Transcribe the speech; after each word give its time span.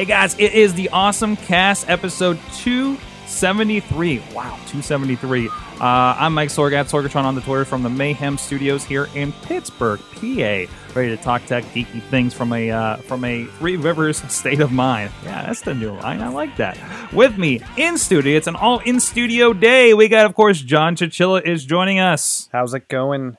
Hey 0.00 0.06
guys, 0.06 0.34
it 0.38 0.54
is 0.54 0.72
the 0.72 0.88
Awesome 0.94 1.36
Cast 1.36 1.86
episode 1.90 2.38
273. 2.54 4.20
Wow, 4.32 4.56
273. 4.68 5.48
Uh, 5.48 5.52
I'm 5.78 6.32
Mike 6.32 6.48
Sorg 6.48 6.72
at 6.72 6.86
Sorgatron 6.86 7.24
on 7.24 7.34
the 7.34 7.42
Twitter 7.42 7.66
from 7.66 7.82
the 7.82 7.90
Mayhem 7.90 8.38
Studios 8.38 8.82
here 8.82 9.08
in 9.14 9.30
Pittsburgh, 9.42 10.00
PA. 10.14 10.72
Ready 10.94 11.14
to 11.14 11.18
talk 11.18 11.44
tech, 11.44 11.64
geeky 11.64 12.00
things 12.04 12.32
from 12.32 12.54
a 12.54 12.70
uh, 12.70 12.96
from 12.96 13.26
a 13.26 13.44
Three 13.44 13.76
Rivers 13.76 14.22
state 14.32 14.60
of 14.60 14.72
mind. 14.72 15.10
Yeah, 15.22 15.44
that's 15.44 15.60
the 15.60 15.74
new 15.74 15.90
line. 15.90 16.22
I 16.22 16.28
like 16.28 16.56
that. 16.56 16.78
With 17.12 17.36
me 17.36 17.60
in 17.76 17.98
studio, 17.98 18.38
it's 18.38 18.46
an 18.46 18.56
all 18.56 18.78
in 18.78 19.00
studio 19.00 19.52
day. 19.52 19.92
We 19.92 20.08
got, 20.08 20.24
of 20.24 20.34
course, 20.34 20.62
John 20.62 20.96
Chichilla 20.96 21.44
is 21.44 21.66
joining 21.66 21.98
us. 21.98 22.48
How's 22.52 22.72
it 22.72 22.88
going? 22.88 23.36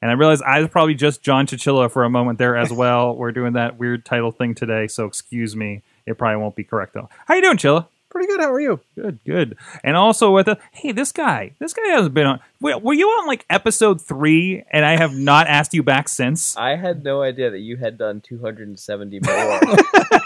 And 0.00 0.10
I 0.10 0.14
realized 0.14 0.42
I 0.42 0.58
was 0.58 0.68
probably 0.68 0.94
just 0.94 1.22
John 1.22 1.46
Chichilla 1.46 1.88
for 1.88 2.02
a 2.02 2.10
moment 2.10 2.40
there 2.40 2.56
as 2.56 2.72
well. 2.72 3.14
We're 3.14 3.30
doing 3.30 3.52
that 3.52 3.78
weird 3.78 4.04
title 4.04 4.32
thing 4.32 4.56
today, 4.56 4.88
so 4.88 5.04
excuse 5.04 5.54
me. 5.54 5.82
It 6.06 6.18
probably 6.18 6.36
won't 6.42 6.56
be 6.56 6.64
correct 6.64 6.94
though. 6.94 7.08
How 7.26 7.34
you 7.34 7.42
doing, 7.42 7.56
Chilla? 7.56 7.86
Pretty 8.10 8.26
good. 8.26 8.40
How 8.40 8.52
are 8.52 8.60
you? 8.60 8.78
Good, 8.94 9.20
good. 9.24 9.56
And 9.82 9.96
also 9.96 10.32
with 10.32 10.46
a 10.46 10.58
hey, 10.72 10.92
this 10.92 11.12
guy, 11.12 11.52
this 11.58 11.72
guy 11.72 11.88
hasn't 11.88 12.12
been 12.12 12.26
on. 12.26 12.40
Wait, 12.60 12.82
were 12.82 12.92
you 12.92 13.08
on 13.08 13.26
like 13.26 13.46
episode 13.48 14.02
three? 14.02 14.64
And 14.70 14.84
I 14.84 14.98
have 14.98 15.14
not 15.14 15.46
asked 15.46 15.72
you 15.72 15.82
back 15.82 16.10
since. 16.10 16.54
I 16.56 16.76
had 16.76 17.02
no 17.04 17.22
idea 17.22 17.50
that 17.50 17.60
you 17.60 17.78
had 17.78 17.96
done 17.96 18.20
270 18.20 19.20
more 19.20 19.32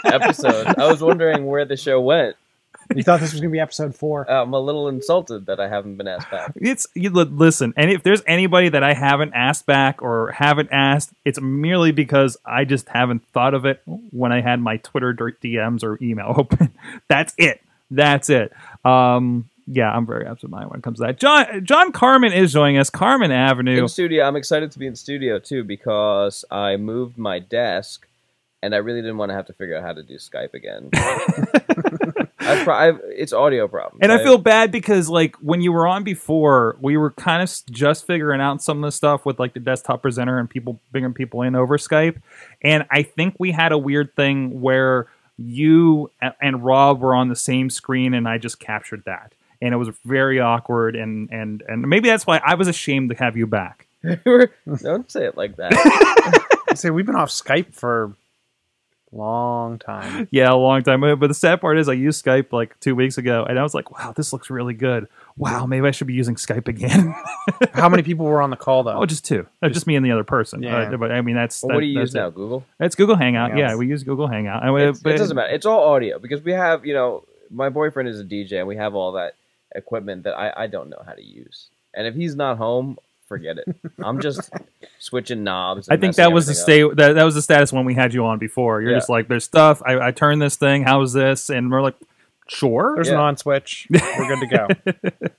episodes. 0.03 0.73
I 0.77 0.91
was 0.91 1.01
wondering 1.01 1.45
where 1.45 1.63
the 1.63 1.77
show 1.77 2.01
went. 2.01 2.35
You 2.95 3.03
thought 3.03 3.19
this 3.19 3.31
was 3.31 3.41
going 3.41 3.51
to 3.51 3.55
be 3.55 3.59
episode 3.59 3.95
four? 3.95 4.29
I'm 4.31 4.53
a 4.53 4.59
little 4.59 4.87
insulted 4.87 5.45
that 5.47 5.59
I 5.59 5.67
haven't 5.67 5.95
been 5.97 6.07
asked 6.07 6.29
back. 6.31 6.53
It's 6.55 6.87
you, 6.93 7.09
li- 7.09 7.25
listen, 7.25 7.73
and 7.77 7.91
if 7.91 8.03
there's 8.03 8.21
anybody 8.27 8.69
that 8.69 8.83
I 8.83 8.93
haven't 8.93 9.33
asked 9.33 9.65
back 9.65 10.01
or 10.01 10.31
haven't 10.31 10.69
asked, 10.71 11.11
it's 11.25 11.39
merely 11.41 11.91
because 11.91 12.37
I 12.45 12.65
just 12.65 12.87
haven't 12.89 13.27
thought 13.29 13.53
of 13.53 13.65
it 13.65 13.81
when 13.85 14.31
I 14.31 14.41
had 14.41 14.59
my 14.59 14.77
Twitter 14.77 15.13
DMs 15.13 15.83
or 15.83 15.97
email 16.01 16.33
open. 16.37 16.73
That's 17.07 17.33
it. 17.37 17.61
That's 17.91 18.29
it. 18.29 18.51
Um, 18.85 19.49
yeah, 19.67 19.91
I'm 19.91 20.05
very 20.05 20.25
absent-minded 20.25 20.69
when 20.69 20.79
it 20.79 20.83
comes 20.83 20.99
to 20.99 21.07
that. 21.07 21.19
John 21.19 21.65
John 21.65 21.91
Carmen 21.91 22.31
is 22.31 22.53
joining 22.53 22.77
us. 22.77 22.89
Carmen 22.89 23.31
Avenue. 23.31 23.81
In 23.81 23.87
studio, 23.89 24.25
I'm 24.25 24.37
excited 24.37 24.71
to 24.71 24.79
be 24.79 24.87
in 24.87 24.95
studio 24.95 25.39
too 25.39 25.63
because 25.63 26.45
I 26.49 26.77
moved 26.77 27.17
my 27.17 27.39
desk 27.39 28.07
and 28.61 28.73
I 28.73 28.79
really 28.79 29.01
didn't 29.01 29.17
want 29.17 29.29
to 29.29 29.35
have 29.35 29.45
to 29.47 29.53
figure 29.53 29.77
out 29.77 29.83
how 29.83 29.93
to 29.93 30.03
do 30.03 30.15
Skype 30.15 30.53
again. 30.53 30.89
I've 32.39 32.63
pro- 32.63 32.75
I've, 32.75 33.01
it's 33.03 33.33
audio 33.33 33.67
problems. 33.67 33.99
And 34.01 34.11
I 34.11 34.23
feel 34.23 34.37
bad 34.37 34.71
because 34.71 35.09
like 35.09 35.35
when 35.37 35.61
you 35.61 35.71
were 35.71 35.85
on 35.85 36.03
before, 36.03 36.77
we 36.81 36.95
were 36.95 37.11
kind 37.11 37.43
of 37.43 37.51
just 37.69 38.07
figuring 38.07 38.39
out 38.39 38.61
some 38.61 38.83
of 38.83 38.87
the 38.87 38.91
stuff 38.91 39.25
with 39.25 39.39
like 39.39 39.53
the 39.53 39.59
desktop 39.59 40.01
presenter 40.01 40.39
and 40.39 40.49
people 40.49 40.79
bringing 40.91 41.13
people 41.13 41.41
in 41.41 41.55
over 41.55 41.77
Skype. 41.77 42.21
And 42.61 42.85
I 42.89 43.03
think 43.03 43.35
we 43.37 43.51
had 43.51 43.71
a 43.71 43.77
weird 43.77 44.15
thing 44.15 44.61
where 44.61 45.07
you 45.37 46.09
and 46.41 46.63
Rob 46.63 47.01
were 47.01 47.13
on 47.13 47.29
the 47.29 47.35
same 47.35 47.69
screen, 47.69 48.13
and 48.13 48.27
I 48.27 48.37
just 48.37 48.59
captured 48.59 49.03
that, 49.05 49.33
and 49.61 49.73
it 49.73 49.77
was 49.77 49.89
very 50.03 50.39
awkward. 50.39 50.95
And 50.95 51.29
and 51.31 51.63
and 51.67 51.83
maybe 51.83 52.09
that's 52.09 52.25
why 52.25 52.41
I 52.43 52.55
was 52.55 52.67
ashamed 52.67 53.11
to 53.11 53.15
have 53.17 53.37
you 53.37 53.45
back. 53.45 53.85
don't 54.25 55.11
say 55.11 55.25
it 55.25 55.37
like 55.37 55.57
that. 55.57 56.43
Say 56.75 56.89
we've 56.89 57.05
been 57.05 57.15
off 57.15 57.29
Skype 57.29 57.73
for 57.73 58.03
a 58.03 58.15
long 59.11 59.79
time. 59.79 60.27
Yeah, 60.31 60.51
a 60.51 60.55
long 60.55 60.83
time. 60.83 61.01
But 61.01 61.19
the 61.27 61.33
sad 61.33 61.61
part 61.61 61.77
is, 61.77 61.87
I 61.89 61.93
used 61.93 62.23
Skype 62.23 62.51
like 62.51 62.79
two 62.79 62.95
weeks 62.95 63.17
ago, 63.17 63.45
and 63.47 63.57
I 63.59 63.63
was 63.63 63.73
like, 63.73 63.91
"Wow, 63.91 64.13
this 64.15 64.33
looks 64.33 64.49
really 64.49 64.73
good. 64.73 65.07
Wow, 65.37 65.65
maybe 65.65 65.87
I 65.87 65.91
should 65.91 66.07
be 66.07 66.13
using 66.13 66.35
Skype 66.35 66.67
again." 66.67 67.13
How 67.73 67.89
many 67.89 68.03
people 68.03 68.25
were 68.25 68.41
on 68.41 68.49
the 68.49 68.55
call 68.55 68.83
though? 68.83 68.97
oh, 68.97 69.05
just 69.05 69.23
two, 69.25 69.47
Uh, 69.61 69.69
just 69.69 69.87
me 69.87 69.95
and 69.95 70.05
the 70.05 70.11
other 70.11 70.23
person. 70.23 70.61
Yeah. 70.63 70.77
Uh, 70.91 70.97
but 70.97 71.11
I 71.11 71.21
mean, 71.21 71.35
that's 71.35 71.61
Well, 71.63 71.69
that- 71.69 71.73
what 71.75 71.81
do 71.81 71.87
you 71.87 71.99
use 71.99 72.13
it. 72.13 72.17
now? 72.17 72.29
Google. 72.29 72.65
It's 72.79 72.95
Google 72.95 73.15
Hangout. 73.15 73.51
Hangouts. 73.51 73.57
Yeah, 73.59 73.75
we 73.75 73.87
use 73.87 74.03
Google 74.03 74.27
Hangout. 74.27 74.63
And 74.63 74.73
we- 74.73 74.91
but- 75.03 75.13
it 75.15 75.17
doesn't 75.17 75.35
matter. 75.35 75.53
It's 75.53 75.65
all 75.65 75.83
audio 75.93 76.19
because 76.19 76.41
we 76.43 76.51
have, 76.53 76.85
you 76.85 76.93
know, 76.93 77.23
my 77.49 77.69
boyfriend 77.69 78.09
is 78.09 78.19
a 78.19 78.23
DJ 78.25 78.53
and 78.59 78.67
we 78.67 78.75
have 78.77 78.93
all 78.95 79.13
that 79.13 79.33
equipment 79.75 80.23
that 80.23 80.33
I, 80.37 80.63
I 80.63 80.67
don't 80.67 80.89
know 80.89 81.01
how 81.05 81.13
to 81.13 81.23
use. 81.23 81.67
And 81.93 82.05
if 82.07 82.15
he's 82.15 82.35
not 82.35 82.57
home, 82.57 82.97
forget 83.27 83.57
it. 83.57 83.75
I'm 84.03 84.19
just 84.27 84.49
switching 84.99 85.43
knobs. 85.43 85.89
I 85.89 85.97
think 85.97 86.15
that 86.15 86.31
was 86.31 86.47
the 86.47 86.53
state 86.55 86.95
that, 86.95 87.13
that 87.13 87.23
was 87.23 87.35
the 87.35 87.41
status 87.41 87.71
when 87.73 87.85
we 87.85 87.93
had 87.93 88.13
you 88.13 88.25
on 88.25 88.39
before. 88.39 88.81
You're 88.81 88.91
Yeah. 88.91 88.97
just 88.97 89.09
like, 89.09 89.27
there's 89.27 89.43
stuff. 89.43 89.81
I, 89.85 90.07
I 90.07 90.11
turned 90.11 90.41
this 90.41 90.55
thing. 90.55 90.83
How's 90.83 91.13
this? 91.13 91.49
And 91.49 91.69
we're 91.71 91.81
like, 91.81 91.95
sure. 92.49 92.93
There's 92.95 93.07
Yeah. 93.07 93.15
an 93.15 93.19
on 93.19 93.37
switch. 93.37 93.87
We're 93.89 94.27
good 94.27 94.39
to 94.39 94.47
go. 94.47 95.27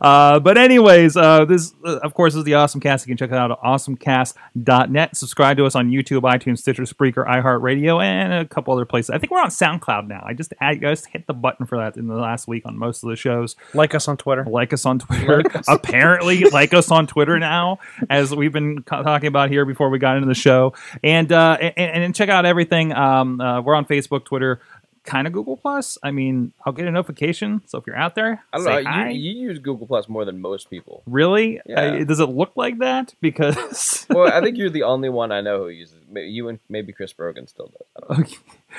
Uh, 0.00 0.38
but 0.38 0.56
anyways, 0.56 1.16
uh, 1.16 1.44
this 1.44 1.74
uh, 1.84 1.98
of 2.04 2.14
course 2.14 2.34
is 2.36 2.44
the 2.44 2.54
Awesome 2.54 2.80
Cast. 2.80 3.04
You 3.06 3.10
can 3.10 3.16
check 3.18 3.30
it 3.30 3.36
out 3.36 3.50
at 3.50 3.58
awesomecast.net. 3.58 5.16
Subscribe 5.16 5.56
to 5.56 5.66
us 5.66 5.74
on 5.74 5.90
YouTube, 5.90 6.22
iTunes, 6.22 6.58
Stitcher, 6.58 6.84
Spreaker, 6.84 7.26
iHeartRadio, 7.26 8.02
and 8.02 8.32
a 8.32 8.44
couple 8.46 8.72
other 8.72 8.84
places. 8.84 9.10
I 9.10 9.18
think 9.18 9.30
we're 9.30 9.40
on 9.40 9.48
SoundCloud 9.48 10.06
now. 10.06 10.22
I 10.24 10.32
just 10.34 10.54
I 10.60 10.76
just 10.76 11.06
hit 11.06 11.26
the 11.26 11.34
button 11.34 11.66
for 11.66 11.76
that 11.78 11.96
in 11.96 12.06
the 12.06 12.14
last 12.14 12.46
week 12.48 12.62
on 12.64 12.78
most 12.78 13.02
of 13.02 13.10
the 13.10 13.16
shows. 13.16 13.56
like 13.74 13.94
us 13.94 14.08
on 14.08 14.16
Twitter. 14.16 14.44
like 14.48 14.72
us 14.72 14.86
on 14.86 14.98
Twitter. 14.98 15.42
Apparently, 15.68 16.44
like 16.44 16.72
us 16.72 16.90
on 16.90 17.06
Twitter 17.06 17.38
now, 17.38 17.78
as 18.08 18.34
we've 18.34 18.52
been 18.52 18.82
co- 18.82 19.02
talking 19.02 19.26
about 19.28 19.50
here 19.50 19.64
before 19.64 19.90
we 19.90 19.98
got 19.98 20.16
into 20.16 20.28
the 20.28 20.34
show. 20.34 20.72
And 21.02 21.30
uh, 21.32 21.56
and, 21.60 22.04
and 22.04 22.14
check 22.14 22.28
out 22.28 22.46
everything. 22.46 22.92
Um, 22.92 23.40
uh, 23.40 23.60
we're 23.60 23.74
on 23.74 23.84
Facebook, 23.86 24.24
Twitter, 24.24 24.60
kind 25.04 25.26
of 25.26 25.32
Google 25.32 25.56
Plus. 25.56 25.98
I 26.02 26.10
mean, 26.10 26.52
I'll 26.64 26.72
get 26.72 26.86
a 26.86 26.90
notification. 26.90 27.62
So 27.66 27.78
if 27.78 27.86
you're 27.86 27.96
out 27.96 28.14
there, 28.14 28.42
I 28.52 28.58
don't 28.58 28.84
know. 28.84 29.08
You, 29.10 29.30
you 29.32 29.48
use 29.48 29.58
Google 29.58 29.86
Plus 29.86 30.08
more 30.08 30.24
than 30.24 30.40
most 30.40 30.70
people. 30.70 31.02
really? 31.06 31.60
Yeah. 31.66 31.80
Uh, 31.80 32.04
does 32.04 32.20
it 32.20 32.28
look 32.28 32.52
like 32.56 32.78
that? 32.78 33.14
Because 33.20 34.06
Well, 34.10 34.32
I 34.32 34.40
think 34.40 34.56
you're 34.58 34.70
the 34.70 34.82
only 34.82 35.08
one 35.08 35.32
I 35.32 35.40
know 35.40 35.64
who 35.64 35.68
uses. 35.68 36.01
You 36.14 36.48
and 36.48 36.58
maybe 36.68 36.92
Chris 36.92 37.12
Brogan 37.12 37.46
still 37.46 37.70
does. 38.08 38.34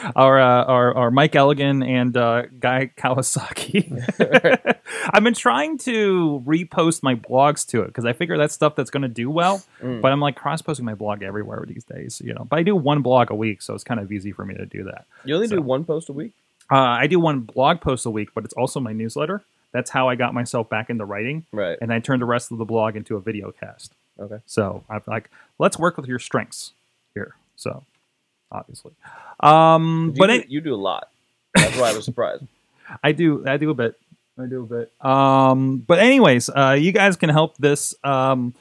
I 0.05 0.11
our, 0.15 0.39
uh, 0.39 0.63
our 0.65 0.93
our 0.95 1.11
Mike 1.11 1.33
Elgan 1.33 1.87
and 1.87 2.15
uh, 2.17 2.43
Guy 2.59 2.91
Kawasaki. 2.97 3.89
I've 5.13 5.23
been 5.23 5.33
trying 5.33 5.77
to 5.79 6.43
repost 6.45 7.03
my 7.03 7.15
blogs 7.15 7.67
to 7.69 7.81
it 7.81 7.87
because 7.87 8.05
I 8.05 8.13
figure 8.13 8.37
that's 8.37 8.53
stuff 8.53 8.75
that's 8.75 8.89
going 8.89 9.03
to 9.03 9.07
do 9.07 9.29
well. 9.29 9.63
Mm. 9.81 10.01
But 10.01 10.11
I'm 10.11 10.19
like 10.19 10.35
cross 10.35 10.61
posting 10.61 10.85
my 10.85 10.95
blog 10.95 11.23
everywhere 11.23 11.63
these 11.67 11.83
days, 11.83 12.21
you 12.23 12.33
know. 12.33 12.45
But 12.49 12.59
I 12.59 12.63
do 12.63 12.75
one 12.75 13.01
blog 13.01 13.31
a 13.31 13.35
week, 13.35 13.61
so 13.61 13.73
it's 13.73 13.83
kind 13.83 13.99
of 13.99 14.11
easy 14.11 14.31
for 14.31 14.45
me 14.45 14.55
to 14.55 14.65
do 14.65 14.83
that. 14.85 15.05
You 15.25 15.35
only 15.35 15.47
So- 15.47 15.55
do 15.57 15.61
one 15.61 15.83
post 15.85 16.09
a 16.09 16.13
week. 16.13 16.33
Uh, 16.71 16.77
I 16.77 17.07
do 17.07 17.19
one 17.19 17.41
blog 17.41 17.81
post 17.81 18.05
a 18.05 18.09
week, 18.09 18.29
but 18.33 18.45
it's 18.45 18.53
also 18.53 18.79
my 18.79 18.93
newsletter. 18.93 19.43
That's 19.73 19.89
how 19.89 20.07
I 20.07 20.15
got 20.15 20.33
myself 20.33 20.69
back 20.69 20.89
into 20.89 21.03
writing, 21.03 21.45
Right. 21.51 21.77
and 21.81 21.91
I 21.91 21.99
turned 21.99 22.21
the 22.21 22.25
rest 22.25 22.51
of 22.51 22.57
the 22.57 22.65
blog 22.65 22.95
into 22.95 23.15
a 23.17 23.19
video 23.19 23.51
cast. 23.51 23.93
Okay. 24.19 24.37
So 24.45 24.83
I'm 24.89 25.01
like, 25.07 25.29
let's 25.59 25.77
work 25.77 25.97
with 25.97 26.07
your 26.07 26.19
strengths 26.19 26.71
here. 27.13 27.35
So 27.55 27.83
obviously, 28.51 28.91
um, 29.39 30.13
You 30.15 30.19
but 30.19 30.27
do, 30.27 30.33
it, 30.33 30.49
you 30.49 30.61
do 30.61 30.73
a 30.73 30.77
lot. 30.77 31.09
That's 31.55 31.77
why 31.77 31.89
I 31.91 31.93
was 31.93 32.05
surprised. 32.05 32.43
I 33.03 33.11
do. 33.11 33.45
I 33.47 33.57
do 33.57 33.69
a 33.69 33.73
bit. 33.73 33.99
I 34.37 34.45
do 34.47 34.63
a 34.63 34.65
bit. 34.65 34.91
Um, 35.05 35.77
but 35.77 35.99
anyways, 35.99 36.49
uh, 36.49 36.75
you 36.79 36.91
guys 36.91 37.15
can 37.15 37.29
help 37.29 37.57
this 37.57 37.93
um, 38.03 38.53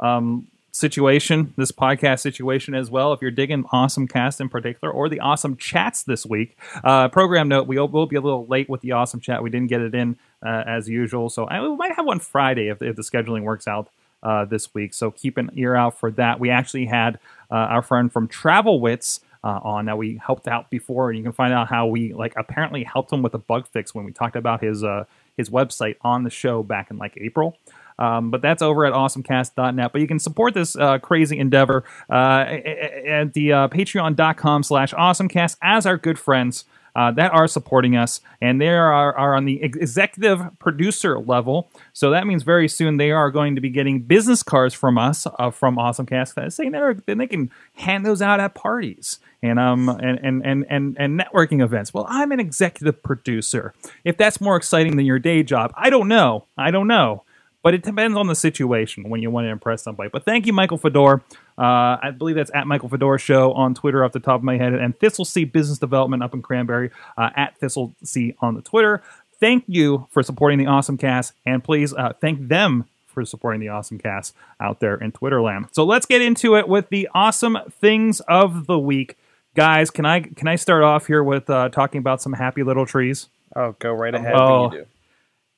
um, 0.00 0.48
situation, 0.72 1.54
this 1.56 1.70
podcast 1.72 2.20
situation 2.20 2.74
as 2.74 2.90
well. 2.90 3.12
If 3.12 3.22
you're 3.22 3.30
digging 3.30 3.64
Awesome 3.72 4.08
Cast 4.08 4.40
in 4.40 4.48
particular, 4.48 4.92
or 4.92 5.08
the 5.08 5.20
Awesome 5.20 5.56
Chats 5.56 6.02
this 6.02 6.26
week. 6.26 6.56
Uh, 6.82 7.08
program 7.08 7.48
note: 7.48 7.66
We 7.66 7.78
will 7.78 7.88
we'll 7.88 8.06
be 8.06 8.16
a 8.16 8.20
little 8.20 8.46
late 8.46 8.68
with 8.68 8.80
the 8.80 8.92
Awesome 8.92 9.20
Chat. 9.20 9.42
We 9.42 9.50
didn't 9.50 9.68
get 9.68 9.80
it 9.80 9.94
in 9.94 10.16
uh, 10.44 10.64
as 10.66 10.88
usual, 10.88 11.30
so 11.30 11.44
I, 11.44 11.60
we 11.62 11.74
might 11.76 11.94
have 11.94 12.04
one 12.06 12.18
Friday 12.20 12.68
if, 12.68 12.82
if 12.82 12.96
the 12.96 13.02
scheduling 13.02 13.42
works 13.42 13.68
out. 13.68 13.88
Uh, 14.22 14.44
this 14.44 14.74
week, 14.74 14.92
so 14.92 15.10
keep 15.10 15.38
an 15.38 15.50
ear 15.54 15.74
out 15.74 15.98
for 15.98 16.10
that. 16.10 16.38
We 16.38 16.50
actually 16.50 16.84
had 16.84 17.18
uh, 17.50 17.54
our 17.54 17.80
friend 17.80 18.12
from 18.12 18.28
Travel 18.28 18.78
Wits 18.78 19.20
uh, 19.42 19.60
on 19.62 19.86
that 19.86 19.96
we 19.96 20.20
helped 20.24 20.46
out 20.46 20.70
before, 20.70 21.08
and 21.08 21.18
you 21.18 21.24
can 21.24 21.32
find 21.32 21.52
out 21.52 21.68
how 21.68 21.86
we 21.86 22.12
like 22.12 22.34
apparently 22.36 22.84
helped 22.84 23.12
him 23.12 23.22
with 23.22 23.34
a 23.34 23.38
bug 23.38 23.66
fix 23.68 23.94
when 23.94 24.04
we 24.04 24.12
talked 24.12 24.36
about 24.36 24.62
his 24.62 24.84
uh, 24.84 25.04
his 25.36 25.48
website 25.48 25.96
on 26.02 26.24
the 26.24 26.30
show 26.30 26.62
back 26.62 26.90
in 26.90 26.98
like 26.98 27.16
April. 27.16 27.56
Um, 27.98 28.30
but 28.30 28.40
that's 28.40 28.62
over 28.62 28.86
at 28.86 28.94
awesomecast.net. 28.94 29.92
But 29.92 30.00
you 30.00 30.06
can 30.06 30.18
support 30.18 30.54
this 30.54 30.74
uh, 30.74 30.98
crazy 30.98 31.38
endeavor 31.38 31.84
uh, 32.08 32.46
at 32.46 33.34
the 33.34 33.52
uh, 33.52 33.68
patreon.com 33.68 34.62
slash 34.62 34.94
awesomecast 34.94 35.56
as 35.62 35.84
our 35.84 35.98
good 35.98 36.18
friends 36.18 36.64
uh, 36.96 37.10
that 37.12 37.32
are 37.32 37.46
supporting 37.46 37.96
us, 37.96 38.20
and 38.40 38.60
they 38.60 38.68
are, 38.68 39.16
are 39.16 39.34
on 39.34 39.44
the 39.44 39.62
executive 39.62 40.40
producer 40.58 41.18
level. 41.18 41.70
So 41.92 42.10
that 42.10 42.26
means 42.26 42.42
very 42.42 42.68
soon 42.68 42.96
they 42.96 43.10
are 43.10 43.30
going 43.30 43.54
to 43.54 43.60
be 43.60 43.70
getting 43.70 44.00
business 44.00 44.42
cards 44.42 44.74
from 44.74 44.98
us 44.98 45.26
uh, 45.38 45.50
from 45.50 45.76
AwesomeCast, 45.76 46.52
saying 46.52 46.72
they're, 46.72 46.94
then 46.94 47.18
they 47.18 47.26
can 47.26 47.50
hand 47.74 48.04
those 48.04 48.22
out 48.22 48.40
at 48.40 48.54
parties 48.54 49.18
and 49.42 49.58
um 49.58 49.88
and, 49.88 50.18
and 50.22 50.44
and 50.44 50.66
and 50.68 50.96
and 50.98 51.20
networking 51.20 51.62
events. 51.62 51.94
Well, 51.94 52.06
I'm 52.08 52.32
an 52.32 52.40
executive 52.40 53.02
producer. 53.02 53.74
If 54.04 54.16
that's 54.16 54.40
more 54.40 54.56
exciting 54.56 54.96
than 54.96 55.06
your 55.06 55.18
day 55.18 55.42
job, 55.42 55.72
I 55.76 55.90
don't 55.90 56.08
know. 56.08 56.44
I 56.56 56.70
don't 56.70 56.86
know. 56.86 57.24
But 57.62 57.74
it 57.74 57.82
depends 57.82 58.16
on 58.16 58.26
the 58.26 58.34
situation 58.34 59.10
when 59.10 59.20
you 59.20 59.30
want 59.30 59.44
to 59.44 59.50
impress 59.50 59.82
somebody. 59.82 60.08
But 60.08 60.24
thank 60.24 60.46
you, 60.46 60.52
Michael 60.52 60.78
Fedor. 60.78 61.22
Uh, 61.58 61.98
I 62.02 62.10
believe 62.16 62.36
that's 62.36 62.50
at 62.54 62.66
Michael 62.66 62.88
Fedor 62.88 63.18
Show 63.18 63.52
on 63.52 63.74
Twitter 63.74 64.02
off 64.02 64.12
the 64.12 64.20
top 64.20 64.40
of 64.40 64.44
my 64.44 64.56
head, 64.56 64.72
and 64.72 64.98
Thistle 64.98 65.26
C 65.26 65.44
Business 65.44 65.78
Development 65.78 66.22
up 66.22 66.32
in 66.32 66.40
Cranberry 66.40 66.90
uh, 67.18 67.30
at 67.36 67.58
Thistle 67.58 67.94
C 68.02 68.34
on 68.40 68.54
the 68.54 68.62
Twitter. 68.62 69.02
Thank 69.38 69.64
you 69.66 70.06
for 70.10 70.22
supporting 70.22 70.58
the 70.58 70.66
Awesome 70.66 70.96
Cast, 70.96 71.34
and 71.44 71.62
please 71.62 71.92
uh, 71.92 72.12
thank 72.20 72.48
them 72.48 72.86
for 73.06 73.24
supporting 73.24 73.60
the 73.60 73.68
Awesome 73.68 73.98
Cast 73.98 74.34
out 74.58 74.80
there 74.80 74.94
in 74.94 75.12
Twitter 75.12 75.42
land. 75.42 75.66
So 75.72 75.84
let's 75.84 76.06
get 76.06 76.22
into 76.22 76.56
it 76.56 76.68
with 76.68 76.88
the 76.88 77.08
awesome 77.14 77.58
things 77.70 78.20
of 78.20 78.66
the 78.66 78.78
week, 78.78 79.18
guys. 79.54 79.90
Can 79.90 80.06
I 80.06 80.20
can 80.20 80.48
I 80.48 80.56
start 80.56 80.82
off 80.82 81.06
here 81.06 81.22
with 81.22 81.50
uh, 81.50 81.68
talking 81.68 81.98
about 81.98 82.22
some 82.22 82.34
happy 82.34 82.62
little 82.62 82.86
trees? 82.86 83.28
Oh, 83.54 83.74
go 83.78 83.92
right 83.92 84.14
ahead. 84.14 84.34
Oh. 84.34 84.72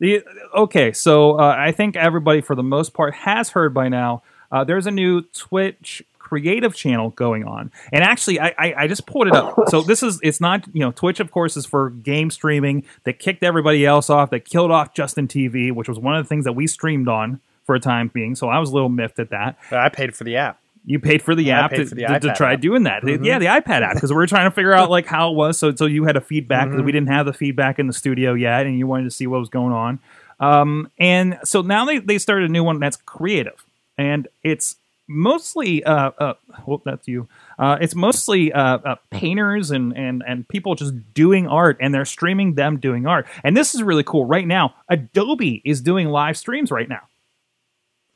The, 0.02 0.24
okay, 0.52 0.92
so 0.92 1.38
uh, 1.38 1.54
I 1.56 1.70
think 1.70 1.94
everybody, 1.94 2.40
for 2.40 2.56
the 2.56 2.62
most 2.64 2.92
part, 2.92 3.14
has 3.14 3.50
heard 3.50 3.72
by 3.72 3.88
now. 3.88 4.24
Uh, 4.50 4.64
there's 4.64 4.88
a 4.88 4.90
new 4.90 5.22
Twitch 5.22 6.02
creative 6.18 6.74
channel 6.74 7.10
going 7.10 7.44
on, 7.44 7.70
and 7.92 8.02
actually, 8.02 8.40
I, 8.40 8.48
I, 8.58 8.74
I 8.78 8.86
just 8.88 9.06
pulled 9.06 9.28
it 9.28 9.32
up. 9.32 9.54
So 9.68 9.80
this 9.80 10.02
is 10.02 10.18
it's 10.24 10.40
not 10.40 10.66
you 10.72 10.80
know 10.80 10.90
Twitch, 10.90 11.20
of 11.20 11.30
course, 11.30 11.56
is 11.56 11.66
for 11.66 11.90
game 11.90 12.32
streaming. 12.32 12.82
That 13.04 13.20
kicked 13.20 13.44
everybody 13.44 13.86
else 13.86 14.10
off. 14.10 14.30
That 14.30 14.44
killed 14.44 14.72
off 14.72 14.92
Justin 14.92 15.28
TV, 15.28 15.70
which 15.70 15.88
was 15.88 16.00
one 16.00 16.16
of 16.16 16.24
the 16.24 16.28
things 16.28 16.46
that 16.46 16.54
we 16.54 16.66
streamed 16.66 17.06
on 17.06 17.40
for 17.62 17.76
a 17.76 17.80
time 17.80 18.10
being. 18.12 18.34
So 18.34 18.48
I 18.48 18.58
was 18.58 18.70
a 18.70 18.74
little 18.74 18.88
miffed 18.88 19.20
at 19.20 19.30
that. 19.30 19.56
But 19.70 19.78
I 19.78 19.88
paid 19.88 20.16
for 20.16 20.24
the 20.24 20.34
app. 20.34 20.58
You 20.84 20.98
paid 20.98 21.22
for 21.22 21.34
the 21.34 21.44
Yeah, 21.44 21.64
app 21.64 21.70
to, 21.72 21.84
the 21.84 21.94
to, 22.06 22.20
to 22.20 22.34
try 22.34 22.54
app. 22.54 22.60
doing 22.60 22.82
that. 22.84 23.02
Mhm. 23.02 23.24
Yeah, 23.24 23.38
the 23.38 23.46
iPad 23.46 23.82
app 23.82 23.94
because 23.94 24.10
we 24.10 24.16
were 24.16 24.26
trying 24.26 24.46
to 24.48 24.54
figure 24.54 24.72
out 24.72 24.90
like 24.96 25.06
how 25.06 25.30
it 25.30 25.34
was. 25.36 25.58
So 25.58 25.74
so 25.74 25.86
you 25.86 26.04
had 26.04 26.16
a 26.16 26.20
feedback 26.20 26.68
because 26.68 26.82
Mhm. 26.82 26.86
we 26.86 26.92
didn't 26.92 27.08
have 27.08 27.26
the 27.26 27.32
feedback 27.32 27.78
in 27.78 27.86
the 27.86 27.92
studio 27.92 28.34
yet, 28.34 28.66
and 28.66 28.78
you 28.78 28.86
wanted 28.86 29.04
to 29.04 29.10
see 29.10 29.26
what 29.26 29.38
was 29.40 29.48
going 29.48 29.72
on. 29.72 30.00
Um, 30.40 30.90
and 30.98 31.38
so 31.44 31.62
now 31.62 31.84
they 31.84 31.98
they 31.98 32.18
started 32.18 32.48
a 32.50 32.52
new 32.52 32.64
one 32.64 32.80
that's 32.80 32.96
creative, 32.96 33.64
and 33.96 34.26
it's 34.42 34.76
mostly 35.08 35.84
uh, 35.84 36.10
uh 36.18 36.34
well 36.66 36.80
that's 36.84 37.06
you. 37.06 37.28
Uh, 37.58 37.78
it's 37.80 37.94
mostly 37.94 38.52
uh, 38.52 38.78
uh, 38.78 38.94
painters 39.10 39.70
and, 39.70 39.96
and 39.96 40.24
and 40.26 40.48
people 40.48 40.74
just 40.74 40.94
doing 41.14 41.46
art, 41.46 41.76
and 41.80 41.94
they're 41.94 42.04
streaming 42.04 42.54
them 42.54 42.78
doing 42.80 43.06
art. 43.06 43.26
And 43.44 43.56
this 43.56 43.74
is 43.74 43.82
really 43.84 44.02
cool. 44.02 44.24
Right 44.24 44.46
now, 44.48 44.74
Adobe 44.88 45.62
is 45.64 45.80
doing 45.80 46.08
live 46.08 46.36
streams 46.36 46.72
right 46.72 46.88
now. 46.88 47.02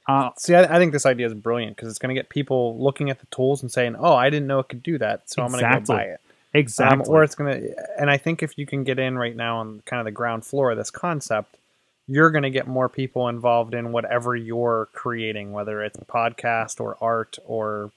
Uh, 0.08 0.30
See, 0.38 0.54
I, 0.54 0.76
I 0.76 0.78
think 0.78 0.92
this 0.92 1.04
idea 1.04 1.26
is 1.26 1.34
brilliant 1.34 1.76
because 1.76 1.88
it's 1.88 1.98
going 1.98 2.14
to 2.14 2.18
get 2.18 2.28
people 2.28 2.78
looking 2.78 3.10
at 3.10 3.18
the 3.18 3.26
tools 3.26 3.62
and 3.62 3.70
saying, 3.70 3.96
"Oh, 3.98 4.14
I 4.14 4.30
didn't 4.30 4.46
know 4.46 4.60
it 4.60 4.68
could 4.68 4.82
do 4.82 4.98
that, 4.98 5.28
so 5.28 5.42
I'm 5.42 5.50
going 5.50 5.64
to 5.64 5.80
go 5.80 5.94
buy 5.94 6.02
it." 6.02 6.20
exactly. 6.54 7.04
Um, 7.04 7.04
or 7.08 7.22
it's 7.22 7.34
going 7.34 7.60
to, 7.60 8.00
and 8.00 8.10
I 8.10 8.16
think 8.16 8.42
if 8.42 8.56
you 8.58 8.66
can 8.66 8.84
get 8.84 8.98
in 8.98 9.18
right 9.18 9.36
now 9.36 9.58
on 9.58 9.82
kind 9.84 10.00
of 10.00 10.04
the 10.04 10.12
ground 10.12 10.44
floor 10.44 10.70
of 10.70 10.78
this 10.78 10.90
concept, 10.90 11.56
you're 12.06 12.30
going 12.30 12.44
to 12.44 12.50
get 12.50 12.66
more 12.66 12.88
people 12.88 13.28
involved 13.28 13.74
in 13.74 13.92
whatever 13.92 14.34
you're 14.36 14.88
creating, 14.92 15.52
whether 15.52 15.82
it's 15.82 15.98
podcast 15.98 16.80
or 16.80 16.96
art 17.00 17.38
or 17.44 17.90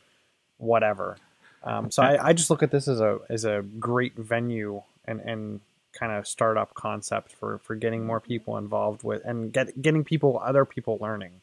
whatever. 0.57 1.17
Um, 1.63 1.91
so 1.91 2.03
I, 2.03 2.29
I 2.29 2.33
just 2.33 2.49
look 2.49 2.63
at 2.63 2.71
this 2.71 2.87
as 2.87 3.01
a 3.01 3.19
as 3.29 3.45
a 3.45 3.63
great 3.79 4.15
venue 4.15 4.81
and 5.05 5.19
and 5.21 5.61
kind 5.91 6.11
of 6.11 6.27
startup 6.27 6.73
concept 6.73 7.33
for 7.33 7.57
for 7.59 7.75
getting 7.75 8.05
more 8.05 8.19
people 8.19 8.57
involved 8.57 9.03
with 9.03 9.23
and 9.25 9.51
get 9.51 9.81
getting 9.81 10.03
people 10.03 10.41
other 10.43 10.65
people 10.65 10.97
learning. 11.01 11.41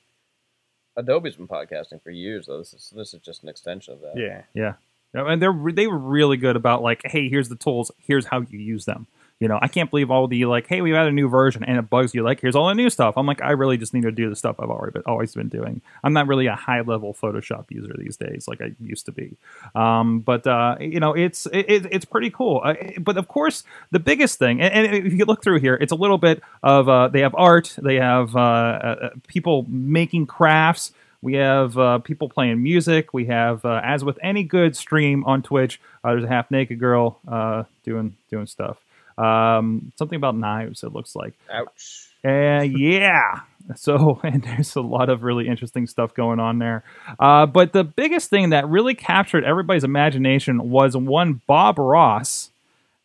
Adobe's 0.96 1.37
been 1.37 1.48
podcasting 1.48 2.02
for 2.02 2.10
years, 2.10 2.46
though. 2.46 2.58
This 2.58 2.72
is 2.72 2.93
this 2.96 3.14
is 3.14 3.20
just 3.20 3.43
an 3.43 3.48
extension 3.48 3.94
of 3.94 4.00
that. 4.00 4.14
Yeah. 4.54 4.75
Yeah, 5.14 5.32
and 5.32 5.40
they're 5.40 5.56
they 5.72 5.87
were 5.87 5.98
really 5.98 6.37
good 6.37 6.56
about 6.56 6.82
like, 6.82 7.00
hey, 7.04 7.28
here's 7.28 7.48
the 7.48 7.56
tools, 7.56 7.90
here's 7.98 8.26
how 8.26 8.40
you 8.40 8.58
use 8.58 8.84
them. 8.84 9.06
You 9.38 9.49
know, 9.49 9.59
I 9.61 9.69
can't 9.69 9.91
believe 9.91 10.11
all 10.11 10.27
the 10.29 10.47
like, 10.47 10.67
hey, 10.67 10.81
we've 10.81 10.94
had 10.94 11.06
a 11.09 11.12
new 11.12 11.29
version, 11.29 11.62
and 11.62 11.77
it 11.79 11.91
bugs 11.91 12.15
you. 12.15 12.23
Like, 12.23 12.41
here's 12.41 12.56
all 12.56 12.69
the 12.69 12.75
new 12.75 12.88
stuff. 12.88 13.19
I'm 13.19 13.27
like, 13.27 13.43
I 13.43 13.50
really 13.50 13.77
just 13.77 13.93
need 13.93 14.05
to 14.05 14.11
do 14.12 14.31
the 14.31 14.37
stuff 14.37 14.56
I've 14.59 14.71
already 14.71 14.93
been, 14.93 15.03
always 15.05 15.35
been 15.35 15.49
doing. 15.50 15.83
I'm 16.03 16.15
not 16.15 16.27
really 16.27 16.47
a 16.47 16.55
high 16.55 16.81
level 16.81 17.12
Photoshop 17.12 17.67
user 17.71 17.94
these 17.99 18.17
days, 18.17 18.49
like 18.49 18.62
I 18.62 18.73
used 18.81 19.05
to 19.06 19.12
be. 19.12 19.37
Um, 19.75 20.21
but 20.21 20.47
uh, 20.47 20.77
you 20.81 21.00
know, 21.00 21.12
it's 21.12 21.44
it, 21.47 21.67
it- 21.69 21.87
it's 21.93 22.05
pretty 22.06 22.31
cool. 22.31 22.62
Uh, 22.65 22.75
but 22.99 23.19
of 23.19 23.29
course, 23.29 23.62
the 23.91 23.99
biggest 23.99 24.38
thing, 24.38 24.61
and, 24.62 24.73
and 24.87 25.06
if 25.06 25.12
you 25.12 25.27
look 25.27 25.43
through 25.43 25.61
here, 25.61 25.75
it's 25.75 25.93
a 25.93 25.97
little 25.97 26.19
bit 26.19 26.43
of 26.62 26.89
uh, 26.89 27.09
they 27.09 27.21
have 27.21 27.35
art, 27.37 27.77
they 27.82 27.97
have 27.97 28.35
uh, 28.35 28.39
uh, 28.39 29.11
people 29.29 29.67
making 29.69 30.27
crafts. 30.27 30.93
We 31.21 31.35
have 31.35 31.77
uh, 31.77 31.99
people 31.99 32.29
playing 32.29 32.62
music. 32.62 33.12
We 33.12 33.27
have, 33.27 33.65
uh, 33.65 33.81
as 33.82 34.05
with 34.05 34.19
any 34.23 34.44
good 34.44 34.77
stream 34.77 35.25
on 35.25 35.43
Twitch, 35.43 35.81
uh, 36.05 36.11
there's 36.12 36.25
a 36.25 36.29
half 36.29 36.50
naked 36.50 36.79
girl 36.79 37.19
uh, 37.27 37.65
doing 37.85 38.17
doing 38.31 38.47
stuff. 38.47 38.79
Um, 39.19 39.93
something 39.97 40.17
about 40.17 40.37
knives. 40.37 40.83
It 40.83 40.93
looks 40.93 41.17
like. 41.17 41.35
Ouch. 41.53 42.09
Uh, 42.25 42.63
yeah. 42.63 43.41
So, 43.75 44.21
and 44.23 44.45
there's 44.45 44.77
a 44.77 44.81
lot 44.81 45.09
of 45.09 45.25
really 45.25 45.49
interesting 45.49 45.89
stuff 45.89 46.15
going 46.15 46.39
on 46.39 46.61
there. 46.61 46.85
Uh, 47.19 47.47
but 47.47 47.73
the 47.73 47.83
biggest 47.83 48.31
thing 48.31 48.51
that 48.51 48.69
really 48.69 48.95
captured 48.95 49.43
everybody's 49.43 49.83
imagination 49.83 50.71
was 50.71 50.97
one 50.97 51.41
Bob 51.49 51.77
Ross. 51.81 52.51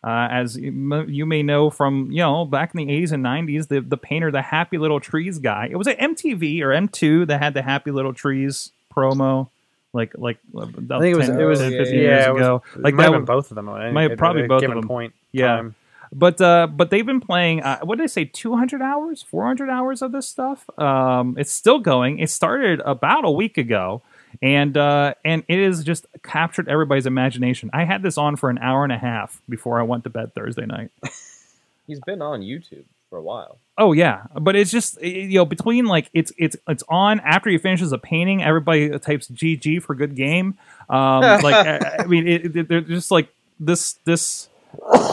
Uh, 0.04 0.28
as 0.30 0.58
you 0.58 1.26
may 1.26 1.42
know 1.42 1.72
from, 1.72 2.12
you 2.12 2.20
know, 2.20 2.46
back 2.46 2.76
in 2.76 2.86
the 2.86 2.94
80s 2.94 3.12
and 3.12 3.26
90s, 3.26 3.70
the, 3.70 3.82
the 3.82 3.98
painter, 3.98 4.30
the 4.30 4.44
Happy 4.44 4.78
Little 4.78 5.00
Trees 5.00 5.40
guy. 5.40 5.68
It 5.72 5.78
was 5.78 5.88
at 5.88 5.98
MTV 5.98 6.62
or 6.62 6.68
M2 6.68 7.26
that 7.26 7.42
had 7.42 7.56
the 7.56 7.64
Happy 7.64 7.90
Little 7.90 8.14
Trees 8.14 8.72
promo. 8.96 9.50
Like, 9.94 10.14
like, 10.16 10.38
uh, 10.56 10.62
I 10.62 11.00
think 11.00 11.16
it 11.16 11.18
was 11.18 11.28
it 11.28 11.44
was 11.44 11.58
10, 11.60 11.72
15 11.72 11.96
yeah, 11.96 12.02
years 12.02 12.26
it 12.28 12.34
was- 12.34 12.42
ago. 12.42 12.64
it 12.76 12.82
Like 12.82 12.94
might 12.94 13.04
that 13.06 13.14
have 13.14 13.14
been 13.14 13.22
was- 13.36 13.46
both 13.46 13.52
of 13.52 13.56
them. 13.56 13.68
at- 13.70 13.94
might- 13.94 14.12
at 14.12 14.18
probably 14.20 14.44
a 14.44 14.48
both 14.48 14.58
of 14.58 14.62
given 14.62 14.78
them. 14.80 14.88
Point 14.88 15.14
Yeah. 15.32 15.48
time. 15.56 15.76
But 16.12 16.42
uh 16.42 16.68
but 16.68 16.90
they've 16.90 17.06
been 17.06 17.22
playing 17.22 17.62
uh, 17.62 17.80
what 17.84 17.98
did 17.98 18.04
i 18.04 18.08
say 18.08 18.26
200 18.26 18.82
hours 18.82 19.22
400 19.22 19.70
hours 19.70 20.02
of 20.02 20.12
this 20.12 20.28
stuff? 20.28 20.70
Um 20.80 21.36
it's 21.38 21.52
still 21.52 21.80
going. 21.80 22.20
It 22.20 22.30
started 22.30 22.82
about 22.82 23.26
a 23.26 23.32
week 23.32 23.58
ago 23.58 24.02
and 24.42 24.76
uh 24.78 25.14
and 25.24 25.44
it 25.48 25.64
has 25.64 25.84
just 25.84 26.06
captured 26.24 26.68
everybody's 26.68 27.06
imagination. 27.06 27.70
I 27.74 27.86
had 27.86 28.04
this 28.04 28.18
on 28.18 28.36
for 28.36 28.50
an 28.50 28.58
hour 28.58 28.84
and 28.84 28.92
a 28.94 28.98
half 28.98 29.42
before 29.48 29.80
i 29.80 29.84
went 29.84 30.04
to 30.04 30.10
bed 30.10 30.34
thursday 30.34 30.66
night. 30.66 30.92
He's 31.88 32.00
been 32.02 32.22
on 32.22 32.42
YouTube 32.42 32.84
for 33.10 33.18
a 33.18 33.22
while. 33.22 33.58
oh 33.78 33.94
yeah. 33.94 34.24
But 34.40 34.56
it's 34.56 34.72
just 34.72 35.02
you 35.02 35.36
know 35.40 35.46
between 35.46 35.86
like 35.86 36.10
it's 36.14 36.32
it's 36.38 36.56
it's 36.68 36.84
on. 36.90 37.20
After 37.22 37.50
he 37.50 37.58
finishes 37.58 37.92
a 37.92 37.98
painting 37.98 38.44
everybody 38.44 38.90
types 39.00 39.28
gg 39.30 39.82
for 39.84 39.96
good 39.96 40.16
game. 40.16 40.58
Um 40.90 41.22
like 41.22 41.56
I, 41.66 41.98
I 42.00 42.06
mean 42.06 42.28
it, 42.28 42.56
it, 42.56 42.68
they're 42.68 42.82
just 42.82 43.12
like 43.12 43.30
this 43.60 43.94
this 44.06 44.50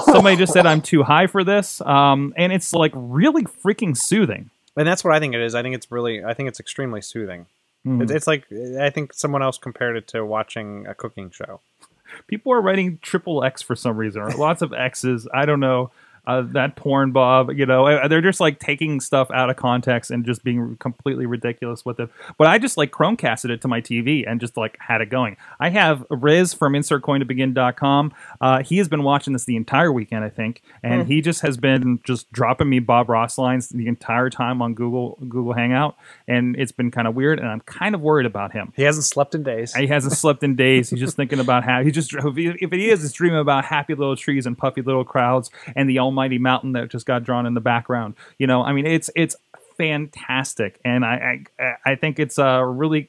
somebody 0.05 0.37
just 0.37 0.52
said 0.52 0.66
i'm 0.66 0.81
too 0.81 1.02
high 1.02 1.26
for 1.26 1.44
this 1.44 1.81
um 1.82 2.32
and 2.37 2.52
it's 2.52 2.72
like 2.72 2.93
really 2.94 3.44
freaking 3.44 3.97
soothing 3.97 4.50
And 4.76 4.87
that's 4.87 5.02
what 5.02 5.12
I 5.14 5.18
think 5.18 5.35
it 5.35 5.40
is. 5.40 5.54
I 5.56 5.62
think 5.62 5.75
it's 5.75 5.90
really, 5.90 6.23
I 6.25 6.35
think 6.35 6.49
it's 6.49 6.61
extremely 6.61 7.00
soothing. 7.02 7.47
Mhm. 7.85 8.02
It's, 8.02 8.12
it's 8.12 8.26
like 8.28 8.44
I 8.80 8.90
think 8.90 9.12
someone 9.12 9.42
else 9.42 9.59
compared 9.59 9.97
it 9.97 10.06
to 10.09 10.25
watching 10.25 10.87
a 10.87 10.94
cooking 10.94 11.30
show. 11.30 11.61
people 12.28 12.52
are 12.52 12.61
writing 12.61 12.99
triple 13.02 13.42
X 13.42 13.61
for 13.61 13.75
some 13.75 13.97
reason, 13.97 14.23
or 14.23 14.30
lots 14.33 14.62
of 14.62 14.73
X's. 14.73 15.26
I 15.35 15.47
don't 15.47 15.59
know. 15.61 15.90
Uh, 16.28 16.42
that 16.42 16.76
porn 16.76 17.11
Bob, 17.11 17.50
you 17.52 17.64
know, 17.64 18.06
they're 18.06 18.20
just 18.20 18.38
like 18.38 18.58
taking 18.58 19.00
stuff 19.00 19.30
out 19.30 19.49
of 19.49 19.56
context 19.56 20.11
and 20.11 20.26
just 20.26 20.44
being 20.44 20.76
completely 20.76 21.25
ridiculous 21.25 21.87
with 21.87 21.99
it. 21.99 22.11
But 22.37 22.49
I 22.49 22.58
just 22.58 22.76
like 22.76 22.90
Chromecasted 22.90 23.49
it 23.49 23.62
to 23.62 23.68
my 23.68 23.80
TV 23.80 24.25
and 24.28 24.38
just 24.38 24.56
like 24.56 24.76
had 24.78 25.00
it 25.00 25.08
going. 25.08 25.38
I 25.58 25.70
have 25.70 26.04
Riz 26.11 26.52
from 26.52 26.75
InsertCoinToBegin.com. 26.75 28.12
Uh, 28.40 28.62
he 28.62 28.76
has 28.76 28.88
been 28.88 29.02
watching 29.02 29.32
this 29.32 29.44
the 29.44 29.56
entire 29.56 29.90
weekend, 29.90 30.23
I 30.23 30.28
think, 30.28 30.62
and 30.82 31.06
he 31.06 31.23
just 31.23 31.40
has 31.40 31.56
been 31.56 32.00
just 32.04 32.30
dropping 32.30 32.68
me 32.68 32.78
Bob 32.78 33.08
Ross 33.08 33.38
lines 33.38 33.70
the 33.70 33.87
entire 33.87 34.28
time 34.28 34.61
on 34.61 34.75
Google 34.75 35.18
Google 35.28 35.54
Hangout, 35.54 35.97
and 36.26 36.56
it's 36.56 36.73
been 36.73 36.90
kind 36.90 37.08
of 37.08 37.14
weird. 37.14 37.38
And 37.38 37.49
I'm 37.49 37.61
kind 37.61 37.94
of 37.94 38.02
worried 38.02 38.26
about 38.26 38.52
him. 38.52 38.73
He 38.76 38.82
hasn't 38.82 39.06
slept 39.06 39.35
in 39.35 39.42
days. 39.42 39.75
He 39.75 39.87
hasn't 39.87 40.12
slept 40.12 40.42
in 40.42 40.56
days. 40.56 40.90
He's 40.90 41.00
just 41.00 41.16
thinking 41.16 41.40
about 41.40 41.64
how 41.64 41.82
he 41.82 41.90
just 41.90 42.12
if 42.14 42.37
he, 42.37 42.90
is, 42.90 43.04
it's 43.04 43.12
dreaming 43.14 43.40
about 43.40 43.64
happy 43.64 43.94
little 43.94 44.16
trees 44.16 44.44
and 44.44 44.56
puffy 44.56 44.82
little 44.82 45.04
crowds 45.04 45.50
and 45.75 45.88
the 45.88 45.99
almighty 46.18 46.38
mountain 46.38 46.72
that 46.72 46.88
just 46.90 47.06
got 47.06 47.22
drawn 47.22 47.46
in 47.46 47.54
the 47.54 47.60
background. 47.60 48.14
You 48.38 48.46
know, 48.46 48.62
I 48.62 48.72
mean, 48.72 48.87
it's 48.87 49.10
it's 49.14 49.37
fantastic, 49.76 50.80
and 50.84 51.04
I 51.04 51.44
I, 51.58 51.75
I 51.92 51.94
think 51.94 52.18
it's 52.18 52.38
a 52.38 52.64
really. 52.64 53.08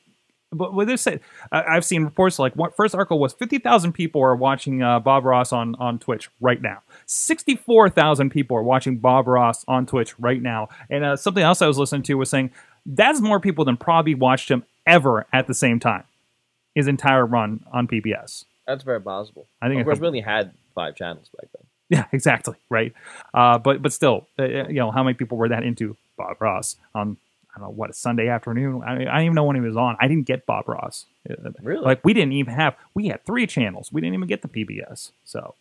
But 0.51 0.73
with 0.73 0.87
this 0.87 1.03
said, 1.03 1.21
I've 1.51 1.85
seen 1.85 2.03
reports 2.03 2.39
like 2.39 2.55
what 2.55 2.75
first 2.75 2.95
article 2.95 3.19
was 3.19 3.33
fifty 3.33 3.59
thousand 3.59 3.93
people 3.93 4.21
are 4.21 4.35
watching 4.35 4.81
uh, 4.81 4.99
Bob 4.99 5.23
Ross 5.25 5.53
on 5.53 5.75
on 5.75 5.99
Twitch 5.99 6.29
right 6.41 6.59
now. 6.59 6.81
Sixty 7.05 7.55
four 7.55 7.87
thousand 7.89 8.31
people 8.31 8.57
are 8.57 8.63
watching 8.63 8.97
Bob 8.97 9.27
Ross 9.27 9.63
on 9.67 9.85
Twitch 9.85 10.17
right 10.19 10.41
now. 10.41 10.69
And 10.89 11.03
uh, 11.03 11.15
something 11.17 11.43
else 11.43 11.61
I 11.61 11.67
was 11.67 11.77
listening 11.77 12.01
to 12.03 12.15
was 12.15 12.31
saying 12.31 12.49
that's 12.83 13.21
more 13.21 13.39
people 13.39 13.63
than 13.63 13.77
probably 13.77 14.15
watched 14.15 14.49
him 14.49 14.63
ever 14.87 15.27
at 15.31 15.45
the 15.45 15.53
same 15.53 15.79
time. 15.79 16.05
His 16.73 16.87
entire 16.87 17.27
run 17.27 17.63
on 17.71 17.87
PBS. 17.87 18.45
That's 18.65 18.83
very 18.83 19.01
possible. 19.01 19.45
I 19.61 19.67
think 19.67 19.81
of 19.81 19.85
course, 19.85 19.99
we 19.99 20.07
only 20.07 20.21
had 20.21 20.51
five 20.73 20.95
channels 20.95 21.29
back 21.37 21.49
then. 21.55 21.68
Yeah, 21.95 22.05
exactly. 22.11 22.55
Right. 22.69 22.93
Uh, 23.33 23.57
but 23.57 23.81
but 23.81 23.91
still, 23.91 24.27
uh, 24.37 24.43
you 24.45 24.75
know, 24.75 24.91
how 24.91 25.03
many 25.03 25.15
people 25.15 25.37
were 25.39 25.49
that 25.49 25.63
into 25.63 25.97
Bob 26.17 26.39
Ross 26.39 26.75
on 26.93 27.17
I 27.55 27.59
don't 27.59 27.69
know 27.69 27.73
what 27.73 27.89
a 27.89 27.93
Sunday 27.93 28.27
afternoon? 28.27 28.83
I, 28.85 28.93
I 28.93 28.97
didn't 28.99 29.21
even 29.21 29.33
know 29.35 29.43
when 29.43 29.55
he 29.55 29.61
was 29.61 29.75
on. 29.75 29.97
I 29.99 30.07
didn't 30.07 30.27
get 30.27 30.45
Bob 30.45 30.69
Ross. 30.69 31.07
Uh, 31.27 31.49
Really? 31.63 31.83
Like 31.83 32.05
we 32.05 32.13
didn't 32.13 32.33
even 32.33 32.53
have. 32.53 32.75
We 32.93 33.07
had 33.07 33.25
three 33.25 33.47
channels. 33.47 33.91
We 33.91 34.01
didn't 34.01 34.13
even 34.13 34.27
get 34.27 34.43
the 34.43 34.47
PBS. 34.47 35.11
So 35.25 35.55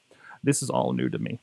this 0.45 0.63
is 0.63 0.69
all 0.69 0.93
new 0.93 1.09
to 1.09 1.19
me. 1.19 1.39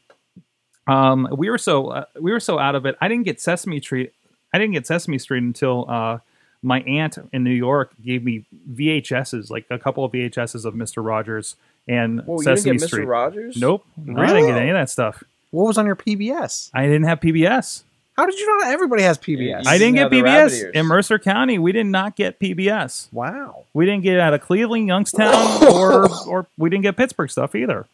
Um, 0.88 1.28
we 1.36 1.50
were 1.50 1.58
so 1.58 1.88
uh, 1.88 2.06
we 2.20 2.32
were 2.32 2.40
so 2.40 2.60
out 2.60 2.76
of 2.76 2.86
it. 2.86 2.96
I 3.02 3.08
didn't 3.08 3.26
get 3.26 3.42
Sesame 3.42 3.80
Street. 3.82 4.14
I 4.54 4.60
didn't 4.60 4.74
get 4.74 4.86
Sesame 4.86 5.18
Street 5.18 5.42
until 5.44 5.90
uh, 5.90 6.20
my 6.62 6.82
aunt 6.82 7.18
in 7.34 7.44
New 7.44 7.50
York 7.50 7.92
gave 8.04 8.24
me 8.24 8.46
VHSs, 8.72 9.50
like 9.50 9.66
a 9.72 9.80
couple 9.80 10.06
of 10.06 10.12
VHSs 10.12 10.64
of 10.64 10.76
Mister 10.76 11.02
Rogers 11.02 11.56
and 11.88 12.26
Well, 12.26 12.38
you 12.40 12.46
didn't 12.46 12.58
Sesame 12.58 12.78
get 12.78 12.86
Mr. 12.86 12.88
Street. 12.88 13.06
Rogers? 13.06 13.58
Nope, 13.58 13.86
I 13.98 14.26
didn't 14.28 14.48
get 14.48 14.58
any 14.58 14.70
of 14.70 14.76
that 14.76 14.90
stuff. 14.90 15.24
What 15.52 15.68
was 15.68 15.78
on 15.78 15.86
your 15.86 15.96
PBS? 15.96 16.70
I 16.74 16.84
didn't 16.84 17.04
have 17.04 17.20
PBS. 17.20 17.84
How 18.18 18.26
did 18.26 18.40
you 18.40 18.58
not? 18.58 18.68
Everybody 18.68 19.04
has 19.04 19.18
PBS. 19.18 19.68
I 19.68 19.78
didn't 19.78 19.96
didn't 19.96 19.96
get 19.96 20.02
have 20.04 20.12
the 20.12 20.22
rabbit 20.22 20.54
PBS 20.54 20.72
in 20.72 20.86
Mercer 20.86 21.20
County. 21.20 21.60
We 21.60 21.72
did 21.74 21.86
not 21.86 22.16
get 22.16 22.40
PBS. 22.40 23.12
wow. 23.12 23.64
We 23.74 23.86
didn't 23.86 24.04
get 24.04 24.20
out 24.20 24.34
of 24.34 24.42
Cleveland, 24.42 24.88
Youngstown, 24.88 25.64
or 25.74 26.10
or 26.28 26.48
we 26.58 26.70
didn't 26.70 26.84
get 26.84 26.96
Pittsburgh 26.96 27.30
stuff 27.30 27.56
either. 27.56 27.86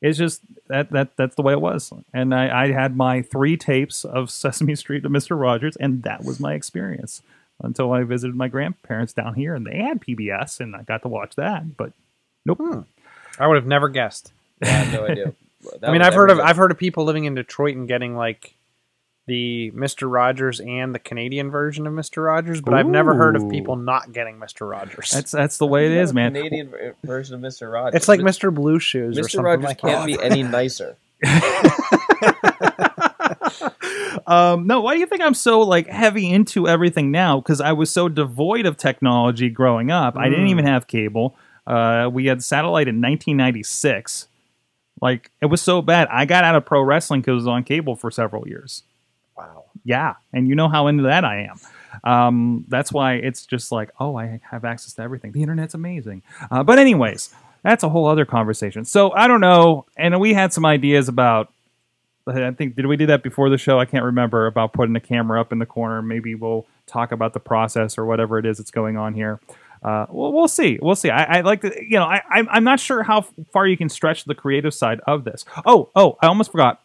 It's 0.00 0.18
just 0.18 0.42
that 0.68 0.90
that 0.90 1.16
that's 1.16 1.34
the 1.34 1.42
way 1.42 1.54
it 1.54 1.60
was. 1.60 1.92
And 2.12 2.34
I, 2.34 2.64
I 2.64 2.72
had 2.72 2.96
my 2.96 3.22
three 3.22 3.56
tapes 3.56 4.04
of 4.04 4.30
Sesame 4.30 4.76
Street 4.76 5.02
to 5.02 5.08
Mister 5.08 5.36
Rogers, 5.36 5.76
and 5.76 6.02
that 6.04 6.24
was 6.24 6.38
my 6.38 6.54
experience 6.54 7.22
until 7.60 7.92
I 7.92 8.02
visited 8.04 8.36
my 8.36 8.48
grandparents 8.48 9.12
down 9.12 9.34
here, 9.34 9.54
and 9.54 9.66
they 9.66 9.78
had 9.78 10.00
PBS, 10.00 10.60
and 10.60 10.76
I 10.76 10.82
got 10.82 11.02
to 11.02 11.08
watch 11.08 11.34
that. 11.36 11.76
But 11.76 11.92
nope. 12.44 12.58
Hmm. 12.58 12.80
I 13.38 13.46
would 13.46 13.56
have 13.56 13.66
never 13.66 13.88
guessed. 13.88 14.32
I 14.62 14.66
have 14.68 14.92
no 14.92 15.06
idea. 15.06 15.32
That 15.80 15.88
I 15.88 15.92
mean, 15.92 16.02
I've 16.02 16.14
heard 16.14 16.30
of 16.30 16.34
everything. 16.38 16.50
I've 16.50 16.56
heard 16.56 16.70
of 16.70 16.78
people 16.78 17.04
living 17.04 17.24
in 17.24 17.34
Detroit 17.34 17.74
and 17.76 17.88
getting 17.88 18.14
like 18.16 18.54
the 19.26 19.70
Mister 19.70 20.06
Rogers 20.08 20.60
and 20.60 20.94
the 20.94 20.98
Canadian 20.98 21.50
version 21.50 21.86
of 21.86 21.92
Mister 21.94 22.22
Rogers, 22.22 22.60
but 22.60 22.74
I've 22.74 22.86
never 22.86 23.14
heard 23.14 23.34
of 23.36 23.48
people 23.48 23.76
not 23.76 24.12
getting 24.12 24.38
Mister 24.38 24.66
Rogers. 24.66 25.10
That's 25.10 25.30
that's 25.30 25.56
the 25.58 25.66
way 25.66 25.86
it 25.86 25.92
You 25.92 25.98
have 26.00 26.12
man. 26.14 26.34
Canadian 26.34 26.68
ver- 26.68 26.94
version 27.02 27.34
of 27.34 27.40
Mr. 27.40 27.72
Rogers. 27.72 27.94
it's 27.96 28.08
like 28.08 28.20
Mister 28.20 28.50
Blue 28.50 28.78
Shoes 28.78 29.16
or 29.18 29.22
Mr. 29.22 29.30
something 29.30 29.44
Rogers 29.46 29.64
like 29.64 29.78
can't 29.78 30.06
that. 30.06 30.18
be 30.18 30.22
any 30.22 30.42
nicer. 30.42 30.96
Um, 34.26 34.66
no, 34.66 34.80
why 34.80 34.94
do 34.94 35.00
you 35.00 35.06
think 35.06 35.20
I'm 35.20 35.34
so 35.34 35.60
like 35.60 35.86
heavy 35.86 36.30
into 36.30 36.66
everything 36.66 37.10
now? 37.10 37.40
Because 37.40 37.60
I 37.60 37.72
was 37.72 37.90
so 37.90 38.08
devoid 38.08 38.64
of 38.64 38.76
technology 38.78 39.50
growing 39.50 39.90
up. 39.90 40.16
I 40.16 40.30
didn't 40.30 40.46
Mm. 40.46 40.50
even 40.50 40.64
have 40.66 40.86
cable. 40.86 41.36
Uh, 41.66 42.08
we 42.12 42.26
had 42.26 42.42
satellite 42.42 42.88
in 42.88 42.96
1996. 42.96 44.28
Like 45.00 45.30
it 45.40 45.46
was 45.46 45.62
so 45.62 45.82
bad. 45.82 46.08
I 46.10 46.24
got 46.24 46.44
out 46.44 46.54
of 46.54 46.64
pro 46.64 46.82
wrestling 46.82 47.20
because 47.20 47.32
it 47.32 47.34
was 47.34 47.46
on 47.46 47.64
cable 47.64 47.96
for 47.96 48.10
several 48.10 48.46
years. 48.48 48.82
wow. 49.36 49.64
Yeah, 49.84 50.14
and 50.32 50.48
you 50.48 50.54
know 50.54 50.68
how 50.68 50.86
into 50.86 51.02
that 51.04 51.24
I 51.24 51.42
am. 51.42 51.58
Um, 52.02 52.64
that's 52.68 52.92
why 52.92 53.14
it's 53.14 53.46
just 53.46 53.70
like, 53.70 53.90
oh, 54.00 54.16
I 54.16 54.40
have 54.50 54.64
access 54.64 54.94
to 54.94 55.02
everything. 55.02 55.32
The 55.32 55.42
internet's 55.42 55.74
amazing. 55.74 56.22
Uh, 56.50 56.62
but 56.62 56.78
anyways, 56.78 57.34
that's 57.62 57.82
a 57.82 57.88
whole 57.88 58.06
other 58.06 58.24
conversation. 58.24 58.84
So 58.84 59.12
I 59.12 59.26
don't 59.26 59.40
know. 59.40 59.86
And 59.96 60.18
we 60.20 60.34
had 60.34 60.52
some 60.52 60.64
ideas 60.64 61.08
about. 61.08 61.50
I 62.26 62.52
think 62.52 62.74
did 62.74 62.86
we 62.86 62.96
do 62.96 63.04
that 63.06 63.22
before 63.22 63.50
the 63.50 63.58
show? 63.58 63.78
I 63.78 63.84
can't 63.84 64.04
remember 64.04 64.46
about 64.46 64.72
putting 64.72 64.94
the 64.94 65.00
camera 65.00 65.38
up 65.38 65.52
in 65.52 65.58
the 65.58 65.66
corner. 65.66 66.00
Maybe 66.00 66.34
we'll 66.34 66.66
talk 66.86 67.12
about 67.12 67.34
the 67.34 67.40
process 67.40 67.98
or 67.98 68.06
whatever 68.06 68.38
it 68.38 68.46
is 68.46 68.56
that's 68.56 68.70
going 68.70 68.96
on 68.96 69.12
here. 69.12 69.40
Uh, 69.84 70.06
well, 70.08 70.32
we'll 70.32 70.48
see. 70.48 70.78
We'll 70.80 70.96
see. 70.96 71.10
I, 71.10 71.38
I 71.38 71.40
like 71.42 71.60
to, 71.60 71.70
you 71.80 71.98
know, 71.98 72.04
I, 72.04 72.22
I'm- 72.30 72.48
I'm 72.50 72.64
not 72.64 72.80
sure 72.80 73.02
how 73.02 73.22
far 73.52 73.66
you 73.66 73.76
can 73.76 73.90
stretch 73.90 74.24
the 74.24 74.34
creative 74.34 74.72
side 74.72 75.00
of 75.06 75.24
this. 75.24 75.44
Oh, 75.66 75.90
oh, 75.94 76.16
I 76.22 76.26
almost 76.26 76.50
forgot. 76.52 76.80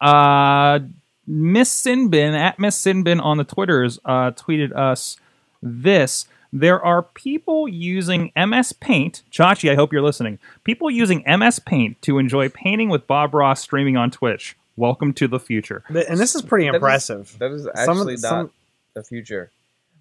Uh, 0.00 0.80
Miss 1.26 1.70
Sinbin 1.82 2.34
at 2.38 2.58
Miss 2.58 2.80
Sinbin 2.80 3.22
on 3.22 3.38
the 3.38 3.44
Twitters 3.44 3.98
uh, 4.04 4.30
tweeted 4.32 4.72
us 4.76 5.16
this. 5.62 6.26
There 6.52 6.80
are 6.84 7.02
people 7.02 7.66
using 7.66 8.30
MS 8.36 8.74
Paint. 8.74 9.22
Chachi, 9.32 9.72
I 9.72 9.74
hope 9.74 9.92
you're 9.92 10.02
listening. 10.02 10.38
People 10.62 10.90
using 10.90 11.24
MS 11.26 11.58
Paint 11.58 12.00
to 12.02 12.18
enjoy 12.18 12.48
painting 12.48 12.90
with 12.90 13.06
Bob 13.08 13.34
Ross 13.34 13.60
streaming 13.60 13.96
on 13.96 14.10
Twitch. 14.12 14.54
Welcome 14.76 15.12
to 15.14 15.26
the 15.26 15.40
future. 15.40 15.82
And 15.88 16.18
this 16.20 16.34
is 16.36 16.42
pretty 16.42 16.66
That 16.66 16.70
is- 16.70 16.76
impressive. 16.76 17.36
That 17.40 17.50
is 17.50 17.62
Some 17.64 17.72
actually 17.98 18.16
the- 18.16 18.22
not 18.22 18.28
some- 18.30 18.50
the 18.94 19.02
future. 19.02 19.50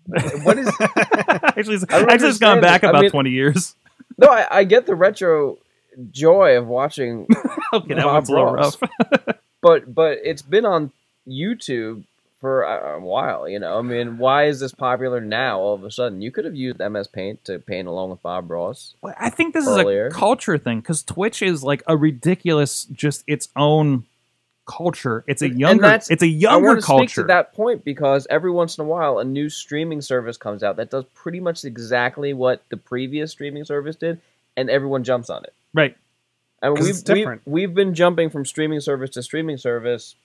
What 0.06 0.58
is? 0.58 0.68
actually, 0.80 1.76
it's, 1.76 1.86
actually, 1.92 2.30
it's 2.30 2.38
gone 2.40 2.62
back 2.62 2.84
it. 2.84 2.88
I 2.88 2.90
about 2.90 3.02
mean- 3.04 3.12
20 3.12 3.30
years. 3.30 3.76
No, 4.18 4.28
I, 4.28 4.60
I 4.60 4.64
get 4.64 4.86
the 4.86 4.96
retro 4.96 5.58
joy 6.12 6.58
of 6.58 6.68
watching, 6.68 7.28
Okay, 7.74 7.94
that 7.96 8.04
Bob 8.04 8.14
one's 8.14 8.30
a 8.30 8.32
little 8.32 8.54
Ross. 8.54 8.78
rough. 8.82 9.38
but 9.62 9.94
but 9.94 10.20
it's 10.24 10.42
been 10.44 10.66
on 10.66 10.92
YouTube 11.28 12.04
for 12.40 12.64
a, 12.64 12.98
a 12.98 13.00
while. 13.00 13.48
You 13.50 13.60
know, 13.60 13.80
I 13.80 13.82
mean, 13.82 14.18
why 14.20 14.46
is 14.46 14.60
this 14.60 14.74
popular 14.74 15.20
now? 15.22 15.60
All 15.60 15.74
of 15.74 15.84
a 15.84 15.90
sudden, 15.92 16.22
you 16.22 16.30
could 16.30 16.46
have 16.46 16.56
used 16.56 16.80
MS 16.80 17.08
Paint 17.08 17.46
to 17.46 17.58
paint 17.60 17.88
along 17.88 18.12
with 18.12 18.22
Bob 18.22 18.52
Ross. 18.52 18.94
Well, 19.02 19.16
I 19.18 19.30
think 19.30 19.54
this 19.54 19.68
Earlier. 19.68 20.08
is 20.08 20.14
a 20.14 20.18
culture 20.18 20.58
thing 20.58 20.80
because 20.82 21.02
Twitch 21.04 21.42
is 21.42 21.64
like 21.64 21.82
a 21.88 21.98
ridiculous, 21.98 22.86
just 22.86 23.24
its 23.26 23.50
own 23.56 24.04
culture. 24.66 25.24
It's 25.28 25.42
a 25.42 25.50
younger, 25.50 25.86
it's 26.10 26.10
a 26.10 26.26
I 26.26 26.28
younger 26.28 26.68
want 26.68 26.78
to 26.80 26.82
speak 26.82 26.98
culture. 26.98 27.22
to 27.22 27.28
that 27.28 27.54
point 27.54 27.84
because 27.84 28.28
every 28.30 28.52
once 28.52 28.78
in 28.78 28.86
a 28.86 28.88
while, 28.88 29.20
a 29.20 29.24
new 29.24 29.50
streaming 29.50 30.02
service 30.02 30.38
comes 30.38 30.64
out 30.64 30.78
that 30.78 30.90
does 30.90 31.06
pretty 31.14 31.40
much 31.40 31.66
exactly 31.66 32.34
what 32.34 32.64
the 32.70 32.78
previous 32.78 33.32
streaming 33.32 33.66
service 33.66 33.96
did, 33.96 34.22
and 34.56 34.70
everyone 34.70 35.04
jumps 35.04 35.30
on 35.30 35.44
it. 35.44 35.54
right? 35.74 35.96
I 36.62 36.70
mean, 36.70 36.82
we've. 36.82 37.04
We've, 37.10 37.40
we've 37.46 37.74
been 37.74 37.94
jumping 37.94 38.30
from 38.30 38.46
streaming 38.46 38.80
service 38.80 39.10
to 39.12 39.24
streaming 39.24 39.58
service 39.58 40.16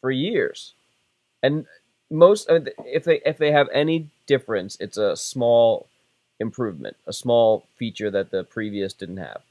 for 0.00 0.10
years, 0.10 0.72
and 1.42 1.66
most 2.10 2.50
I 2.50 2.54
mean, 2.54 2.68
if 2.86 3.04
they 3.04 3.20
if 3.26 3.38
they 3.38 3.52
have 3.52 3.68
any 3.72 4.06
difference, 4.26 4.76
it's 4.80 4.96
a 4.96 5.16
small 5.16 5.88
improvement, 6.38 6.96
a 7.06 7.12
small 7.12 7.66
feature 7.76 8.10
that 8.10 8.30
the 8.30 8.44
previous 8.44 8.92
didn't 8.92 9.18
have, 9.18 9.42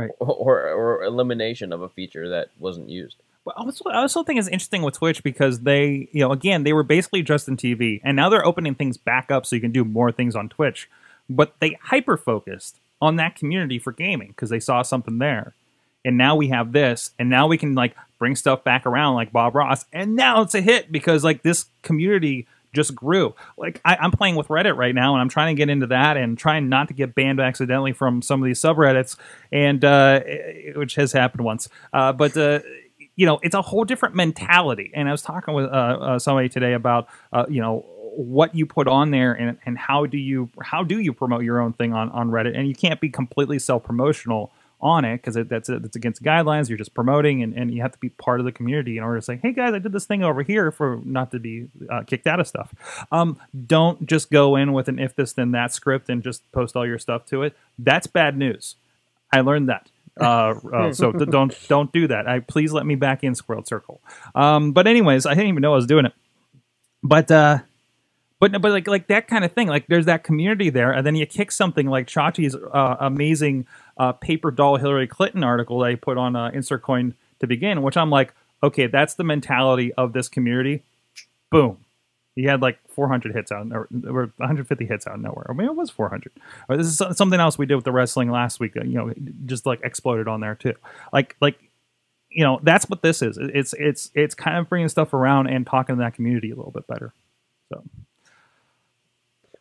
Right. 0.00 0.10
Or 0.20 0.68
or 0.70 1.02
elimination 1.04 1.72
of 1.72 1.82
a 1.82 1.88
feature 1.88 2.28
that 2.30 2.50
wasn't 2.58 2.88
used. 2.88 3.16
But 3.44 3.56
also, 3.56 3.88
I 3.88 3.98
also 3.98 4.22
think 4.22 4.38
it's 4.38 4.48
interesting 4.48 4.82
with 4.82 4.94
Twitch 4.94 5.22
because 5.22 5.60
they, 5.60 6.08
you 6.12 6.20
know, 6.20 6.30
again, 6.32 6.62
they 6.62 6.72
were 6.72 6.82
basically 6.82 7.22
Justin 7.22 7.56
TV, 7.56 8.00
and 8.04 8.16
now 8.16 8.28
they're 8.28 8.44
opening 8.44 8.74
things 8.74 8.96
back 8.96 9.30
up 9.30 9.46
so 9.46 9.56
you 9.56 9.62
can 9.62 9.72
do 9.72 9.84
more 9.84 10.12
things 10.12 10.36
on 10.36 10.48
Twitch. 10.48 10.88
But 11.28 11.54
they 11.60 11.78
hyper 11.82 12.16
focused 12.16 12.78
on 13.00 13.16
that 13.16 13.36
community 13.36 13.78
for 13.78 13.92
gaming 13.92 14.28
because 14.28 14.50
they 14.50 14.60
saw 14.60 14.82
something 14.82 15.18
there, 15.18 15.54
and 16.04 16.18
now 16.18 16.36
we 16.36 16.48
have 16.48 16.72
this, 16.72 17.12
and 17.18 17.30
now 17.30 17.46
we 17.46 17.56
can 17.56 17.74
like 17.74 17.96
bring 18.18 18.36
stuff 18.36 18.62
back 18.62 18.84
around 18.84 19.14
like 19.14 19.32
Bob 19.32 19.54
Ross, 19.54 19.84
and 19.92 20.16
now 20.16 20.42
it's 20.42 20.54
a 20.54 20.60
hit 20.60 20.92
because 20.92 21.24
like 21.24 21.42
this 21.42 21.66
community 21.82 22.46
just 22.72 22.94
grew. 22.94 23.34
Like 23.56 23.80
I, 23.84 23.96
I'm 23.96 24.10
playing 24.10 24.36
with 24.36 24.48
Reddit 24.48 24.76
right 24.76 24.94
now, 24.94 25.14
and 25.14 25.20
I'm 25.20 25.28
trying 25.28 25.54
to 25.54 25.58
get 25.58 25.68
into 25.68 25.88
that 25.88 26.16
and 26.16 26.38
trying 26.38 26.68
not 26.68 26.88
to 26.88 26.94
get 26.94 27.14
banned 27.14 27.40
accidentally 27.40 27.92
from 27.92 28.22
some 28.22 28.42
of 28.42 28.46
these 28.46 28.60
subreddits, 28.60 29.16
and 29.50 29.84
uh, 29.84 30.20
which 30.76 30.94
has 30.94 31.12
happened 31.12 31.44
once. 31.44 31.68
Uh, 31.92 32.12
but 32.12 32.36
uh, 32.36 32.60
you 33.16 33.26
know, 33.26 33.38
it's 33.42 33.54
a 33.54 33.62
whole 33.62 33.84
different 33.84 34.14
mentality. 34.14 34.90
And 34.94 35.08
I 35.08 35.12
was 35.12 35.22
talking 35.22 35.54
with 35.54 35.66
uh, 35.66 35.68
uh, 35.68 36.18
somebody 36.18 36.48
today 36.48 36.72
about 36.72 37.08
uh, 37.32 37.46
you 37.48 37.60
know 37.60 37.84
what 38.16 38.54
you 38.54 38.66
put 38.66 38.88
on 38.88 39.10
there 39.10 39.32
and, 39.32 39.56
and 39.64 39.78
how 39.78 40.06
do 40.06 40.18
you 40.18 40.50
how 40.62 40.82
do 40.82 40.98
you 40.98 41.12
promote 41.12 41.42
your 41.42 41.60
own 41.60 41.72
thing 41.72 41.92
on, 41.92 42.10
on 42.10 42.30
Reddit, 42.30 42.56
and 42.56 42.66
you 42.66 42.74
can't 42.74 43.00
be 43.00 43.08
completely 43.08 43.58
self 43.58 43.84
promotional 43.84 44.52
on 44.82 45.04
it 45.04 45.18
because 45.18 45.36
it, 45.36 45.48
that's 45.48 45.68
that's 45.68 45.96
against 45.96 46.22
guidelines. 46.22 46.68
You're 46.68 46.78
just 46.78 46.94
promoting, 46.94 47.42
and, 47.42 47.54
and 47.54 47.72
you 47.72 47.82
have 47.82 47.92
to 47.92 47.98
be 47.98 48.08
part 48.10 48.40
of 48.40 48.46
the 48.46 48.52
community 48.52 48.96
in 48.96 49.04
order 49.04 49.18
to 49.18 49.22
say, 49.22 49.38
"Hey 49.42 49.52
guys, 49.52 49.74
I 49.74 49.78
did 49.78 49.92
this 49.92 50.06
thing 50.06 50.22
over 50.22 50.42
here 50.42 50.70
for 50.70 51.00
not 51.04 51.30
to 51.32 51.38
be 51.38 51.66
uh, 51.90 52.02
kicked 52.02 52.26
out 52.26 52.40
of 52.40 52.46
stuff." 52.46 52.74
Um, 53.12 53.38
don't 53.66 54.06
just 54.06 54.30
go 54.30 54.56
in 54.56 54.72
with 54.72 54.88
an 54.88 54.98
if 54.98 55.14
this 55.14 55.32
then 55.32 55.52
that 55.52 55.72
script 55.72 56.08
and 56.08 56.22
just 56.22 56.50
post 56.52 56.76
all 56.76 56.86
your 56.86 56.98
stuff 56.98 57.26
to 57.26 57.42
it. 57.42 57.56
That's 57.78 58.06
bad 58.06 58.36
news. 58.36 58.76
I 59.32 59.40
learned 59.40 59.68
that. 59.68 59.90
Uh, 60.20 60.54
uh, 60.72 60.92
so 60.92 61.12
th- 61.12 61.30
don't 61.30 61.56
don't 61.68 61.92
do 61.92 62.08
that. 62.08 62.28
I 62.28 62.40
please 62.40 62.72
let 62.72 62.86
me 62.86 62.94
back 62.94 63.24
in 63.24 63.34
Squirrel 63.34 63.64
Circle. 63.64 64.00
Um, 64.34 64.72
but 64.72 64.86
anyways, 64.86 65.26
I 65.26 65.34
didn't 65.34 65.48
even 65.48 65.62
know 65.62 65.72
I 65.72 65.76
was 65.76 65.86
doing 65.86 66.06
it. 66.06 66.12
But 67.02 67.30
uh, 67.30 67.60
but 68.40 68.52
but 68.60 68.72
like 68.72 68.88
like 68.88 69.06
that 69.08 69.28
kind 69.28 69.44
of 69.44 69.52
thing. 69.52 69.68
Like 69.68 69.86
there's 69.88 70.06
that 70.06 70.24
community 70.24 70.70
there, 70.70 70.92
and 70.92 71.06
then 71.06 71.14
you 71.14 71.26
kick 71.26 71.52
something 71.52 71.88
like 71.88 72.06
Chachi's 72.08 72.56
uh, 72.56 72.96
amazing 73.00 73.66
uh, 73.98 74.12
paper 74.12 74.50
doll 74.50 74.76
Hillary 74.76 75.06
Clinton 75.06 75.44
article 75.44 75.78
that 75.80 75.90
he 75.90 75.96
put 75.96 76.18
on 76.18 76.36
uh, 76.36 76.50
Insert 76.54 76.82
Coin 76.82 77.14
to 77.40 77.46
begin, 77.46 77.82
which 77.82 77.96
I'm 77.96 78.10
like, 78.10 78.34
okay, 78.62 78.86
that's 78.88 79.14
the 79.14 79.24
mentality 79.24 79.92
of 79.94 80.12
this 80.14 80.28
community. 80.28 80.82
Boom. 81.50 81.78
He 82.36 82.44
had 82.44 82.62
like 82.62 82.78
400 82.88 83.34
hits 83.34 83.52
out, 83.52 83.66
or, 83.72 83.88
or 84.06 84.32
150 84.36 84.86
hits 84.86 85.06
out 85.06 85.16
of 85.16 85.20
nowhere. 85.20 85.46
I 85.50 85.52
mean, 85.52 85.68
it 85.68 85.76
was 85.76 85.90
400. 85.90 86.32
Or 86.68 86.76
this 86.76 86.86
is 86.86 87.02
something 87.16 87.40
else 87.40 87.58
we 87.58 87.66
did 87.66 87.74
with 87.76 87.84
the 87.84 87.92
wrestling 87.92 88.30
last 88.30 88.60
week. 88.60 88.76
uh, 88.76 88.84
You 88.84 88.94
know, 88.94 89.14
just 89.46 89.66
like 89.66 89.80
exploded 89.82 90.28
on 90.28 90.40
there 90.40 90.54
too. 90.54 90.74
Like 91.12 91.36
like 91.40 91.58
you 92.30 92.44
know, 92.44 92.60
that's 92.62 92.88
what 92.88 93.02
this 93.02 93.22
is. 93.22 93.38
It's 93.40 93.74
it's 93.78 94.10
it's 94.14 94.34
kind 94.34 94.58
of 94.58 94.68
bringing 94.68 94.88
stuff 94.88 95.12
around 95.14 95.48
and 95.48 95.66
talking 95.66 95.96
to 95.96 96.00
that 96.02 96.14
community 96.14 96.50
a 96.50 96.56
little 96.56 96.72
bit 96.72 96.86
better. 96.86 97.12
So 97.72 97.82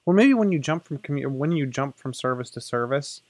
Well, 0.10 0.16
maybe 0.16 0.34
when 0.34 0.52
you 0.52 0.58
jump 0.58 0.86
from 0.86 0.98
commu- 0.98 1.28
when 1.28 1.52
you 1.52 1.68
jump 1.68 1.96
from 2.00 2.16
service 2.16 2.50
to 2.52 2.62
service, 2.62 3.22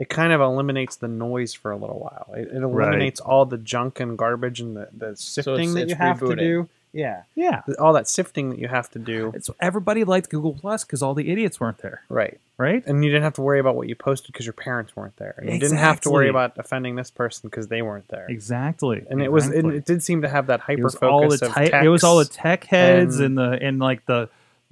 it 0.00 0.08
kind 0.08 0.32
of 0.32 0.40
eliminates 0.40 0.96
the 0.96 1.06
noise 1.06 1.54
for 1.54 1.70
a 1.70 1.76
little 1.76 2.00
while. 2.00 2.34
It, 2.36 2.48
it 2.48 2.62
eliminates 2.64 3.20
all 3.20 3.44
the 3.44 3.56
junk 3.58 4.00
and 4.00 4.18
garbage 4.18 4.58
and 4.58 4.76
the, 4.76 4.88
the 4.92 5.14
sifting 5.16 5.74
that 5.74 5.82
it's 5.82 5.90
you 5.90 5.96
have 5.96 6.18
to 6.18 6.34
do. 6.34 6.68
Yeah, 6.92 7.22
Yeah. 7.36 7.60
all 7.78 7.92
that 7.92 8.08
sifting 8.08 8.50
that 8.50 8.58
you 8.58 8.66
have 8.66 8.90
to 8.90 8.98
do. 8.98 9.30
It's 9.36 9.48
everybody 9.60 10.02
liked 10.02 10.28
Google 10.28 10.52
Plus 10.54 10.82
because 10.82 11.00
all 11.00 11.14
the 11.14 11.30
idiots 11.30 11.60
weren't 11.60 11.78
there, 11.78 12.02
Right. 12.08 12.40
right? 12.58 12.82
And 12.88 13.04
you 13.04 13.10
didn't 13.12 13.22
have 13.22 13.34
to 13.34 13.42
worry 13.42 13.60
about 13.60 13.76
what 13.76 13.88
you 13.88 13.94
posted 13.94 14.32
because 14.32 14.46
your 14.46 14.52
parents 14.54 14.96
weren't 14.96 15.16
there. 15.18 15.36
And 15.38 15.48
you 15.52 15.60
didn't 15.60 15.78
have 15.78 16.00
to 16.00 16.10
worry 16.10 16.28
about 16.28 16.58
offending 16.58 16.96
this 16.96 17.12
person 17.12 17.48
because 17.50 17.68
they 17.68 17.82
weren't 17.82 18.08
there. 18.08 18.26
Exactly. 18.28 19.04
And 19.08 19.22
it 19.22 19.30
was 19.30 19.44
it, 19.46 19.50
Exactly. 19.58 19.76
it 19.76 19.84
did 19.84 20.02
seem 20.02 20.22
to 20.22 20.28
have 20.28 20.48
that 20.48 20.58
hyper 20.58 20.82
was 20.82 20.96
all 20.96 21.22
focus 21.22 21.38
the 21.40 21.76
of 21.78 21.84
it 21.84 21.88
was 21.88 22.02
all 22.02 22.16
the 22.18 22.24
tech 22.24 22.64
heads 22.64 23.20
and- 23.20 23.38
and 23.38 23.60
the 23.60 23.64
and 23.64 23.78
like 23.78 24.04
the 24.06 24.28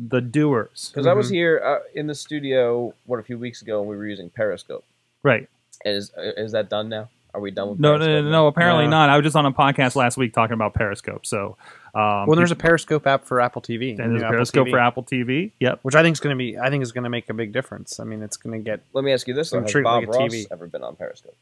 the 0.09 0.21
doers. 0.21 0.91
Because 0.93 1.07
I 1.07 1.13
was 1.13 1.29
Mhm. 1.31 1.35
here 1.35 1.63
uh, 1.65 1.79
in 1.95 2.07
the 2.07 2.15
studio 2.15 2.95
what 3.07 3.19
a 3.21 3.23
few 3.23 3.39
weeks 3.39 3.63
ago, 3.63 3.81
and 3.81 3.89
we 3.89 3.97
were 3.97 4.07
using 4.07 4.31
Periscope. 4.31 4.85
Right. 5.23 5.49
Is 5.85 6.13
is 6.17 6.53
that 6.53 6.69
done 6.69 6.89
now? 6.89 7.09
Are 7.33 7.41
we 7.41 7.51
done 7.51 7.71
with 7.71 7.81
No, 7.81 7.93
no, 7.93 7.99
Periscope 7.99 8.15
no, 8.15 8.23
now? 8.23 8.31
no, 8.43 8.47
apparently 8.47 8.85
No. 8.85 8.91
not. 8.91 9.11
I 9.11 9.17
was 9.17 9.25
just 9.25 9.35
on 9.35 9.45
a 9.45 9.51
podcast 9.53 9.97
last 9.97 10.17
week 10.17 10.33
talking 10.33 10.55
about 10.55 10.73
Periscope. 10.75 11.27
So, 11.27 11.57
um, 11.95 12.27
well, 12.27 12.37
there's 12.37 12.53
a 12.53 12.57
Periscope 12.57 13.07
app 13.09 13.25
for 13.25 13.41
Apple 13.41 13.61
TV. 13.61 13.91
and 13.91 13.99
there's 13.99 14.11
new 14.11 14.17
a 14.19 14.21
Apple 14.21 14.31
Periscope 14.37 14.67
TV, 14.69 14.71
for 14.71 14.79
Apple 14.79 15.03
TV. 15.03 15.51
Yep. 15.59 15.81
which 15.83 15.95
I 15.97 16.03
think 16.03 16.15
is 16.15 16.21
going 16.21 16.35
to 16.35 16.39
be. 16.39 16.57
I 16.59 16.71
think 16.71 16.83
is 16.85 16.93
going 16.93 17.03
to 17.05 17.11
make 17.11 17.29
a 17.29 17.35
big 17.35 17.53
difference. 17.53 17.99
I 17.99 18.05
mean, 18.05 18.23
it's 18.23 18.37
going 18.37 18.57
to 18.59 18.65
get. 18.65 18.83
Let 18.93 19.03
me 19.05 19.13
ask 19.13 19.27
you 19.27 19.35
this: 19.35 19.51
though. 19.51 19.57
I'm 19.59 19.65
Has 19.65 19.73
treating 19.73 19.91
it 19.91 20.07
Bob 20.07 20.07
like 20.09 20.17
a 20.17 20.23
Ross 20.23 20.33
TV. 20.33 20.47
ever 20.53 20.67
been 20.69 20.85
on 20.85 20.95
Periscope? 20.95 21.37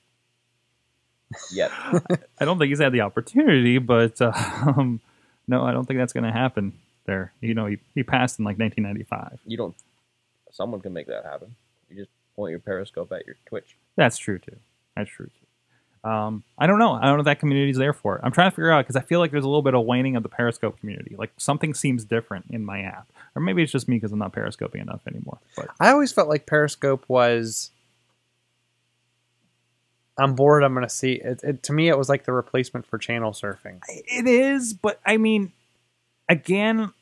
Yet. 1.52 1.70
I 2.40 2.44
don't 2.44 2.58
think 2.58 2.68
he's 2.70 2.80
had 2.80 2.92
the 2.92 3.00
opportunity, 3.02 3.78
but 3.78 4.20
uh, 4.20 4.32
um, 4.76 5.00
no, 5.48 5.62
I 5.62 5.72
don't 5.72 5.84
think 5.86 5.98
that's 5.98 6.12
going 6.12 6.24
to 6.24 6.32
happen. 6.32 6.72
There, 7.04 7.32
you 7.40 7.54
know, 7.54 7.66
he, 7.66 7.78
he 7.94 8.02
passed 8.02 8.38
in 8.38 8.44
like 8.44 8.58
1995. 8.58 9.40
you 9.46 9.56
don't. 9.56 9.74
Someone 10.50 10.80
can 10.80 10.92
make 10.92 11.06
that 11.06 11.24
happen. 11.24 11.54
You 11.88 11.96
just 11.96 12.10
point 12.36 12.50
your 12.50 12.60
Periscope 12.60 13.10
at 13.12 13.26
your 13.26 13.36
Twitch. 13.46 13.76
That's 13.96 14.18
true 14.18 14.38
too. 14.38 14.56
That's 14.94 15.10
true 15.10 15.26
too. 15.26 15.42
Um, 16.08 16.42
I 16.58 16.66
don't 16.66 16.78
know. 16.80 16.94
I 16.94 17.02
don't 17.02 17.14
know 17.14 17.20
if 17.20 17.26
that 17.26 17.38
community's 17.38 17.76
there 17.76 17.92
for 17.92 18.16
it. 18.16 18.22
I'm 18.24 18.32
trying 18.32 18.50
to 18.50 18.54
figure 18.54 18.72
out 18.72 18.84
because 18.84 18.96
I 18.96 19.00
feel 19.02 19.20
like 19.20 19.30
there's 19.30 19.44
a 19.44 19.48
little 19.48 19.62
bit 19.62 19.74
of 19.74 19.84
waning 19.84 20.16
of 20.16 20.24
the 20.24 20.28
Periscope 20.28 20.80
community. 20.80 21.14
Like 21.16 21.32
something 21.36 21.74
seems 21.74 22.04
different 22.04 22.46
in 22.50 22.64
my 22.64 22.80
app, 22.80 23.12
or 23.36 23.42
maybe 23.42 23.62
it's 23.62 23.70
just 23.70 23.88
me 23.88 23.96
because 23.96 24.10
I'm 24.10 24.18
not 24.18 24.32
periscoping 24.32 24.80
enough 24.80 25.02
anymore. 25.06 25.38
But 25.56 25.68
I 25.78 25.90
always 25.90 26.12
felt 26.12 26.28
like 26.28 26.46
Periscope 26.46 27.04
was. 27.08 27.70
I'm 30.18 30.34
bored. 30.34 30.62
I'm 30.62 30.74
going 30.74 30.84
to 30.84 30.90
see 30.90 31.12
it, 31.12 31.40
it. 31.42 31.62
To 31.64 31.72
me, 31.72 31.88
it 31.88 31.96
was 31.96 32.08
like 32.08 32.24
the 32.24 32.32
replacement 32.32 32.84
for 32.84 32.98
channel 32.98 33.32
surfing 33.32 33.80
it 33.88 34.26
is. 34.26 34.74
But 34.74 35.00
I 35.06 35.16
mean, 35.16 35.52
again, 36.28 36.92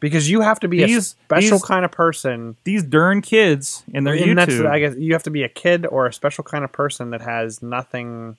because 0.00 0.28
you 0.28 0.40
have 0.40 0.60
to 0.60 0.68
be 0.68 0.82
a 0.82 1.00
special 1.00 1.58
these- 1.58 1.64
kind 1.64 1.84
of 1.84 1.90
person. 1.90 2.56
these 2.64 2.82
darn 2.82 3.22
kids 3.22 3.82
and 3.94 4.06
their 4.06 4.14
and 4.14 4.38
that's, 4.38 4.52
YouTube. 4.52 4.66
I 4.66 4.78
guess 4.80 4.96
you 4.96 5.12
have 5.12 5.22
to 5.24 5.30
be 5.30 5.42
a 5.42 5.48
kid 5.48 5.86
or 5.86 6.06
a 6.06 6.12
special 6.12 6.44
kind 6.44 6.64
of 6.64 6.72
person 6.72 7.10
that 7.10 7.20
has 7.20 7.62
nothing 7.62 8.36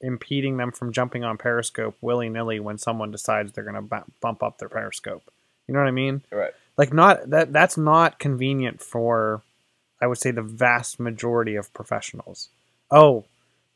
impeding 0.00 0.56
them 0.56 0.72
from 0.72 0.92
jumping 0.92 1.22
on 1.22 1.38
Periscope 1.38 1.96
willy 2.00 2.28
nilly 2.28 2.58
when 2.58 2.76
someone 2.76 3.10
decides 3.12 3.52
they're 3.52 3.62
going 3.62 3.76
to 3.76 3.82
bu- 3.82 4.10
bump 4.20 4.42
up 4.42 4.58
their 4.58 4.68
Periscope. 4.68 5.22
You 5.68 5.74
know 5.74 5.80
what 5.80 5.86
I 5.88 5.92
mean? 5.92 6.22
Right. 6.32 6.52
Like 6.76 6.92
not 6.92 7.30
that 7.30 7.52
that's 7.52 7.76
not 7.76 8.18
convenient 8.18 8.82
for 8.82 9.42
I 10.00 10.08
would 10.08 10.18
say 10.18 10.32
the 10.32 10.42
vast 10.42 10.98
majority 10.98 11.54
of 11.54 11.72
professionals. 11.72 12.48
Oh, 12.90 13.24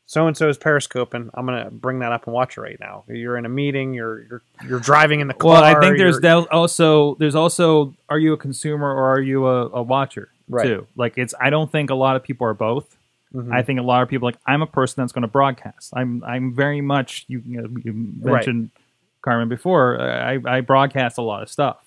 so 0.07 0.25
and 0.25 0.35
so 0.35 0.49
is 0.49 0.57
periscoping. 0.57 1.29
I'm 1.35 1.45
gonna 1.45 1.69
bring 1.69 1.99
that 1.99 2.11
up 2.11 2.25
and 2.25 2.33
watch 2.33 2.57
it 2.57 2.61
right 2.61 2.79
now. 2.79 3.03
You're 3.07 3.37
in 3.37 3.45
a 3.45 3.49
meeting. 3.49 3.93
You're 3.93 4.23
you're 4.27 4.41
you're 4.67 4.79
driving 4.79 5.19
in 5.19 5.27
the 5.27 5.33
car. 5.35 5.51
well, 5.51 5.63
I 5.63 5.79
think 5.79 5.97
there's 5.97 6.23
also 6.23 7.15
there's 7.15 7.35
also 7.35 7.93
are 8.09 8.17
you 8.17 8.33
a 8.33 8.37
consumer 8.37 8.89
or 8.91 9.05
are 9.13 9.21
you 9.21 9.45
a, 9.47 9.67
a 9.69 9.83
watcher 9.83 10.29
Right. 10.49 10.65
too? 10.65 10.87
Like 10.95 11.17
it's 11.17 11.33
I 11.39 11.49
don't 11.49 11.71
think 11.71 11.89
a 11.91 11.95
lot 11.95 12.15
of 12.15 12.23
people 12.23 12.47
are 12.47 12.53
both. 12.55 12.95
Mhm. 13.35 13.53
I 13.53 13.61
think 13.61 13.79
a 13.79 13.83
lot 13.83 14.01
of 14.01 14.07
people 14.09 14.25
like 14.27 14.37
I'm 14.47 14.61
a 14.61 14.67
person 14.67 15.03
that's 15.03 15.11
going 15.11 15.23
to 15.23 15.27
broadcast. 15.27 15.91
I'm 15.93 16.23
I'm 16.23 16.55
very 16.55 16.79
much 16.79 17.25
you, 17.27 17.43
you, 17.45 17.61
know, 17.61 17.67
you 17.83 17.91
Right. 18.21 18.33
mentioned 18.35 18.69
Carmen 19.21 19.49
before. 19.49 19.99
I, 20.01 20.39
I 20.47 20.61
broadcast 20.61 21.17
a 21.17 21.21
lot 21.21 21.43
of 21.43 21.49
stuff. 21.49 21.77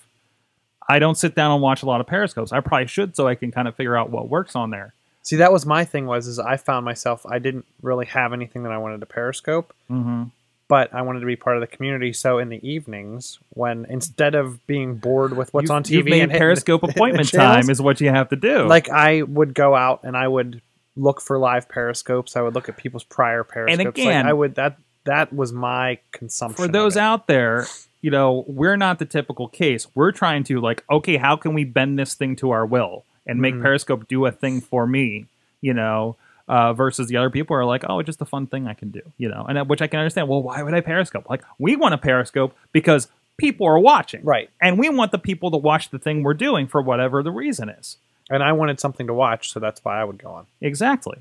I 0.86 0.98
don't 0.98 1.14
sit 1.16 1.34
down 1.34 1.52
and 1.52 1.62
watch 1.62 1.82
a 1.82 1.86
lot 1.86 2.00
of 2.02 2.06
periscopes. 2.06 2.52
I 2.52 2.60
probably 2.60 2.86
should 2.88 3.16
so 3.16 3.26
I 3.26 3.34
can 3.36 3.50
kind 3.50 3.66
of 3.68 3.74
figure 3.76 3.96
out 3.96 4.10
what 4.10 4.28
works 4.28 4.54
on 4.54 4.68
there. 4.70 4.92
See, 5.30 5.36
that 5.36 5.52
was 5.52 5.64
my 5.64 5.84
thing. 5.84 6.06
Was 6.06 6.26
is 6.26 6.40
I 6.40 6.56
found 6.56 6.84
myself 6.84 7.24
I 7.24 7.38
didn't 7.38 7.64
really 7.82 8.06
have 8.06 8.32
anything 8.32 8.64
that 8.64 8.72
I 8.72 8.78
wanted 8.78 8.98
to 8.98 9.06
periscope, 9.06 9.72
Mm-hmm. 9.88 10.24
but 10.66 10.92
I 10.92 11.02
wanted 11.02 11.20
to 11.20 11.26
be 11.26 11.36
part 11.36 11.56
of 11.56 11.60
the 11.60 11.68
community. 11.68 12.12
So 12.12 12.38
in 12.38 12.48
the 12.48 12.58
evenings, 12.68 13.38
when 13.50 13.86
instead 13.88 14.34
of 14.34 14.66
being 14.66 14.96
bored 14.96 15.36
with 15.36 15.54
what's 15.54 15.64
you've, 15.68 15.70
on 15.70 15.84
TV, 15.84 16.20
and 16.20 16.32
Periscope 16.32 16.80
the 16.82 16.88
appointment 16.88 17.30
time 17.30 17.70
is 17.70 17.80
what 17.80 18.00
you 18.00 18.08
have 18.08 18.30
to 18.30 18.36
do. 18.36 18.66
like 18.66 18.88
I 18.88 19.22
would 19.22 19.54
go 19.54 19.76
out 19.76 20.00
and 20.02 20.16
I 20.16 20.26
would 20.26 20.62
look 20.96 21.20
for 21.20 21.38
live 21.38 21.68
periscopes. 21.68 22.34
I 22.36 22.42
would 22.42 22.54
look 22.56 22.68
at 22.68 22.76
people's 22.76 23.04
prior 23.04 23.44
periscopes. 23.44 23.78
Like, 23.78 23.88
again- 23.88 24.26
I 24.26 24.32
would 24.32 24.56
that 24.56 24.78
that 25.04 25.32
was 25.32 25.52
my 25.52 25.98
consumption. 26.10 26.56
for 26.66 26.70
those 26.70 26.96
out 26.96 27.28
there, 27.28 27.66
you 28.02 28.10
know, 28.10 28.44
we're 28.48 28.76
not 28.76 28.98
the 28.98 29.04
typical 29.06 29.46
case. 29.48 29.86
We're 29.94 30.10
trying 30.12 30.42
to 30.44 30.60
like, 30.60 30.82
okay, 30.90 31.16
how 31.18 31.36
can 31.36 31.54
we 31.54 31.62
bend 31.64 31.98
this 32.00 32.14
thing 32.14 32.34
to 32.36 32.50
our 32.50 32.66
will 32.66 33.04
and 33.30 33.40
make 33.40 33.54
Mhm. 33.54 33.62
Periscope 33.62 34.08
do 34.08 34.26
a 34.26 34.30
thing 34.32 34.60
for 34.60 34.86
me? 34.86 35.26
You 35.60 35.74
know, 35.74 36.16
uh, 36.48 36.72
versus 36.72 37.08
the 37.08 37.16
other 37.16 37.30
people 37.30 37.56
are 37.56 37.64
like, 37.64 37.84
oh, 37.88 37.98
it's 38.00 38.06
just 38.06 38.20
a 38.20 38.24
fun 38.24 38.46
thing 38.46 38.66
I 38.66 38.74
can 38.74 38.90
do. 38.90 39.02
You 39.18 39.28
know, 39.28 39.46
and 39.48 39.68
which 39.68 39.80
I 39.82 39.86
can 39.86 40.00
understand. 40.00 40.28
Well, 40.28 40.42
why 40.42 40.62
would 40.62 40.74
I 40.74 40.80
Periscope? 40.80 41.28
Like, 41.30 41.42
we 41.58 41.76
want 41.76 41.92
to 41.92 41.98
Periscope 41.98 42.54
because 42.72 43.08
people 43.36 43.66
are 43.66 43.78
watching, 43.78 44.22
right? 44.24 44.50
and 44.60 44.78
we 44.78 44.88
want 44.90 45.12
the 45.12 45.18
people 45.18 45.50
to 45.50 45.56
watch 45.56 45.88
the 45.90 45.98
thing 45.98 46.22
we're 46.22 46.34
doing 46.34 46.66
for 46.66 46.82
whatever 46.82 47.22
the 47.22 47.30
reason 47.30 47.68
is. 47.70 47.96
And 48.28 48.42
I 48.42 48.52
wanted 48.52 48.78
something 48.80 49.06
to 49.06 49.14
watch, 49.14 49.50
so 49.52 49.58
that's 49.60 49.82
why 49.84 50.00
I 50.00 50.04
would 50.04 50.18
go 50.18 50.28
on. 50.30 50.46
Exactly. 50.60 51.18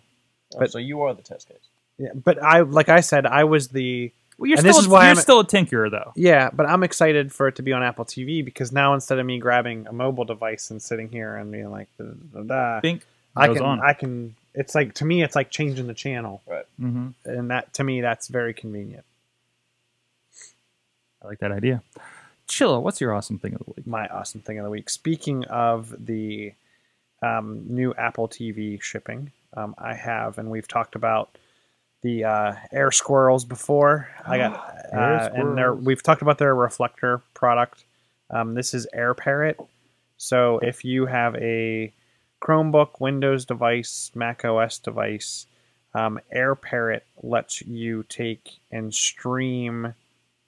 Oh, 0.56 0.60
But- 0.60 0.72
so 0.72 0.80
you 0.80 1.02
are 1.02 1.13
the 1.13 1.22
test 1.22 1.48
case. 1.48 1.58
Yeah, 1.98 2.10
but 2.13 2.41
I 2.43 2.62
like 2.62 2.88
I 2.89 3.00
said, 3.02 3.26
I 3.26 3.43
was 3.43 3.69
the 3.69 4.12
Well, 4.39 4.47
you're 4.47 4.56
And 4.58 4.62
still 4.62 4.73
this 4.73 4.82
is 4.84 4.88
why 4.88 5.02
you're 5.02 5.08
I'm- 5.10 5.15
still 5.17 5.41
a 5.41 5.45
tinkerer 5.45 5.91
though. 5.91 6.13
Yeah, 6.15 6.49
but 6.54 6.65
I'm 6.65 6.82
excited 6.84 7.32
for 7.34 7.47
it 7.49 7.58
to 7.58 7.62
be 7.62 7.73
on 7.73 7.84
Apple 7.84 8.06
TV 8.06 8.43
because 8.43 8.71
now 8.71 8.93
instead 8.93 9.19
of 9.19 9.25
me 9.25 9.38
grabbing 9.38 9.86
a 9.86 9.91
mobile 9.93 10.23
device 10.25 10.71
and 10.71 10.82
sitting 10.82 11.10
here 11.10 11.36
and 11.36 11.52
being 11.52 11.69
like, 11.69 11.89
da, 11.97 12.06
da, 12.34 12.41
da, 12.43 12.80
Think 12.82 13.04
I 13.36 13.47
goes 13.47 13.58
can, 13.58 13.65
on. 13.65 13.82
I 13.82 13.93
can. 13.93 14.36
It's 14.56 14.73
like 14.75 14.93
to 14.95 15.06
me, 15.06 15.21
it's 15.23 15.36
like 15.36 15.49
changing 15.52 15.88
the 15.88 15.93
channel, 15.93 16.41
hmm 16.80 17.10
and 17.25 17.52
that 17.52 17.73
to 17.75 17.84
me, 17.84 18.02
that's 18.02 18.28
very 18.30 18.54
convenient. 18.54 19.04
I 21.23 21.28
like 21.28 21.39
that 21.39 21.52
idea. 21.52 21.82
Chilla, 22.47 22.82
what's 22.82 22.99
your 23.02 23.13
awesome 23.13 23.38
thing 23.38 23.54
of 23.54 23.60
the 23.60 23.73
week? 23.75 23.86
My 23.86 24.08
awesome 24.08 24.41
thing 24.41 24.58
of 24.58 24.63
the 24.63 24.71
week. 24.71 24.89
Speaking 24.89 25.43
of 25.45 25.93
the 26.06 26.54
um, 27.21 27.65
new 27.67 27.93
Apple 27.95 28.28
TV 28.28 28.82
shipping, 28.82 29.32
um, 29.56 29.75
I 29.78 29.93
have, 29.93 30.38
and 30.38 30.49
we've 30.49 30.67
talked 30.67 30.95
about 30.95 31.30
the 32.02 32.24
uh, 32.24 32.54
Air 32.72 32.92
Squirrels 32.92 33.46
before. 33.46 34.10
I 34.26 34.38
got, 34.38 34.76
Air 34.92 35.00
uh, 35.00 35.30
and 35.34 35.86
we've 35.86 36.04
talked 36.04 36.22
about 36.22 36.38
their 36.38 36.56
reflector 36.56 37.22
product. 37.34 37.84
Um, 38.30 38.54
this 38.54 38.74
is 38.74 38.88
Air 38.94 39.14
Parrot. 39.14 39.60
So 40.18 40.60
if 40.60 40.84
you 40.84 41.06
have 41.06 41.36
a 41.36 41.94
Chromebook, 42.42 43.00
Windows 43.00 43.46
device, 43.46 44.12
Mac 44.16 44.46
OS 44.46 44.80
device, 44.80 45.46
um, 45.94 46.20
Air 46.32 46.56
Parrot 46.56 47.04
lets 47.22 47.62
you 47.62 48.04
take 48.08 48.60
and 48.72 48.94
stream 48.94 49.94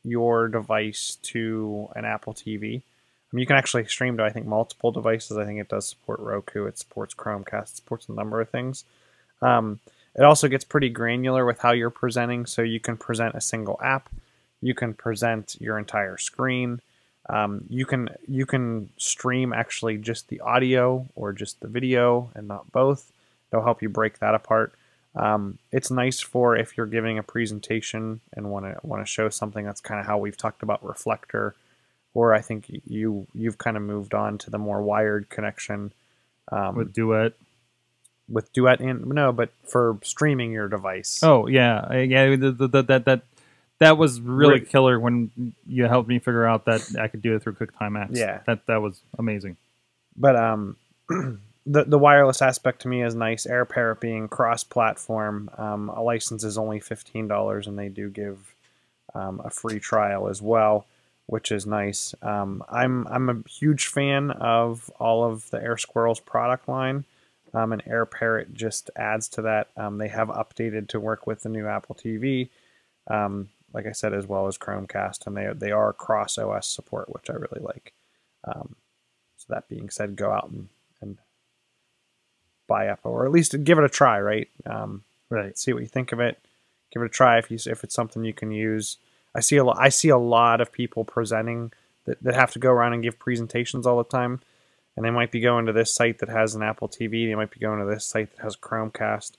your 0.04 0.48
device 0.48 1.18
to 1.24 1.90
an 1.96 2.06
Apple 2.06 2.34
TV. 2.34 2.82
I 2.82 3.36
mean, 3.36 3.42
you 3.42 3.48
can 3.48 3.56
actually 3.56 3.86
stream 3.86 4.18
to 4.18 4.24
I 4.24 4.30
think 4.30 4.46
multiple 4.46 4.92
devices. 4.92 5.38
I 5.38 5.46
think 5.46 5.60
it 5.60 5.70
does 5.70 5.88
support 5.88 6.20
Roku, 6.20 6.66
it 6.66 6.78
supports 6.78 7.14
Chromecast, 7.14 7.64
it 7.64 7.78
supports 7.78 8.10
a 8.10 8.14
number 8.14 8.42
of 8.42 8.50
things. 8.50 8.84
Um, 9.42 9.80
it 10.16 10.24
also 10.24 10.48
gets 10.48 10.64
pretty 10.64 10.90
granular 10.90 11.46
with 11.46 11.60
how 11.60 11.72
you're 11.72 11.90
presenting, 11.90 12.46
so 12.46 12.62
you 12.62 12.80
can 12.80 12.98
present 12.98 13.36
a 13.36 13.42
single 13.42 13.80
app, 13.84 14.10
you 14.62 14.74
can 14.74 14.94
present 14.94 15.56
your 15.60 15.78
entire 15.78 16.18
screen, 16.18 16.82
um, 17.30 17.64
you 17.70 17.86
can 17.86 18.10
you 18.28 18.46
can 18.46 18.90
stream 18.98 19.54
actually 19.54 19.98
just 19.98 20.28
the 20.30 20.42
audio 20.42 21.08
or 21.16 21.34
just 21.34 21.60
the 21.62 21.68
video 21.68 22.32
and 22.36 22.48
not 22.48 22.72
both. 22.72 23.12
It'll 23.52 23.64
help 23.64 23.82
you 23.82 23.90
break 23.90 24.20
that 24.20 24.36
apart. 24.36 24.74
Um, 25.16 25.58
it's 25.72 25.92
nice 25.92 26.20
for 26.20 26.56
if 26.56 26.78
you're 26.78 26.88
giving 26.88 27.18
a 27.18 27.24
presentation 27.24 28.22
and 28.34 28.50
want 28.50 28.66
to 28.66 28.80
want 28.84 29.02
to 29.02 29.10
show 29.10 29.30
something. 29.30 29.66
That's 29.66 29.82
kind 29.82 30.00
of 30.00 30.06
how 30.06 30.18
we've 30.18 30.38
talked 30.38 30.64
about 30.64 30.84
reflector, 30.86 31.56
or 32.14 32.34
I 32.34 32.42
think 32.42 32.82
you 32.88 33.28
you've 33.34 33.58
kind 33.58 33.78
of 33.78 33.84
moved 33.84 34.14
on 34.14 34.38
to 34.40 34.50
the 34.50 34.58
more 34.58 34.82
wired 34.82 35.30
connection 35.30 35.94
um, 36.52 36.76
With 36.76 36.94
Duet. 36.94 37.34
With 38.32 38.52
Duet 38.54 38.80
and 38.80 39.06
no, 39.08 39.32
but 39.32 39.50
for 39.68 39.98
streaming 40.04 40.52
your 40.52 40.68
device. 40.68 41.20
Oh 41.24 41.48
yeah, 41.48 41.88
Uh, 41.90 41.96
yeah. 41.98 42.36
The, 42.36 42.52
the, 42.52 42.68
the, 42.68 42.82
that 42.84 43.06
that 43.06 43.22
that 43.80 43.98
was 43.98 44.22
really 44.22 44.62
killer 44.62 45.00
when 45.00 45.54
you 45.66 45.86
helped 45.86 46.08
me 46.08 46.20
figure 46.20 46.46
out 46.46 46.66
that 46.66 46.96
I 47.00 47.08
could 47.08 47.22
do 47.22 47.36
it 47.36 47.42
through 47.44 47.54
QuickTime 47.54 48.00
X. 48.02 48.12
Yeah. 48.20 48.42
that 48.46 48.66
that 48.68 48.82
was 48.82 49.02
amazing. 49.18 49.58
but 50.16 50.36
um, 50.36 50.76
the 51.66 51.84
the 51.86 51.98
wireless 51.98 52.42
aspect 52.42 52.82
to 52.84 52.88
me 52.88 53.04
is 53.04 53.16
nice. 53.16 53.46
AirParrot 53.48 54.00
being 54.00 54.28
cross-platform, 54.28 55.50
um, 55.58 55.90
a 55.90 56.02
license 56.02 56.44
is 56.44 56.58
only 56.58 56.80
fifteen 56.80 57.28
dollars, 57.28 57.68
and 57.68 57.78
they 57.78 57.90
do 57.90 58.10
give 58.10 58.54
um, 59.14 59.42
a 59.44 59.50
free 59.50 59.80
trial 59.80 60.28
as 60.30 60.42
well, 60.42 60.86
which 61.26 61.52
is 61.52 61.66
nice. 61.66 62.14
Um, 62.22 62.64
I'm 62.70 63.08
I'm 63.08 63.30
a 63.30 63.50
huge 63.50 63.88
fan 63.88 64.32
of 64.32 64.90
all 65.00 65.24
of 65.26 65.50
the 65.50 65.62
Air 65.62 65.78
Squirrels 65.78 66.20
product 66.20 66.68
line. 66.70 67.04
Um, 67.54 67.74
and 67.74 67.84
Air 67.88 68.06
Parrot 68.06 68.54
just 68.54 68.90
adds 68.96 69.28
to 69.30 69.42
that. 69.44 69.70
Um, 69.78 69.98
they 69.98 70.08
have 70.08 70.30
updated 70.30 70.88
to 70.90 71.00
work 71.00 71.28
with 71.28 71.44
the 71.44 71.50
new 71.50 71.68
Apple 71.68 71.96
TV, 71.96 72.50
um, 73.08 73.50
like 73.74 73.86
I 73.86 73.92
said, 73.92 74.14
as 74.14 74.28
well 74.28 74.48
as 74.48 74.58
Chromecast, 74.58 75.28
and 75.28 75.36
they 75.36 75.50
they 75.56 75.72
are 75.72 75.94
cross 75.94 76.38
OS 76.38 76.68
support, 76.68 77.14
which 77.14 77.30
I 77.30 77.34
really 77.34 77.62
like. 77.62 77.94
Um, 78.46 78.76
so 79.38 79.48
that 79.50 79.68
being 79.70 79.90
said, 79.90 80.16
go 80.16 80.32
out 80.32 80.50
and, 80.50 80.70
and 81.02 81.18
buy 82.68 82.88
Echo, 82.88 83.10
or 83.10 83.26
at 83.26 83.32
least 83.32 83.64
give 83.64 83.78
it 83.78 83.84
a 83.84 83.90
try. 83.90 84.20
Right, 84.20 84.50
um, 84.66 85.04
Right. 85.30 85.58
see 85.58 85.72
what 85.74 85.82
you 85.82 85.88
think 85.88 86.12
of 86.12 86.20
it. 86.20 86.40
Give 86.92 87.02
it 87.02 87.06
a 87.06 87.10
try 87.10 87.38
if 87.38 87.50
you 87.50 87.58
if 87.66 87.84
it's 87.84 87.96
something 87.96 88.24
you 88.24 88.34
can 88.34 88.52
use. 88.52 88.98
I 89.34 89.40
see 89.40 89.56
a 89.58 89.64
lot. 89.64 89.78
I 89.80 89.90
see 89.90 90.10
a 90.10 90.18
lot 90.18 90.60
of 90.60 90.72
people 90.74 91.06
presenting 91.06 91.72
that, 92.06 92.22
that 92.22 92.36
have 92.36 92.52
to 92.52 92.60
go 92.60 92.72
around 92.72 92.94
and 92.94 93.04
give 93.04 93.18
presentations 93.18 93.88
all 93.88 93.98
the 93.98 94.04
time, 94.04 94.42
and 94.96 95.06
they 95.06 95.10
might 95.10 95.32
be 95.32 95.40
going 95.40 95.66
to 95.68 95.74
this 95.74 95.94
site 95.94 96.20
that 96.20 96.30
has 96.30 96.56
an 96.56 96.64
Apple 96.64 96.88
TV. 96.90 97.28
They 97.28 97.36
might 97.36 97.52
be 97.52 97.60
going 97.60 97.80
to 97.80 97.86
this 97.86 98.06
site 98.06 98.36
that 98.36 98.44
has 98.44 98.56
Chromecast. 98.56 99.32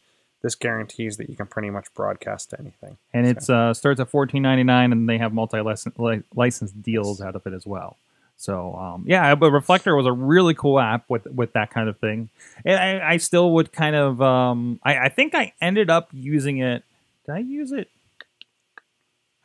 This 0.43 0.55
guarantees 0.57 1.19
that 1.19 1.31
you 1.31 1.37
can 1.37 1.47
pretty 1.47 1.71
much 1.71 1.93
broadcast 1.95 2.51
to 2.51 2.59
anything. 2.61 2.97
And 3.15 3.27
So- 3.27 3.31
it's 3.31 3.51
uh, 3.51 3.75
starts 3.75 4.01
at 4.01 4.09
fourteen 4.11 4.43
ninety 4.43 4.65
nine, 4.65 4.91
and 4.93 5.09
they 5.09 5.19
have 5.19 5.33
multi 5.33 5.61
license 5.61 6.73
deals 6.73 7.21
out 7.21 7.37
of 7.37 7.47
it 7.47 7.53
as 7.53 7.65
well. 7.67 7.97
So 8.37 8.75
um, 8.75 9.05
yeah, 9.07 9.37
but 9.37 9.53
Reflector 9.53 9.95
was 9.95 10.07
a 10.07 10.11
really 10.13 10.55
cool 10.55 10.81
app 10.81 11.05
with 11.09 11.27
with 11.27 11.53
that 11.53 11.71
kind 11.71 11.89
of 11.89 11.99
thing, 11.99 12.29
and 12.65 12.77
I, 12.81 13.13
I 13.13 13.17
still 13.19 13.53
would 13.53 13.71
kind 13.73 13.95
of 13.95 14.21
um, 14.21 14.81
I, 14.83 14.99
I 14.99 15.09
think 15.11 15.35
I 15.37 15.53
ended 15.61 15.91
up 15.91 16.09
using 16.13 16.59
it. 16.59 16.83
Did 17.27 17.33
I 17.37 17.39
use 17.39 17.71
it? 17.71 17.89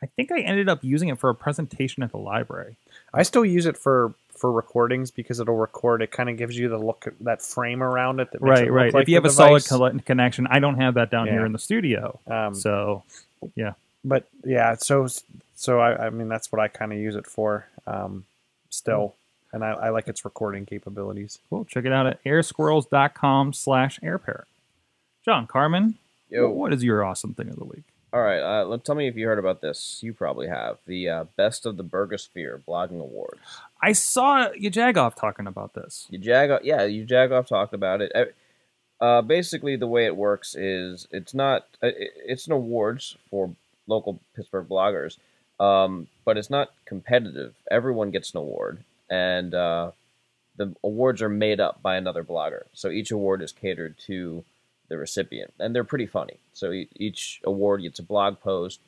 I 0.02 0.06
think 0.06 0.32
I 0.32 0.40
ended 0.40 0.68
up 0.68 0.82
using 0.82 1.08
it 1.08 1.18
for 1.18 1.28
a 1.30 1.34
presentation 1.34 2.02
at 2.02 2.10
the 2.10 2.18
library. 2.18 2.76
I 3.12 3.22
still 3.22 3.44
use 3.44 3.66
it 3.66 3.76
for 3.76 4.14
for 4.38 4.50
recordings 4.52 5.10
because 5.10 5.40
it'll 5.40 5.56
record. 5.56 6.02
It 6.02 6.10
kind 6.10 6.28
of 6.30 6.36
gives 6.36 6.56
you 6.56 6.68
the 6.68 6.78
look 6.78 7.06
that 7.20 7.42
frame 7.42 7.82
around 7.82 8.20
it. 8.20 8.30
That 8.32 8.40
makes 8.42 8.50
Right, 8.50 8.62
it 8.62 8.70
look 8.70 8.74
right. 8.76 8.94
like 8.94 9.02
if 9.02 9.08
you 9.08 9.16
have 9.16 9.24
the 9.24 9.28
a 9.30 9.32
solid 9.32 9.62
device. 9.64 10.04
connection, 10.04 10.46
I 10.48 10.58
don't 10.60 10.76
have 10.80 10.94
that 10.94 11.10
down 11.10 11.26
here 11.28 11.44
in 11.44 11.52
the 11.52 11.58
studio. 11.58 12.18
Um, 12.26 12.54
So 12.54 13.02
yeah. 13.54 13.72
but 14.04 14.28
yeah, 14.44 14.74
so 14.76 15.06
so 15.56 15.80
I, 15.80 16.06
I 16.06 16.10
mean 16.10 16.28
that's 16.28 16.50
what 16.52 16.60
I 16.60 16.68
kind 16.68 16.92
of 16.92 16.98
use 16.98 17.16
it 17.16 17.26
for. 17.26 17.66
Um, 17.86 18.24
still, 18.70 19.14
and 19.52 19.64
I, 19.64 19.70
I 19.70 19.88
like 19.90 20.08
its 20.08 20.24
recording 20.24 20.66
capabilities. 20.66 21.38
cool. 21.50 21.64
Check 21.64 21.84
it 21.84 21.92
out 21.92 22.06
at 22.06 22.22
airsquirrels.com 22.24 23.52
slash 23.54 23.98
airparrot. 24.00 24.44
John 25.24 25.46
Carmen, 25.46 25.96
Yo. 26.30 26.48
what 26.50 26.72
is 26.72 26.82
your 26.84 27.04
awesome 27.04 27.34
thing 27.34 27.48
of 27.48 27.56
the 27.56 27.64
week? 27.64 27.84
All 28.12 28.22
right, 28.22 28.40
uh, 28.40 28.64
let 28.64 28.84
tell 28.84 28.94
me 28.94 29.06
if 29.06 29.16
you 29.16 29.26
heard 29.26 29.38
about 29.38 29.60
this. 29.60 29.98
You 30.02 30.14
probably 30.14 30.48
have 30.48 30.78
the 30.86 31.08
uh, 31.08 31.24
Best 31.36 31.66
of 31.66 31.76
the 31.76 31.84
Burgosphere 31.84 32.62
Blogging 32.66 33.00
Awards. 33.00 33.40
I 33.82 33.92
saw 33.92 34.48
Yajagoff 34.50 35.14
talking 35.14 35.46
about 35.46 35.74
this. 35.74 36.06
You 36.08 36.18
jag, 36.18 36.60
yeah, 36.64 36.84
you 36.84 37.04
Jagoff 37.04 37.46
talked 37.46 37.74
about 37.74 38.00
it. 38.00 38.12
Uh, 38.14 38.24
Uh, 39.00 39.22
basically, 39.22 39.76
the 39.76 39.86
way 39.86 40.06
it 40.06 40.16
works 40.16 40.56
is 40.56 41.06
it's 41.12 41.32
not 41.32 41.66
uh, 41.82 41.90
it's 42.26 42.46
an 42.48 42.52
awards 42.52 43.16
for 43.30 43.54
local 43.86 44.18
Pittsburgh 44.34 44.68
bloggers, 44.68 45.18
um, 45.60 46.08
but 46.24 46.36
it's 46.36 46.50
not 46.50 46.72
competitive. 46.84 47.54
Everyone 47.70 48.10
gets 48.10 48.32
an 48.32 48.38
award, 48.38 48.82
and 49.08 49.54
uh, 49.54 49.92
the 50.56 50.74
awards 50.82 51.22
are 51.22 51.28
made 51.28 51.60
up 51.60 51.80
by 51.80 51.96
another 51.96 52.24
blogger. 52.24 52.64
So 52.72 52.90
each 52.90 53.12
award 53.12 53.40
is 53.40 53.52
catered 53.52 53.96
to 54.06 54.44
the 54.88 54.98
recipient, 54.98 55.52
and 55.58 55.74
they're 55.74 55.84
pretty 55.84 56.06
funny. 56.06 56.38
So 56.52 56.72
each 56.96 57.40
award 57.44 57.82
gets 57.82 57.98
a 57.98 58.02
blog 58.02 58.40
post 58.40 58.80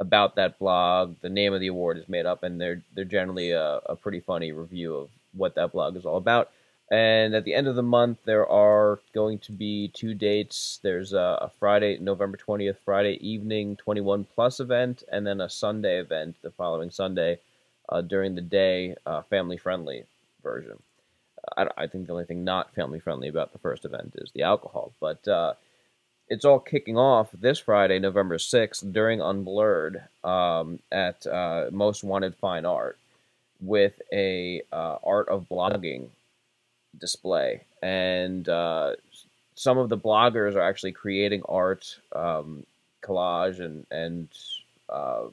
about 0.00 0.36
that 0.36 0.58
blog. 0.58 1.16
The 1.20 1.28
name 1.28 1.52
of 1.52 1.60
the 1.60 1.68
award 1.68 1.98
is 1.98 2.08
made 2.08 2.26
up, 2.26 2.42
and 2.42 2.60
they're 2.60 2.82
they're 2.94 3.04
generally 3.04 3.50
a, 3.52 3.80
a 3.86 3.96
pretty 3.96 4.20
funny 4.20 4.52
review 4.52 4.94
of 4.96 5.10
what 5.32 5.54
that 5.54 5.72
blog 5.72 5.96
is 5.96 6.04
all 6.04 6.16
about. 6.16 6.50
And 6.90 7.34
at 7.34 7.44
the 7.44 7.54
end 7.54 7.68
of 7.68 7.76
the 7.76 7.82
month, 7.82 8.18
there 8.26 8.46
are 8.46 9.00
going 9.14 9.38
to 9.40 9.52
be 9.52 9.88
two 9.94 10.12
dates. 10.12 10.78
There's 10.82 11.14
a, 11.14 11.38
a 11.40 11.50
Friday, 11.58 11.96
November 11.98 12.36
20th, 12.36 12.76
Friday 12.84 13.14
evening 13.26 13.76
21 13.76 14.26
plus 14.34 14.60
event, 14.60 15.02
and 15.10 15.26
then 15.26 15.40
a 15.40 15.48
Sunday 15.48 15.98
event 16.00 16.36
the 16.42 16.50
following 16.50 16.90
Sunday 16.90 17.38
uh, 17.88 18.02
during 18.02 18.34
the 18.34 18.42
day, 18.42 18.94
uh, 19.06 19.22
family 19.22 19.56
friendly 19.56 20.04
version. 20.42 20.82
I, 21.56 21.66
I 21.76 21.86
think 21.86 22.06
the 22.06 22.12
only 22.12 22.24
thing 22.24 22.44
not 22.44 22.74
family 22.74 23.00
friendly 23.00 23.28
about 23.28 23.52
the 23.52 23.58
first 23.58 23.84
event 23.84 24.14
is 24.16 24.30
the 24.32 24.42
alcohol, 24.42 24.92
but 25.00 25.26
uh, 25.26 25.54
it's 26.28 26.44
all 26.44 26.58
kicking 26.58 26.96
off 26.96 27.28
this 27.32 27.58
Friday, 27.58 27.98
November 27.98 28.38
6th, 28.38 28.92
during 28.92 29.20
Unblurred 29.20 30.02
um, 30.24 30.78
at 30.90 31.26
uh, 31.26 31.66
Most 31.70 32.04
Wanted 32.04 32.34
Fine 32.36 32.64
Art 32.64 32.98
with 33.60 34.00
a 34.12 34.62
uh, 34.72 34.96
art 35.04 35.28
of 35.28 35.48
blogging 35.48 36.08
display, 36.98 37.62
and 37.82 38.48
uh, 38.48 38.94
some 39.54 39.78
of 39.78 39.88
the 39.88 39.98
bloggers 39.98 40.54
are 40.54 40.62
actually 40.62 40.92
creating 40.92 41.42
art, 41.48 41.98
um, 42.14 42.64
collage, 43.02 43.60
and 43.60 43.86
and 43.90 44.28
uh, 44.88 45.24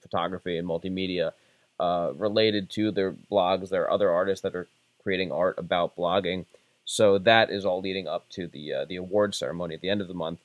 photography 0.00 0.58
and 0.58 0.68
multimedia 0.68 1.32
uh, 1.80 2.12
related 2.16 2.70
to 2.70 2.90
their 2.90 3.12
blogs. 3.12 3.68
There 3.68 3.82
are 3.82 3.90
other 3.90 4.10
artists 4.10 4.42
that 4.42 4.54
are 4.54 4.68
creating 5.02 5.32
art 5.32 5.56
about 5.58 5.96
blogging, 5.96 6.46
so 6.84 7.18
that 7.18 7.50
is 7.50 7.64
all 7.64 7.80
leading 7.80 8.08
up 8.08 8.28
to 8.30 8.46
the 8.46 8.72
uh, 8.72 8.84
the 8.84 8.96
award 8.96 9.34
ceremony 9.34 9.74
at 9.74 9.80
the 9.80 9.90
end 9.90 10.00
of 10.00 10.08
the 10.08 10.14
month, 10.14 10.40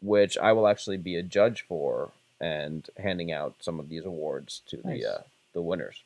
which 0.00 0.36
I 0.38 0.52
will 0.52 0.66
actually 0.68 0.96
be 0.96 1.16
a 1.16 1.22
judge 1.22 1.62
for 1.68 2.10
and 2.40 2.88
handing 2.98 3.32
out 3.32 3.54
some 3.60 3.80
of 3.80 3.88
these 3.88 4.04
awards 4.04 4.62
to 4.68 4.76
Nice. 4.84 5.02
the 5.02 5.10
uh, 5.10 5.22
the 5.54 5.62
winners. 5.62 6.02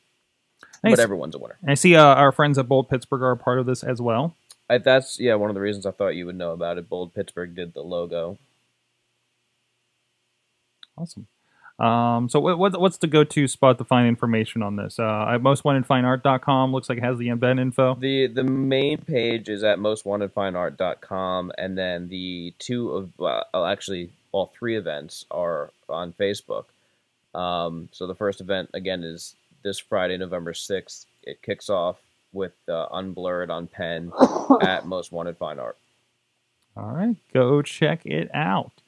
Nice. 0.83 0.93
But 0.93 0.99
everyone's 0.99 1.35
a 1.35 1.39
winner. 1.39 1.57
I 1.67 1.75
see 1.75 1.95
uh, 1.95 2.03
our 2.03 2.31
friends 2.31 2.57
at 2.57 2.67
Bold 2.67 2.89
Pittsburgh 2.89 3.21
are 3.21 3.31
a 3.31 3.37
part 3.37 3.59
of 3.59 3.65
this 3.65 3.83
as 3.83 4.01
well. 4.01 4.35
I, 4.69 4.77
that's 4.77 5.19
yeah 5.19 5.35
one 5.35 5.49
of 5.49 5.53
the 5.55 5.61
reasons 5.61 5.85
I 5.85 5.91
thought 5.91 6.15
you 6.15 6.25
would 6.25 6.37
know 6.37 6.51
about 6.51 6.77
it. 6.77 6.89
Bold 6.89 7.13
Pittsburgh 7.13 7.53
did 7.53 7.73
the 7.73 7.81
logo. 7.83 8.37
Awesome. 10.97 11.27
Um, 11.79 12.29
so 12.29 12.39
what, 12.39 12.59
what, 12.59 12.79
what's 12.79 12.97
the 12.97 13.07
go-to 13.07 13.47
spot 13.47 13.77
to 13.79 13.83
find 13.83 14.07
information 14.07 14.61
on 14.61 14.75
this? 14.75 14.99
Uh, 14.99 15.25
at 15.29 15.41
mostwantedfineart.com 15.41 16.71
looks 16.71 16.87
like 16.87 16.99
it 16.99 17.03
has 17.03 17.17
the 17.17 17.29
event 17.29 17.59
info. 17.59 17.95
The 17.95 18.27
the 18.27 18.43
main 18.43 18.99
page 18.99 19.49
is 19.49 19.63
at 19.63 19.79
mostwantedfineart.com, 19.79 21.51
and 21.57 21.77
then 21.77 22.09
the 22.09 22.53
two 22.59 22.91
of 22.91 23.09
well, 23.17 23.65
actually 23.65 24.11
all 24.31 24.51
three 24.57 24.77
events 24.77 25.25
are 25.31 25.71
on 25.89 26.13
Facebook. 26.13 26.65
Um, 27.33 27.89
so 27.91 28.05
the 28.05 28.15
first 28.15 28.39
event 28.39 28.69
again 28.73 29.03
is 29.03 29.35
this 29.63 29.79
Friday, 29.79 30.17
November 30.17 30.53
sixth. 30.53 31.07
It 31.23 31.41
kicks 31.41 31.69
off 31.69 31.97
with 32.33 32.53
uh, 32.67 32.87
Unblurred 32.89 33.49
on 33.49 33.67
Penn 33.67 34.11
at 34.61 34.85
Most 34.85 35.11
Wanted 35.11 35.37
Fine 35.37 35.59
Art. 35.59 35.77
All 36.77 36.91
right, 36.91 37.15
go 37.33 37.61
check 37.63 38.05
it 38.05 38.29
out. 38.33 38.82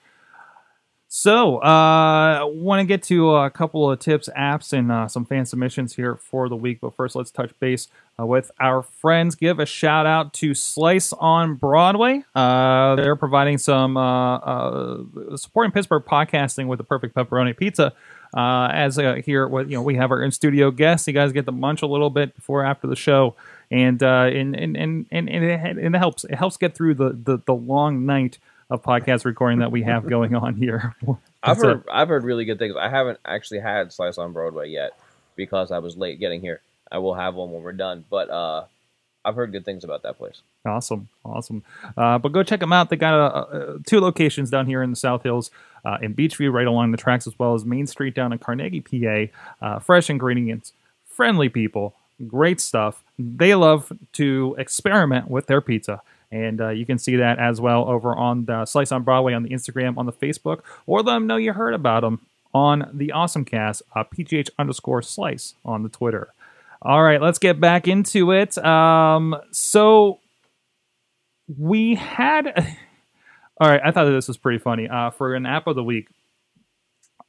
So, 1.18 1.60
uh, 1.60 2.46
want 2.46 2.82
to 2.82 2.86
get 2.86 3.02
to 3.04 3.36
a 3.36 3.50
couple 3.50 3.90
of 3.90 4.00
tips, 4.00 4.28
apps, 4.38 4.74
and 4.74 4.92
uh, 4.92 5.08
some 5.08 5.24
fan 5.24 5.46
submissions 5.46 5.96
here 5.96 6.18
for 6.18 6.50
the 6.50 6.58
week. 6.58 6.80
But 6.82 6.94
first, 6.94 7.16
let's 7.16 7.32
touch 7.32 7.58
base 7.58 7.88
uh, 8.20 8.26
with 8.26 8.52
our 8.60 8.82
friends. 8.84 9.36
Give 9.36 9.58
a 9.58 9.66
shout 9.66 10.06
out 10.06 10.34
to 10.34 10.54
Slice 10.54 11.14
on 11.14 11.56
Broadway. 11.56 12.26
Uh, 12.36 12.98
they're 12.98 13.16
providing 13.16 13.58
some 13.60 13.96
uh, 13.96 14.36
uh, 14.40 15.38
supporting 15.38 15.72
Pittsburgh 15.72 16.04
podcasting 16.04 16.68
with 16.68 16.80
the 16.80 16.84
perfect 16.84 17.16
pepperoni 17.16 17.56
pizza. 17.56 17.94
As 18.36 18.98
here, 19.24 19.48
what 19.48 19.70
you 19.70 19.78
know, 19.78 19.84
we 19.84 19.96
have 19.96 20.12
our 20.12 20.22
in 20.22 20.32
studio 20.32 20.70
guests. 20.70 21.08
You 21.08 21.14
guys 21.14 21.32
get 21.32 21.46
to 21.46 21.54
munch 21.54 21.82
a 21.82 21.88
little 21.88 22.10
bit 22.10 22.36
before 22.36 22.66
after 22.66 22.88
the 22.88 22.96
show, 22.98 23.36
and 23.72 24.02
and 24.02 24.54
and 24.54 24.76
and 24.76 25.08
and, 25.10 25.30
and, 25.30 25.46
it, 25.46 25.78
and 25.78 25.96
it 25.96 25.98
helps. 25.98 26.26
It 26.26 26.36
helps 26.36 26.58
get 26.58 26.76
through 26.76 26.96
the 26.96 27.12
the, 27.12 27.40
the 27.46 27.56
long 27.56 28.06
night 28.06 28.38
of 28.70 28.84
podcast 28.84 29.26
recording 29.26 29.60
that 29.60 29.72
we 29.72 29.84
have 29.84 30.08
going 30.10 30.36
on 30.36 30.56
here. 30.56 30.96
I've 31.08 31.18
That's 31.58 31.64
it. 31.64 31.66
heard 31.66 31.84
I've 31.92 32.08
heard 32.08 32.24
really 32.24 32.46
good 32.46 32.60
things. 32.60 32.76
I 32.80 32.90
haven't 32.90 33.20
actually 33.26 33.60
had 33.60 33.94
Slice 33.94 34.18
on 34.18 34.34
Broadway 34.34 34.70
yet 34.70 34.98
because 35.36 35.72
I 35.72 35.80
was 35.80 35.98
late 35.98 36.20
getting 36.20 36.42
here. 36.42 36.62
I 36.92 37.00
will 37.00 37.14
have 37.14 37.36
one 37.36 37.52
when 37.52 37.64
we're 37.64 37.74
done, 37.74 38.06
but 38.10 38.30
uh, 38.30 38.66
I've 39.26 39.36
heard 39.36 39.52
good 39.52 39.66
things 39.66 39.84
about 39.84 40.04
that 40.04 40.18
place. 40.18 40.42
Awesome, 40.66 41.10
awesome. 41.24 41.64
Uh, 41.98 42.18
but 42.20 42.32
go 42.32 42.44
check 42.44 42.60
them 42.60 42.72
out. 42.72 42.90
They 42.90 42.96
got 42.96 43.14
uh, 43.14 43.40
uh, 43.40 43.78
two 43.86 44.00
locations 44.00 44.50
down 44.50 44.68
here 44.68 44.84
in 44.84 44.92
the 44.92 44.96
South 44.96 45.24
Hills, 45.24 45.50
uh, 45.84 45.98
in 46.02 46.14
Beechview, 46.14 46.52
right 46.54 46.68
along 46.68 46.92
the 46.92 46.98
tracks, 46.98 47.26
as 47.28 47.38
well 47.38 47.56
as 47.56 47.66
Main 47.66 47.88
Street 47.88 48.14
down 48.14 48.32
in 48.32 48.40
Carnegie, 48.40 48.82
PA. 48.82 49.66
Uh, 49.66 49.80
fresh 49.80 50.10
ingredients, 50.10 50.74
friendly 51.08 51.50
people, 51.50 51.96
great 52.28 52.62
stuff. 52.62 53.04
They 53.18 53.56
love 53.56 53.92
to 54.14 54.56
experiment 54.58 55.30
with 55.30 55.48
their 55.48 55.62
pizza. 55.62 56.02
And 56.32 56.60
uh, 56.62 56.70
you 56.70 56.86
can 56.86 56.98
see 56.98 57.16
that 57.18 57.40
as 57.40 57.62
well 57.62 57.88
over 57.88 58.16
on 58.16 58.46
the 58.46 58.66
Slice 58.66 58.92
on 58.92 59.04
Broadway 59.04 59.34
on 59.34 59.44
the 59.44 59.50
Instagram, 59.50 59.98
on 59.98 60.06
the 60.06 60.14
Facebook, 60.14 60.62
or 60.86 61.02
let 61.02 61.14
them 61.14 61.28
know 61.28 61.38
you 61.38 61.54
heard 61.54 61.74
about 61.74 62.02
them 62.02 62.26
on 62.54 62.90
the 62.94 63.12
Awesome 63.12 63.46
Cast, 63.46 63.84
uh, 63.96 64.04
PGH 64.04 64.50
underscore 64.58 65.02
Slice 65.02 65.56
on 65.64 65.84
the 65.84 65.90
Twitter. 65.90 66.30
All 66.82 67.04
right, 67.04 67.22
let's 67.22 67.40
get 67.40 67.60
back 67.60 67.88
into 67.88 68.32
it. 68.32 68.58
Um, 68.60 69.36
so 69.52 70.20
we 71.48 71.96
had 71.96 72.48
all 73.62 73.70
right 73.70 73.82
i 73.84 73.92
thought 73.92 74.06
this 74.06 74.28
was 74.28 74.38
pretty 74.38 74.60
funny 74.60 74.88
uh, 74.88 75.10
for 75.10 75.36
an 75.36 75.46
app 75.46 75.68
of 75.68 75.76
the 75.76 75.84
week 75.84 76.08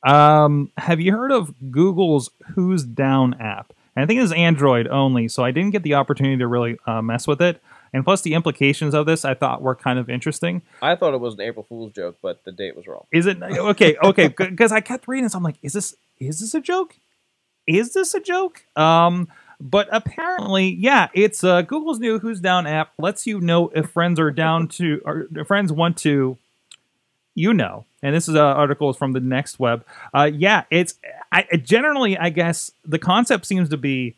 um, 0.07 0.71
have 0.77 1.01
you 1.01 1.13
heard 1.13 1.33
of 1.33 1.55
google's 1.71 2.31
who's 2.55 2.85
down 2.85 3.35
app 3.35 3.73
and 3.95 4.03
i 4.03 4.07
think 4.07 4.21
it's 4.21 4.33
android 4.33 4.87
only 4.89 5.29
so 5.29 5.45
i 5.45 5.51
didn't 5.51 5.71
get 5.71 5.83
the 5.83 5.95
opportunity 5.95 6.39
to 6.39 6.47
really 6.47 6.77
uh, 6.87 7.03
mess 7.03 7.27
with 7.27 7.41
it 7.43 7.61
and 7.97 8.05
plus 8.05 8.21
the 8.21 8.35
implications 8.35 8.93
of 8.93 9.07
this 9.07 9.25
I 9.25 9.33
thought 9.33 9.63
were 9.63 9.75
kind 9.75 9.99
of 9.99 10.11
interesting. 10.11 10.61
I 10.83 10.97
thought 10.97 11.15
it 11.15 11.21
was 11.21 11.33
an 11.33 11.41
April 11.41 11.65
Fool's 11.67 11.93
joke, 11.93 12.19
but 12.21 12.45
the 12.45 12.53
date 12.53 12.77
was 12.77 12.87
wrong. 12.87 13.07
Is 13.11 13.25
it 13.25 13.43
okay? 13.43 13.97
Okay, 13.97 14.29
because 14.29 14.71
I 14.71 14.83
kept 14.83 15.09
reading 15.09 15.25
this, 15.25 15.35
I'm 15.35 15.43
like, 15.43 15.57
is 15.63 15.73
this 15.73 15.97
is 16.19 16.41
this 16.41 16.53
a 16.53 16.61
joke? 16.61 16.99
Is 17.67 17.95
this 17.95 18.15
a 18.15 18.21
joke? 18.21 18.67
Um, 18.77 19.29
but 19.59 19.89
apparently, 19.91 20.69
yeah, 20.69 21.09
it's 21.15 21.43
uh, 21.43 21.63
Google's 21.63 21.99
new 21.99 22.19
Who's 22.19 22.39
Down 22.39 22.67
app 22.67 22.93
lets 22.99 23.27
you 23.27 23.41
know 23.41 23.69
if 23.69 23.89
friends 23.89 24.21
are 24.21 24.31
down 24.31 24.69
to 24.77 25.01
or 25.07 25.27
friends 25.47 25.73
want 25.73 25.97
to, 25.99 26.37
you 27.35 27.55
know. 27.55 27.87
And 28.03 28.15
this 28.15 28.29
is 28.29 28.35
an 28.35 28.43
article 28.43 28.93
from 28.93 29.13
the 29.13 29.21
Next 29.21 29.59
Web. 29.59 29.87
Uh, 30.13 30.31
yeah, 30.31 30.65
it's 30.71 30.97
I 31.33 31.45
generally 31.63 32.19
I 32.19 32.29
guess 32.29 32.73
the 32.85 32.99
concept 32.99 33.47
seems 33.47 33.71
to 33.71 33.79
be 33.79 34.17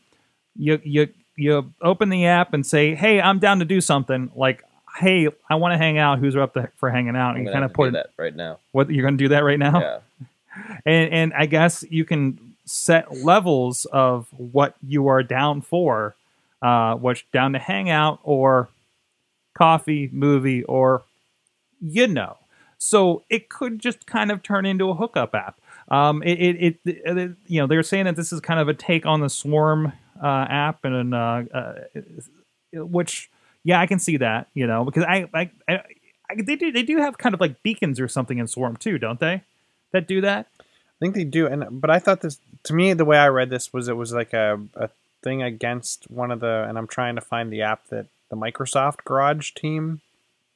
you 0.57 0.81
you 0.83 1.11
you 1.39 1.73
open 1.81 2.09
the 2.09 2.27
app 2.27 2.53
and 2.53 2.67
say, 2.67 2.95
hey, 2.95 3.21
I'm 3.21 3.39
down 3.39 3.61
to 3.61 3.65
do 3.65 3.81
something 3.81 4.31
like. 4.35 4.65
Hey, 4.97 5.29
I 5.49 5.55
want 5.55 5.75
to 5.75 5.79
hang 5.79 5.97
out. 5.97 6.19
Who's 6.19 6.35
up 6.35 6.55
to, 6.55 6.71
for 6.77 6.91
hanging 6.91 7.15
out? 7.15 7.37
And 7.37 7.47
you 7.47 7.53
kind 7.53 7.65
of 7.65 7.73
put 7.73 7.93
that 7.93 8.11
right 8.17 8.35
now. 8.35 8.59
what 8.73 8.91
you're 8.91 9.03
going 9.03 9.17
to 9.17 9.25
do 9.25 9.29
that 9.29 9.45
right 9.45 9.59
now 9.59 9.81
Yeah. 9.81 9.99
and 10.85 11.13
and 11.13 11.35
I 11.35 11.47
guess 11.47 11.85
you 11.89 12.05
can 12.05 12.57
set 12.65 13.17
levels 13.19 13.85
of 13.87 14.27
what 14.37 14.75
you 14.85 15.07
are 15.07 15.23
down 15.23 15.61
for, 15.61 16.17
uh, 16.63 16.95
what's 16.95 17.23
down 17.33 17.53
to 17.53 17.61
hang 17.61 17.89
out 17.91 18.19
or 18.25 18.71
coffee, 19.55 20.09
movie, 20.13 20.65
or 20.65 21.03
you 21.81 22.09
know. 22.09 22.37
So 22.79 23.23
it 23.31 23.49
could 23.49 23.79
just 23.79 24.07
kind 24.07 24.33
of 24.33 24.43
turn 24.43 24.67
into 24.67 24.91
a 24.91 24.95
hookup 24.95 25.35
app. 25.35 25.61
Um, 25.91 26.23
it, 26.23 26.41
it, 26.41 26.79
it, 26.85 27.03
it 27.05 27.37
you 27.47 27.61
know 27.61 27.67
they're 27.69 27.83
saying 27.83 28.07
that 28.07 28.17
this 28.17 28.33
is 28.33 28.41
kind 28.41 28.59
of 28.59 28.69
a 28.69 28.75
take 28.75 29.07
on 29.07 29.21
the 29.21 29.31
Swarm 29.31 29.93
uh, 30.23 30.47
app 30.49 30.85
and 30.85 31.15
uh, 31.15 31.43
uh, 31.53 31.75
which 32.73 33.31
yeah 33.65 33.81
I 33.81 33.87
can 33.87 33.99
see 33.99 34.17
that 34.19 34.49
you 34.55 34.67
know 34.67 34.85
because 34.85 35.05
I 35.05 35.29
I, 35.35 35.51
I, 35.69 35.81
they 36.37 36.57
do 36.57 36.73
they 36.73 36.83
do 36.83 36.99
have 36.99 37.19
kind 37.19 37.35
of 37.35 37.41
like 37.41 37.63
beacons 37.63 38.01
or 38.01 38.09
something 38.09 38.39
in 38.39 38.47
Swarm 38.47 38.77
too 38.77 38.99
don't 38.99 39.21
they 39.21 39.43
that 39.93 40.07
do 40.07 40.21
that 40.21 40.47
I 40.99 41.05
think 41.05 41.15
they 41.15 41.25
do, 41.25 41.47
and 41.47 41.81
but 41.81 41.91
I 41.91 42.01
thought 42.01 42.23
this 42.23 42.41
to 42.65 42.75
me 42.75 42.93
the 42.93 43.05
way 43.05 43.19
I 43.19 43.29
read 43.29 43.51
this 43.51 43.73
was 43.73 43.87
it 43.87 43.97
was 43.97 44.13
like 44.13 44.33
a, 44.33 44.61
a 44.75 44.91
thing 45.23 45.43
against 45.43 46.11
one 46.11 46.33
of 46.33 46.41
the, 46.41 46.67
and 46.69 46.77
I'm 46.77 46.89
trying 46.89 47.15
to 47.15 47.21
find 47.21 47.53
the 47.53 47.63
app 47.63 47.87
that 47.89 48.07
the 48.31 48.37
Microsoft 48.37 49.05
Garage 49.05 49.53
team 49.53 50.01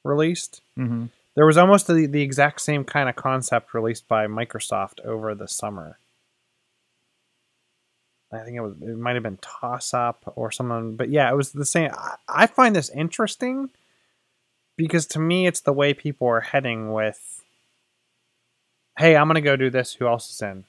released. 0.03 0.61
mm-hmm. 0.77 1.05
There 1.35 1.45
was 1.47 1.57
almost 1.57 1.87
the, 1.87 2.05
the 2.05 2.21
exact 2.21 2.61
same 2.61 2.83
kind 2.83 3.09
of 3.09 3.15
concept 3.15 3.73
released 3.73 4.07
by 4.07 4.27
Microsoft 4.27 5.03
over 5.03 5.33
the 5.33 5.47
summer. 5.47 5.97
I 8.33 8.43
think 8.43 8.57
it 8.57 8.61
was 8.61 8.73
it 8.81 8.97
might 8.97 9.15
have 9.15 9.23
been 9.23 9.37
Toss 9.41 9.93
Up 9.93 10.33
or 10.35 10.51
someone, 10.51 10.95
but 10.95 11.09
yeah, 11.09 11.29
it 11.31 11.35
was 11.35 11.51
the 11.51 11.65
same. 11.65 11.91
I, 11.93 12.15
I 12.27 12.47
find 12.47 12.75
this 12.75 12.89
interesting 12.89 13.69
because 14.77 15.05
to 15.07 15.19
me, 15.19 15.47
it's 15.47 15.61
the 15.61 15.73
way 15.73 15.93
people 15.93 16.27
are 16.27 16.41
heading 16.41 16.91
with. 16.93 17.43
Hey, 18.97 19.15
I'm 19.15 19.27
gonna 19.27 19.41
go 19.41 19.55
do 19.55 19.69
this. 19.69 19.93
Who 19.95 20.07
else 20.07 20.29
is 20.31 20.41
in? 20.41 20.63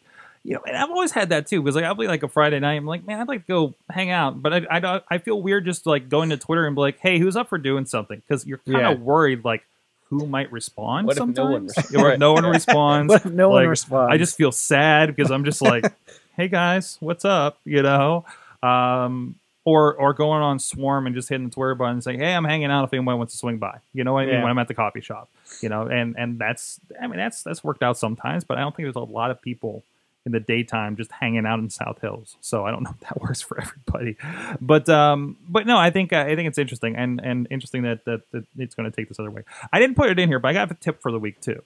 you 0.46 0.52
know, 0.54 0.60
and 0.66 0.76
I've 0.76 0.90
always 0.90 1.12
had 1.12 1.30
that 1.30 1.46
too. 1.46 1.62
Because 1.62 1.74
like 1.74 1.84
I'll 1.84 1.94
be 1.94 2.06
like 2.06 2.22
a 2.22 2.28
Friday 2.28 2.60
night, 2.60 2.74
I'm 2.74 2.86
like, 2.86 3.06
man, 3.06 3.20
I'd 3.20 3.28
like 3.28 3.46
to 3.46 3.52
go 3.52 3.74
hang 3.90 4.10
out, 4.10 4.42
but 4.42 4.52
I 4.52 4.66
I, 4.70 5.00
I 5.10 5.18
feel 5.18 5.40
weird 5.40 5.64
just 5.64 5.86
like 5.86 6.08
going 6.08 6.30
to 6.30 6.36
Twitter 6.36 6.66
and 6.66 6.74
be 6.76 6.80
like, 6.80 6.98
hey, 6.98 7.18
who's 7.18 7.34
up 7.36 7.48
for 7.48 7.58
doing 7.58 7.86
something? 7.86 8.20
Because 8.26 8.46
you're 8.46 8.58
kind 8.58 8.86
of 8.86 8.98
Yeah. 8.98 9.04
worried 9.04 9.44
like 9.44 9.64
who 10.10 10.26
might 10.26 10.52
respond. 10.52 11.06
What 11.06 11.16
if 11.16 11.26
no 11.26 11.46
one 11.46 11.68
sometimes. 11.68 11.90
responds? 11.90 12.18
No 12.20 12.32
one 12.34 12.44
responds. 12.44 13.08
What 13.08 13.24
if 13.26 13.32
no 13.32 13.48
one 13.50 13.66
responds? 13.68 14.12
I 14.12 14.18
just 14.18 14.36
feel 14.36 14.52
sad 14.52 15.14
because 15.16 15.30
I'm 15.30 15.44
just 15.46 15.62
like, 15.62 15.90
hey 16.36 16.48
guys, 16.48 16.96
what's 17.00 17.24
up? 17.24 17.58
You 17.64 17.82
know, 17.82 18.24
um, 18.62 19.36
or 19.64 19.94
or 19.94 20.12
going 20.12 20.42
on 20.42 20.58
Swarm 20.58 21.06
and 21.06 21.14
just 21.14 21.28
hitting 21.28 21.48
the 21.48 21.54
Twitter 21.54 21.74
button 21.74 21.94
and 21.94 22.04
saying, 22.04 22.20
hey, 22.20 22.34
I'm 22.34 22.44
hanging 22.44 22.70
out 22.70 22.84
if 22.84 22.92
anyone 22.92 23.16
wants 23.18 23.34
to 23.34 23.38
swing 23.38 23.58
by. 23.58 23.78
You 23.92 24.04
know 24.04 24.12
what 24.12 24.22
I 24.22 24.26
mean? 24.26 24.34
Yeah. 24.34 24.42
When 24.42 24.50
I'm 24.50 24.58
at 24.58 24.68
the 24.68 24.74
coffee 24.74 25.00
shop, 25.00 25.30
you 25.60 25.68
know, 25.68 25.86
and 25.86 26.14
and 26.18 26.38
that's 26.38 26.80
I 27.00 27.06
mean 27.06 27.16
that's 27.16 27.42
that's 27.42 27.64
worked 27.64 27.82
out 27.82 27.96
sometimes, 27.96 28.44
but 28.44 28.58
I 28.58 28.60
don't 28.60 28.74
think 28.74 28.86
there's 28.86 28.96
a 28.96 29.00
lot 29.00 29.30
of 29.30 29.40
people 29.40 29.84
in 30.26 30.32
the 30.32 30.40
daytime 30.40 30.96
just 30.96 31.12
hanging 31.12 31.44
out 31.44 31.58
in 31.58 31.68
South 31.68 32.00
Hills. 32.00 32.36
So 32.40 32.64
I 32.64 32.70
don't 32.70 32.82
know 32.82 32.94
if 32.98 33.00
that 33.08 33.20
works 33.20 33.40
for 33.40 33.60
everybody, 33.60 34.16
but 34.60 34.88
um, 34.88 35.36
but 35.48 35.66
no, 35.66 35.78
I 35.78 35.90
think 35.90 36.12
I 36.12 36.34
think 36.34 36.48
it's 36.48 36.58
interesting 36.58 36.96
and 36.96 37.20
and 37.22 37.46
interesting 37.50 37.82
that 37.82 38.04
that, 38.04 38.30
that 38.32 38.44
it's 38.58 38.74
going 38.74 38.90
to 38.90 38.94
take 38.94 39.08
this 39.08 39.18
other 39.18 39.30
way. 39.30 39.42
I 39.72 39.80
didn't 39.80 39.96
put 39.96 40.10
it 40.10 40.18
in 40.18 40.28
here, 40.28 40.38
but 40.38 40.48
I 40.48 40.52
got 40.52 40.70
a 40.70 40.74
tip 40.74 41.00
for 41.00 41.10
the 41.10 41.18
week 41.18 41.40
too. 41.40 41.62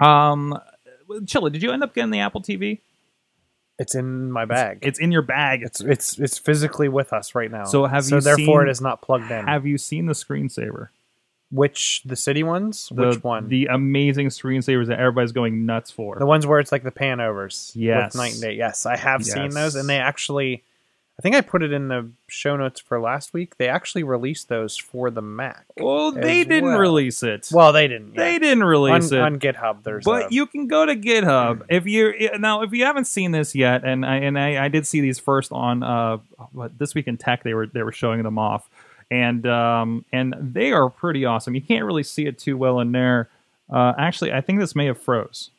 Um, 0.00 0.58
Chilla, 1.10 1.50
did 1.50 1.62
you 1.62 1.72
end 1.72 1.82
up 1.82 1.94
getting 1.94 2.10
the 2.10 2.20
Apple 2.20 2.42
TV? 2.42 2.80
It's 3.78 3.94
in 3.94 4.30
my 4.32 4.44
bag. 4.44 4.80
It's 4.82 4.98
in 4.98 5.12
your 5.12 5.22
bag. 5.22 5.62
It's 5.62 5.80
it's 5.80 6.18
it's 6.18 6.38
physically 6.38 6.88
with 6.88 7.12
us 7.12 7.34
right 7.34 7.50
now. 7.50 7.64
So 7.64 7.86
have 7.86 8.04
so 8.04 8.16
you 8.16 8.20
therefore 8.20 8.62
seen- 8.62 8.68
it 8.68 8.70
is 8.70 8.80
not 8.80 9.02
plugged 9.02 9.30
in. 9.30 9.46
Have 9.46 9.66
you 9.66 9.78
seen 9.78 10.06
the 10.06 10.14
screensaver? 10.14 10.88
Which 11.50 12.02
the 12.04 12.16
city 12.16 12.42
ones? 12.42 12.90
The, 12.94 13.08
Which 13.08 13.24
one? 13.24 13.48
The 13.48 13.66
amazing 13.66 14.28
screensavers 14.28 14.88
that 14.88 14.98
everybody's 14.98 15.32
going 15.32 15.64
nuts 15.64 15.90
for. 15.90 16.16
The 16.18 16.26
ones 16.26 16.46
where 16.46 16.60
it's 16.60 16.72
like 16.72 16.82
the 16.82 16.90
pan 16.90 17.20
overs. 17.20 17.72
Yes. 17.74 18.12
With 18.12 18.20
night 18.20 18.32
and 18.32 18.42
day. 18.42 18.52
Yes, 18.52 18.84
I 18.84 18.96
have 18.96 19.24
seen 19.24 19.50
those, 19.50 19.74
and 19.74 19.88
they 19.88 19.96
actually, 19.98 20.62
I 21.18 21.22
think 21.22 21.34
I 21.34 21.40
put 21.40 21.64
it 21.64 21.72
in 21.72 21.88
the 21.88 22.08
show 22.28 22.56
notes 22.56 22.78
for 22.80 23.00
last 23.00 23.34
week. 23.34 23.56
They 23.56 23.68
actually 23.68 24.04
released 24.04 24.48
those 24.48 24.76
for 24.76 25.10
the 25.10 25.20
Mac. 25.20 25.64
well, 25.76 26.12
they 26.12 26.44
didn't 26.44 26.70
well. 26.70 26.78
release 26.78 27.24
it. 27.24 27.48
Well, 27.52 27.72
they 27.72 27.88
didn't. 27.88 28.14
they 28.14 28.34
yeah. 28.34 28.38
didn't 28.38 28.62
release 28.62 29.10
on, 29.10 29.18
it. 29.18 29.22
on 29.22 29.38
GitHub. 29.40 29.82
There's 29.82 30.04
but 30.04 30.26
a- 30.26 30.34
you 30.34 30.46
can 30.46 30.68
go 30.68 30.86
to 30.86 30.94
GitHub 30.94 31.64
if 31.68 31.86
you 31.86 32.30
now 32.38 32.62
if 32.62 32.72
you 32.72 32.84
haven't 32.84 33.06
seen 33.06 33.32
this 33.32 33.56
yet, 33.56 33.82
and 33.84 34.06
I 34.06 34.16
and 34.18 34.38
I, 34.38 34.64
I 34.64 34.68
did 34.68 34.86
see 34.86 35.00
these 35.00 35.18
first 35.18 35.50
on 35.50 35.82
uh 35.82 36.18
what, 36.52 36.78
this 36.78 36.94
week 36.94 37.08
in 37.08 37.16
tech. 37.16 37.42
They 37.42 37.54
were 37.54 37.66
they 37.66 37.82
were 37.82 37.90
showing 37.92 38.22
them 38.22 38.38
off, 38.38 38.68
and 39.10 39.44
um 39.44 40.04
and 40.12 40.36
they 40.38 40.70
are 40.70 40.88
pretty 40.88 41.24
awesome. 41.24 41.52
You 41.56 41.62
can't 41.62 41.84
really 41.84 42.04
see 42.04 42.26
it 42.26 42.38
too 42.38 42.56
well 42.56 42.78
in 42.78 42.92
there. 42.92 43.28
Uh, 43.68 43.92
actually, 43.98 44.32
I 44.32 44.40
think 44.40 44.60
this 44.60 44.76
may 44.76 44.86
have 44.86 44.98
froze. 45.02 45.50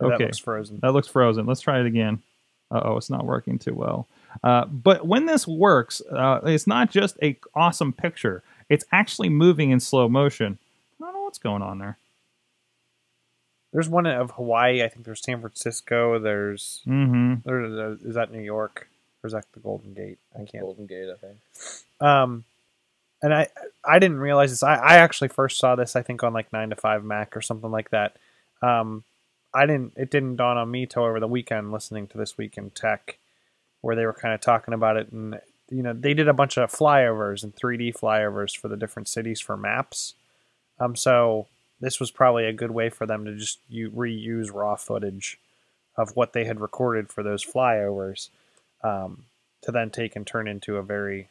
that 0.00 0.06
Okay, 0.06 0.24
looks 0.24 0.38
frozen. 0.38 0.78
that 0.80 0.92
looks 0.92 1.06
frozen. 1.06 1.44
Let's 1.44 1.60
try 1.60 1.80
it 1.80 1.86
again. 1.86 2.22
Uh 2.70 2.80
oh, 2.82 2.96
it's 2.96 3.10
not 3.10 3.26
working 3.26 3.58
too 3.58 3.74
well. 3.74 4.06
Uh, 4.42 4.64
but 4.66 5.06
when 5.06 5.26
this 5.26 5.46
works, 5.46 6.00
uh, 6.10 6.40
it's 6.44 6.66
not 6.66 6.90
just 6.90 7.16
a 7.22 7.36
awesome 7.54 7.92
picture. 7.92 8.42
It's 8.68 8.84
actually 8.92 9.28
moving 9.28 9.70
in 9.70 9.80
slow 9.80 10.08
motion. 10.08 10.58
I 11.00 11.04
don't 11.04 11.14
know 11.14 11.22
what's 11.22 11.38
going 11.38 11.62
on 11.62 11.78
there. 11.78 11.98
There's 13.72 13.88
one 13.88 14.06
of 14.06 14.32
Hawaii. 14.32 14.82
I 14.82 14.88
think 14.88 15.04
there's 15.04 15.22
San 15.22 15.40
Francisco. 15.40 16.18
There's 16.18 16.82
Mm-hmm. 16.86 17.34
there's 17.44 17.72
uh, 18.02 18.08
is 18.08 18.14
that 18.14 18.32
New 18.32 18.40
York 18.42 18.88
or 19.22 19.26
is 19.28 19.32
that 19.32 19.46
the 19.52 19.60
Golden 19.60 19.94
Gate? 19.94 20.18
I 20.34 20.44
can't. 20.44 20.62
Golden 20.64 20.86
Gate, 20.86 21.08
I 21.10 21.16
think. 21.16 21.38
Um, 22.00 22.44
and 23.22 23.32
I 23.32 23.48
I 23.84 23.98
didn't 23.98 24.18
realize 24.20 24.50
this. 24.50 24.62
I, 24.62 24.74
I 24.74 24.94
actually 24.96 25.28
first 25.28 25.58
saw 25.58 25.74
this 25.74 25.96
I 25.96 26.02
think 26.02 26.22
on 26.22 26.32
like 26.34 26.52
nine 26.52 26.70
to 26.70 26.76
five 26.76 27.02
Mac 27.04 27.36
or 27.36 27.40
something 27.40 27.70
like 27.70 27.90
that. 27.90 28.16
Um, 28.60 29.04
I 29.54 29.64
didn't. 29.66 29.92
It 29.96 30.10
didn't 30.10 30.36
dawn 30.36 30.56
on 30.58 30.70
me 30.70 30.86
till 30.86 31.04
over 31.04 31.20
the 31.20 31.26
weekend 31.28 31.72
listening 31.72 32.06
to 32.08 32.18
this 32.18 32.36
week 32.38 32.56
in 32.58 32.70
tech, 32.70 33.16
where 33.82 33.94
they 33.94 34.06
were 34.06 34.14
kind 34.14 34.34
of 34.34 34.40
talking 34.40 34.72
about 34.72 34.96
it, 34.96 35.12
and 35.12 35.38
you 35.70 35.82
know 35.82 35.92
they 35.92 36.14
did 36.14 36.28
a 36.28 36.32
bunch 36.32 36.56
of 36.56 36.72
flyovers 36.72 37.44
and 37.44 37.54
3D 37.54 37.94
flyovers 37.94 38.56
for 38.56 38.68
the 38.68 38.76
different 38.76 39.08
cities 39.08 39.40
for 39.40 39.56
maps. 39.56 40.14
Um, 40.80 40.96
so 40.96 41.46
this 41.80 42.00
was 42.00 42.10
probably 42.10 42.46
a 42.46 42.52
good 42.52 42.70
way 42.70 42.88
for 42.88 43.06
them 43.06 43.24
to 43.26 43.36
just 43.36 43.58
you 43.68 43.90
reuse 43.90 44.52
raw 44.52 44.76
footage 44.76 45.38
of 45.96 46.16
what 46.16 46.32
they 46.32 46.44
had 46.44 46.60
recorded 46.60 47.10
for 47.12 47.22
those 47.22 47.44
flyovers 47.44 48.30
um, 48.82 49.24
to 49.60 49.70
then 49.70 49.90
take 49.90 50.16
and 50.16 50.26
turn 50.26 50.48
into 50.48 50.76
a 50.76 50.82
very 50.82 51.28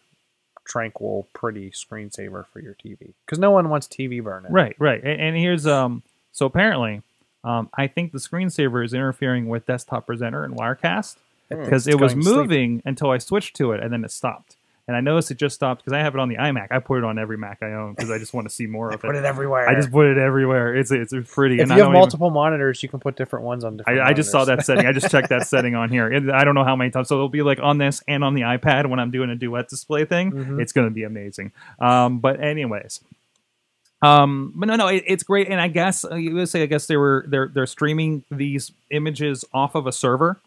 tranquil, 0.65 1.27
pretty 1.33 1.71
screensaver 1.71 2.45
for 2.45 2.59
your 2.59 2.75
TV. 2.75 3.13
Because 3.25 3.39
no 3.39 3.51
one 3.51 3.69
wants 3.69 3.87
TV 3.87 4.23
burning. 4.23 4.51
Right, 4.51 4.75
right. 4.77 5.03
And, 5.03 5.19
and 5.21 5.37
here's 5.37 5.65
um. 5.65 6.03
So 6.33 6.45
apparently, 6.45 7.01
um, 7.43 7.69
I 7.73 7.87
think 7.87 8.11
the 8.11 8.19
screensaver 8.19 8.85
is 8.85 8.93
interfering 8.93 9.47
with 9.47 9.65
Desktop 9.65 10.05
Presenter 10.05 10.45
and 10.45 10.55
Wirecast 10.55 11.15
because 11.63 11.87
it 11.87 11.99
was 11.99 12.13
to 12.13 12.21
sleep. 12.21 12.35
moving 12.35 12.81
until 12.85 13.09
I 13.11 13.17
switched 13.19 13.55
to 13.57 13.71
it, 13.73 13.81
and 13.83 13.91
then 13.91 14.03
it 14.03 14.11
stopped. 14.11 14.55
And 14.87 14.97
I 14.97 14.99
noticed 14.99 15.31
it 15.31 15.37
just 15.37 15.55
stopped 15.55 15.81
because 15.85 15.93
I 15.93 15.99
have 15.99 16.15
it 16.15 16.19
on 16.19 16.27
the 16.27 16.35
iMac. 16.35 16.67
I 16.71 16.79
put 16.79 16.97
it 16.97 17.03
on 17.05 17.17
every 17.19 17.37
Mac 17.37 17.59
I 17.61 17.73
own 17.73 17.93
because 17.93 18.09
I 18.11 18.17
just 18.17 18.33
want 18.33 18.49
to 18.49 18.53
see 18.53 18.65
more 18.65 18.89
of 18.89 18.95
it. 18.95 19.01
Put 19.01 19.15
it. 19.15 19.23
everywhere. 19.23 19.69
I 19.69 19.75
just 19.75 19.91
put 19.91 20.07
it 20.07 20.17
everywhere. 20.17 20.75
It's 20.75 20.91
it's, 20.91 21.13
pretty. 21.31 21.55
if 21.57 21.61
and 21.61 21.71
I 21.71 21.75
you 21.75 21.81
have 21.83 21.85
don't 21.87 21.91
even- 21.93 21.99
multiple 21.99 22.29
monitors, 22.31 22.81
you 22.83 22.89
can 22.89 22.99
put 22.99 23.15
different 23.15 23.45
ones 23.45 23.63
on 23.63 23.77
different. 23.77 24.01
I, 24.01 24.09
I 24.09 24.13
just 24.13 24.31
saw 24.31 24.43
that 24.45 24.65
setting. 24.65 24.87
I 24.87 24.91
just 24.91 25.09
checked 25.09 25.29
that 25.29 25.47
setting 25.47 25.75
on 25.75 25.89
here. 25.89 26.11
It, 26.11 26.29
I 26.29 26.43
don't 26.43 26.55
know 26.55 26.65
how 26.65 26.75
many 26.75 26.89
times. 26.89 27.07
So 27.07 27.15
it'll 27.15 27.29
be 27.29 27.43
like 27.43 27.59
on 27.61 27.77
this 27.77 28.03
and 28.07 28.23
on 28.23 28.33
the 28.33 28.41
iPad 28.41 28.89
when 28.89 28.99
I'm 28.99 29.11
doing 29.11 29.29
a 29.29 29.35
duet 29.35 29.69
display 29.69 30.03
thing. 30.03 30.31
Mhm. 30.31 30.61
It's 30.61 30.73
going 30.73 30.87
to 30.87 30.93
be 30.93 31.03
amazing. 31.03 31.51
Um, 31.79 32.19
but 32.19 32.41
anyways, 32.41 33.01
um, 34.01 34.51
but 34.55 34.65
no, 34.65 34.75
no, 34.75 34.87
it, 34.87 35.03
it's 35.05 35.23
great. 35.23 35.47
And 35.47 35.61
I 35.61 35.67
guess 35.67 36.03
uh, 36.03 36.15
you 36.15 36.33
would 36.33 36.49
say 36.49 36.63
I 36.63 36.65
guess 36.65 36.87
they 36.87 36.97
were 36.97 37.23
they're 37.27 37.47
they're 37.53 37.67
streaming 37.67 38.23
these 38.31 38.71
images 38.89 39.45
off 39.53 39.75
of 39.75 39.85
a 39.87 39.91
server. 39.91 40.39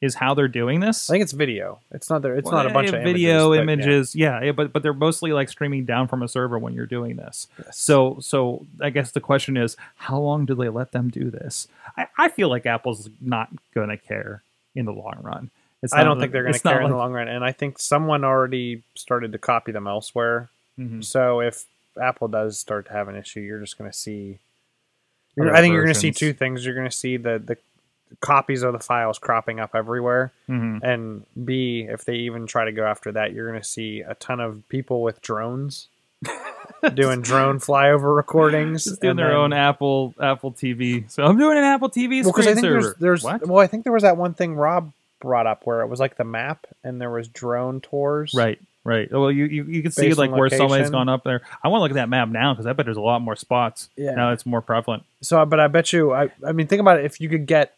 Is 0.00 0.14
how 0.14 0.32
they're 0.32 0.48
doing 0.48 0.80
this. 0.80 1.10
I 1.10 1.14
think 1.14 1.24
it's 1.24 1.32
video. 1.32 1.78
It's 1.90 2.08
not 2.08 2.22
there. 2.22 2.34
It's 2.34 2.46
Well, 2.50 2.54
not 2.62 2.70
a 2.70 2.72
bunch 2.72 2.88
of 2.90 3.02
video 3.02 3.52
images. 3.52 3.86
images. 3.86 4.14
Yeah, 4.14 4.42
yeah, 4.42 4.52
but 4.52 4.72
but 4.72 4.82
they're 4.82 4.94
mostly 4.94 5.32
like 5.34 5.50
streaming 5.50 5.84
down 5.84 6.08
from 6.08 6.22
a 6.22 6.28
server 6.28 6.58
when 6.58 6.72
you're 6.72 6.86
doing 6.86 7.16
this. 7.16 7.48
Yes. 7.62 7.76
So 7.78 8.16
so 8.20 8.64
I 8.80 8.88
guess 8.88 9.10
the 9.10 9.20
question 9.20 9.58
is, 9.58 9.76
how 9.96 10.18
long 10.18 10.46
do 10.46 10.54
they 10.54 10.70
let 10.70 10.92
them 10.92 11.10
do 11.10 11.30
this? 11.30 11.68
I, 11.98 12.06
I 12.16 12.28
feel 12.30 12.48
like 12.48 12.64
Apple's 12.64 13.10
not 13.20 13.50
gonna 13.74 13.98
care 13.98 14.42
in 14.74 14.86
the 14.86 14.92
long 14.92 15.18
run. 15.20 15.50
It's 15.82 15.92
I 15.92 16.02
don't 16.02 16.16
like- 16.16 16.24
think 16.24 16.32
they're 16.32 16.44
going 16.44 16.52
to 16.52 16.56
it's 16.56 16.64
not 16.64 16.74
care 16.74 16.82
in 16.82 16.90
the 16.90 16.96
long 16.96 17.12
run. 17.12 17.28
And 17.28 17.44
I 17.44 17.52
think 17.52 17.78
someone 17.78 18.24
already 18.24 18.82
started 18.94 19.32
to 19.32 19.38
copy 19.38 19.72
them 19.72 19.86
elsewhere. 19.86 20.48
Mhm. 20.78 21.02
So 21.04 21.40
if 21.40 21.64
Apple 22.00 22.28
does 22.28 22.58
start 22.58 22.86
to 22.86 22.92
have 22.92 23.08
an 23.08 23.16
issue, 23.16 23.40
you're 23.40 23.60
just 23.60 23.76
going 23.78 23.90
to 23.90 23.96
see. 23.96 24.38
I 25.40 25.60
think 25.60 25.72
you're 25.72 25.82
going 25.84 25.94
to 25.94 25.98
see 26.00 26.12
two 26.12 26.32
things. 26.34 26.64
You're 26.66 26.74
going 26.74 26.88
to 26.88 26.94
see 26.96 27.16
the 27.16 27.38
the 27.38 27.56
copies 28.20 28.62
of 28.62 28.72
the 28.72 28.78
files 28.80 29.18
cropping 29.18 29.60
up 29.60 29.70
everywhere, 29.74 30.32
Mhm. 30.48 30.82
and 30.82 31.24
B, 31.44 31.86
if 31.88 32.04
they 32.04 32.16
even 32.16 32.46
try 32.46 32.64
to 32.64 32.72
go 32.72 32.84
after 32.84 33.12
that, 33.12 33.32
you're 33.32 33.48
going 33.48 33.60
to 33.60 33.66
see 33.66 34.00
a 34.00 34.14
ton 34.14 34.40
of 34.40 34.68
people 34.68 35.02
with 35.02 35.22
drones 35.22 35.86
doing 36.94 37.22
drone 37.22 37.58
flyover 37.58 38.14
recordings, 38.14 38.84
Just 38.84 39.00
doing 39.00 39.10
and 39.10 39.18
their 39.18 39.28
then- 39.28 39.36
own 39.36 39.52
Apple 39.52 40.14
Apple 40.20 40.52
TV. 40.52 41.04
So 41.10 41.24
I'm 41.24 41.38
doing 41.38 41.56
an 41.58 41.64
Apple 41.64 41.88
TV 41.90 42.22
Well, 42.22 42.32
because 42.32 42.46
I 42.46 42.54
think 42.54 42.66
screensaver. 42.66 42.96
there's 42.98 43.22
there's 43.22 43.48
well, 43.48 43.58
I 43.60 43.66
think 43.66 43.84
there 43.84 43.92
was 43.92 44.02
that 44.02 44.16
one 44.16 44.34
thing 44.34 44.54
Rob 44.54 44.92
brought 45.20 45.46
up 45.46 45.62
where 45.66 45.82
it 45.82 45.86
was 45.88 46.00
like 46.00 46.16
the 46.16 46.24
map 46.24 46.66
and 46.82 47.00
there 47.00 47.10
was 47.10 47.28
drone 47.28 47.80
tours. 47.80 48.32
Right, 48.34 48.58
right. 48.84 49.10
Well, 49.12 49.30
you 49.30 49.44
you, 49.46 49.64
you 49.64 49.82
can 49.82 49.92
see 49.92 50.12
like 50.14 50.30
where 50.30 50.48
somebody's 50.50 50.90
gone 50.90 51.08
up 51.08 51.24
there. 51.24 51.42
I 51.62 51.68
want 51.68 51.80
to 51.80 51.82
look 51.82 51.90
at 51.92 51.94
that 51.94 52.08
map 52.08 52.28
now 52.28 52.52
because 52.54 52.66
I 52.66 52.72
bet 52.72 52.86
there's 52.86 52.96
a 52.96 53.02
lot 53.02 53.20
more 53.20 53.36
spots. 53.36 53.88
Yeah. 53.96 54.14
Now 54.14 54.32
it's 54.32 54.44
more 54.46 54.60
prevalent. 54.62 55.02
So, 55.20 55.44
but 55.46 55.60
I 55.60 55.68
bet 55.68 55.92
you, 55.92 56.12
I, 56.12 56.30
I 56.46 56.52
mean, 56.52 56.66
think 56.66 56.80
about 56.80 56.98
it. 56.98 57.04
If 57.04 57.20
you 57.20 57.28
could 57.28 57.46
get 57.46 57.74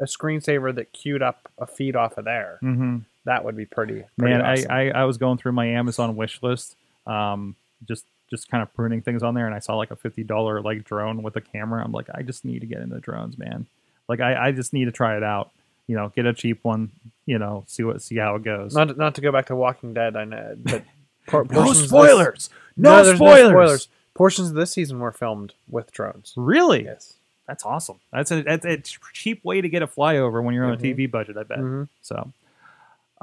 a 0.00 0.04
screensaver 0.04 0.74
that 0.74 0.92
queued 0.92 1.22
up 1.22 1.48
a 1.58 1.66
feed 1.66 1.96
off 1.96 2.18
of 2.18 2.24
there, 2.24 2.58
Mm-hmm. 2.62 2.98
that 3.24 3.44
would 3.44 3.56
be 3.56 3.66
pretty. 3.66 4.04
pretty 4.18 4.34
Man, 4.34 4.42
awesome. 4.44 4.70
I, 4.70 4.90
I 4.90 5.02
I 5.02 5.04
was 5.04 5.16
going 5.18 5.38
through 5.38 5.52
my 5.52 5.66
Amazon 5.66 6.16
wish 6.16 6.42
list, 6.42 6.76
um, 7.06 7.54
just 7.86 8.04
just 8.30 8.48
kind 8.50 8.62
of 8.62 8.72
pruning 8.74 9.02
things 9.02 9.22
on 9.22 9.34
there, 9.34 9.46
and 9.46 9.54
I 9.54 9.58
saw 9.58 9.76
like 9.76 9.90
a 9.90 9.96
fifty 9.96 10.24
dollar 10.24 10.60
like 10.62 10.84
drone 10.84 11.22
with 11.22 11.36
a 11.36 11.40
camera. 11.40 11.84
I'm 11.84 11.92
like, 11.92 12.06
I 12.14 12.22
just 12.22 12.44
need 12.44 12.60
to 12.60 12.66
get 12.66 12.78
into 12.80 12.98
drones, 13.00 13.38
man. 13.38 13.66
Like 14.08 14.20
I, 14.20 14.48
I 14.48 14.52
just 14.52 14.72
need 14.72 14.86
to 14.86 14.92
try 14.92 15.16
it 15.16 15.22
out. 15.22 15.50
You 15.86 15.96
know, 15.96 16.10
get 16.14 16.26
a 16.26 16.32
cheap 16.32 16.60
one. 16.62 16.90
You 17.26 17.38
know, 17.38 17.64
see 17.66 17.82
what 17.84 18.02
see 18.02 18.16
how 18.16 18.36
it 18.36 18.42
goes. 18.44 18.74
not 18.74 18.96
not 18.96 19.14
to 19.16 19.20
go 19.20 19.30
back 19.32 19.46
to 19.46 19.56
Walking 19.56 19.92
Dead. 19.94 20.16
I 20.16 20.24
know, 20.24 20.54
but 20.58 20.82
por- 21.26 21.44
no 21.50 21.60
of 21.62 21.68
this- 21.76 21.88
spoilers. 21.88 22.50
No, 22.76 23.14
spoilers. 23.14 23.88
Portions 24.14 24.48
of 24.50 24.54
this 24.54 24.72
season 24.72 24.98
were 24.98 25.12
filmed 25.12 25.54
with 25.68 25.90
drones. 25.92 26.32
Really? 26.36 26.84
Yes. 26.84 27.14
That's 27.46 27.64
awesome. 27.64 27.98
That's 28.12 28.30
a 28.30 28.42
that's 28.42 28.64
a 28.64 28.78
cheap 29.12 29.44
way 29.44 29.60
to 29.60 29.68
get 29.68 29.82
a 29.82 29.86
flyover 29.86 30.42
when 30.42 30.54
you're 30.54 30.64
on 30.64 30.74
a 30.74 30.76
Mhm. 30.76 30.96
TV 30.96 31.10
budget. 31.10 31.36
I 31.36 31.42
bet. 31.42 31.58
Mhm. 31.58 31.88
So, 32.00 32.32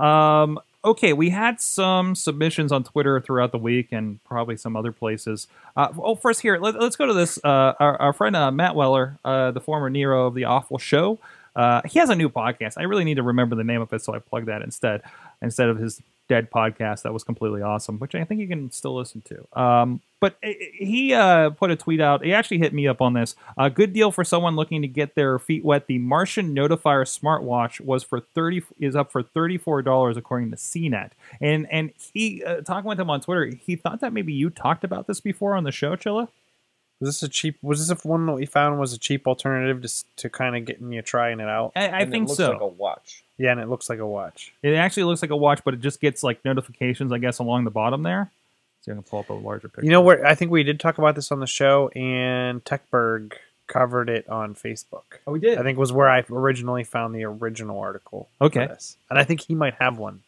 um, 0.03 0.59
okay, 0.83 1.13
we 1.13 1.29
had 1.29 1.59
some 1.59 2.15
submissions 2.15 2.71
on 2.71 2.83
Twitter 2.83 3.19
throughout 3.19 3.51
the 3.51 3.57
week 3.57 3.89
and 3.91 4.23
probably 4.23 4.55
some 4.57 4.75
other 4.75 4.91
places. 4.91 5.47
Uh, 5.75 5.89
oh, 5.97 6.15
first 6.15 6.41
here, 6.41 6.57
let, 6.57 6.75
us 6.75 6.95
go 6.95 7.05
to 7.05 7.13
this. 7.13 7.39
Uh, 7.43 7.73
our, 7.79 7.99
our 8.01 8.13
friend 8.13 8.35
uh, 8.35 8.51
Matt 8.51 8.75
Weller, 8.75 9.17
uh, 9.25 9.51
the 9.51 9.59
former 9.61 9.89
Nero 9.89 10.27
of 10.27 10.35
the 10.35 10.45
Awful 10.45 10.77
Show, 10.77 11.19
uh, 11.55 11.81
he 11.85 11.99
has 11.99 12.09
a 12.09 12.15
new 12.15 12.29
podcast. 12.29 12.75
I 12.77 12.83
really 12.83 13.03
need 13.03 13.15
to 13.15 13.23
remember 13.23 13.55
the 13.55 13.63
name 13.63 13.81
of 13.81 13.91
it, 13.93 14.01
so 14.01 14.13
I 14.13 14.19
plug 14.19 14.45
that 14.45 14.61
instead 14.61 15.01
instead 15.41 15.69
of 15.69 15.77
his 15.77 16.01
dead 16.27 16.51
podcast 16.51 17.01
that 17.01 17.11
was 17.13 17.23
completely 17.23 17.61
awesome, 17.61 17.97
which 17.97 18.13
I 18.15 18.23
think 18.23 18.39
you 18.39 18.47
can 18.47 18.71
still 18.71 18.95
listen 18.95 19.21
to. 19.21 19.59
Um, 19.59 20.01
but 20.19 20.37
i- 20.43 20.47
i- 20.47 20.71
he 20.83 21.13
uh, 21.13 21.49
put 21.51 21.71
a 21.71 21.75
tweet 21.75 22.01
out. 22.01 22.23
He 22.23 22.33
actually 22.33 22.59
hit 22.59 22.73
me 22.73 22.87
up 22.87 23.01
on 23.01 23.13
this. 23.13 23.35
A 23.57 23.69
good 23.69 23.93
deal 23.93 24.11
for 24.11 24.23
someone 24.23 24.55
looking 24.55 24.81
to 24.81 24.87
get 24.87 25.15
their 25.15 25.39
feet 25.39 25.63
wet. 25.63 25.87
The 25.87 25.97
Martian 25.99 26.53
Notifier 26.55 27.03
smartwatch 27.05 27.81
was 27.81 28.03
for 28.03 28.19
thirty 28.19 28.61
is 28.79 28.95
up 28.95 29.11
for 29.11 29.23
thirty 29.23 29.57
four 29.57 29.81
dollars 29.81 30.17
according 30.17 30.51
to 30.51 30.57
CNET. 30.57 31.11
And 31.41 31.67
and 31.71 31.91
he 32.13 32.43
uh, 32.43 32.61
talking 32.61 32.87
with 32.87 32.99
him 32.99 33.09
on 33.09 33.21
Twitter. 33.21 33.45
He 33.45 33.75
thought 33.75 33.99
that 34.01 34.13
maybe 34.13 34.33
you 34.33 34.49
talked 34.49 34.83
about 34.83 35.07
this 35.07 35.19
before 35.21 35.55
on 35.55 35.63
the 35.63 35.71
show, 35.71 35.95
Chilla. 35.95 36.27
Was 36.99 37.07
this 37.09 37.23
a 37.23 37.29
cheap? 37.29 37.57
Was 37.61 37.87
this 37.87 38.03
a 38.03 38.07
one 38.07 38.25
that 38.25 38.33
we 38.33 38.45
found 38.45 38.77
was 38.77 38.91
a 38.91 38.97
cheap 38.97 39.25
alternative 39.25 39.81
to 39.81 40.05
to 40.17 40.29
kind 40.29 40.57
of 40.57 40.65
getting 40.65 40.91
you 40.91 41.01
trying 41.01 41.39
it 41.39 41.47
out? 41.47 41.71
I, 41.75 41.79
I 41.79 41.83
And 41.99 42.09
it 42.09 42.11
think 42.11 42.27
looks 42.27 42.37
so. 42.37 42.51
Like 42.51 42.61
a 42.61 42.67
watch. 42.67 43.23
Yeah, 43.37 43.51
and 43.53 43.61
it 43.61 43.69
looks 43.69 43.89
like 43.89 43.99
a 43.99 44.05
watch. 44.05 44.51
It 44.61 44.73
actually 44.73 45.03
looks 45.05 45.21
like 45.21 45.31
a 45.31 45.37
watch, 45.37 45.61
but 45.63 45.73
it 45.73 45.79
just 45.79 46.01
gets 46.01 46.23
like 46.23 46.43
notifications, 46.43 47.13
I 47.13 47.19
guess, 47.19 47.39
along 47.39 47.63
the 47.63 47.71
bottom 47.71 48.03
there. 48.03 48.29
So 48.89 48.93
you 48.93 49.01
can 49.01 49.09
pull 49.09 49.19
up 49.19 49.29
a 49.29 49.33
larger 49.33 49.69
picture. 49.69 49.85
You 49.85 49.91
know 49.91 50.01
what? 50.01 50.25
I 50.25 50.33
think 50.33 50.49
we 50.51 50.63
did 50.63 50.79
talk 50.79 50.97
about 50.97 51.13
this 51.15 51.31
on 51.31 51.39
the 51.39 51.45
show, 51.47 51.89
and 51.89 52.63
Techberg 52.65 53.33
covered 53.67 54.09
it 54.09 54.27
on 54.27 54.55
Facebook. 54.55 55.03
Oh, 55.27 55.31
we 55.33 55.39
did. 55.39 55.59
I 55.59 55.63
think 55.63 55.77
was 55.77 55.93
where 55.93 56.09
I 56.09 56.23
originally 56.31 56.83
found 56.83 57.13
the 57.13 57.23
original 57.25 57.79
article. 57.79 58.29
for 58.39 58.45
Okay. 58.45 58.65
this. 58.65 58.97
and 59.09 59.19
I 59.19 59.23
think 59.23 59.41
he 59.41 59.53
might 59.53 59.75
have 59.75 59.99
one. 59.99 60.21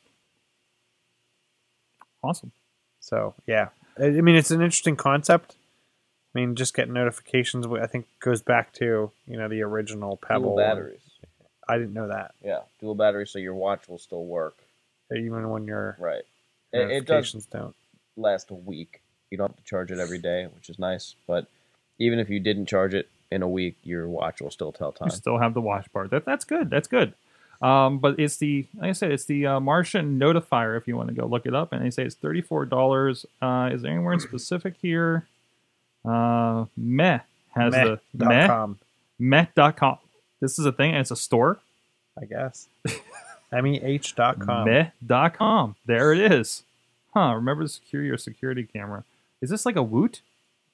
awesome. 2.23 2.51
So 2.99 3.33
yeah, 3.47 3.69
I 3.99 4.05
I 4.05 4.21
mean 4.21 4.35
it's 4.35 4.51
an 4.51 4.61
interesting 4.61 4.95
concept. 4.95 5.55
I 6.35 6.39
mean, 6.39 6.55
just 6.55 6.75
getting 6.75 6.93
notifications. 6.93 7.65
I 7.65 7.87
think 7.87 8.05
goes 8.19 8.41
back 8.43 8.73
to 8.73 9.11
you 9.27 9.37
know 9.37 9.47
the 9.47 9.63
original 9.63 10.17
Pebble 10.17 10.55
Dual 10.55 10.57
batteries. 10.57 11.01
I 11.67 11.77
didn't 11.79 11.93
know 11.93 12.09
that. 12.09 12.35
Yeah, 12.43 12.59
dual 12.79 12.93
batteries, 12.95 13.31
so 13.31 13.39
your 13.39 13.55
watch 13.55 13.87
will 13.89 13.97
still 13.97 14.23
work. 14.25 14.53
Even 15.11 15.49
when 15.49 15.65
your 15.65 15.97
Right. 15.99 16.23
It, 16.73 16.79
it 16.91 17.05
does 17.05 17.33
notifications 17.33 17.45
don't. 17.47 17.75
Last 18.17 18.49
a 18.51 18.53
week. 18.55 19.01
You 19.29 19.37
don't 19.37 19.49
have 19.51 19.57
to 19.57 19.63
charge 19.63 19.91
it 19.91 19.99
every 19.99 20.17
day, 20.19 20.47
which 20.55 20.69
is 20.69 20.77
nice. 20.79 21.15
But 21.27 21.47
even 21.99 22.19
if 22.19 22.29
you 22.29 22.39
didn't 22.39 22.65
charge 22.67 22.93
it 22.93 23.09
in 23.31 23.41
a 23.41 23.47
week, 23.47 23.77
your 23.83 24.07
watch 24.09 24.41
will 24.41 24.51
still 24.51 24.71
tell 24.71 24.91
time. 24.91 25.07
You 25.09 25.15
still 25.15 25.37
have 25.37 25.53
the 25.53 25.61
watch 25.61 25.91
part. 25.93 26.09
That 26.11 26.25
that's 26.25 26.43
good. 26.45 26.69
That's 26.69 26.87
good. 26.87 27.13
Um, 27.61 27.99
but 27.99 28.19
it's 28.19 28.37
the 28.37 28.65
like 28.75 28.89
I 28.89 28.93
said, 28.93 29.11
it's 29.11 29.25
the 29.25 29.45
uh, 29.45 29.59
Martian 29.59 30.19
Notifier. 30.19 30.75
If 30.77 30.87
you 30.87 30.97
want 30.97 31.09
to 31.09 31.15
go 31.15 31.25
look 31.27 31.45
it 31.45 31.53
up, 31.53 31.71
and 31.71 31.85
they 31.85 31.91
say 31.91 32.03
it's 32.03 32.15
thirty 32.15 32.41
four 32.41 32.65
dollars. 32.65 33.25
Uh, 33.41 33.69
is 33.71 33.83
there 33.83 33.91
anywhere 33.91 34.13
in 34.13 34.19
specific 34.19 34.73
here? 34.81 35.27
Uh, 36.03 36.65
Meh 36.75 37.19
has 37.55 37.71
Meh 37.71 37.83
the 37.83 37.99
dot 38.17 38.29
Meh 38.29 38.47
com, 38.47 38.79
Meh.com. 39.19 39.97
This 40.39 40.57
is 40.57 40.65
a 40.65 40.71
thing. 40.71 40.91
and 40.91 41.01
It's 41.01 41.11
a 41.11 41.15
store. 41.15 41.59
I 42.19 42.25
guess. 42.25 42.67
Meh 43.51 43.97
dot 44.15 44.39
com. 44.39 44.65
Meh.com. 44.67 45.75
There 45.85 46.13
it 46.13 46.31
is. 46.31 46.63
Huh. 47.13 47.33
Remember 47.35 47.63
to 47.63 47.69
secure 47.69 48.03
your 48.03 48.17
security 48.17 48.63
camera. 48.63 49.03
Is 49.41 49.49
this 49.49 49.65
like 49.65 49.75
a 49.75 49.83
Woot? 49.83 50.21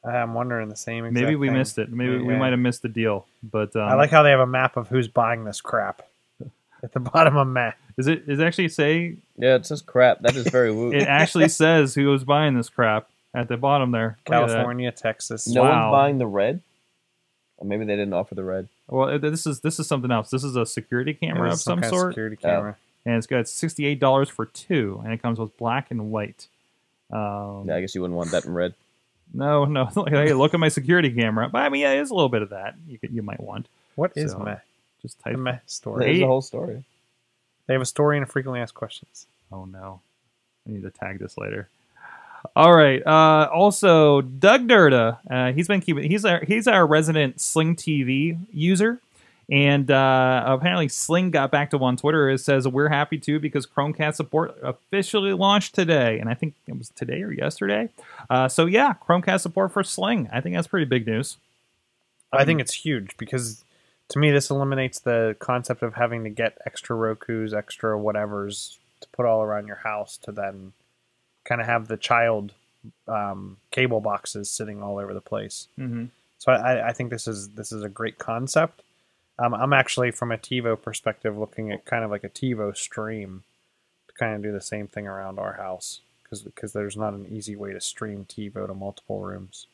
I'm 0.04 0.34
wondering 0.34 0.70
the 0.70 0.76
same. 0.76 1.06
Exact 1.06 1.22
Maybe 1.24 1.36
we 1.36 1.48
thing. 1.48 1.58
missed 1.58 1.78
it. 1.78 1.92
Maybe 1.92 2.18
we 2.18 2.36
might 2.36 2.52
have 2.52 2.60
missed 2.60 2.82
the 2.82 2.90
deal. 2.90 3.26
But 3.44 3.76
um, 3.76 3.82
I 3.84 3.96
like 3.96 4.10
how 4.12 4.24
they 4.24 4.30
have 4.30 4.40
a 4.40 4.46
map 4.48 4.78
of 4.78 4.88
who's 4.88 5.08
buying 5.08 5.44
this 5.44 5.60
crap 5.60 6.02
at 6.84 6.94
the 6.94 7.00
bottom 7.00 7.36
of 7.36 7.48
map. 7.48 7.78
Is 7.98 8.08
it? 8.08 8.24
Is 8.28 8.40
it 8.40 8.44
actually 8.44 8.70
say 8.70 9.16
Yeah, 9.38 9.56
it 9.56 9.66
says 9.66 9.82
crap. 9.82 10.20
That 10.22 10.36
is 10.36 10.48
very 10.48 10.72
woo. 10.72 10.94
it 10.94 11.04
actually 11.08 11.50
says 11.64 11.96
who 11.96 12.08
was 12.10 12.24
buying 12.24 12.56
this 12.56 12.70
crap 12.70 13.10
at 13.34 13.48
the 13.48 13.58
bottom 13.58 13.92
there. 13.92 14.18
Look 14.28 14.36
at 14.36 14.48
that. 14.48 14.54
California, 14.54 14.92
Texas. 14.92 15.48
no 15.48 15.64
Wow. 15.64 15.90
one's 15.90 15.92
buying 15.94 16.18
the 16.20 16.28
red. 16.28 16.62
Or 17.58 17.66
maybe 17.66 17.86
they 17.86 17.96
didn't 17.96 18.14
offer 18.14 18.36
the 18.36 18.44
red. 18.44 18.68
Well, 18.88 19.18
this 19.20 19.48
is 19.48 19.62
this 19.62 19.80
is 19.80 19.88
something 19.88 20.12
else. 20.12 20.30
This 20.30 20.44
is 20.44 20.56
a 20.56 20.66
security 20.66 21.16
camera 21.16 21.48
of 21.48 21.54
is 21.56 21.64
some 21.64 21.82
kind 21.82 21.92
of 21.92 21.98
sort, 22.00 22.12
security 22.14 22.38
Oh. 22.44 22.48
camera. 22.48 22.78
And 23.08 23.16
it's 23.16 23.26
got 23.28 23.48
sixty 23.48 23.86
eight 23.86 24.00
dollars 24.00 24.28
for 24.30 24.46
two, 24.46 25.02
and 25.04 25.14
it 25.14 25.22
comes 25.22 25.40
with 25.40 25.56
black 25.58 25.90
and 25.92 26.12
white. 26.12 26.48
Um, 27.12 27.64
Yeah, 27.68 27.76
I 27.78 27.82
guess 27.82 27.96
you 27.96 28.02
wouldn't 28.02 28.18
want 28.18 28.32
that 28.32 28.46
in 28.46 28.54
red. 28.54 28.74
No, 29.34 29.66
no. 29.66 29.86
Hey, 30.10 30.34
look 30.34 30.54
at 30.54 30.60
my 30.60 30.68
security 30.70 31.10
camera. 31.12 31.50
But 31.50 31.60
I 31.64 31.70
mean, 31.70 31.82
yeah, 31.82 31.94
there's 31.94 32.12
a 32.12 32.16
little 32.16 32.30
bit 32.30 32.42
of 32.42 32.50
that 32.50 32.76
you 32.88 32.98
could, 33.00 33.12
you 33.12 33.22
might 33.22 33.40
want. 33.40 33.68
What 33.96 34.12
is 34.16 34.32
So, 34.32 34.40
Meh? 34.40 34.58
Just 35.02 35.18
The 35.24 35.32
type. 35.32 35.40
Meh 35.40 35.58
story. 35.66 36.06
There's 36.06 36.20
the 36.20 36.26
whole 36.28 36.42
story. 36.42 36.84
They 37.66 37.74
have 37.74 37.82
a 37.82 37.86
story 37.86 38.18
and 38.18 38.24
a 38.24 38.28
frequently 38.28 38.60
asked 38.60 38.74
questions. 38.76 39.26
Oh 39.52 39.66
no, 39.66 40.02
I 40.68 40.72
need 40.72 40.84
to 40.84 40.92
tag 40.92 41.20
this 41.20 41.38
later. 41.38 41.70
All 42.56 42.74
right. 42.74 43.06
Uh, 43.06 43.50
also, 43.52 44.22
Doug 44.22 44.68
Durda. 44.68 45.20
Uh, 45.30 45.52
he's 45.54 45.68
been 45.68 45.82
keeping. 45.82 46.10
He's 46.10 46.24
our 46.26 46.44
he's 46.46 46.68
our 46.68 46.86
resident 46.86 47.42
Sling 47.42 47.76
TV 47.76 48.38
user, 48.54 49.00
and 49.50 49.90
uh, 49.90 50.44
apparently 50.46 50.90
Sling 50.90 51.32
got 51.32 51.52
back 51.52 51.70
to 51.70 51.78
him 51.78 51.84
on 51.84 51.98
Twitter. 51.98 52.30
It 52.30 52.40
says 52.40 52.68
we're 52.68 52.90
happy 52.90 53.18
too 53.18 53.40
because 53.40 53.66
Chromecast 53.66 54.16
support 54.16 54.58
officially 54.62 55.34
launched 55.34 55.74
today, 55.74 56.20
and 56.20 56.30
I 56.30 56.34
think 56.34 56.56
it 56.68 56.78
was 56.78 56.90
today 56.90 57.22
or 57.22 57.32
yesterday. 57.32 57.90
Uh, 58.30 58.48
so 58.48 58.66
yeah, 58.66 58.94
Chromecast 59.08 59.42
support 59.42 59.72
for 59.72 59.84
Sling. 59.84 60.30
I 60.32 60.42
think 60.42 60.56
that's 60.56 60.68
pretty 60.68 60.86
big 60.86 61.08
news. 61.08 61.38
I 62.34 62.44
think 62.44 62.60
it's 62.60 62.74
huge 62.74 63.16
because 63.18 63.64
to 64.10 64.20
me 64.20 64.32
this 64.32 64.50
eliminates 64.50 65.00
the 65.00 65.36
concept 65.40 65.82
of 65.82 65.94
having 65.94 66.26
to 66.26 66.30
get 66.30 66.58
extra 66.66 66.96
Roku's, 66.96 67.54
extra 67.54 67.98
whatevers 67.98 68.78
to 69.00 69.08
put 69.10 69.26
all 69.26 69.42
around 69.42 69.68
your 69.68 69.78
house 69.78 70.18
to 70.18 70.32
then 70.32 70.74
kind 71.46 71.62
of 71.62 71.68
have 71.68 71.88
the 71.88 71.98
child 71.98 72.54
um, 73.08 73.58
cable 73.72 74.02
boxes 74.02 74.50
sitting 74.50 74.84
all 74.84 74.98
over 74.98 75.14
the 75.14 75.22
place. 75.22 75.68
Mm-hmm. 75.80 76.06
So 76.38 76.52
I, 76.52 76.90
I 76.90 76.94
think 76.94 77.10
this 77.10 77.28
is 77.28 77.50
this 77.50 77.72
is 77.72 77.84
a 77.84 77.90
great 77.90 78.18
concept. 78.18 78.84
Um, 79.40 79.54
I'm 79.54 79.74
actually 79.74 80.12
from 80.12 80.32
a 80.32 80.38
TiVo 80.38 80.82
perspective 80.82 81.38
looking 81.38 81.72
at 81.72 81.86
kind 81.86 82.04
of 82.04 82.10
like 82.10 82.24
a 82.24 82.30
TiVo 82.30 82.76
stream 82.76 83.44
to 84.08 84.14
kind 84.16 84.36
of 84.36 84.42
do 84.42 84.52
the 84.52 84.62
same 84.62 84.88
thing 84.88 85.08
around 85.08 85.38
our 85.38 85.54
house 85.54 86.02
because 86.24 86.42
because 86.42 86.74
there's 86.74 86.98
not 86.98 87.14
an 87.14 87.28
easy 87.30 87.56
way 87.56 87.72
to 87.74 87.82
stream 87.82 88.26
TiVo 88.28 88.68
to 88.68 88.74
multiple 88.74 89.20
rooms. 89.20 89.68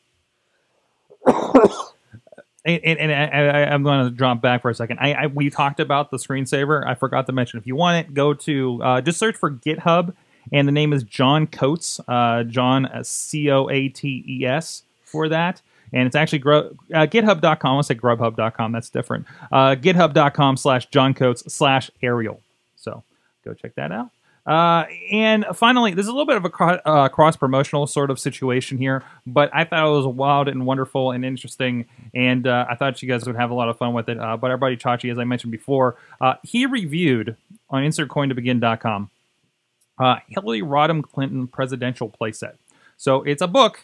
and, 1.26 2.80
and, 2.84 2.98
and 2.98 3.12
I, 3.12 3.64
I'm 3.64 3.82
going 3.82 4.04
to 4.04 4.10
drop 4.10 4.40
back 4.40 4.62
for 4.62 4.70
a 4.70 4.74
second. 4.74 4.98
I, 5.00 5.12
I 5.12 5.26
we 5.26 5.50
talked 5.50 5.80
about 5.80 6.10
the 6.10 6.18
screensaver. 6.18 6.86
I 6.86 6.94
forgot 6.94 7.26
to 7.26 7.32
mention. 7.32 7.58
If 7.58 7.66
you 7.66 7.76
want 7.76 8.06
it, 8.06 8.14
go 8.14 8.34
to 8.34 8.82
uh, 8.82 9.00
just 9.00 9.18
search 9.18 9.36
for 9.36 9.50
GitHub, 9.50 10.14
and 10.52 10.68
the 10.68 10.72
name 10.72 10.92
is 10.92 11.02
John 11.02 11.46
Coates. 11.46 12.00
Uh, 12.06 12.44
John 12.44 12.86
uh, 12.86 13.02
C 13.02 13.50
O 13.50 13.68
A 13.68 13.88
T 13.88 14.24
E 14.26 14.46
S 14.46 14.82
for 15.04 15.28
that. 15.28 15.62
And 15.94 16.06
it's 16.06 16.16
actually 16.16 16.40
gro- 16.40 16.76
uh, 16.92 17.06
GitHub.com. 17.06 17.76
Let's 17.76 17.88
say 17.88 17.94
Grubhub.com. 17.94 18.72
That's 18.72 18.90
different. 18.90 19.26
Uh, 19.50 19.76
GitHub.com 19.76 20.56
slash 20.58 20.86
John 20.86 21.14
Coates 21.14 21.50
slash 21.50 21.90
Aerial. 22.02 22.42
So 22.76 23.02
go 23.44 23.54
check 23.54 23.74
that 23.76 23.92
out. 23.92 24.10
Uh, 24.46 24.84
and 25.10 25.46
finally, 25.54 25.94
there's 25.94 26.06
a 26.06 26.12
little 26.12 26.26
bit 26.26 26.36
of 26.36 26.44
a 26.44 26.50
cro- 26.50 26.80
uh, 26.84 27.08
cross 27.08 27.34
promotional 27.34 27.86
sort 27.86 28.10
of 28.10 28.18
situation 28.18 28.76
here, 28.76 29.02
but 29.26 29.48
I 29.54 29.64
thought 29.64 29.86
it 29.86 29.90
was 29.90 30.06
wild 30.06 30.48
and 30.48 30.66
wonderful 30.66 31.12
and 31.12 31.24
interesting, 31.24 31.86
and 32.12 32.46
uh, 32.46 32.66
I 32.68 32.74
thought 32.74 33.00
you 33.00 33.08
guys 33.08 33.24
would 33.26 33.36
have 33.36 33.50
a 33.50 33.54
lot 33.54 33.70
of 33.70 33.78
fun 33.78 33.94
with 33.94 34.10
it. 34.10 34.18
Uh, 34.18 34.36
but 34.36 34.50
our 34.50 34.58
buddy 34.58 34.76
Chachi, 34.76 35.10
as 35.10 35.18
I 35.18 35.24
mentioned 35.24 35.50
before, 35.50 35.96
uh, 36.20 36.34
he 36.42 36.66
reviewed 36.66 37.36
on 37.70 37.84
InsertCoinToBegin.com 37.84 39.08
uh, 39.98 40.16
Hillary 40.28 40.60
Rodham 40.60 41.02
Clinton 41.02 41.46
presidential 41.46 42.10
playset. 42.10 42.54
So 42.96 43.22
it's 43.22 43.42
a 43.42 43.48
book, 43.48 43.82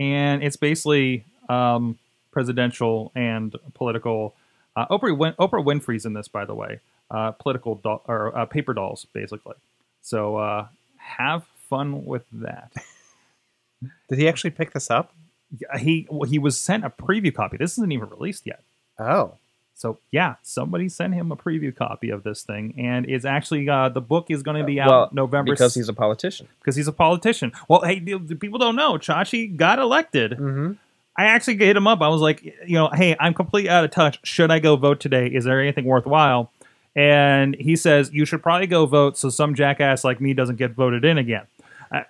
and 0.00 0.42
it's 0.42 0.56
basically 0.56 1.24
um, 1.48 1.98
presidential 2.30 3.12
and 3.14 3.54
political. 3.74 4.34
Uh, 4.76 4.86
Oprah, 4.88 5.16
Win- 5.16 5.34
Oprah 5.34 5.64
Winfrey's 5.64 6.04
in 6.04 6.14
this, 6.14 6.28
by 6.28 6.44
the 6.44 6.54
way. 6.54 6.80
Uh, 7.10 7.30
political 7.32 7.76
doll- 7.76 8.02
or 8.08 8.36
uh, 8.36 8.44
paper 8.46 8.74
dolls, 8.74 9.06
basically. 9.12 9.54
So 10.02 10.36
uh, 10.36 10.66
have 10.96 11.44
fun 11.68 12.04
with 12.04 12.24
that. 12.32 12.72
Did 14.08 14.18
he 14.18 14.28
actually 14.28 14.50
pick 14.50 14.72
this 14.72 14.90
up? 14.90 15.12
Yeah, 15.58 15.78
He 15.78 16.06
well, 16.10 16.28
he 16.28 16.38
was 16.38 16.58
sent 16.58 16.84
a 16.84 16.90
preview 16.90 17.32
copy. 17.34 17.56
This 17.56 17.72
isn't 17.72 17.92
even 17.92 18.08
released 18.08 18.46
yet. 18.46 18.62
Oh, 18.98 19.34
So 19.74 19.98
yeah, 20.10 20.36
somebody 20.42 20.88
sent 20.88 21.14
him 21.14 21.30
a 21.30 21.36
preview 21.36 21.74
copy 21.74 22.10
of 22.10 22.22
this 22.22 22.42
thing, 22.42 22.74
and 22.78 23.08
it's 23.08 23.24
actually 23.24 23.68
uh, 23.68 23.88
the 23.90 24.00
book 24.00 24.26
is 24.30 24.42
going 24.42 24.56
to 24.58 24.64
be 24.64 24.80
out 24.80 24.88
well, 24.88 25.08
November 25.12 25.52
because 25.52 25.74
he's 25.74 25.88
a 25.88 25.92
politician. 25.92 26.48
because 26.60 26.76
he's 26.76 26.88
a 26.88 26.92
politician. 26.92 27.52
Well, 27.68 27.82
hey, 27.82 28.00
people 28.00 28.58
don't 28.58 28.76
know 28.76 28.94
Chachi 28.94 29.54
got 29.54 29.78
elected. 29.78 30.32
mm-hmm. 30.32 30.72
I 31.16 31.26
actually 31.26 31.56
hit 31.56 31.76
him 31.76 31.86
up. 31.86 32.00
I 32.00 32.08
was 32.08 32.20
like, 32.20 32.42
you 32.42 32.74
know, 32.74 32.90
hey, 32.92 33.16
I'm 33.20 33.34
completely 33.34 33.70
out 33.70 33.84
of 33.84 33.90
touch. 33.90 34.18
Should 34.24 34.50
I 34.50 34.58
go 34.58 34.76
vote 34.76 35.00
today? 35.00 35.28
Is 35.28 35.44
there 35.44 35.60
anything 35.60 35.84
worthwhile? 35.84 36.50
And 36.96 37.56
he 37.58 37.76
says 37.76 38.12
you 38.12 38.24
should 38.24 38.42
probably 38.42 38.66
go 38.66 38.86
vote 38.86 39.16
so 39.16 39.28
some 39.28 39.54
jackass 39.54 40.04
like 40.04 40.20
me 40.20 40.32
doesn't 40.32 40.56
get 40.56 40.72
voted 40.72 41.04
in 41.04 41.18
again. 41.18 41.46
I, 41.90 42.04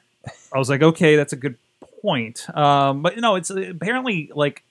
I 0.53 0.59
was 0.59 0.69
like, 0.69 0.83
okay, 0.83 1.17
that's 1.17 1.33
a 1.33 1.37
good 1.37 1.57
point. 2.03 2.47
Um, 2.57 3.03
but 3.03 3.17
no, 3.19 3.35
it's 3.35 3.51
apparently 3.51 4.31
like 4.35 4.63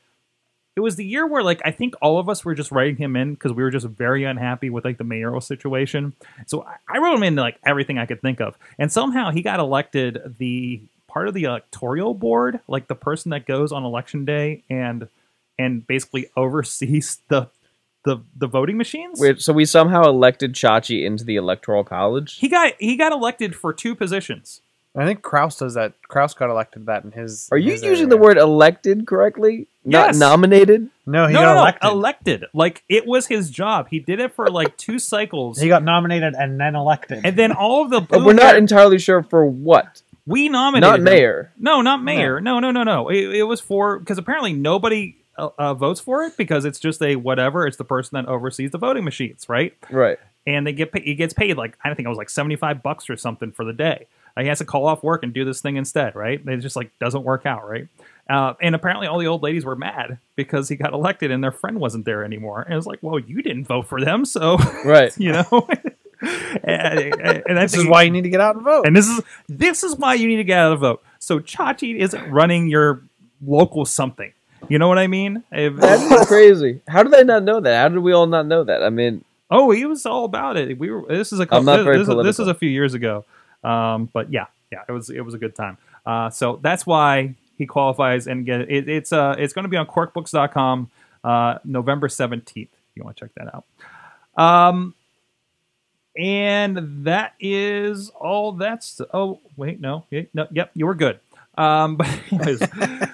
it 0.75 0.79
was 0.79 0.95
the 0.95 1.05
year 1.05 1.25
where 1.25 1.43
like 1.43 1.61
I 1.65 1.71
think 1.71 1.95
all 2.01 2.19
of 2.19 2.29
us 2.29 2.45
were 2.45 2.55
just 2.55 2.71
writing 2.71 2.95
him 2.95 3.15
in 3.15 3.33
because 3.33 3.53
we 3.53 3.63
were 3.63 3.71
just 3.71 3.87
very 3.87 4.23
unhappy 4.23 4.69
with 4.69 4.85
like 4.85 4.97
the 4.97 5.03
mayoral 5.03 5.41
situation. 5.41 6.13
So 6.47 6.63
I, 6.63 6.75
I 6.87 6.97
wrote 6.99 7.15
him 7.15 7.23
in 7.23 7.35
like 7.35 7.57
everything 7.65 7.97
I 7.97 8.05
could 8.05 8.21
think 8.21 8.39
of, 8.39 8.57
and 8.77 8.91
somehow 8.91 9.31
he 9.31 9.41
got 9.41 9.59
elected 9.59 10.35
the 10.37 10.81
part 11.13 11.27
of 11.27 11.33
the 11.33 11.43
electoral 11.43 12.13
board, 12.15 12.59
like 12.67 12.87
the 12.87 12.95
person 12.95 13.29
that 13.29 13.45
goes 13.45 13.71
on 13.71 13.83
election 13.83 14.25
day 14.25 14.63
and 14.69 15.07
and 15.59 15.85
basically 15.85 16.27
oversees 16.35 17.19
the 17.29 17.49
the 18.03 18.17
the 18.35 18.47
voting 18.47 18.77
machines. 18.77 19.19
Weird. 19.19 19.41
So 19.41 19.53
we 19.53 19.65
somehow 19.65 20.03
elected 20.03 20.53
Chachi 20.53 21.05
into 21.05 21.23
the 21.23 21.35
electoral 21.35 21.83
college. 21.83 22.37
He 22.39 22.49
got 22.49 22.73
he 22.79 22.97
got 22.97 23.11
elected 23.11 23.55
for 23.55 23.71
two 23.71 23.95
positions. 23.95 24.61
I 24.95 25.05
think 25.05 25.23
Kraus 25.23 25.57
does 25.57 25.73
that. 25.73 25.93
Kraus 26.07 26.35
got 26.35 26.51
elected 26.51 26.85
that 26.85 27.03
in 27.03 27.11
his. 27.11 27.47
Are 27.51 27.57
you 27.57 27.71
his 27.71 27.81
using 27.81 28.05
area. 28.05 28.09
the 28.09 28.17
word 28.17 28.37
elected 28.37 29.07
correctly? 29.07 29.67
Yes. 29.83 30.15
Not 30.15 30.29
nominated? 30.29 30.89
No, 31.07 31.25
he 31.27 31.33
no, 31.33 31.39
got 31.39 31.45
no, 31.45 31.53
no, 31.55 31.59
elected. 31.61 31.91
elected. 31.91 32.45
Like 32.53 32.83
it 32.87 33.07
was 33.07 33.25
his 33.27 33.49
job. 33.49 33.87
He 33.89 33.99
did 33.99 34.19
it 34.19 34.35
for 34.35 34.49
like 34.49 34.77
two 34.85 34.99
cycles. 34.99 35.59
he 35.59 35.67
got 35.67 35.83
nominated 35.83 36.35
and 36.35 36.59
then 36.59 36.75
elected. 36.75 37.21
and 37.25 37.35
then 37.35 37.51
all 37.53 37.83
of 37.83 37.89
the 37.89 38.01
But 38.01 38.23
we're 38.23 38.33
not 38.33 38.55
entirely 38.55 38.99
sure 38.99 39.23
for 39.23 39.45
what. 39.45 40.03
We 40.25 40.49
nominated 40.49 40.89
Not 40.89 40.99
him. 40.99 41.03
mayor. 41.05 41.53
No, 41.57 41.81
not 41.81 42.03
mayor. 42.03 42.39
No, 42.41 42.59
no, 42.59 42.71
no, 42.71 42.83
no. 42.83 43.09
It, 43.09 43.35
it 43.35 43.43
was 43.43 43.59
for 43.61 43.99
because 43.99 44.17
apparently 44.17 44.53
nobody 44.53 45.17
uh, 45.37 45.49
uh, 45.57 45.73
votes 45.73 45.99
for 45.99 46.23
it 46.23 46.37
because 46.37 46.65
it's 46.65 46.79
just 46.79 47.01
a 47.01 47.15
whatever. 47.15 47.67
It's 47.67 47.77
the 47.77 47.83
person 47.83 48.15
that 48.15 48.27
oversees 48.29 48.71
the 48.71 48.77
voting 48.77 49.03
machines, 49.03 49.47
right? 49.49 49.73
Right. 49.89 50.17
And 50.45 50.67
they 50.67 50.73
get 50.73 50.91
pay- 50.91 51.03
he 51.03 51.15
gets 51.15 51.33
paid 51.33 51.57
like 51.57 51.77
I 51.83 51.93
think 51.93 52.05
it 52.05 52.09
was 52.09 52.17
like 52.17 52.29
seventy 52.29 52.55
five 52.55 52.83
bucks 52.83 53.09
or 53.09 53.17
something 53.17 53.51
for 53.51 53.63
the 53.65 53.73
day. 53.73 54.07
Uh, 54.35 54.41
he 54.41 54.47
has 54.47 54.57
to 54.59 54.65
call 54.65 54.87
off 54.87 55.03
work 55.03 55.23
and 55.23 55.33
do 55.33 55.45
this 55.45 55.61
thing 55.61 55.75
instead, 55.77 56.15
right? 56.15 56.41
It 56.45 56.57
just 56.57 56.75
like 56.75 56.91
doesn't 56.99 57.23
work 57.23 57.45
out, 57.45 57.67
right? 57.67 57.87
Uh, 58.29 58.53
and 58.61 58.73
apparently 58.73 59.05
all 59.05 59.19
the 59.19 59.27
old 59.27 59.43
ladies 59.43 59.63
were 59.65 59.75
mad 59.75 60.17
because 60.35 60.69
he 60.69 60.75
got 60.75 60.93
elected 60.93 61.29
and 61.29 61.43
their 61.43 61.51
friend 61.51 61.79
wasn't 61.79 62.05
there 62.05 62.23
anymore. 62.23 62.61
And 62.61 62.73
it 62.73 62.75
was 62.75 62.87
like, 62.87 62.99
well, 63.01 63.19
you 63.19 63.41
didn't 63.41 63.65
vote 63.65 63.87
for 63.87 64.01
them, 64.01 64.25
so 64.25 64.57
Right. 64.85 65.15
you 65.17 65.31
know. 65.33 65.67
and, 66.23 67.43
and 67.47 67.59
I 67.59 67.63
this 67.63 67.75
is 67.75 67.85
why 67.85 68.03
you 68.03 68.11
need 68.11 68.23
to 68.23 68.29
get 68.29 68.41
out 68.41 68.55
and 68.55 68.63
vote. 68.63 68.85
and 68.87 68.95
this 68.95 69.07
is 69.07 69.21
this 69.49 69.83
is 69.83 69.95
why 69.97 70.13
you 70.15 70.27
need 70.27 70.37
to 70.37 70.43
get 70.43 70.59
out 70.59 70.73
of 70.73 70.79
vote. 70.79 71.03
So 71.19 71.39
Chachi 71.39 71.97
isn't 71.99 72.31
running 72.31 72.67
your 72.67 73.01
local 73.45 73.85
something. 73.85 74.31
You 74.69 74.79
know 74.79 74.87
what 74.87 74.97
I 74.97 75.07
mean? 75.07 75.43
If- 75.51 75.75
That's 75.77 76.27
crazy. 76.27 76.81
How 76.87 77.03
did 77.03 77.13
I 77.13 77.23
not 77.23 77.43
know 77.43 77.59
that? 77.59 77.81
How 77.81 77.89
did 77.89 77.99
we 77.99 78.13
all 78.13 78.27
not 78.27 78.45
know 78.45 78.63
that? 78.63 78.81
I 78.83 78.89
mean, 78.89 79.23
oh, 79.51 79.71
he 79.71 79.85
was 79.85 80.05
all 80.05 80.23
about 80.25 80.55
it. 80.57 80.77
We 80.79 80.89
were. 80.89 81.05
This 81.07 81.33
is 81.33 81.39
a. 81.39 81.47
I'm 81.51 81.65
not 81.65 81.83
very 81.83 81.97
this, 81.97 82.03
is- 82.03 82.07
this 82.07 82.13
political. 82.15 82.43
is 82.43 82.47
a 82.47 82.53
few 82.55 82.69
years 82.69 82.93
ago. 82.93 83.25
Um, 83.63 84.09
but 84.13 84.31
yeah, 84.31 84.45
yeah, 84.71 84.83
it 84.87 84.91
was 84.91 85.09
it 85.09 85.21
was 85.21 85.33
a 85.33 85.37
good 85.37 85.55
time. 85.55 85.77
Uh, 86.05 86.29
so 86.29 86.59
that's 86.61 86.85
why 86.85 87.35
he 87.57 87.65
qualifies 87.65 88.27
and 88.27 88.45
get 88.45 88.61
it. 88.61 88.89
It's 88.89 89.11
uh 89.13 89.35
it's 89.37 89.53
going 89.53 89.63
to 89.63 89.69
be 89.69 89.77
on 89.77 89.85
quirkbooks.com 89.85 90.89
uh, 91.23 91.59
November 91.63 92.09
seventeenth. 92.09 92.69
You 92.95 93.03
want 93.03 93.17
to 93.17 93.25
check 93.25 93.31
that 93.35 93.53
out. 93.53 93.65
Um, 94.35 94.95
and 96.17 97.05
that 97.05 97.33
is 97.39 98.09
all. 98.09 98.53
That's 98.53 99.01
oh 99.13 99.39
wait 99.57 99.79
no 99.79 100.05
no 100.33 100.47
yep 100.51 100.71
you 100.73 100.85
were 100.85 100.95
good. 100.95 101.19
Um, 101.57 101.97
but 101.97 102.07
anyways, 102.31 102.61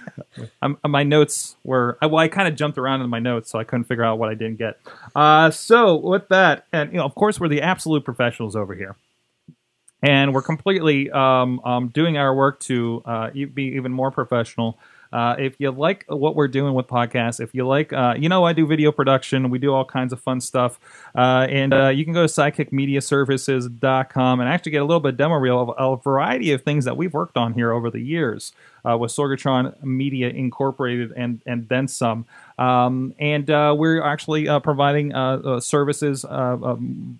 um, 0.61 0.77
my 0.85 1.03
notes 1.03 1.55
were 1.63 1.97
well 2.01 2.17
I 2.17 2.27
kind 2.27 2.47
of 2.47 2.55
jumped 2.55 2.77
around 2.77 3.01
in 3.01 3.09
my 3.09 3.19
notes 3.19 3.49
so 3.49 3.59
I 3.59 3.63
couldn't 3.63 3.85
figure 3.85 4.03
out 4.03 4.19
what 4.19 4.29
I 4.29 4.33
didn't 4.33 4.57
get. 4.57 4.79
Uh, 5.15 5.51
so 5.51 5.95
with 5.95 6.27
that, 6.29 6.65
and 6.71 6.91
you 6.91 6.97
know 6.97 7.05
of 7.05 7.15
course 7.15 7.39
we're 7.39 7.47
the 7.49 7.61
absolute 7.61 8.03
professionals 8.03 8.55
over 8.55 8.75
here. 8.75 8.95
And 10.01 10.33
we're 10.33 10.41
completely 10.41 11.11
um, 11.11 11.59
um, 11.65 11.89
doing 11.89 12.17
our 12.17 12.33
work 12.33 12.61
to 12.61 13.03
uh, 13.05 13.31
be 13.31 13.73
even 13.75 13.91
more 13.91 14.11
professional. 14.11 14.79
Uh, 15.11 15.35
if 15.39 15.55
you 15.59 15.71
like 15.71 16.05
what 16.07 16.35
we're 16.35 16.47
doing 16.47 16.73
with 16.73 16.87
podcasts, 16.87 17.39
if 17.39 17.53
you 17.53 17.67
like, 17.67 17.93
uh, 17.93 18.15
you 18.17 18.27
know, 18.29 18.45
I 18.45 18.53
do 18.53 18.65
video 18.67 18.91
production. 18.91 19.49
We 19.49 19.57
do 19.59 19.73
all 19.73 19.85
kinds 19.85 20.13
of 20.13 20.21
fun 20.21 20.41
stuff. 20.41 20.79
Uh, 21.15 21.47
and 21.49 21.73
uh, 21.73 21.87
you 21.87 22.05
can 22.05 22.13
go 22.13 22.27
to 22.27 22.33
sidekickmediaservices.com 22.33 24.39
and 24.39 24.49
actually 24.49 24.71
get 24.71 24.81
a 24.81 24.85
little 24.85 24.99
bit 24.99 25.13
of 25.13 25.17
demo 25.17 25.35
reel 25.35 25.61
of 25.61 25.73
a 25.77 25.97
variety 26.01 26.51
of 26.51 26.61
things 26.61 26.85
that 26.85 26.97
we've 26.97 27.13
worked 27.13 27.37
on 27.37 27.53
here 27.53 27.71
over 27.71 27.89
the 27.89 28.01
years 28.01 28.51
uh, 28.87 28.95
with 28.97 29.11
Sorgatron 29.11 29.81
Media 29.83 30.29
Incorporated 30.29 31.11
and, 31.15 31.41
and 31.45 31.67
then 31.69 31.87
some. 31.87 32.25
Um, 32.57 33.13
and 33.19 33.49
uh, 33.49 33.73
we're 33.77 34.03
actually 34.03 34.45
providing 34.61 35.13
services. 35.61 36.25
Um, 36.25 37.19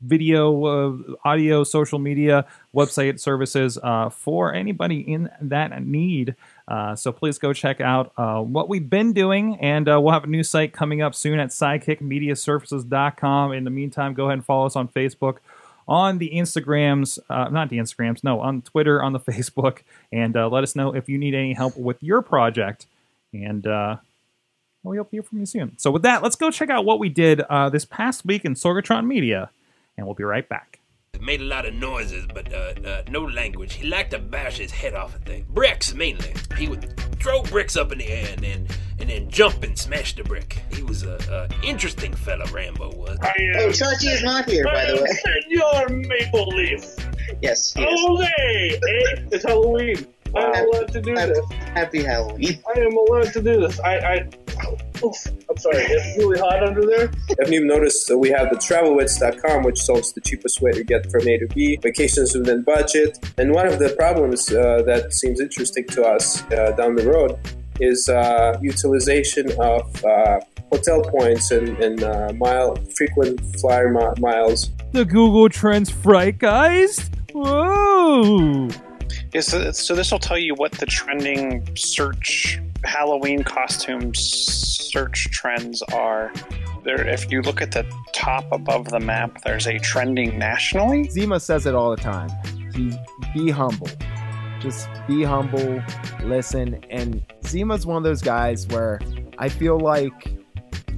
video, 0.00 0.64
uh, 0.64 0.96
audio, 1.24 1.64
social 1.64 1.98
media, 1.98 2.46
website 2.74 3.20
services 3.20 3.78
uh, 3.82 4.08
for 4.08 4.54
anybody 4.54 5.00
in 5.00 5.28
that 5.40 5.84
need. 5.84 6.36
Uh, 6.68 6.94
so 6.94 7.10
please 7.10 7.38
go 7.38 7.54
check 7.54 7.80
out 7.80 8.12
uh, 8.18 8.40
what 8.40 8.68
we've 8.68 8.90
been 8.90 9.12
doing, 9.12 9.56
and 9.56 9.88
uh, 9.88 10.00
we'll 10.00 10.12
have 10.12 10.24
a 10.24 10.28
new 10.28 10.44
site 10.44 10.72
coming 10.72 11.00
up 11.00 11.14
soon 11.14 11.40
at 11.40 11.48
sidekickmediaservices.com. 11.48 13.52
In 13.52 13.64
the 13.64 13.70
meantime, 13.70 14.14
go 14.14 14.26
ahead 14.26 14.34
and 14.34 14.44
follow 14.44 14.66
us 14.66 14.76
on 14.76 14.88
Facebook, 14.88 15.38
on 15.86 16.18
the 16.18 16.30
Instagrams, 16.30 17.18
uh, 17.30 17.48
not 17.48 17.70
the 17.70 17.78
Instagrams, 17.78 18.22
no, 18.22 18.40
on 18.40 18.60
Twitter, 18.62 19.02
on 19.02 19.14
the 19.14 19.20
Facebook, 19.20 19.78
and 20.12 20.36
uh, 20.36 20.48
let 20.48 20.62
us 20.62 20.76
know 20.76 20.94
if 20.94 21.08
you 21.08 21.16
need 21.16 21.34
any 21.34 21.54
help 21.54 21.74
with 21.76 22.02
your 22.02 22.20
project. 22.20 22.86
And 23.32 23.64
we 24.84 24.96
hope 24.96 25.10
to 25.10 25.16
hear 25.16 25.22
from 25.22 25.40
you 25.40 25.46
soon. 25.46 25.78
So 25.78 25.90
with 25.90 26.02
that, 26.02 26.22
let's 26.22 26.36
go 26.36 26.50
check 26.50 26.70
out 26.70 26.84
what 26.84 26.98
we 26.98 27.08
did 27.08 27.42
this 27.72 27.84
past 27.84 28.24
week 28.24 28.44
in 28.44 28.54
Sorgatron 28.54 29.06
Media 29.06 29.50
and 29.98 30.06
we'll 30.06 30.14
be 30.14 30.24
right 30.24 30.48
back. 30.48 30.77
Made 31.20 31.40
a 31.40 31.44
lot 31.44 31.66
of 31.66 31.74
noises, 31.74 32.26
but 32.32 32.52
uh, 32.52 32.74
uh, 32.84 33.02
no 33.10 33.24
language. 33.24 33.74
He 33.74 33.86
liked 33.86 34.12
to 34.12 34.18
bash 34.18 34.58
his 34.58 34.70
head 34.70 34.94
off 34.94 35.14
a 35.14 35.18
thing. 35.18 35.46
Bricks, 35.50 35.92
mainly. 35.94 36.34
He 36.56 36.68
would 36.68 36.98
throw 37.20 37.42
bricks 37.42 37.76
up 37.76 37.92
in 37.92 37.98
the 37.98 38.08
air 38.08 38.28
and 38.32 38.42
then 38.42 38.68
and 39.00 39.08
then 39.10 39.28
jump 39.30 39.62
and 39.62 39.78
smash 39.78 40.14
the 40.16 40.24
brick. 40.24 40.62
He 40.72 40.82
was 40.82 41.02
a, 41.04 41.18
a 41.30 41.66
interesting 41.66 42.14
fella, 42.14 42.46
Rambo 42.46 42.90
was. 42.96 43.18
Oh, 43.20 43.68
Chachi 43.68 44.12
is 44.12 44.22
not 44.22 44.48
here, 44.48 44.64
by 44.64 44.86
the 44.86 44.96
way. 44.96 45.08
Senor 45.48 45.88
Maple 45.88 46.46
Leaf. 46.48 46.94
Yes, 47.42 47.74
he 47.74 47.82
is. 47.84 48.20
Hey, 48.36 48.70
hey, 48.70 49.26
it's 49.30 49.44
Halloween. 49.44 50.06
I'm 50.36 50.52
Happy- 50.54 50.66
allowed 50.70 50.92
to 50.92 51.00
do 51.00 51.14
happy, 51.14 51.32
this. 51.32 51.46
happy 51.74 52.02
Halloween. 52.02 52.58
I 52.74 52.80
am 52.80 52.96
allowed 52.96 53.32
to 53.32 53.42
do 53.42 53.60
this. 53.60 53.80
I, 53.80 53.94
I, 53.98 54.28
I'm 55.02 55.56
sorry. 55.58 55.78
It's 55.84 56.18
really 56.18 56.38
hot 56.38 56.62
under 56.66 56.84
there. 56.84 57.10
If 57.38 57.50
you've 57.50 57.64
noticed, 57.64 58.10
uh, 58.10 58.18
we 58.18 58.30
have 58.30 58.50
the 58.50 58.56
travelwits.com, 58.56 59.62
which 59.62 59.80
solves 59.80 60.12
the 60.12 60.20
cheapest 60.20 60.60
way 60.60 60.72
to 60.72 60.82
get 60.84 61.10
from 61.10 61.26
A 61.28 61.38
to 61.38 61.46
B, 61.48 61.78
vacations 61.82 62.34
within 62.34 62.62
budget. 62.62 63.18
And 63.38 63.52
one 63.52 63.66
of 63.66 63.78
the 63.78 63.90
problems 63.90 64.50
uh, 64.52 64.82
that 64.86 65.12
seems 65.12 65.40
interesting 65.40 65.86
to 65.88 66.02
us 66.04 66.42
uh, 66.52 66.72
down 66.76 66.96
the 66.96 67.06
road 67.08 67.38
is 67.80 68.08
uh, 68.08 68.58
utilization 68.60 69.50
of 69.60 70.04
uh, 70.04 70.40
hotel 70.70 71.00
points 71.02 71.50
and, 71.52 71.68
and 71.78 72.02
uh, 72.02 72.32
mile 72.34 72.74
frequent 72.96 73.40
flyer 73.60 73.88
mi- 73.92 74.20
miles. 74.20 74.70
The 74.92 75.04
Google 75.04 75.48
Trends 75.48 75.90
Frightgeist? 75.92 77.10
Whoa! 77.32 78.68
So, 79.40 79.72
so 79.72 79.94
this 79.94 80.10
will 80.10 80.18
tell 80.18 80.38
you 80.38 80.54
what 80.54 80.72
the 80.72 80.86
trending 80.86 81.68
search 81.76 82.60
Halloween 82.84 83.42
costume 83.42 84.14
search 84.14 85.30
trends 85.30 85.82
are. 85.82 86.32
there, 86.84 87.06
if 87.06 87.30
you 87.30 87.42
look 87.42 87.60
at 87.60 87.72
the 87.72 87.86
top 88.12 88.44
above 88.52 88.88
the 88.88 89.00
map, 89.00 89.42
there's 89.44 89.66
a 89.66 89.78
trending 89.78 90.38
nationally. 90.38 91.08
Zima 91.10 91.40
says 91.40 91.66
it 91.66 91.74
all 91.74 91.90
the 91.90 92.02
time. 92.02 92.30
He 92.74 92.92
be 93.34 93.50
humble. 93.50 93.88
Just 94.60 94.88
be 95.06 95.22
humble, 95.22 95.82
listen. 96.24 96.82
And 96.90 97.22
Zima's 97.46 97.86
one 97.86 97.96
of 97.96 98.02
those 98.02 98.22
guys 98.22 98.66
where 98.68 99.00
I 99.38 99.48
feel 99.48 99.78
like 99.78 100.32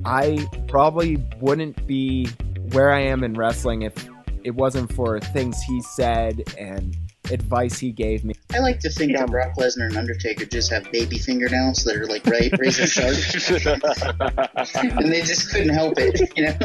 I 0.04 0.46
probably 0.68 1.16
wouldn't 1.40 1.86
be 1.86 2.26
where 2.72 2.90
I 2.90 3.00
am 3.00 3.24
in 3.24 3.34
wrestling 3.34 3.82
if 3.82 4.08
it 4.44 4.52
wasn't 4.52 4.92
for 4.94 5.20
things 5.20 5.60
he 5.62 5.82
said 5.82 6.42
and 6.56 6.96
advice 7.30 7.78
he 7.78 7.92
gave 7.92 8.24
me. 8.24 8.34
I 8.52 8.58
like 8.58 8.80
to 8.80 8.90
think 8.90 9.16
that 9.16 9.30
Brock 9.30 9.54
Lesnar 9.56 9.86
and 9.86 9.96
Undertaker 9.96 10.44
just 10.44 10.70
have 10.70 10.90
baby 10.92 11.18
fingernails 11.18 11.84
that 11.84 11.96
are 11.96 12.06
like 12.06 12.26
right 12.26 12.52
razor 12.58 12.86
sharp, 12.86 13.14
and 14.98 15.12
they 15.12 15.20
just 15.20 15.50
couldn't 15.50 15.70
help 15.70 15.94
it, 15.98 16.20
you 16.36 16.44
know. 16.44 16.56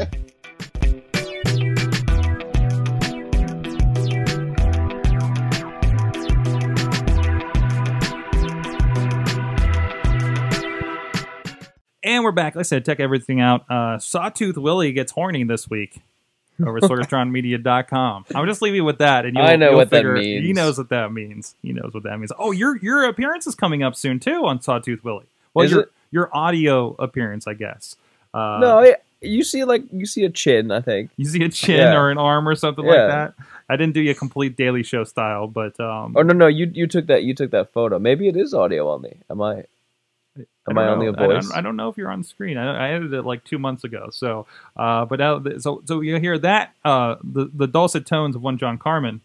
And 12.03 12.23
we're 12.23 12.31
back. 12.31 12.53
Like 12.53 12.61
I 12.61 12.63
said, 12.63 12.85
check 12.85 12.99
everything 12.99 13.41
out. 13.41 13.69
Uh, 13.69 13.97
Sawtooth 13.97 14.57
Willie 14.57 14.91
gets 14.91 15.11
horny 15.11 15.43
this 15.43 15.67
week 15.67 16.01
over 16.61 16.77
at 16.77 16.83
SorgatronMedia.com. 16.83 18.25
I'll 18.35 18.45
just 18.45 18.61
leave 18.61 18.75
you 18.75 18.83
with 18.83 18.99
that. 18.99 19.25
And 19.25 19.35
you'll, 19.35 19.45
I 19.45 19.55
know 19.55 19.69
you'll 19.69 19.77
what 19.77 19.89
that 19.89 20.05
means. 20.05 20.45
He 20.45 20.53
knows 20.53 20.77
what 20.77 20.89
that 20.89 21.11
means. 21.11 21.55
He 21.61 21.73
knows 21.73 21.93
what 21.93 22.03
that 22.03 22.17
means. 22.19 22.31
Oh, 22.37 22.51
your 22.51 22.77
your 22.77 23.05
appearance 23.05 23.47
is 23.47 23.55
coming 23.55 23.83
up 23.83 23.95
soon 23.95 24.19
too 24.19 24.45
on 24.45 24.61
Sawtooth 24.61 25.03
Willie. 25.03 25.25
Well, 25.53 25.65
Is 25.65 25.71
your 25.71 25.81
it? 25.81 25.91
your 26.11 26.29
audio 26.35 26.95
appearance, 26.99 27.47
I 27.47 27.53
guess. 27.53 27.95
Uh, 28.33 28.59
no, 28.61 28.79
I, 28.79 28.95
you 29.21 29.43
see 29.43 29.63
like 29.63 29.83
you 29.91 30.05
see 30.05 30.23
a 30.25 30.29
chin. 30.29 30.71
I 30.71 30.81
think 30.81 31.09
you 31.17 31.25
see 31.25 31.43
a 31.43 31.49
chin 31.49 31.77
Yeah. 31.77 31.95
or 31.97 32.09
an 32.11 32.17
arm 32.17 32.47
or 32.47 32.55
something 32.55 32.85
Yeah. 32.85 32.91
like 32.91 33.09
that. 33.09 33.33
I 33.67 33.75
didn't 33.77 33.93
do 33.93 34.09
a 34.09 34.13
complete 34.13 34.55
Daily 34.55 34.83
Show 34.83 35.03
style, 35.05 35.47
but 35.47 35.79
um, 35.79 36.15
Oh 36.15 36.21
no, 36.21 36.33
no, 36.33 36.47
you 36.47 36.69
you 36.73 36.87
took 36.87 37.07
that 37.07 37.23
you 37.23 37.33
took 37.33 37.51
that 37.51 37.71
photo. 37.71 37.97
Maybe 37.99 38.27
it 38.27 38.37
is 38.37 38.53
audio 38.53 38.91
only. 38.91 39.17
Am 39.29 39.41
I? 39.41 39.65
Am 40.67 40.77
I, 40.77 40.85
don't 40.85 40.93
only 40.93 41.07
a 41.07 41.11
know. 41.11 41.23
I 41.23 41.27
voice? 41.27 41.47
don't, 41.47 41.57
I 41.57 41.61
don't 41.61 41.75
know 41.75 41.89
if 41.89 41.97
you're 41.97 42.09
on 42.11 42.23
screen. 42.23 42.57
I, 42.57 42.87
I 42.87 42.91
edited 42.91 43.13
it 43.13 43.21
like 43.23 43.43
two 43.43 43.59
months 43.59 43.83
ago. 43.83 44.09
So, 44.11 44.47
uh, 44.75 45.05
but 45.05 45.19
now, 45.19 45.41
so 45.59 45.83
so 45.85 46.01
you 46.01 46.19
hear 46.19 46.39
that 46.39 46.73
uh, 46.83 47.15
the 47.23 47.49
the 47.53 47.67
dulcet 47.67 48.05
tones 48.05 48.35
of 48.35 48.41
one 48.41 48.57
John 48.57 48.77
Carmen 48.77 49.21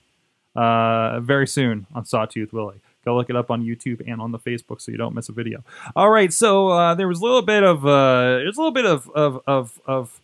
uh, 0.55 1.20
very 1.20 1.47
soon 1.47 1.86
on 1.95 2.05
Sawtooth 2.05 2.53
Willie. 2.53 2.80
Go 3.05 3.16
look 3.16 3.30
it 3.30 3.36
up 3.36 3.51
on 3.51 3.64
YouTube 3.64 4.03
and 4.07 4.20
on 4.20 4.32
the 4.32 4.38
Facebook 4.38 4.80
so 4.82 4.93
you 4.93 4.99
don't 4.99 5.14
miss 5.14 5.30
a 5.30 5.32
video. 5.32 5.64
All 5.97 6.11
right, 6.11 6.30
so 6.30 6.68
uh, 6.68 6.95
there 6.95 7.09
was 7.09 7.20
a 7.20 7.24
little 7.24 7.41
bit 7.43 7.62
of 7.62 7.86
uh, 7.86 8.36
there's 8.38 8.59
a 8.59 8.61
little 8.61 8.72
bit 8.72 8.84
of 8.84 9.09
of 9.11 9.41
of, 9.47 9.80
of 9.86 10.20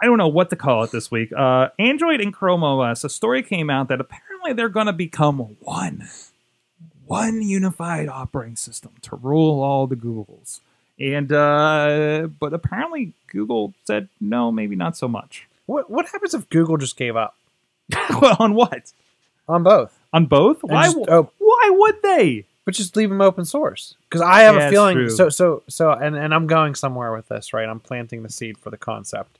I 0.00 0.06
don't 0.06 0.18
know 0.18 0.28
what 0.28 0.50
to 0.50 0.56
call 0.56 0.84
it 0.84 0.92
this 0.92 1.10
week. 1.10 1.32
Uh, 1.36 1.68
Android 1.78 2.20
and 2.20 2.32
Chrome 2.32 2.62
OS. 2.62 3.02
A 3.02 3.08
story 3.08 3.42
came 3.42 3.70
out 3.70 3.88
that 3.88 4.00
apparently 4.00 4.52
they're 4.52 4.68
going 4.68 4.86
to 4.86 4.92
become 4.92 5.38
one, 5.60 6.06
one 7.06 7.42
unified 7.42 8.08
operating 8.08 8.56
system 8.56 8.92
to 9.02 9.16
rule 9.16 9.62
all 9.62 9.86
the 9.86 9.96
Googles. 9.96 10.60
And 10.98 11.30
uh, 11.32 12.28
but 12.40 12.54
apparently 12.54 13.12
Google 13.28 13.74
said 13.84 14.08
no, 14.20 14.50
maybe 14.50 14.76
not 14.76 14.96
so 14.96 15.08
much. 15.08 15.46
What 15.66 15.90
what 15.90 16.06
happens 16.08 16.34
if 16.34 16.48
Google 16.48 16.76
just 16.78 16.96
gave 16.96 17.16
up 17.16 17.36
well, 18.20 18.36
on 18.38 18.54
what? 18.54 18.92
on 19.48 19.62
both? 19.62 19.98
On 20.12 20.26
both? 20.26 20.62
And 20.62 20.72
Why? 20.72 20.84
just 20.86 20.96
op- 21.08 21.34
why 21.38 21.70
would 21.70 22.02
they? 22.02 22.44
but 22.64 22.74
just 22.74 22.96
leave 22.96 23.10
them 23.10 23.20
open 23.20 23.44
source 23.44 23.94
because 24.10 24.20
I 24.22 24.40
have 24.42 24.56
Yeah, 24.56 24.66
a 24.66 24.70
feeling. 24.70 25.08
So 25.10 25.28
so 25.28 25.62
so, 25.68 25.92
and 25.92 26.16
and 26.16 26.34
I'm 26.34 26.46
going 26.48 26.74
somewhere 26.74 27.12
with 27.12 27.28
this, 27.28 27.52
right? 27.52 27.68
I'm 27.68 27.78
planting 27.78 28.22
the 28.24 28.28
seed 28.30 28.58
for 28.58 28.70
the 28.70 28.76
concept. 28.76 29.38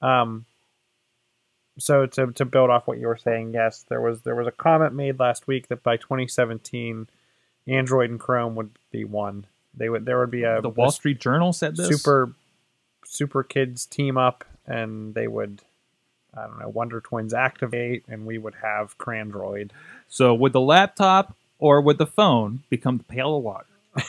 Um. 0.00 0.46
So 1.78 2.06
to 2.06 2.32
to 2.32 2.44
build 2.44 2.70
off 2.70 2.86
what 2.86 2.98
you 2.98 3.06
were 3.06 3.16
saying, 3.16 3.54
yes, 3.54 3.84
there 3.88 4.00
was 4.00 4.22
there 4.22 4.34
was 4.34 4.46
a 4.46 4.52
comment 4.52 4.94
made 4.94 5.18
last 5.18 5.46
week 5.46 5.68
that 5.68 5.82
by 5.82 5.96
2017, 5.96 7.08
Android 7.66 8.10
and 8.10 8.20
Chrome 8.20 8.54
would 8.56 8.70
be 8.90 9.04
one. 9.04 9.46
They 9.74 9.88
would 9.88 10.04
there 10.04 10.18
would 10.20 10.30
be 10.30 10.44
a 10.44 10.60
The 10.60 10.68
Wall 10.68 10.90
Street 10.90 11.18
Journal 11.18 11.52
said 11.52 11.76
this. 11.76 11.88
super 11.88 12.34
super 13.04 13.42
kids 13.42 13.86
team 13.86 14.16
up 14.16 14.44
and 14.66 15.14
they 15.14 15.26
would 15.26 15.62
I 16.36 16.46
don't 16.46 16.58
know 16.58 16.68
Wonder 16.68 17.00
Twins 17.00 17.34
activate 17.34 18.04
and 18.08 18.26
we 18.26 18.38
would 18.38 18.56
have 18.62 18.98
Crandroid. 18.98 19.70
So 20.08 20.34
would 20.34 20.52
the 20.52 20.60
laptop 20.60 21.36
or 21.58 21.80
would 21.80 21.98
the 21.98 22.06
phone 22.06 22.64
become 22.68 22.98
the 22.98 23.04
pail 23.04 23.36
of 23.36 23.42
water? 23.42 23.66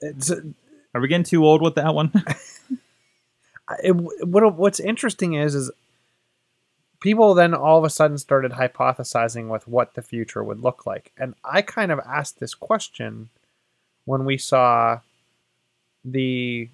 It's, 0.00 0.30
Are 0.30 1.00
we 1.00 1.08
getting 1.08 1.24
too 1.24 1.46
old 1.46 1.62
with 1.62 1.76
that 1.76 1.94
one? 1.94 2.12
it, 3.82 3.92
what 3.92 4.54
what's 4.54 4.80
interesting 4.80 5.32
is 5.32 5.54
is 5.54 5.70
people 7.04 7.34
then 7.34 7.52
all 7.52 7.76
of 7.76 7.84
a 7.84 7.90
sudden 7.90 8.16
started 8.16 8.52
hypothesizing 8.52 9.46
with 9.48 9.68
what 9.68 9.92
the 9.92 10.00
future 10.00 10.42
would 10.42 10.60
look 10.60 10.86
like 10.86 11.12
and 11.18 11.34
i 11.44 11.60
kind 11.60 11.92
of 11.92 12.00
asked 12.00 12.40
this 12.40 12.54
question 12.54 13.28
when 14.06 14.24
we 14.24 14.38
saw 14.38 14.98
the 16.02 16.66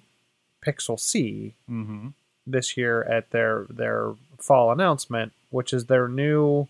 pixel 0.65 0.97
c 0.97 1.53
mm-hmm. 1.69 2.07
this 2.47 2.77
year 2.77 3.03
at 3.03 3.29
their 3.31 3.65
their 3.69 4.13
fall 4.37 4.71
announcement 4.71 5.33
which 5.49 5.73
is 5.73 5.87
their 5.87 6.07
new 6.07 6.65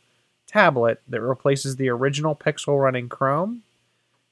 tablet 0.47 0.99
that 1.07 1.21
replaces 1.21 1.75
the 1.75 1.87
original 1.87 2.35
pixel 2.35 2.81
running 2.81 3.07
chrome 3.07 3.61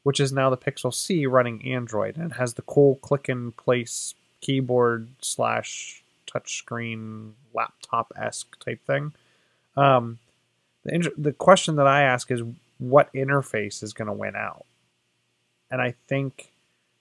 which 0.01 0.19
is 0.19 0.31
now 0.31 0.49
the 0.49 0.57
pixel 0.57 0.91
c 0.91 1.27
running 1.27 1.63
android 1.71 2.17
and 2.17 2.33
has 2.33 2.55
the 2.55 2.63
cool 2.63 2.95
click 2.95 3.29
and 3.29 3.55
place 3.57 4.15
keyboard 4.41 5.07
slash 5.21 6.03
touchscreen 6.29 7.31
laptop 7.53 8.13
esque 8.15 8.59
type 8.59 8.85
thing. 8.85 9.13
Um, 9.79 10.19
the 10.83 10.93
inter- 10.93 11.11
the 11.17 11.33
question 11.33 11.75
that 11.77 11.87
I 11.87 12.01
ask 12.01 12.31
is 12.31 12.41
what 12.77 13.13
interface 13.13 13.83
is 13.83 13.93
going 13.93 14.07
to 14.07 14.13
win 14.13 14.35
out, 14.35 14.65
and 15.71 15.81
I 15.81 15.95
think 16.07 16.51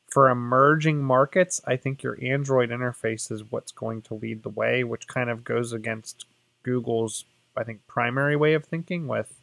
for 0.08 0.30
emerging 0.30 1.02
markets, 1.02 1.60
I 1.66 1.76
think 1.76 2.02
your 2.02 2.18
Android 2.22 2.70
interface 2.70 3.30
is 3.30 3.50
what's 3.50 3.72
going 3.72 4.02
to 4.02 4.14
lead 4.14 4.42
the 4.42 4.48
way, 4.48 4.84
which 4.84 5.06
kind 5.06 5.28
of 5.28 5.44
goes 5.44 5.72
against 5.72 6.24
Google's 6.62 7.24
I 7.56 7.64
think 7.64 7.86
primary 7.86 8.36
way 8.36 8.54
of 8.54 8.64
thinking 8.64 9.08
with 9.08 9.40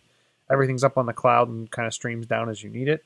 everything's 0.49 0.83
up 0.83 0.97
on 0.97 1.05
the 1.05 1.13
cloud 1.13 1.49
and 1.49 1.69
kind 1.69 1.85
of 1.85 1.93
streams 1.93 2.25
down 2.25 2.49
as 2.49 2.63
you 2.63 2.69
need 2.69 2.87
it. 2.87 3.05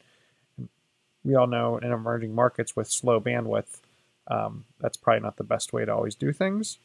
We 1.24 1.36
all 1.36 1.48
know 1.48 1.78
in 1.78 1.92
emerging 1.92 2.36
markets 2.36 2.76
with 2.76 2.90
slow 2.90 3.20
bandwidth, 3.20 3.80
um, 4.28 4.66
that's 4.80 4.98
probably 4.98 5.22
not 5.22 5.38
the 5.38 5.44
best 5.44 5.74
way 5.74 5.84
to 5.86 5.94
always 5.94 6.16
do 6.16 6.32
things. 6.32 6.78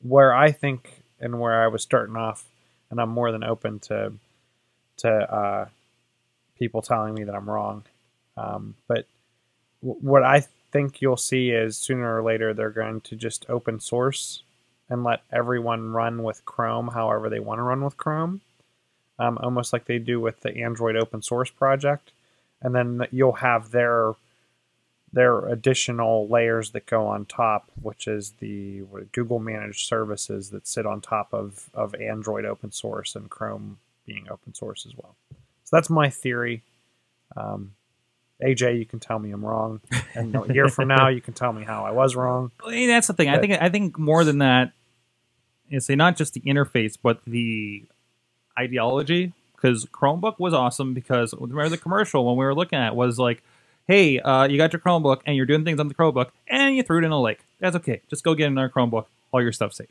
Where 0.00 0.32
I 0.32 0.52
think 0.52 1.02
and 1.20 1.40
where 1.40 1.62
I 1.62 1.68
was 1.68 1.82
starting 1.82 2.16
off, 2.16 2.44
and 2.90 3.00
I'm 3.00 3.10
more 3.10 3.32
than 3.32 3.44
open 3.44 3.78
to 3.80 4.12
to 4.98 5.10
uh, 5.10 5.66
people 6.58 6.82
telling 6.82 7.14
me 7.14 7.24
that 7.24 7.34
I'm 7.34 7.48
wrong. 7.48 7.84
Um, 8.36 8.74
but 8.88 9.06
w- 9.82 10.00
what 10.00 10.22
I 10.22 10.44
think 10.72 11.00
you'll 11.00 11.16
see 11.16 11.50
is 11.50 11.78
sooner 11.78 12.16
or 12.18 12.22
later 12.22 12.54
they're 12.54 12.70
going 12.70 13.00
to 13.02 13.16
just 13.16 13.46
open 13.48 13.80
source 13.80 14.42
and 14.88 15.04
let 15.04 15.22
everyone 15.32 15.92
run 15.92 16.22
with 16.22 16.44
Chrome 16.44 16.88
however 16.88 17.28
they 17.28 17.40
want 17.40 17.58
to 17.58 17.62
run 17.62 17.84
with 17.84 17.96
Chrome, 17.96 18.40
um, 19.18 19.38
almost 19.42 19.72
like 19.72 19.86
they 19.86 19.98
do 19.98 20.20
with 20.20 20.40
the 20.40 20.56
Android 20.58 20.96
open 20.96 21.22
source 21.22 21.50
project, 21.50 22.12
and 22.62 22.74
then 22.74 23.06
you'll 23.10 23.32
have 23.32 23.70
their 23.70 24.14
their 25.16 25.46
additional 25.46 26.28
layers 26.28 26.72
that 26.72 26.84
go 26.84 27.06
on 27.06 27.24
top, 27.24 27.70
which 27.80 28.06
is 28.06 28.34
the 28.38 28.82
Google 29.12 29.38
managed 29.38 29.88
services 29.88 30.50
that 30.50 30.68
sit 30.68 30.84
on 30.84 31.00
top 31.00 31.32
of, 31.32 31.70
of 31.72 31.94
Android 31.94 32.44
open 32.44 32.70
source 32.70 33.16
and 33.16 33.30
Chrome 33.30 33.78
being 34.04 34.26
open 34.30 34.52
source 34.52 34.84
as 34.84 34.92
well. 34.94 35.16
So 35.64 35.74
that's 35.74 35.88
my 35.88 36.10
theory. 36.10 36.64
Um, 37.34 37.72
AJ, 38.44 38.78
you 38.78 38.84
can 38.84 39.00
tell 39.00 39.18
me 39.18 39.30
I'm 39.30 39.42
wrong, 39.42 39.80
and 40.14 40.36
a 40.36 40.52
year 40.52 40.68
from 40.68 40.88
now, 40.88 41.08
you 41.08 41.22
can 41.22 41.32
tell 41.32 41.50
me 41.54 41.64
how 41.64 41.86
I 41.86 41.92
was 41.92 42.14
wrong. 42.14 42.52
Well, 42.62 42.86
that's 42.86 43.06
the 43.06 43.14
thing. 43.14 43.30
I 43.30 43.38
think 43.38 43.54
I 43.58 43.70
think 43.70 43.98
more 43.98 44.22
than 44.22 44.38
that 44.38 44.72
is 45.70 45.86
say 45.86 45.94
not 45.94 46.18
just 46.18 46.34
the 46.34 46.42
interface, 46.42 46.98
but 47.02 47.24
the 47.24 47.84
ideology. 48.58 49.32
Because 49.54 49.86
Chromebook 49.86 50.38
was 50.38 50.52
awesome. 50.52 50.92
Because 50.92 51.32
remember 51.32 51.70
the 51.70 51.78
commercial 51.78 52.26
when 52.26 52.36
we 52.36 52.44
were 52.44 52.54
looking 52.54 52.78
at 52.78 52.88
it 52.88 52.94
was 52.94 53.18
like, 53.18 53.42
"Hey, 53.86 54.20
uh, 54.20 54.44
you 54.48 54.56
got 54.56 54.72
your 54.72 54.80
Chromebook 54.80 55.20
and 55.26 55.36
you're 55.36 55.46
doing 55.46 55.64
things 55.64 55.80
on 55.80 55.88
the 55.88 55.94
Chromebook, 55.94 56.30
and 56.48 56.76
you 56.76 56.82
threw 56.82 56.98
it 56.98 57.04
in 57.04 57.12
a 57.12 57.20
lake. 57.20 57.40
That's 57.60 57.76
okay. 57.76 58.00
Just 58.08 58.24
go 58.24 58.34
get 58.34 58.46
another 58.46 58.68
Chromebook. 58.68 59.06
All 59.32 59.42
your 59.42 59.52
stuff's 59.52 59.76
safe 59.76 59.88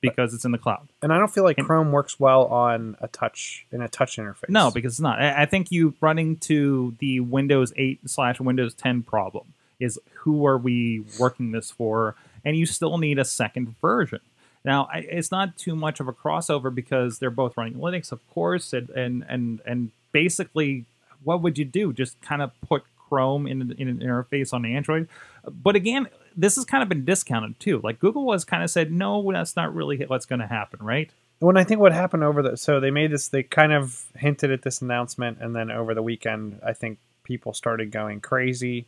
because 0.00 0.34
it's 0.34 0.44
in 0.44 0.52
the 0.52 0.58
cloud." 0.58 0.88
And 1.02 1.12
I 1.12 1.18
don't 1.18 1.32
feel 1.32 1.44
like 1.44 1.56
Chrome 1.58 1.92
works 1.92 2.18
well 2.18 2.46
on 2.46 2.96
a 3.00 3.08
touch 3.08 3.66
in 3.72 3.82
a 3.82 3.88
touch 3.88 4.16
interface. 4.16 4.48
No, 4.48 4.70
because 4.70 4.94
it's 4.94 5.00
not. 5.00 5.20
I, 5.20 5.42
I 5.42 5.46
think 5.46 5.70
you 5.70 5.94
run 6.00 6.18
into 6.18 6.94
the 6.98 7.20
Windows 7.20 7.72
8 7.76 8.00
slash 8.08 8.40
Windows 8.40 8.74
10 8.74 9.02
problem 9.02 9.54
is 9.80 9.98
who 10.14 10.46
are 10.46 10.58
we 10.58 11.04
working 11.18 11.52
this 11.52 11.70
for? 11.70 12.16
And 12.44 12.56
you 12.56 12.66
still 12.66 12.98
need 12.98 13.18
a 13.18 13.24
second 13.24 13.76
version. 13.80 14.20
Now, 14.64 14.88
I, 14.92 14.98
it's 14.98 15.30
not 15.30 15.56
too 15.56 15.76
much 15.76 16.00
of 16.00 16.08
a 16.08 16.12
crossover 16.12 16.74
because 16.74 17.18
they're 17.18 17.30
both 17.30 17.56
running 17.56 17.74
Linux, 17.74 18.12
of 18.12 18.26
course, 18.30 18.72
and 18.72 18.90
and 18.90 19.24
and, 19.28 19.60
and 19.64 19.90
basically, 20.12 20.84
what 21.22 21.42
would 21.42 21.58
you 21.58 21.64
do? 21.64 21.92
Just 21.92 22.20
kind 22.20 22.42
of 22.42 22.50
put 22.60 22.82
Chrome 23.08 23.46
in, 23.46 23.72
in 23.78 23.88
an 23.88 23.98
interface 23.98 24.52
on 24.52 24.64
Android. 24.64 25.08
But 25.44 25.76
again, 25.76 26.08
this 26.36 26.56
has 26.56 26.64
kind 26.64 26.82
of 26.82 26.88
been 26.88 27.04
discounted 27.04 27.58
too. 27.58 27.80
Like 27.82 27.98
Google 27.98 28.30
has 28.32 28.44
kind 28.44 28.62
of 28.62 28.70
said, 28.70 28.92
no, 28.92 29.30
that's 29.32 29.56
not 29.56 29.74
really 29.74 30.02
what's 30.06 30.26
going 30.26 30.40
to 30.40 30.46
happen, 30.46 30.80
right? 30.80 31.10
When 31.40 31.56
I 31.56 31.64
think 31.64 31.80
what 31.80 31.92
happened 31.92 32.24
over 32.24 32.42
the 32.42 32.56
so 32.56 32.80
they 32.80 32.90
made 32.90 33.12
this 33.12 33.28
they 33.28 33.44
kind 33.44 33.72
of 33.72 34.06
hinted 34.16 34.50
at 34.50 34.62
this 34.62 34.82
announcement 34.82 35.38
and 35.40 35.54
then 35.54 35.70
over 35.70 35.94
the 35.94 36.02
weekend 36.02 36.60
I 36.64 36.72
think 36.72 36.98
people 37.22 37.52
started 37.52 37.92
going 37.92 38.20
crazy. 38.20 38.86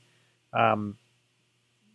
Um, 0.52 0.96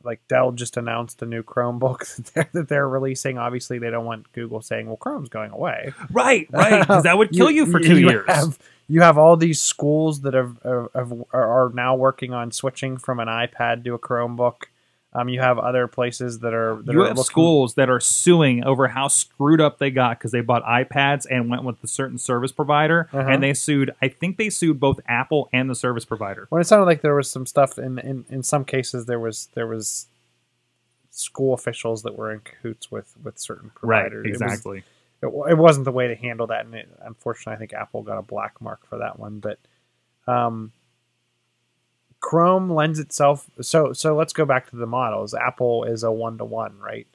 like 0.06 0.26
Dell 0.28 0.52
just 0.52 0.78
announced 0.78 1.22
a 1.22 1.26
new 1.26 1.44
Chromebook 1.44 2.16
that 2.16 2.34
they're, 2.34 2.50
that 2.54 2.70
they're 2.70 2.88
releasing. 2.88 3.38
Obviously, 3.38 3.80
they 3.80 3.90
don't 3.90 4.06
want 4.06 4.32
Google 4.34 4.62
saying, 4.62 4.88
"Well, 4.88 4.98
Chrome's 4.98 5.30
going 5.30 5.52
away." 5.52 5.94
Right, 6.12 6.48
right, 6.52 6.80
because 6.80 7.04
that 7.04 7.18
would 7.18 7.32
kill 7.34 7.52
you, 7.52 7.66
for 7.66 7.80
two 7.80 8.00
you 8.00 8.10
years. 8.10 8.26
Have, 8.28 8.60
you 8.88 9.02
have 9.02 9.18
all 9.18 9.36
these 9.36 9.62
schools 9.62 10.22
that 10.22 10.34
have, 10.34 10.60
have, 10.64 11.14
are 11.34 11.72
now 11.74 11.96
working 11.96 12.34
on 12.34 12.52
switching 12.52 12.98
from 12.98 13.20
an 13.20 13.28
iPad 13.28 13.84
to 13.86 13.94
a 13.94 14.00
Chromebook. 14.00 14.66
Um, 15.18 15.30
you 15.30 15.40
have 15.40 15.58
other 15.58 15.88
places 15.88 16.40
that 16.40 16.54
are 16.54 16.76
that 16.84 16.92
you 16.92 17.02
are 17.02 17.08
have 17.08 17.18
looking- 17.18 17.24
schools 17.32 17.76
that 17.76 17.90
are 17.90 18.02
suing 18.02 18.64
over 18.66 18.90
how 18.90 19.08
screwed 19.08 19.62
up 19.62 19.78
they 19.80 19.90
got 19.90 20.18
because 20.20 20.32
they 20.32 20.42
bought 20.42 20.64
iPads 20.66 21.26
and 21.30 21.50
went 21.50 21.64
with 21.64 21.82
a 21.84 21.88
certain 21.88 22.18
service 22.18 22.52
provider, 22.52 23.08
Uh-huh. 23.14 23.30
and 23.32 23.42
they 23.42 23.54
sued. 23.54 23.92
I 24.02 24.10
think 24.10 24.38
they 24.38 24.50
sued 24.50 24.80
both 24.80 25.00
Apple 25.08 25.50
and 25.54 25.70
the 25.70 25.76
service 25.76 26.04
provider. 26.06 26.48
When 26.50 26.60
it 26.62 26.66
sounded 26.66 26.86
like 26.86 27.02
there 27.02 27.16
was 27.16 27.32
some 27.32 27.46
stuff 27.46 27.80
in, 27.80 27.98
in, 28.00 28.26
in 28.30 28.44
some 28.44 28.66
cases 28.66 29.06
there 29.06 29.20
was 29.20 29.48
there 29.54 29.68
was 29.68 30.08
school 31.12 31.54
officials 31.54 32.04
that 32.04 32.18
were 32.18 32.32
in 32.32 32.42
cahoots 32.42 32.92
with 32.92 33.16
with 33.24 33.40
certain 33.40 33.72
providers. 33.76 34.26
It 34.26 34.32
was- 34.34 34.42
exactly. 34.42 34.84
It, 35.22 35.32
wa- 35.32 35.46
it 35.46 35.58
wasn't 35.58 35.86
the 35.86 35.92
way 35.94 36.10
to 36.10 36.16
handle 36.16 36.48
that, 36.48 36.66
and 36.66 36.76
it, 36.76 36.90
unfortunately, 37.02 37.54
I 37.54 37.58
think 37.58 37.74
Apple 37.74 38.04
got 38.04 38.18
a 38.18 38.22
black 38.22 38.60
mark 38.62 38.86
for 38.88 38.98
that 38.98 39.18
one. 39.18 39.40
But 39.40 39.60
um, 40.28 40.72
Chrome 42.26 42.72
lends 42.72 42.98
itself. 42.98 43.48
So 43.62 43.94
so 43.94 44.16
let's 44.16 44.34
go 44.34 44.46
back 44.46 44.72
to 44.72 44.76
the 44.76 44.88
models. 44.88 45.36
Apple 45.36 45.84
is 45.84 46.02
a 46.02 46.12
one 46.12 46.40
to 46.40 46.46
one, 46.46 46.80
right? 46.80 47.06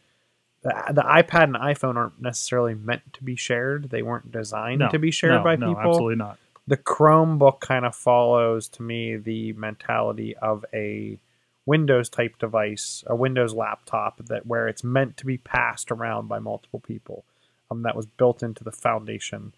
The, 0.63 0.73
the 0.93 1.03
iPad 1.03 1.45
and 1.45 1.57
iPhone 1.57 1.97
aren't 1.97 2.23
necessarily 2.23 2.75
meant 2.77 3.13
to 3.15 3.25
be 3.25 3.35
shared. 3.35 3.91
They 3.91 4.03
weren't 4.03 4.31
designed 4.31 4.79
No, 4.79 4.89
to 4.91 5.01
be 5.01 5.11
shared 5.11 5.33
no, 5.39 5.43
by 5.43 5.57
no, 5.57 5.75
people 5.75 5.91
absolutely 5.91 6.15
not. 6.15 6.39
the 6.69 6.77
Chromebook 6.77 7.59
kind 7.59 7.85
of 7.85 7.97
follows 7.97 8.69
to 8.69 8.83
me 8.83 9.17
the 9.17 9.53
mentality 9.55 10.37
of 10.37 10.65
a 10.73 11.19
Windows 11.67 12.09
type 12.09 12.39
device, 12.39 13.03
a 13.09 13.17
Windows 13.17 13.53
laptop 13.53 14.25
that 14.27 14.47
where 14.47 14.69
it's 14.69 14.85
meant 14.85 15.17
to 15.17 15.27
be 15.27 15.39
passed 15.39 15.91
around 15.91 16.29
by 16.29 16.39
multiple 16.39 16.79
people. 16.81 17.25
Um, 17.69 17.83
that 17.83 17.97
was 17.97 18.07
built 18.07 18.45
into 18.45 18.63
the 18.63 18.71
foundation. 18.71 19.55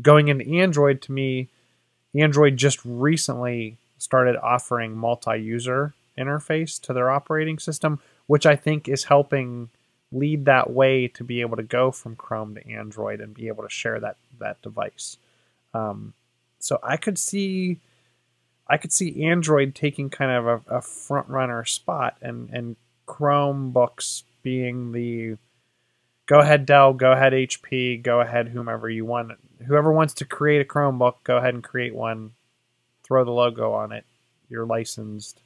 Going 0.00 0.28
into 0.28 0.48
Android, 0.48 1.02
to 1.02 1.12
me, 1.12 1.48
Android 2.14 2.56
just 2.56 2.78
recently 2.84 3.78
started 4.02 4.36
offering 4.36 4.96
multi-user 4.96 5.94
interface 6.18 6.80
to 6.82 6.92
their 6.92 7.10
operating 7.10 7.58
system, 7.58 8.00
which 8.26 8.46
I 8.46 8.56
think 8.56 8.88
is 8.88 9.04
helping 9.04 9.70
lead 10.10 10.44
that 10.44 10.70
way 10.70 11.08
to 11.08 11.24
be 11.24 11.40
able 11.40 11.56
to 11.56 11.62
go 11.62 11.90
from 11.90 12.16
Chrome 12.16 12.54
to 12.54 12.68
Android 12.68 13.20
and 13.20 13.32
be 13.34 13.48
able 13.48 13.62
to 13.62 13.70
share 13.70 13.98
that 14.00 14.16
that 14.38 14.60
device. 14.62 15.16
Um, 15.72 16.12
so 16.58 16.78
I 16.82 16.96
could 16.96 17.18
see, 17.18 17.78
I 18.68 18.76
could 18.76 18.92
see 18.92 19.24
Android 19.24 19.74
taking 19.74 20.10
kind 20.10 20.30
of 20.30 20.46
a, 20.46 20.76
a 20.76 20.82
front 20.82 21.28
runner 21.28 21.64
spot, 21.64 22.16
and 22.20 22.50
and 22.50 22.76
Chromebooks 23.06 24.24
being 24.42 24.92
the 24.92 25.38
go 26.26 26.40
ahead 26.40 26.66
Dell, 26.66 26.92
go 26.92 27.12
ahead 27.12 27.32
HP, 27.32 28.02
go 28.02 28.20
ahead 28.20 28.48
whomever 28.48 28.88
you 28.88 29.04
want, 29.04 29.32
whoever 29.66 29.92
wants 29.92 30.14
to 30.14 30.24
create 30.24 30.60
a 30.60 30.64
Chromebook, 30.64 31.14
go 31.24 31.38
ahead 31.38 31.54
and 31.54 31.64
create 31.64 31.94
one, 31.94 32.32
throw 33.12 33.24
the 33.24 33.30
logo 33.30 33.72
on 33.72 33.92
it, 33.92 34.06
you're 34.48 34.64
licensed, 34.64 35.42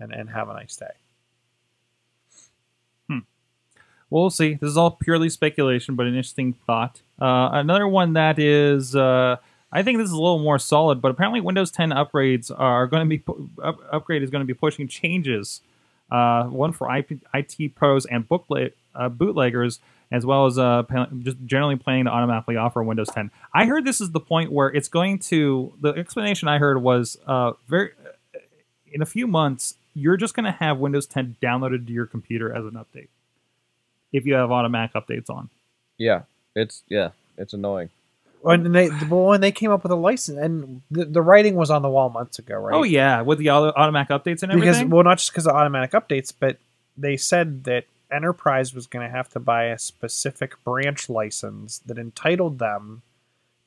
and 0.00 0.12
and 0.12 0.30
have 0.30 0.48
a 0.48 0.54
nice 0.54 0.76
day. 0.76 0.86
We'll 4.12 4.28
see. 4.28 4.58
This 4.60 4.68
is 4.68 4.76
all 4.76 4.90
purely 4.90 5.30
speculation, 5.30 5.94
but 5.94 6.04
an 6.04 6.12
interesting 6.12 6.52
thought. 6.52 7.00
Uh, 7.18 7.48
another 7.52 7.88
one 7.88 8.12
that 8.12 8.38
is, 8.38 8.94
uh, 8.94 9.36
I 9.72 9.82
think 9.82 9.96
this 9.96 10.04
is 10.04 10.12
a 10.12 10.20
little 10.20 10.38
more 10.38 10.58
solid, 10.58 11.00
but 11.00 11.10
apparently 11.10 11.40
Windows 11.40 11.70
10 11.70 11.90
upgrades 11.92 12.50
are 12.54 12.86
going 12.86 13.08
to 13.08 13.16
be 13.16 13.24
up, 13.64 13.78
upgrade 13.90 14.22
is 14.22 14.28
going 14.28 14.42
to 14.42 14.46
be 14.46 14.52
pushing 14.52 14.86
changes. 14.86 15.62
Uh, 16.10 16.44
one 16.44 16.72
for 16.72 16.94
IP, 16.94 17.20
IT 17.32 17.74
pros 17.74 18.04
and 18.04 18.28
booklet, 18.28 18.76
uh, 18.94 19.08
bootleggers, 19.08 19.80
as 20.12 20.24
well 20.24 20.46
as 20.46 20.58
uh, 20.58 20.82
just 21.20 21.38
generally 21.46 21.76
planning 21.76 22.04
to 22.04 22.10
automatically 22.10 22.56
offer 22.56 22.82
Windows 22.82 23.08
10. 23.08 23.30
I 23.52 23.64
heard 23.64 23.84
this 23.84 24.00
is 24.00 24.12
the 24.12 24.20
point 24.20 24.52
where 24.52 24.68
it's 24.68 24.88
going 24.88 25.18
to. 25.20 25.72
The 25.80 25.90
explanation 25.90 26.46
I 26.48 26.58
heard 26.58 26.80
was 26.82 27.18
uh, 27.26 27.52
very 27.66 27.90
in 28.92 29.02
a 29.02 29.06
few 29.06 29.26
months 29.26 29.76
you're 29.94 30.16
just 30.16 30.34
going 30.34 30.44
to 30.44 30.52
have 30.52 30.78
Windows 30.78 31.06
10 31.06 31.36
downloaded 31.42 31.86
to 31.86 31.92
your 31.92 32.06
computer 32.06 32.52
as 32.54 32.64
an 32.64 32.72
update 32.72 33.08
if 34.12 34.26
you 34.26 34.34
have 34.34 34.50
automatic 34.50 34.94
updates 34.94 35.30
on. 35.30 35.50
Yeah, 35.98 36.22
it's 36.54 36.82
yeah, 36.88 37.10
it's 37.36 37.52
annoying. 37.52 37.90
When 38.40 38.72
they 38.72 38.88
well, 38.88 39.26
when 39.26 39.40
they 39.40 39.52
came 39.52 39.70
up 39.70 39.84
with 39.84 39.92
a 39.92 39.96
license, 39.96 40.38
and 40.38 40.82
the, 40.90 41.04
the 41.04 41.22
writing 41.22 41.54
was 41.54 41.70
on 41.70 41.82
the 41.82 41.88
wall 41.88 42.08
months 42.08 42.38
ago, 42.38 42.56
right? 42.56 42.74
Oh 42.74 42.82
yeah, 42.82 43.20
with 43.20 43.38
the 43.38 43.50
auto- 43.50 43.72
automatic 43.76 44.08
updates 44.08 44.42
and 44.42 44.50
everything. 44.50 44.60
because 44.60 44.76
everything. 44.76 44.90
well, 44.90 45.04
not 45.04 45.18
just 45.18 45.30
because 45.30 45.46
of 45.46 45.54
automatic 45.54 45.92
updates, 45.92 46.32
but 46.38 46.58
they 46.96 47.16
said 47.16 47.64
that 47.64 47.84
enterprise 48.12 48.74
was 48.74 48.86
going 48.86 49.06
to 49.06 49.14
have 49.14 49.28
to 49.30 49.40
buy 49.40 49.64
a 49.64 49.78
specific 49.78 50.62
branch 50.64 51.08
license 51.08 51.78
that 51.86 51.98
entitled 51.98 52.58
them 52.58 53.02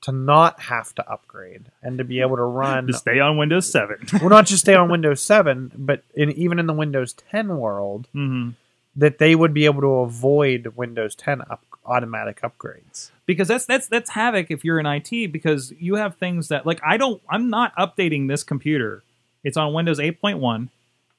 to 0.02 0.12
not 0.12 0.62
have 0.62 0.94
to 0.96 1.10
upgrade 1.10 1.66
and 1.82 1.98
to 1.98 2.04
be 2.04 2.22
able 2.22 2.36
to 2.36 2.44
run 2.44 2.88
to 2.88 2.94
stay 2.94 3.20
on 3.20 3.38
Windows 3.38 3.72
7. 3.72 3.98
well, 4.22 4.30
not 4.30 4.46
just 4.46 4.62
stay 4.62 4.76
on 4.76 4.90
Windows 4.90 5.22
7, 5.24 5.72
but 5.76 6.04
in, 6.14 6.32
even 6.32 6.60
in 6.60 6.68
the 6.68 6.74
Windows 6.74 7.14
10 7.32 7.58
world, 7.58 8.08
hmm 8.14 8.52
that 8.96 9.18
they 9.18 9.36
would 9.36 9.54
be 9.54 9.66
able 9.66 9.82
to 9.82 9.88
avoid 9.96 10.68
Windows 10.76 11.16
10 11.16 11.42
up, 11.42 11.62
automatic 11.86 12.40
upgrades. 12.42 13.12
because 13.26 13.48
that's 13.48 13.66
that's 13.66 13.88
that's 13.88 14.12
havoc 14.12 14.50
if 14.50 14.64
you're 14.64 14.80
in 14.80 14.86
IT 14.86 15.32
because 15.32 15.74
you 15.80 15.96
have 15.96 16.16
things 16.16 16.48
that 16.48 16.66
like 16.66 16.80
I 16.82 16.96
don't 16.98 17.22
I'm 17.30 17.50
not 17.50 17.76
updating 17.76 18.28
this 18.28 18.44
computer. 18.44 19.04
It's 19.44 19.58
on 19.58 19.74
Windows 19.74 20.00
8.1 20.00 20.70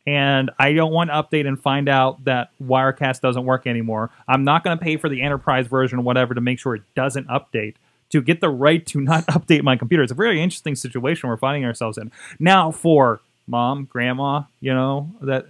and 0.07 0.51
I 0.59 0.73
don't 0.73 0.93
want 0.93 1.11
to 1.11 1.15
update 1.15 1.47
and 1.47 1.61
find 1.61 1.89
out 1.89 2.25
that 2.25 2.51
Wirecast 2.63 3.21
doesn't 3.21 3.45
work 3.45 3.67
anymore. 3.67 4.11
I'm 4.29 4.45
not 4.45 4.63
going 4.63 4.79
to 4.79 4.83
pay 4.83 4.97
for 4.97 5.09
the 5.09 5.23
enterprise 5.23 5.67
version 5.67 5.99
or 5.99 6.03
whatever 6.03 6.35
to 6.35 6.41
make 6.41 6.61
sure 6.61 6.77
it 6.77 6.83
doesn't 6.95 7.27
update 7.27 7.75
to 8.11 8.23
get 8.23 8.41
the 8.41 8.49
right 8.49 8.87
to 8.87 9.01
not 9.01 9.27
update 9.27 9.63
my 9.63 9.77
computer. 9.77 10.03
It's 10.03 10.13
a 10.13 10.17
very 10.17 10.41
interesting 10.41 10.77
situation 10.77 11.29
we're 11.29 11.37
finding 11.37 11.65
ourselves 11.65 11.99
in. 11.99 12.13
Now 12.39 12.71
for 12.71 13.21
mom, 13.49 13.87
grandma, 13.87 14.43
you 14.61 14.73
know, 14.73 15.15
that 15.23 15.47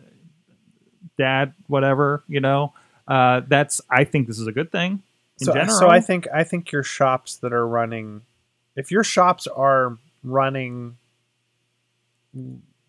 dad, 1.18 1.52
whatever, 1.66 2.24
you 2.26 2.40
know, 2.40 2.72
uh, 3.06 3.42
that's 3.46 3.80
I 3.90 4.04
think 4.04 4.26
this 4.26 4.38
is 4.38 4.46
a 4.46 4.52
good 4.52 4.72
thing 4.72 5.02
in 5.40 5.46
so, 5.46 5.52
general. 5.52 5.78
so 5.78 5.88
I 5.88 6.00
think 6.00 6.26
I 6.34 6.44
think 6.44 6.72
your 6.72 6.82
shops 6.82 7.36
that 7.36 7.52
are 7.52 7.66
running, 7.66 8.22
if 8.74 8.90
your 8.90 9.04
shops 9.04 9.46
are 9.46 9.98
running 10.24 10.96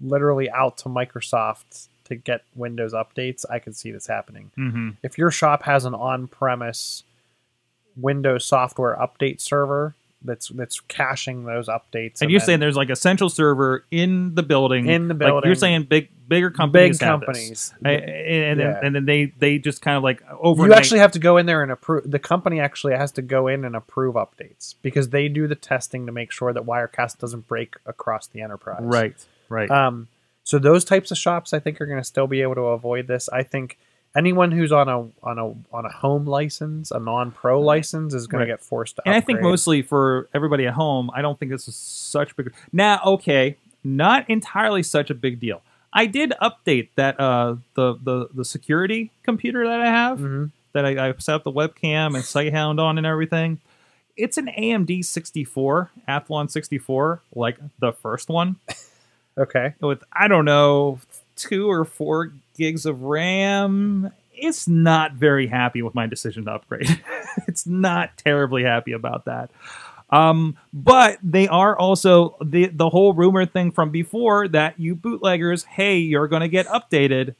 literally 0.02 0.50
out 0.52 0.78
to 0.80 0.90
Microsoft 0.90 1.88
to 2.06 2.16
get 2.16 2.44
Windows 2.56 2.94
updates, 2.94 3.44
I 3.50 3.60
could 3.60 3.76
see 3.76 3.92
this 3.92 4.08
happening. 4.08 4.52
Mhm. 4.58 4.96
If 5.04 5.18
your 5.18 5.32
shop 5.32 5.64
has 5.64 5.86
an 5.86 5.94
on-premise 5.94 7.04
Windows 7.96 8.46
software 8.46 8.96
update 8.96 9.42
server 9.42 9.96
that's 10.24 10.50
that's 10.50 10.80
caching 10.82 11.46
those 11.46 11.68
updates, 11.68 12.22
And 12.22 12.30
you're 12.32 12.40
then- 12.40 12.46
saying 12.46 12.60
there's 12.60 12.76
like 12.76 12.90
a 12.90 12.96
central 12.96 13.30
server 13.30 13.86
in 13.92 14.36
the 14.36 14.44
building. 14.44 14.88
In 14.88 15.08
the 15.08 15.14
Like 15.14 15.46
you're 15.46 15.56
saying 15.56 15.84
big 15.84 16.10
bigger 16.28 16.50
companies 16.52 17.00
big 17.00 17.08
companies. 17.08 17.74
I- 17.86 17.92
and, 17.92 18.60
Yeah. 18.60 18.74
then, 18.74 18.86
and 18.86 18.96
then 18.96 19.06
they 19.06 19.26
they 19.40 19.58
just 19.60 19.82
kind 19.82 19.96
of 19.98 20.04
like 20.04 20.22
over 20.40 20.66
you 20.66 20.74
actually 20.74 21.00
have 21.00 21.12
to 21.14 21.20
go 21.20 21.38
in 21.38 21.46
there 21.46 21.62
and 21.64 21.72
approve. 21.72 22.10
The 22.10 22.20
company 22.20 22.60
actually 22.60 22.96
has 22.96 23.12
to 23.14 23.22
go 23.22 23.48
in 23.48 23.64
and 23.66 23.76
approve 23.76 24.16
updates 24.16 24.76
because 24.82 25.10
they 25.10 25.28
do 25.30 25.48
the 25.48 25.56
testing 25.56 26.06
to 26.08 26.12
make 26.12 26.32
sure 26.32 26.52
that 26.54 26.64
Wirecast 26.64 27.20
doesn't 27.20 27.48
break 27.48 27.76
across 27.86 28.28
the 28.28 28.42
enterprise. 28.42 28.80
right 28.82 29.16
right 29.50 29.70
Um, 29.70 30.08
so 30.44 30.58
those 30.60 30.86
types 30.86 31.12
of 31.12 31.18
shops, 31.18 31.52
I 31.54 31.60
think, 31.60 31.82
are 31.82 31.86
going 31.86 32.00
to 32.00 32.04
still 32.06 32.28
be 32.28 32.42
able 32.42 32.56
to 32.56 32.62
avoid 32.68 33.08
this. 33.08 33.28
I 33.30 33.44
think 33.44 33.78
anyone 34.16 34.52
who's 34.52 34.72
on 34.72 34.88
a 34.88 35.00
on 35.22 35.38
a 35.38 35.48
on 35.76 35.86
a 35.86 35.90
home 35.92 36.26
license, 36.26 36.90
a 36.92 37.00
non-pro 37.00 37.60
license, 37.62 38.14
is 38.14 38.28
going 38.28 38.40
Right. 38.40 38.46
to 38.46 38.52
get 38.54 38.62
forced 38.62 38.96
to. 38.96 39.02
and 39.06 39.14
I 39.16 39.20
think 39.22 39.42
mostly 39.42 39.82
for 39.82 40.30
everybody 40.34 40.66
at 40.66 40.74
home, 40.74 41.12
I 41.14 41.22
don't 41.22 41.38
think 41.38 41.52
this 41.52 41.68
is 41.68 41.76
such 41.76 42.32
a 42.32 42.36
big. 42.36 42.54
Now, 42.72 43.02
okay, 43.06 43.58
not 43.84 44.30
entirely 44.30 44.84
such 44.84 45.10
a 45.10 45.14
big 45.14 45.40
deal. 45.40 45.62
I 45.94 46.06
did 46.06 46.34
update 46.42 46.90
that 46.96 47.20
uh 47.20 47.56
the 47.74 47.96
the 48.02 48.30
the 48.34 48.46
security 48.46 49.12
computer 49.24 49.66
that 49.68 49.82
I 49.82 49.88
have 49.88 50.20
Mhm. 50.20 50.52
that 50.74 50.86
I, 50.86 51.10
I 51.10 51.14
set 51.18 51.36
up 51.36 51.44
the 51.44 51.52
webcam 51.52 52.16
and 52.16 52.24
Sighthound 52.24 52.80
on 52.80 52.98
and 52.98 53.06
everything. 53.06 53.60
It's 54.16 54.38
an 54.38 54.48
AMD 54.48 55.04
64, 55.06 55.92
Athlon 56.08 56.50
64, 56.50 57.22
like 57.36 57.58
the 57.80 57.92
first 57.92 58.30
one. 58.30 58.56
Okay. 59.38 59.74
with 59.80 60.04
I 60.12 60.28
don't 60.28 60.46
know 60.46 61.00
two 61.36 61.70
or 61.70 61.86
four 61.86 62.32
gigs 62.58 62.86
of 62.86 63.04
RAM. 63.04 64.12
It's 64.34 64.68
not 64.68 65.14
very 65.14 65.48
happy 65.48 65.82
with 65.82 65.96
my 65.96 66.06
decision 66.08 66.46
to 66.46 66.52
upgrade. 66.52 67.02
it's 67.48 67.66
not 67.68 68.18
terribly 68.18 68.64
happy 68.64 68.92
about 68.92 69.26
that. 69.26 69.50
Um, 70.10 70.58
but 70.74 71.18
they 71.22 71.48
are 71.48 71.78
also 71.78 72.38
the 72.44 72.68
the 72.68 72.90
whole 72.90 73.14
rumor 73.14 73.46
thing 73.46 73.72
from 73.72 73.90
before 73.92 74.48
that 74.50 74.80
you 74.80 74.96
bootleggers, 74.96 75.64
hey, 75.66 75.98
you're 75.98 76.28
going 76.28 76.42
to 76.42 76.48
get 76.48 76.66
updated. 76.68 77.36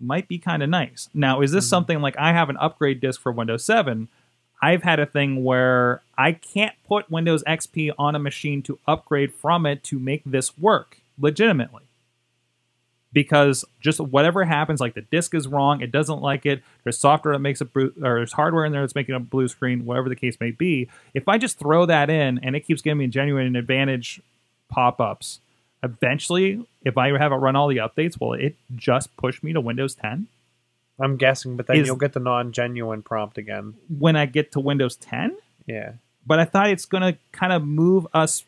might 0.00 0.26
be 0.28 0.38
kind 0.38 0.62
of 0.62 0.68
nice. 0.68 1.08
Now, 1.14 1.40
is 1.42 1.52
this 1.52 1.64
Mm-hmm. 1.64 1.68
something 1.70 2.00
like 2.00 2.16
I 2.18 2.32
have 2.32 2.50
an 2.50 2.56
upgrade 2.58 3.00
disk 3.00 3.20
for 3.20 3.30
Windows 3.32 3.64
7? 3.64 4.08
I've 4.60 4.82
had 4.82 4.98
a 4.98 5.06
thing 5.06 5.44
where 5.44 6.02
I 6.16 6.32
can't 6.32 6.74
put 6.88 7.08
Windows 7.10 7.44
XP 7.44 7.92
on 7.96 8.16
a 8.16 8.18
machine 8.18 8.62
to 8.62 8.78
upgrade 8.88 9.32
from 9.32 9.64
it 9.66 9.84
to 9.84 10.00
make 10.00 10.22
this 10.26 10.58
work 10.58 10.98
legitimately. 11.20 11.82
Because 13.10 13.64
just 13.80 14.00
whatever 14.00 14.44
happens, 14.44 14.80
like 14.80 14.92
the 14.94 15.00
disk 15.00 15.34
is 15.34 15.48
wrong, 15.48 15.80
it 15.80 15.90
doesn't 15.90 16.20
like 16.20 16.44
it. 16.44 16.62
There's 16.84 16.98
software 16.98 17.32
that 17.34 17.38
makes 17.38 17.62
a 17.62 17.64
blue, 17.64 17.92
or 18.02 18.16
there's 18.16 18.32
hardware 18.34 18.66
in 18.66 18.72
there 18.72 18.82
that's 18.82 18.94
making 18.94 19.14
a 19.14 19.20
blue 19.20 19.48
screen, 19.48 19.86
whatever 19.86 20.10
the 20.10 20.16
case 20.16 20.36
may 20.40 20.50
be. 20.50 20.88
If 21.14 21.26
I 21.26 21.38
just 21.38 21.58
throw 21.58 21.86
that 21.86 22.10
in 22.10 22.38
and 22.42 22.54
it 22.54 22.60
keeps 22.66 22.82
giving 22.82 22.98
me 22.98 23.06
genuine 23.06 23.56
advantage 23.56 24.20
pop 24.68 25.00
ups, 25.00 25.40
eventually, 25.82 26.66
if 26.84 26.98
I 26.98 27.16
have 27.16 27.32
it 27.32 27.36
run 27.36 27.56
all 27.56 27.68
the 27.68 27.78
updates, 27.78 28.20
will 28.20 28.34
it 28.34 28.56
just 28.76 29.16
push 29.16 29.42
me 29.42 29.52
to 29.54 29.60
Windows 29.60 29.94
10 29.94 30.26
I'm 31.00 31.16
guessing, 31.16 31.56
but 31.56 31.68
then 31.68 31.76
Is- 31.78 31.86
you'll 31.86 31.94
get 31.96 32.12
the 32.12 32.18
non-genuine 32.20 33.02
prompt 33.02 33.38
again. 33.38 33.74
when 33.88 34.16
I 34.16 34.26
get 34.26 34.50
to 34.52 34.60
Windows 34.60 34.96
10? 34.96 35.36
Yeah, 35.66 35.92
But 36.26 36.40
I 36.40 36.44
thought 36.44 36.70
it's 36.70 36.84
going 36.86 37.02
to 37.14 37.18
kind 37.32 37.52
of 37.52 37.64
move 37.64 38.06
us 38.12 38.44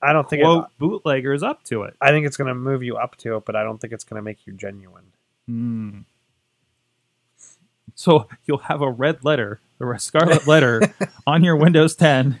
I 0.00 0.12
don't 0.12 0.28
think. 0.28 0.42
quote 0.42 0.64
It, 0.64 0.78
bootleggers 0.78 1.42
up 1.42 1.64
to 1.64 1.82
it. 1.82 1.94
I 2.00 2.10
think 2.10 2.26
it's 2.26 2.36
going 2.36 2.48
to 2.48 2.54
move 2.54 2.82
you 2.82 2.96
up 2.96 3.16
to 3.16 3.36
it, 3.36 3.44
but 3.44 3.56
I 3.56 3.62
don't 3.62 3.80
think 3.80 3.92
it's 3.92 4.04
going 4.04 4.18
to 4.18 4.22
make 4.22 4.46
you 4.46 4.52
genuine. 4.52 5.12
Hmm. 5.46 6.00
So 7.94 8.28
you'll 8.46 8.58
have 8.58 8.80
a 8.80 8.90
red 8.90 9.24
letter 9.24 9.60
or 9.80 9.92
a 9.92 9.98
scarlet 9.98 10.46
letter 10.46 10.80
on 11.26 11.42
your 11.42 11.56
Windows 11.56 11.96
10. 11.96 12.38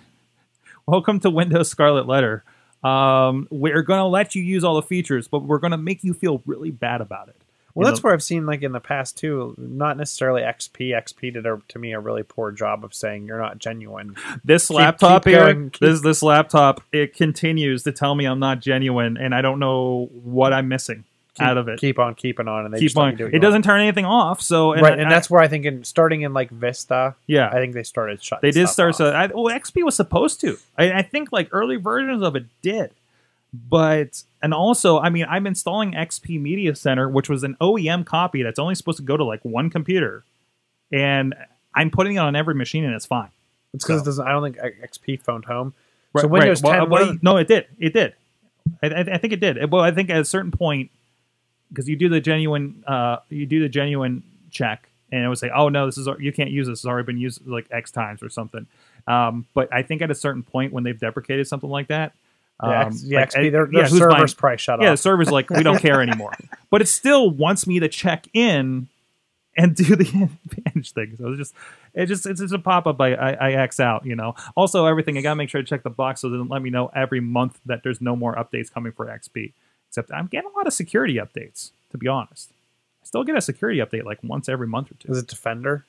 Welcome 0.86 1.18
to 1.20 1.30
Windows 1.30 1.68
Scarlet 1.68 2.06
Letter. 2.06 2.44
Um, 2.84 3.48
we're 3.50 3.82
going 3.82 3.98
to 3.98 4.06
let 4.06 4.34
you 4.34 4.42
use 4.42 4.62
all 4.62 4.76
the 4.76 4.82
features, 4.82 5.26
but 5.26 5.42
we're 5.42 5.58
going 5.58 5.72
to 5.72 5.76
make 5.76 6.04
you 6.04 6.14
feel 6.14 6.42
really 6.46 6.70
bad 6.70 7.00
about 7.00 7.28
it. 7.28 7.42
Well, 7.78 7.86
You 7.86 7.92
that's 7.92 8.02
know, 8.02 8.08
where 8.08 8.14
I've 8.14 8.22
seen 8.24 8.44
like 8.44 8.62
in 8.62 8.72
the 8.72 8.80
past 8.80 9.16
too. 9.16 9.54
Not 9.56 9.96
necessarily 9.96 10.42
XP. 10.42 10.90
XP 10.90 11.32
did 11.34 11.46
a, 11.46 11.60
to 11.68 11.78
me 11.78 11.92
a 11.92 12.00
really 12.00 12.24
poor 12.24 12.50
job 12.50 12.84
of 12.84 12.92
saying 12.92 13.26
you're 13.26 13.38
not 13.40 13.58
genuine. 13.58 14.16
this 14.44 14.66
keep- 14.66 14.76
laptop 14.78 15.24
keep 15.24 15.32
here, 15.34 15.54
keep- 15.54 15.78
this 15.78 16.00
this 16.00 16.22
laptop, 16.22 16.82
it 16.92 17.14
continues 17.14 17.84
to 17.84 17.92
tell 17.92 18.16
me 18.16 18.24
I'm 18.26 18.40
not 18.40 18.58
genuine, 18.60 19.16
and 19.16 19.32
I 19.34 19.42
don't 19.42 19.60
know 19.60 20.10
what 20.24 20.52
I'm 20.52 20.66
missing 20.66 21.04
out 21.40 21.56
of 21.56 21.68
it. 21.68 21.78
Keep 21.78 22.00
on 22.00 22.16
keeping 22.16 22.48
on, 22.48 22.64
and 22.64 22.74
they 22.74 22.80
Keep 22.80 22.96
on. 22.96 23.14
do 23.14 23.26
It 23.26 23.34
you 23.34 23.38
doesn't 23.38 23.62
turn 23.62 23.80
anything 23.80 24.04
off. 24.04 24.40
So 24.40 24.68
want. 24.70 24.82
right, 24.82 24.98
and 24.98 25.06
I- 25.06 25.10
that's 25.10 25.30
where 25.30 25.40
I 25.40 25.46
think 25.46 25.64
in 25.66 25.84
starting 25.84 26.22
in 26.22 26.34
like 26.34 26.50
Vista, 26.50 27.14
yeah. 27.28 27.48
I 27.48 27.54
think 27.60 27.74
they 27.74 27.84
started 27.84 28.20
shutting. 28.20 28.40
They 28.42 28.50
did 28.50 28.66
start. 28.68 28.96
So, 28.96 29.12
I, 29.12 29.26
well, 29.28 29.54
XP 29.56 29.84
was 29.84 29.94
supposed 29.94 30.40
to. 30.40 30.58
I, 30.76 30.90
I 30.94 31.02
think 31.02 31.30
like 31.30 31.48
early 31.52 31.76
versions 31.76 32.24
of 32.24 32.34
it 32.34 32.46
did, 32.60 32.90
but 33.52 34.22
and 34.42 34.52
also, 34.54 34.98
I 34.98 35.08
mean, 35.10 35.26
I'm 35.28 35.46
installing 35.46 35.92
XP 35.92 36.40
Media 36.40 36.74
Center, 36.74 37.08
which 37.08 37.28
was 37.28 37.42
an 37.44 37.56
OEM 37.60 38.04
copy 38.04 38.42
that's 38.42 38.58
only 38.58 38.74
supposed 38.74 38.98
to 38.98 39.04
go 39.04 39.16
to 39.16 39.24
like 39.24 39.44
one 39.44 39.70
computer, 39.70 40.24
and 40.92 41.34
I'm 41.74 41.90
putting 41.90 42.16
it 42.16 42.18
on 42.18 42.36
every 42.36 42.54
machine, 42.54 42.84
and 42.84 42.94
it's 42.94 43.06
fine. 43.06 43.30
It's 43.74 43.84
because 43.84 44.00
So- 44.00 44.02
it 44.02 44.06
doesn't. 44.06 44.26
I 44.26 44.32
don't 44.32 44.42
think 44.42 44.56
XP 44.82 45.22
phoned 45.22 45.44
home. 45.46 45.74
Right, 46.12 46.22
so 46.22 46.28
Windows 46.28 46.62
right. 46.62 46.80
10. 46.80 46.90
well, 46.90 47.06
the- 47.06 47.18
no, 47.22 47.36
it 47.36 47.48
did. 47.48 47.66
It 47.78 47.92
did. 47.92 48.14
I, 48.82 48.88
I, 48.88 49.00
I 49.14 49.18
think 49.18 49.32
it 49.32 49.40
did. 49.40 49.70
Well, 49.70 49.82
I 49.82 49.90
think 49.90 50.10
at 50.10 50.20
a 50.20 50.24
certain 50.24 50.50
point, 50.50 50.90
because 51.70 51.88
you 51.88 51.96
do 51.96 52.08
the 52.08 52.20
genuine, 52.20 52.82
uh, 52.86 53.18
you 53.28 53.46
do 53.46 53.60
the 53.60 53.68
genuine 53.68 54.22
check, 54.50 54.88
and 55.12 55.22
it 55.24 55.28
would 55.28 55.38
say, 55.38 55.50
"Oh 55.54 55.68
no, 55.68 55.86
this 55.86 55.98
is 55.98 56.08
you 56.18 56.32
can't 56.32 56.50
use 56.50 56.66
this. 56.66 56.80
It's 56.80 56.86
already 56.86 57.06
been 57.06 57.18
used 57.18 57.46
like 57.46 57.66
X 57.70 57.90
times 57.90 58.22
or 58.22 58.28
something." 58.28 58.66
Um, 59.06 59.46
but 59.54 59.72
I 59.72 59.82
think 59.82 60.02
at 60.02 60.10
a 60.10 60.14
certain 60.14 60.42
point 60.42 60.72
when 60.72 60.84
they've 60.84 60.98
deprecated 60.98 61.46
something 61.46 61.70
like 61.70 61.88
that, 61.88 62.12
yeah, 62.62 62.80
um, 62.82 62.86
X- 62.88 63.04
yeah, 63.04 63.20
like, 63.20 63.30
XP. 63.30 63.52
Their, 63.52 63.66
yeah, 63.66 63.80
their 63.80 63.82
who's 63.88 63.98
servers 63.98 64.14
buying- 64.14 64.28
probably 64.36 64.58
shut 64.58 64.78
off. 64.80 64.84
yeah, 64.84 64.90
the 64.92 64.96
server's 64.96 65.30
like 65.30 65.50
we 65.50 65.62
don't 65.62 65.78
care 65.80 66.00
anymore. 66.02 66.32
But 66.70 66.82
it 66.82 66.88
still 66.88 67.30
wants 67.30 67.66
me 67.66 67.80
to 67.80 67.88
check 67.88 68.26
in 68.34 68.88
and 69.56 69.74
do 69.74 69.96
the 69.96 70.04
advantage 70.52 70.92
thing. 70.92 71.14
So 71.16 71.28
it's 71.28 71.38
just 71.38 71.54
it 71.94 72.06
just 72.06 72.26
it's 72.26 72.40
just 72.40 72.52
a 72.52 72.58
pop 72.58 72.86
up 72.86 73.00
I, 73.00 73.14
I 73.14 73.32
I 73.32 73.52
X 73.52 73.80
out, 73.80 74.04
you 74.04 74.14
know. 74.14 74.34
Also 74.54 74.84
everything 74.86 75.16
I 75.16 75.22
gotta 75.22 75.36
make 75.36 75.48
sure 75.48 75.62
to 75.62 75.66
check 75.66 75.82
the 75.82 75.88
box 75.90 76.20
so 76.20 76.28
it 76.28 76.32
doesn't 76.32 76.48
let 76.50 76.60
me 76.60 76.68
know 76.70 76.90
every 76.94 77.20
month 77.20 77.58
that 77.64 77.82
there's 77.82 78.00
no 78.02 78.14
more 78.16 78.34
updates 78.34 78.70
coming 78.72 78.92
for 78.92 79.06
XP. 79.06 79.52
Except 79.88 80.12
I'm 80.12 80.26
getting 80.26 80.50
a 80.54 80.56
lot 80.58 80.66
of 80.66 80.74
security 80.74 81.14
updates, 81.14 81.70
to 81.92 81.96
be 81.96 82.06
honest. 82.06 82.50
I 83.02 83.06
still 83.06 83.24
get 83.24 83.36
a 83.36 83.40
security 83.40 83.78
update 83.80 84.04
like 84.04 84.18
once 84.22 84.48
every 84.50 84.66
month 84.66 84.90
or 84.90 84.94
two. 84.96 85.10
Is 85.10 85.16
it 85.18 85.26
Defender? 85.28 85.86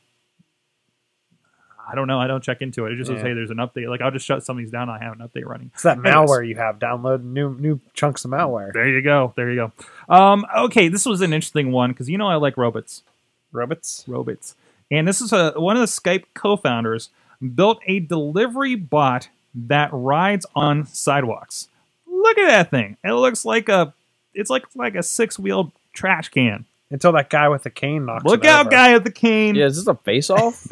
I 1.92 1.96
don't 1.96 2.08
know. 2.08 2.20
I 2.20 2.28
don't 2.28 2.44
check 2.44 2.62
into 2.62 2.86
it. 2.86 2.94
It 2.94 2.98
just 2.98 3.08
says, 3.10 3.18
Yeah. 3.18 3.30
hey, 3.30 3.34
there's 3.34 3.50
an 3.50 3.58
update. 3.58 3.90
Like 3.90 4.02
I'll 4.02 4.12
just 4.12 4.26
shut 4.26 4.44
some 4.46 4.58
of 4.58 4.64
these 4.64 4.72
down. 4.72 4.90
I 4.90 5.00
have 5.00 5.20
an 5.20 5.28
update 5.28 5.46
running. 5.46 5.72
It's 5.74 5.84
that 5.84 5.98
Anyways. 5.98 6.14
malware 6.14 6.48
you 6.48 6.56
have. 6.56 6.80
Download 6.80 7.24
new 7.24 7.56
new 7.58 7.80
chunks 7.94 8.24
of 8.26 8.32
malware. 8.32 8.72
There 8.74 8.88
you 8.88 9.02
go. 9.02 9.34
There 9.36 9.50
you 9.52 9.56
go. 10.08 10.14
Um, 10.14 10.46
okay, 10.58 10.88
this 10.88 11.06
was 11.06 11.22
an 11.22 11.34
interesting 11.34 11.72
one 11.72 11.92
because 11.92 12.10
you 12.10 12.18
know 12.18 12.28
I 12.28 12.36
like 12.36 12.58
robots. 12.58 13.04
Robots. 13.52 14.04
robots. 14.08 14.56
And 14.92 15.08
this 15.08 15.22
is 15.22 15.32
a 15.34 15.54
one 15.56 15.76
of 15.76 15.82
the 15.82 15.88
Skype 15.88 16.26
co-founders 16.34 17.10
built 17.56 17.80
a 17.88 18.00
delivery 18.00 18.76
bot 18.76 19.30
that 19.56 19.90
rides 19.92 20.46
on 20.56 20.86
sidewalks. 20.86 21.68
Look 22.08 22.38
at 22.38 22.48
that 22.48 22.70
thing. 22.72 22.98
It 23.04 23.14
looks 23.14 23.46
like 23.46 23.70
a 23.70 23.94
it's 24.34 24.50
like 24.50 24.66
like 24.76 24.96
a 24.96 25.04
six-wheeled 25.04 25.72
trash 25.94 26.30
can. 26.30 26.66
Until 26.92 27.12
that 27.12 27.30
guy 27.30 27.48
with 27.50 27.62
the 27.62 27.70
cane 27.70 28.06
knocks. 28.08 28.24
Look 28.26 28.44
it 28.44 28.50
out, 28.50 28.62
over. 28.62 28.72
guy 28.72 28.94
with 28.96 29.04
the 29.04 29.12
cane. 29.12 29.54
Yeah, 29.54 29.68
is 29.68 29.76
this 29.76 29.86
a 29.86 29.94
face 29.94 30.32
off? 30.32 30.66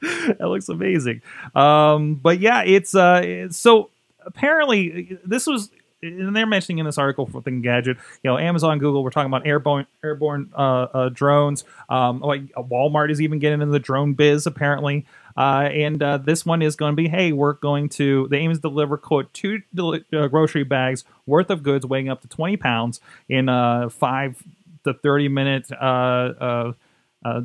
that 0.38 0.48
looks 0.48 0.68
amazing. 0.68 1.22
Um, 1.54 2.14
but 2.14 2.40
yeah, 2.40 2.62
it's 2.64 2.94
uh, 2.94 3.48
so 3.50 3.90
apparently 4.24 5.18
this 5.24 5.46
was, 5.46 5.70
and 6.02 6.34
they're 6.34 6.46
mentioning 6.46 6.78
in 6.78 6.86
this 6.86 6.96
article 6.96 7.26
for 7.26 7.42
Engadget, 7.42 7.86
you 7.86 7.96
know, 8.24 8.38
Amazon, 8.38 8.78
Google, 8.78 9.04
we're 9.04 9.10
talking 9.10 9.30
about 9.30 9.46
airborne 9.46 9.86
airborne 10.02 10.50
uh, 10.56 10.86
uh, 10.94 11.08
drones. 11.10 11.64
Um, 11.90 12.20
like 12.20 12.50
Walmart 12.54 13.10
is 13.10 13.20
even 13.20 13.38
getting 13.38 13.60
into 13.60 13.72
the 13.72 13.78
drone 13.78 14.14
biz 14.14 14.46
apparently. 14.46 15.06
Uh, 15.36 15.68
and 15.72 16.02
uh, 16.02 16.16
this 16.18 16.44
one 16.44 16.60
is 16.62 16.76
going 16.76 16.92
to 16.92 16.96
be, 16.96 17.08
hey, 17.08 17.32
we're 17.32 17.52
going 17.52 17.88
to. 17.90 18.26
The 18.28 18.36
aim 18.36 18.50
is 18.50 18.58
to 18.58 18.62
deliver 18.62 18.96
quote 18.96 19.32
two 19.34 19.60
deli- 19.74 20.04
uh, 20.12 20.26
grocery 20.28 20.64
bags 20.64 21.04
worth 21.26 21.50
of 21.50 21.62
goods 21.62 21.84
weighing 21.84 22.08
up 22.08 22.22
to 22.22 22.28
twenty 22.28 22.56
pounds 22.56 23.00
in 23.28 23.46
five 23.90 24.42
to 24.84 24.94
thirty 24.94 25.28
minute 25.28 25.68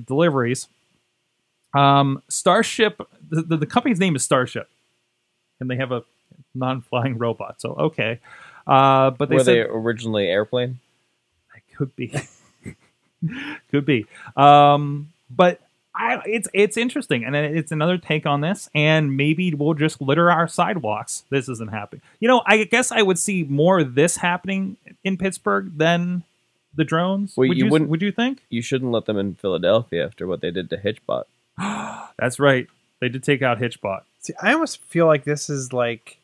deliveries. 0.06 0.68
Um, 1.76 2.22
Starship, 2.30 3.02
the, 3.30 3.42
the, 3.42 3.58
the 3.58 3.66
company's 3.66 4.00
name 4.00 4.16
is 4.16 4.24
Starship, 4.24 4.70
and 5.60 5.70
they 5.70 5.76
have 5.76 5.92
a 5.92 6.04
non-flying 6.54 7.18
robot. 7.18 7.62
So 7.62 7.74
okay, 7.74 8.20
uh, 8.66 9.12
but 9.12 9.30
they 9.30 9.36
Were 9.36 9.44
said 9.44 9.56
they 9.56 9.62
originally 9.62 10.28
airplane? 10.28 10.80
it 11.56 11.76
could 11.76 11.96
be, 11.96 12.14
could 13.72 13.86
be. 13.86 14.06
Um, 14.38 15.12
but 15.30 15.60
I, 15.94 16.22
it's 16.26 16.48
it's 16.54 16.78
interesting, 16.78 17.24
and 17.26 17.36
it's 17.36 17.72
another 17.72 17.98
take 17.98 18.26
on 18.26 18.42
this. 18.42 18.70
And 18.74 19.16
maybe 19.18 19.54
we'll 19.54 19.74
just 19.74 20.02
litter 20.02 20.32
our 20.32 20.48
sidewalks. 20.48 21.24
This 21.30 21.50
isn't 21.50 21.72
happening. 21.72 22.02
You 22.20 22.28
know, 22.28 22.42
I 22.46 22.64
guess 22.66 22.92
I 22.92 23.02
would 23.02 23.20
see 23.20 23.44
more 23.44 23.80
of 23.80 23.96
this 23.96 24.18
happening 24.18 24.78
in 25.04 25.18
Pittsburgh 25.18 25.78
than 25.78 26.24
the 26.74 26.84
drones. 26.84 27.36
Well, 27.38 27.48
would 27.48 27.58
you 27.58 27.66
you 27.66 27.72
wouldn't- 27.72 27.90
would 27.90 28.02
you 28.02 28.12
think? 28.12 28.44
You 28.50 28.62
shouldn't 28.62 28.92
let 28.92 29.06
them 29.06 29.18
in 29.18 29.36
Philadelphia 29.36 30.06
after 30.06 30.28
what 30.28 30.42
they 30.42 30.52
did 30.52 30.70
to 30.72 30.78
Hitchbot. 30.78 31.24
That's 32.18 32.40
right. 32.40 32.68
They 33.02 33.10
did 33.10 33.24
take 33.24 33.42
out 33.42 33.60
Hitchbot. 33.60 34.02
See, 34.20 34.34
I 34.42 34.54
almost 34.54 34.82
feel 34.84 35.06
like 35.06 35.24
this 35.24 35.50
is 35.50 35.72
like 35.74 36.18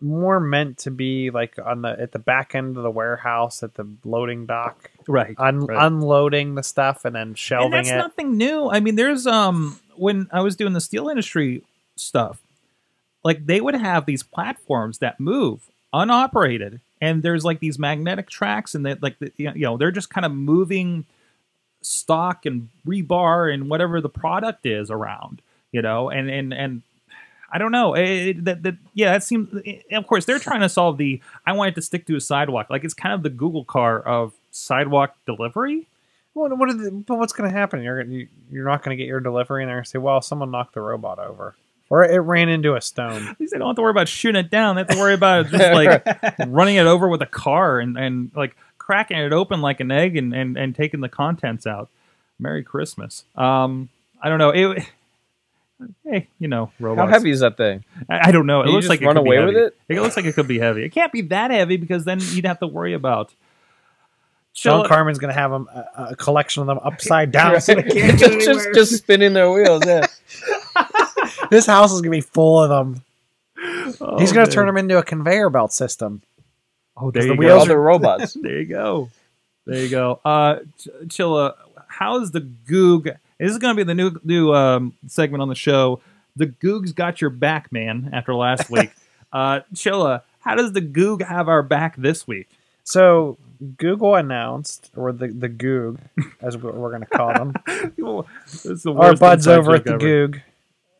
more 0.00 0.38
meant 0.38 0.78
to 0.78 0.90
be 0.92 1.30
like 1.30 1.56
on 1.64 1.82
the 1.82 1.88
at 2.00 2.12
the 2.12 2.18
back 2.20 2.54
end 2.54 2.76
of 2.76 2.82
the 2.84 2.90
warehouse 2.90 3.62
at 3.64 3.74
the 3.74 3.86
loading 4.04 4.46
dock, 4.46 4.90
Right. 5.08 5.34
un- 5.38 5.66
right. 5.66 5.86
unloading 5.86 6.54
the 6.54 6.62
stuff 6.62 7.04
and 7.04 7.16
then 7.16 7.28
and 7.28 7.38
shelving 7.38 7.70
that's 7.72 7.90
it. 7.90 7.96
nothing 7.96 8.36
new. 8.36 8.68
I 8.70 8.78
mean, 8.80 8.94
there's 8.94 9.26
um 9.26 9.80
when 9.96 10.28
I 10.32 10.40
was 10.42 10.54
doing 10.54 10.72
the 10.72 10.80
steel 10.80 11.08
industry 11.08 11.62
stuff, 11.96 12.40
like 13.24 13.46
they 13.46 13.60
would 13.60 13.74
have 13.74 14.06
these 14.06 14.22
platforms 14.22 14.98
that 14.98 15.18
move 15.18 15.62
unoperated, 15.92 16.80
and 17.00 17.24
there's 17.24 17.44
like 17.44 17.58
these 17.58 17.78
magnetic 17.78 18.28
tracks, 18.30 18.76
and 18.76 18.86
that 18.86 19.02
like 19.02 19.18
the, 19.18 19.32
you 19.36 19.52
know 19.54 19.76
they're 19.76 19.90
just 19.90 20.10
kind 20.10 20.24
of 20.24 20.30
moving 20.32 21.06
stock 21.88 22.44
and 22.44 22.68
rebar 22.86 23.52
and 23.52 23.70
whatever 23.70 24.00
the 24.00 24.08
product 24.08 24.66
is 24.66 24.90
around, 24.90 25.42
you 25.72 25.82
know, 25.82 26.10
and 26.10 26.30
and 26.30 26.52
and. 26.52 26.82
I 27.50 27.56
don't 27.56 27.72
know. 27.72 27.94
It, 27.94 28.44
that, 28.44 28.62
that, 28.64 28.76
yeah, 28.92 29.12
that 29.12 29.22
seems. 29.22 29.48
Eh, 29.64 29.80
of 29.96 30.06
course, 30.06 30.26
they're 30.26 30.38
trying 30.38 30.60
to 30.60 30.68
solve 30.68 30.98
the. 30.98 31.22
I 31.46 31.52
want 31.52 31.70
it 31.70 31.74
to 31.76 31.80
stick 31.80 32.06
to 32.08 32.14
a 32.14 32.20
sidewalk. 32.20 32.66
Like 32.68 32.84
it's 32.84 32.92
kind 32.92 33.14
of 33.14 33.22
the 33.22 33.30
Google 33.30 33.64
car 33.64 34.00
of 34.00 34.34
sidewalk 34.50 35.16
delivery. 35.24 35.88
What, 36.34 36.56
what 36.58 36.68
are 36.68 36.74
the, 36.74 36.90
but 36.90 37.16
what's 37.16 37.32
going 37.32 37.50
to 37.50 37.56
happen? 37.56 37.82
You're 37.82 38.02
you, 38.02 38.28
you're 38.50 38.66
not 38.66 38.82
going 38.82 38.96
to 38.96 39.02
get 39.02 39.08
your 39.08 39.20
delivery, 39.20 39.62
and 39.62 39.68
they're 39.68 39.76
going 39.76 39.84
to 39.84 39.90
say, 39.90 39.98
"Well, 39.98 40.20
someone 40.20 40.50
knocked 40.50 40.74
the 40.74 40.82
robot 40.82 41.18
over, 41.18 41.56
or 41.88 42.04
it 42.04 42.18
ran 42.18 42.50
into 42.50 42.74
a 42.74 42.82
stone." 42.82 43.26
At 43.26 43.40
least 43.40 43.54
they 43.54 43.58
don't 43.58 43.68
have 43.68 43.76
to 43.76 43.82
worry 43.82 43.92
about 43.92 44.08
shooting 44.08 44.38
it 44.38 44.50
down. 44.50 44.76
They 44.76 44.80
have 44.80 44.88
to 44.88 44.98
worry 44.98 45.14
about 45.14 45.48
just 45.48 45.72
like 45.72 46.04
running 46.46 46.76
it 46.76 46.86
over 46.86 47.08
with 47.08 47.22
a 47.22 47.26
car 47.26 47.80
and, 47.80 47.96
and 47.96 48.30
like 48.36 48.56
cracking 48.88 49.18
it 49.18 49.34
open 49.34 49.60
like 49.60 49.80
an 49.80 49.90
egg 49.90 50.16
and, 50.16 50.34
and, 50.34 50.56
and 50.56 50.74
taking 50.74 51.00
the 51.00 51.10
contents 51.10 51.66
out. 51.66 51.90
Merry 52.38 52.62
Christmas. 52.62 53.24
Um, 53.36 53.90
I 54.22 54.30
don't 54.30 54.38
know. 54.38 54.48
It, 54.48 54.82
hey, 56.04 56.28
you 56.38 56.48
know, 56.48 56.72
How 56.80 57.06
heavy 57.06 57.30
is 57.30 57.40
that 57.40 57.58
thing? 57.58 57.84
I, 58.08 58.28
I 58.28 58.32
don't 58.32 58.46
know. 58.46 58.60
It 58.60 58.64
Can 58.64 58.68
you 58.70 58.74
looks 58.76 58.84
just 58.86 58.90
like 58.90 59.02
it 59.02 59.06
run 59.06 59.16
could 59.16 59.24
be 59.24 59.28
away 59.28 59.44
with 59.44 59.54
heavy. 59.56 59.66
it? 59.66 59.76
It 59.90 60.00
looks 60.00 60.16
like 60.16 60.24
it 60.24 60.34
could 60.34 60.48
be 60.48 60.58
heavy. 60.58 60.84
It 60.84 60.88
can't 60.88 61.12
be 61.12 61.20
that 61.22 61.50
heavy 61.50 61.76
because 61.76 62.06
then 62.06 62.18
you'd 62.22 62.46
have 62.46 62.60
to 62.60 62.66
worry 62.66 62.94
about 62.94 63.34
Sean 64.54 64.84
Chilla- 64.84 64.88
Carmen's 64.88 65.18
gonna 65.18 65.34
have 65.34 65.50
them 65.50 65.68
a, 65.70 66.06
a 66.12 66.16
collection 66.16 66.62
of 66.62 66.66
them 66.68 66.78
upside 66.82 67.30
down, 67.30 67.60
so 67.60 67.74
they 67.74 67.82
can't 67.82 68.18
just, 68.18 68.46
just 68.46 68.68
just 68.74 68.96
spinning 68.96 69.34
their 69.34 69.50
wheels. 69.52 69.82
Yeah. 69.86 70.06
this 71.50 71.66
house 71.66 71.92
is 71.92 72.00
gonna 72.00 72.10
be 72.10 72.22
full 72.22 72.62
of 72.62 72.70
them. 72.70 73.04
Oh, 74.00 74.18
He's 74.18 74.32
gonna 74.32 74.46
man. 74.46 74.50
turn 74.50 74.66
them 74.66 74.78
into 74.78 74.96
a 74.96 75.02
conveyor 75.02 75.50
belt 75.50 75.74
system. 75.74 76.22
Oh, 77.00 77.10
there 77.10 77.22
the 77.22 77.28
you 77.30 77.34
wheels 77.36 77.68
go. 77.68 77.74
are- 77.74 77.80
robots. 77.80 78.32
there 78.42 78.58
you 78.60 78.66
go. 78.66 79.10
There 79.66 79.82
you 79.82 79.88
go. 79.90 80.20
Uh, 80.24 80.60
Chilla, 81.06 81.54
how's 81.88 82.30
the 82.30 82.40
Goog? 82.40 83.04
This 83.38 83.50
is 83.50 83.58
going 83.58 83.76
to 83.76 83.76
be 83.76 83.84
the 83.84 83.94
new 83.94 84.18
new 84.24 84.52
um, 84.54 84.94
segment 85.06 85.42
on 85.42 85.48
the 85.48 85.54
show. 85.54 86.00
The 86.36 86.46
Goog's 86.46 86.92
got 86.92 87.20
your 87.20 87.30
back, 87.30 87.70
man. 87.70 88.10
After 88.12 88.34
last 88.34 88.70
week, 88.70 88.90
uh, 89.32 89.60
Chilla, 89.74 90.22
how 90.40 90.54
does 90.54 90.72
the 90.72 90.80
Goog 90.80 91.22
have 91.22 91.48
our 91.48 91.62
back 91.62 91.96
this 91.96 92.26
week? 92.26 92.48
So 92.84 93.36
Google 93.76 94.14
announced, 94.14 94.90
or 94.96 95.12
the 95.12 95.28
the 95.28 95.48
Goog, 95.48 95.98
as 96.40 96.56
we're, 96.56 96.72
we're 96.72 96.90
gonna 96.92 97.06
call 97.06 97.34
them, 97.34 97.52
the 97.66 98.94
our 98.96 99.14
buds 99.16 99.46
over 99.46 99.74
at 99.74 99.84
the 99.84 99.90
ever. 99.94 99.98
Goog. 99.98 100.40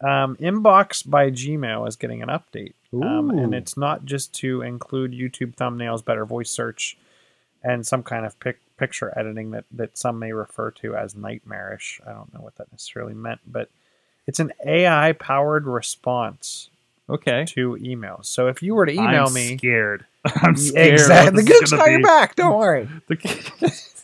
Um, 0.00 0.36
Inbox 0.36 1.08
by 1.08 1.30
Gmail 1.30 1.88
is 1.88 1.96
getting 1.96 2.22
an 2.22 2.28
update, 2.28 2.74
um, 2.92 3.30
and 3.30 3.54
it's 3.54 3.76
not 3.76 4.04
just 4.04 4.32
to 4.36 4.62
include 4.62 5.12
YouTube 5.12 5.54
thumbnails, 5.56 6.04
better 6.04 6.24
voice 6.24 6.50
search, 6.50 6.96
and 7.62 7.86
some 7.86 8.02
kind 8.02 8.24
of 8.24 8.38
pic- 8.40 8.60
picture 8.76 9.12
editing 9.18 9.50
that 9.50 9.64
that 9.72 9.98
some 9.98 10.18
may 10.18 10.32
refer 10.32 10.70
to 10.70 10.94
as 10.96 11.14
nightmarish. 11.14 12.00
I 12.06 12.12
don't 12.12 12.32
know 12.32 12.40
what 12.40 12.56
that 12.56 12.70
necessarily 12.72 13.14
meant, 13.14 13.40
but 13.46 13.68
it's 14.26 14.40
an 14.40 14.52
AI 14.64 15.12
powered 15.12 15.66
response 15.66 16.70
Okay. 17.10 17.44
to 17.48 17.76
emails. 17.80 18.26
So 18.26 18.48
if 18.48 18.62
you 18.62 18.74
were 18.74 18.84
to 18.86 18.92
email 18.92 19.26
I'm 19.28 19.32
me, 19.34 19.56
Scared. 19.56 20.04
I'm 20.42 20.56
scared. 20.56 20.92
exactly, 20.92 21.42
the 21.42 21.50
what 21.50 21.60
this 21.60 21.62
is 21.62 21.70
gonna 21.70 21.82
got 21.82 21.90
your 21.90 22.02
back. 22.02 22.36
Don't 22.36 22.58
worry. 22.58 22.88
The- 23.08 23.97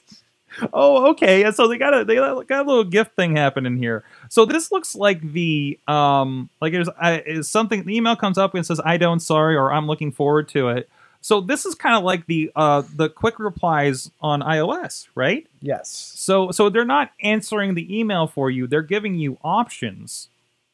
oh, 0.72 1.10
okay. 1.10 1.50
So 1.52 1.68
they 1.68 1.78
got 1.78 1.92
a 1.98 2.04
they 2.04 2.14
got 2.16 2.50
a 2.50 2.68
little 2.68 2.84
gift 2.84 3.16
thing 3.16 3.36
happening 3.36 3.76
here. 3.76 4.04
So 4.28 4.44
this 4.44 4.70
looks 4.72 4.94
like 4.94 5.20
the 5.32 5.78
um 5.88 6.48
like 6.60 6.72
there's 6.72 6.88
is 7.26 7.48
something. 7.48 7.84
The 7.84 7.96
email 7.96 8.16
comes 8.16 8.38
up 8.38 8.54
and 8.54 8.64
says 8.66 8.80
"I 8.84 8.96
don't 8.96 9.20
sorry" 9.20 9.56
or 9.56 9.72
"I'm 9.72 9.86
looking 9.86 10.12
forward 10.12 10.48
to 10.50 10.68
it." 10.68 10.88
So 11.20 11.40
this 11.40 11.64
is 11.64 11.74
kind 11.74 11.96
of 11.96 12.04
like 12.04 12.26
the 12.26 12.50
uh 12.54 12.82
the 12.96 13.08
quick 13.08 13.38
replies 13.38 14.10
on 14.20 14.40
iOS, 14.40 15.08
right? 15.14 15.46
Yes. 15.60 15.88
So 16.16 16.50
so 16.50 16.68
they're 16.68 16.84
not 16.84 17.10
answering 17.22 17.74
the 17.74 17.98
email 17.98 18.26
for 18.26 18.50
you. 18.50 18.66
They're 18.66 18.82
giving 18.82 19.14
you 19.16 19.38
options. 19.42 20.28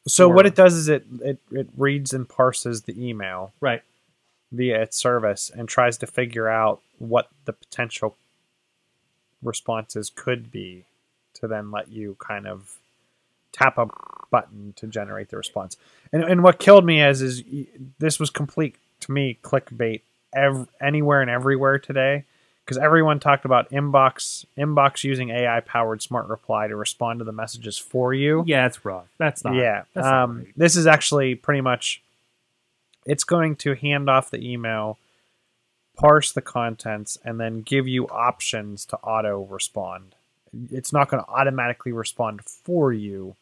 So 0.07 0.27
Or- 0.29 0.33
what 0.35 0.45
it 0.45 0.55
does 0.55 0.73
is 0.73 0.89
it, 0.89 1.05
it 1.21 1.37
it 1.51 1.67
reads 1.77 2.13
and 2.13 2.27
parses 2.27 2.81
the 2.83 3.07
email 3.07 3.53
Right. 3.61 3.81
via 4.51 4.81
its 4.81 4.97
service 4.97 5.49
and 5.55 5.69
tries 5.69 5.97
to 5.99 6.07
figure 6.07 6.49
out 6.49 6.81
what 6.99 7.29
the 7.45 7.53
potential 7.53 8.17
responses 9.43 10.11
could 10.13 10.51
be 10.51 10.83
to 11.35 11.47
then 11.47 11.71
let 11.71 11.89
you 11.89 12.15
kind 12.19 12.47
of 12.47 12.77
tap 13.51 13.77
a 13.77 13.87
button 14.29 14.73
to 14.77 14.87
generate 14.87 15.29
the 15.29 15.37
response. 15.37 15.77
And 16.13 16.23
and 16.23 16.43
what 16.43 16.59
killed 16.59 16.85
me 16.85 17.01
is 17.01 17.21
is 17.21 17.43
this 17.99 18.19
was 18.19 18.29
complete 18.29 18.75
to 19.01 19.11
me 19.11 19.37
clickbait 19.43 20.01
ev- 20.33 20.67
anywhere 20.79 21.21
and 21.21 21.29
everywhere 21.29 21.79
today 21.79 22.23
because 22.63 22.77
everyone 22.77 23.19
talked 23.19 23.43
about 23.43 23.69
inbox 23.71 24.45
inbox 24.57 25.03
using 25.03 25.29
AI 25.31 25.59
powered 25.61 26.01
smart 26.01 26.27
reply 26.27 26.67
to 26.67 26.75
respond 26.75 27.19
to 27.19 27.25
the 27.25 27.31
messages 27.31 27.77
for 27.77 28.13
you. 28.13 28.43
Yeah, 28.47 28.67
it's 28.67 28.85
rough. 28.85 29.07
That's 29.17 29.43
not. 29.43 29.55
Yeah. 29.55 29.83
That's 29.93 30.05
not 30.05 30.23
Um, 30.23 30.37
right. 30.37 30.47
this 30.55 30.75
is 30.75 30.87
actually 30.87 31.35
pretty 31.35 31.61
much 31.61 32.01
it's 33.05 33.23
going 33.23 33.55
to 33.57 33.73
hand 33.73 34.09
off 34.09 34.29
the 34.29 34.37
email, 34.51 34.97
parse 36.01 36.31
the 36.31 36.41
contents, 36.41 37.17
and 37.23 37.39
then 37.39 37.61
give 37.61 37.87
you 37.87 38.07
options 38.07 38.85
to 38.85 38.97
auto 38.97 39.45
respond. 39.45 40.15
It's 40.71 40.91
not 40.91 41.09
going 41.09 41.23
to 41.23 41.29
automatically 41.29 41.91
respond 41.91 42.43
for 42.43 42.91
you. 42.91 43.35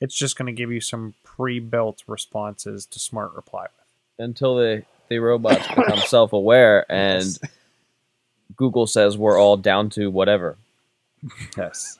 It's 0.00 0.14
just 0.14 0.36
going 0.36 0.46
to 0.46 0.52
give 0.52 0.70
you 0.70 0.80
some 0.80 1.14
pre-built 1.24 2.04
responses 2.06 2.86
to 2.86 2.98
smart 2.98 3.34
reply 3.34 3.62
with. 3.62 4.24
Until 4.24 4.56
the 4.56 4.84
the 5.08 5.18
robots 5.18 5.66
become 5.68 5.98
self 6.06 6.32
aware 6.32 6.90
and 6.90 7.38
Google 8.56 8.86
says 8.86 9.18
we're 9.18 9.38
all 9.38 9.56
down 9.56 9.90
to 9.90 10.10
whatever. 10.10 10.56
Yes. 11.56 11.98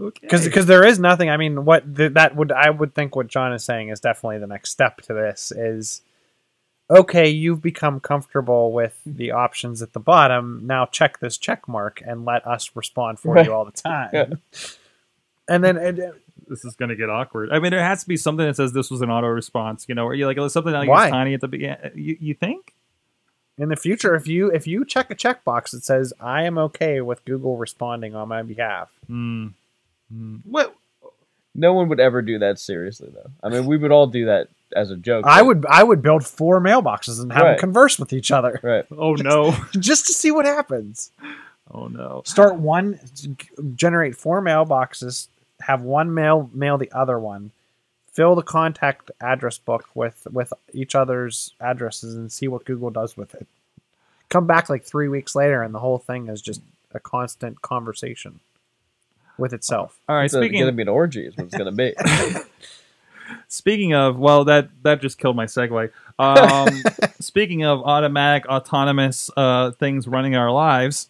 Okay. 0.00 0.18
because 0.22 0.44
because 0.44 0.66
there 0.66 0.84
is 0.84 0.98
nothing. 0.98 1.30
I 1.30 1.36
mean, 1.36 1.64
what 1.64 1.96
th- 1.96 2.14
that 2.14 2.34
would 2.34 2.50
I 2.50 2.70
would 2.70 2.94
think 2.94 3.14
what 3.14 3.28
John 3.28 3.52
is 3.52 3.64
saying 3.64 3.90
is 3.90 4.00
definitely 4.00 4.38
the 4.38 4.46
next 4.46 4.70
step 4.70 5.00
to 5.02 5.14
this 5.14 5.52
is 5.52 6.02
okay. 6.90 7.28
You've 7.28 7.62
become 7.62 8.00
comfortable 8.00 8.72
with 8.72 8.98
the 9.06 9.30
options 9.32 9.82
at 9.82 9.92
the 9.92 10.00
bottom. 10.00 10.62
Now 10.64 10.86
check 10.86 11.20
this 11.20 11.38
check 11.38 11.66
mark 11.68 12.02
and 12.06 12.24
let 12.24 12.46
us 12.46 12.70
respond 12.74 13.18
for 13.20 13.38
you 13.42 13.52
all 13.52 13.64
the 13.64 13.72
time. 13.72 14.10
Yeah. 14.12 14.26
And 15.48 15.62
then 15.62 15.76
it, 15.76 15.96
this 16.48 16.64
is 16.64 16.74
going 16.76 16.88
to 16.88 16.96
get 16.96 17.10
awkward. 17.10 17.50
I 17.52 17.58
mean, 17.58 17.70
there 17.70 17.84
has 17.84 18.02
to 18.02 18.08
be 18.08 18.16
something 18.16 18.46
that 18.46 18.56
says 18.56 18.72
this 18.72 18.90
was 18.90 19.02
an 19.02 19.10
auto 19.10 19.26
response, 19.28 19.86
you 19.88 19.94
know, 19.94 20.04
or 20.04 20.14
you 20.14 20.26
like 20.26 20.38
something 20.50 20.72
like 20.72 20.88
Why? 20.88 21.10
tiny 21.10 21.34
at 21.34 21.40
the 21.40 21.48
beginning. 21.48 21.90
You, 21.94 22.16
you 22.20 22.34
think? 22.34 22.74
in 23.56 23.68
the 23.68 23.76
future, 23.76 24.14
if 24.16 24.26
you 24.26 24.50
if 24.50 24.66
you 24.66 24.84
check 24.84 25.10
a 25.10 25.14
checkbox 25.14 25.70
that 25.70 25.84
says 25.84 26.12
I 26.20 26.42
am 26.42 26.58
okay 26.58 27.00
with 27.00 27.24
Google 27.24 27.56
responding 27.56 28.14
on 28.14 28.28
my 28.28 28.42
behalf, 28.42 28.90
Hmm. 29.06 29.48
Hmm. 30.12 30.36
What? 30.44 30.74
No 31.54 31.72
one 31.72 31.88
would 31.88 32.00
ever 32.00 32.20
do 32.22 32.38
that 32.40 32.58
seriously, 32.58 33.08
though. 33.14 33.30
I 33.42 33.48
mean, 33.48 33.66
we 33.66 33.76
would 33.76 33.92
all 33.92 34.06
do 34.08 34.26
that 34.26 34.48
as 34.74 34.90
a 34.90 34.96
joke. 34.96 35.24
I 35.26 35.40
but- 35.40 35.46
would 35.46 35.66
I 35.68 35.82
would 35.84 36.02
build 36.02 36.26
four 36.26 36.60
mailboxes 36.60 37.20
and 37.22 37.32
have 37.32 37.42
them 37.42 37.50
Right. 37.52 37.58
converse 37.58 37.98
with 37.98 38.12
each 38.12 38.30
other 38.32 38.58
Right. 38.62 38.84
Oh 38.96 39.14
no! 39.14 39.52
just 39.78 40.06
to 40.06 40.12
see 40.12 40.30
what 40.32 40.46
happens. 40.46 41.10
Oh 41.72 41.86
no! 41.86 42.22
start 42.24 42.56
one 42.56 42.98
generate 43.74 44.16
four 44.16 44.42
mailboxes 44.42 45.28
have 45.60 45.82
one 45.82 46.12
mail 46.12 46.50
mail 46.52 46.76
the 46.76 46.90
other 46.92 47.18
one 47.18 47.52
fill 48.12 48.34
the 48.34 48.42
contact 48.42 49.10
address 49.20 49.56
book 49.58 49.86
with 49.94 50.26
with 50.30 50.52
each 50.72 50.94
other's 50.94 51.54
addresses 51.60 52.14
and 52.14 52.30
see 52.30 52.48
what 52.48 52.64
google 52.64 52.90
does 52.90 53.16
with 53.16 53.34
it 53.34 53.46
come 54.28 54.46
back 54.46 54.68
like 54.68 54.84
three 54.84 55.08
weeks 55.08 55.34
later 55.34 55.62
and 55.62 55.72
the 55.74 55.78
whole 55.78 55.98
thing 55.98 56.28
is 56.28 56.42
just 56.42 56.60
a 56.92 57.00
constant 57.00 57.62
conversation 57.62 58.40
with 59.38 59.52
itself 59.52 59.98
All 60.08 60.16
right. 60.16 60.24
It's 60.24 60.34
going 60.34 60.52
to 60.52 60.72
be 60.72 60.82
an 60.82 60.88
orgy, 60.88 61.26
is 61.26 61.36
what 61.36 61.46
it's 61.46 61.56
going 61.56 61.74
to 61.74 61.76
be. 61.76 61.94
speaking 63.48 63.94
of, 63.94 64.18
well, 64.18 64.44
that 64.44 64.68
that 64.82 65.00
just 65.00 65.18
killed 65.18 65.36
my 65.36 65.46
segue. 65.46 65.90
Um, 66.18 66.82
speaking 67.20 67.64
of 67.64 67.82
automatic, 67.82 68.46
autonomous 68.46 69.30
uh, 69.36 69.72
things 69.72 70.06
running 70.06 70.36
our 70.36 70.50
lives, 70.50 71.08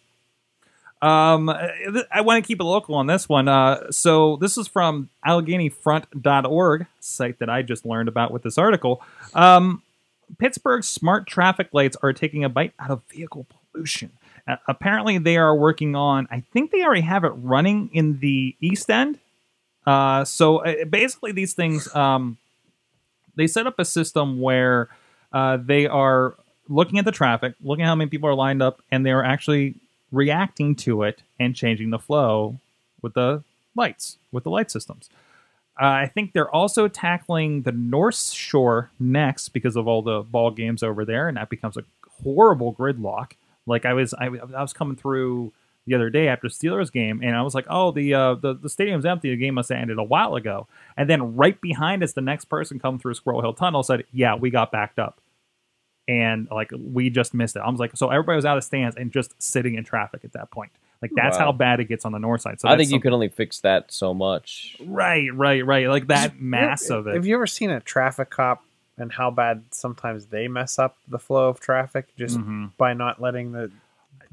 um, 1.01 1.49
I 1.49 2.21
want 2.21 2.43
to 2.43 2.47
keep 2.47 2.59
it 2.59 2.63
local 2.63 2.95
on 2.95 3.07
this 3.07 3.29
one. 3.29 3.47
Uh, 3.47 3.91
so 3.91 4.37
this 4.37 4.57
is 4.57 4.67
from 4.67 5.09
AlleghenyFront.org, 5.25 6.87
site 6.99 7.39
that 7.39 7.49
I 7.49 7.61
just 7.61 7.85
learned 7.85 8.09
about 8.09 8.31
with 8.31 8.43
this 8.43 8.57
article. 8.57 9.03
Um, 9.33 9.83
Pittsburgh's 10.39 10.87
smart 10.87 11.27
traffic 11.27 11.69
lights 11.73 11.95
are 12.01 12.13
taking 12.13 12.43
a 12.43 12.49
bite 12.49 12.73
out 12.79 12.89
of 12.89 13.03
vehicle 13.09 13.45
pollution. 13.71 14.11
Apparently, 14.67 15.17
they 15.17 15.37
are 15.37 15.55
working 15.55 15.95
on. 15.95 16.27
I 16.29 16.43
think 16.53 16.71
they 16.71 16.83
already 16.83 17.01
have 17.01 17.23
it 17.23 17.31
running 17.35 17.89
in 17.93 18.19
the 18.19 18.55
East 18.61 18.89
End. 18.89 19.19
Uh, 19.87 20.23
so 20.23 20.57
uh, 20.57 20.85
basically, 20.85 21.31
these 21.31 21.53
things 21.53 21.93
um, 21.95 22.37
they 23.35 23.47
set 23.47 23.67
up 23.67 23.79
a 23.79 23.85
system 23.85 24.39
where 24.39 24.89
uh, 25.33 25.57
they 25.57 25.87
are 25.87 26.35
looking 26.67 26.99
at 26.99 27.05
the 27.05 27.11
traffic, 27.11 27.53
looking 27.63 27.83
at 27.83 27.87
how 27.87 27.95
many 27.95 28.09
people 28.09 28.29
are 28.29 28.35
lined 28.35 28.61
up, 28.61 28.81
and 28.91 29.05
they 29.05 29.11
are 29.11 29.23
actually 29.23 29.75
reacting 30.11 30.75
to 30.75 31.03
it 31.03 31.21
and 31.39 31.55
changing 31.55 31.89
the 31.89 31.99
flow 31.99 32.59
with 33.01 33.13
the 33.13 33.43
lights, 33.75 34.17
with 34.31 34.43
the 34.43 34.49
light 34.49 34.71
systems. 34.71 35.09
Uh, 35.79 35.85
I 35.85 36.07
think 36.07 36.31
they're 36.31 36.49
also 36.49 36.87
tackling 36.87 37.63
the 37.63 37.71
North 37.71 38.31
Shore 38.31 38.91
next 38.99 39.49
because 39.49 39.75
of 39.75 39.87
all 39.87 40.01
the 40.01 40.21
ball 40.21 40.51
games 40.51 40.81
over 40.81 41.03
there, 41.03 41.27
and 41.27 41.35
that 41.35 41.49
becomes 41.49 41.75
a 41.75 41.83
horrible 42.23 42.73
gridlock. 42.73 43.33
Like 43.65 43.85
I 43.85 43.93
was, 43.93 44.13
I, 44.13 44.25
I 44.27 44.61
was 44.61 44.73
coming 44.73 44.95
through 44.95 45.53
the 45.87 45.93
other 45.95 46.09
day 46.09 46.27
after 46.27 46.47
Steelers 46.47 46.91
game, 46.91 47.21
and 47.23 47.35
I 47.35 47.41
was 47.43 47.53
like, 47.55 47.65
"Oh, 47.69 47.91
the 47.91 48.13
uh, 48.13 48.35
the 48.35 48.53
the 48.55 48.69
stadium's 48.69 49.05
empty. 49.05 49.29
The 49.29 49.37
game 49.37 49.53
must 49.55 49.69
have 49.69 49.77
ended 49.79 49.97
a 49.99 50.03
while 50.03 50.35
ago." 50.35 50.67
And 50.97 51.09
then 51.09 51.35
right 51.35 51.59
behind 51.61 52.03
us, 52.03 52.13
the 52.13 52.21
next 52.21 52.45
person 52.45 52.79
come 52.79 52.97
through 52.99 53.13
Squirrel 53.15 53.41
Hill 53.41 53.53
Tunnel 53.53 53.83
said, 53.83 54.03
"Yeah, 54.11 54.35
we 54.35 54.49
got 54.49 54.71
backed 54.71 54.97
up." 54.99 55.19
And 56.07 56.47
like 56.51 56.71
we 56.77 57.09
just 57.09 57.33
missed 57.33 57.55
it. 57.55 57.59
I 57.65 57.69
was 57.69 57.79
like, 57.79 57.97
so 57.97 58.09
everybody 58.09 58.35
was 58.35 58.45
out 58.45 58.57
of 58.57 58.63
stands 58.63 58.95
and 58.95 59.11
just 59.11 59.33
sitting 59.41 59.73
in 59.73 59.83
traffic 59.83 60.21
at 60.23 60.33
that 60.33 60.51
point. 60.51 60.71
Like 61.01 61.11
that's 61.15 61.37
Wow. 61.39 61.45
how 61.45 61.51
bad 61.51 61.79
it 61.79 61.85
gets 61.85 62.05
on 62.05 62.11
the 62.11 62.19
north 62.19 62.41
side. 62.41 62.61
So 62.61 62.69
I 62.69 62.77
think 62.77 62.89
you 62.89 62.95
some- 62.95 63.01
could 63.01 63.13
only 63.13 63.29
fix 63.29 63.59
that 63.61 63.91
so 63.91 64.13
much. 64.13 64.77
Right, 64.85 65.33
right, 65.33 65.65
right. 65.65 65.87
Like 65.87 66.07
that 66.07 66.39
mass 66.39 66.89
of 66.91 67.07
it. 67.07 67.15
have 67.15 67.25
you 67.25 67.33
ever 67.35 67.47
seen 67.47 67.71
a 67.71 67.79
traffic 67.79 68.29
cop 68.29 68.63
and 68.97 69.11
how 69.11 69.29
bad 69.31 69.63
sometimes 69.71 70.27
they 70.27 70.47
mess 70.47 70.79
up 70.79 70.97
the 71.07 71.19
flow 71.19 71.49
of 71.49 71.59
traffic 71.59 72.15
just 72.17 72.37
Mhm. 72.37 72.71
by 72.77 72.93
not 72.93 73.21
letting 73.21 73.51
the 73.51 73.71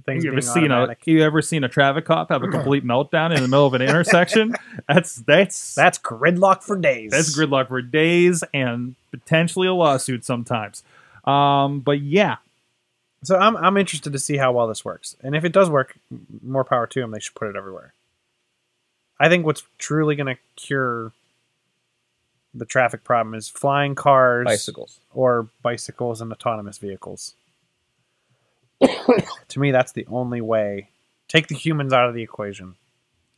things 0.05 0.25
you 0.25 0.33
ever 0.33 0.41
seen 0.41 0.71
a 0.73 0.97
you 1.05 1.23
ever 1.23 1.41
seen 1.43 1.63
a 1.65 1.69
traffic 1.69 2.05
cop 2.05 2.31
have 2.31 2.43
a 2.43 2.49
complete 2.49 2.85
meltdown 2.85 3.35
in 3.35 3.41
the 3.43 3.49
middle 3.49 3.67
of 3.67 3.75
an 3.75 3.83
intersection? 3.89 4.55
That's 4.89 5.17
that's 5.17 5.75
that's 5.75 5.99
gridlock 5.99 6.63
for 6.63 6.77
days 6.77 7.11
that's 7.13 7.37
gridlock 7.39 7.69
for 7.69 7.83
days 7.83 8.43
and 8.55 8.95
potentially 9.11 9.69
a 9.69 9.75
lawsuit 9.75 10.25
sometimes. 10.25 10.83
Um, 11.25 11.81
but 11.81 12.01
yeah, 12.01 12.37
So 13.23 13.37
I'm 13.39 13.57
I'm 13.57 13.77
interested 13.77 14.13
to 14.13 14.19
see 14.19 14.37
how 14.39 14.51
well 14.53 14.67
this 14.67 14.85
works, 14.85 15.17
and 15.23 15.37
if 15.37 15.45
it 15.45 15.53
does 15.53 15.71
work, 15.71 15.97
more 16.43 16.65
power 16.65 16.87
to 16.89 17.01
them. 17.01 17.11
They 17.13 17.21
should 17.21 17.35
put 17.37 17.49
it 17.49 17.55
everywhere. 17.57 17.93
I 19.21 19.29
think 19.29 19.47
what's 19.47 19.63
truly 19.79 20.17
going 20.17 20.35
to 20.35 20.41
cure 20.57 21.13
the 22.55 22.67
traffic 22.67 23.05
problem 23.05 23.35
is 23.35 23.49
flying 23.49 23.95
cars, 23.95 24.45
Bicycles. 24.47 25.01
or 25.15 25.49
bicycles 25.63 26.21
and 26.21 26.33
autonomous 26.33 26.79
vehicles. 26.79 27.35
to 29.49 29.61
me, 29.61 29.71
that's 29.71 29.93
the 29.93 30.07
only 30.11 30.41
way. 30.41 30.89
Take 31.29 31.49
the 31.49 31.55
humans 31.55 31.93
out 31.93 32.09
of 32.09 32.15
the 32.15 32.23
equation. 32.23 32.75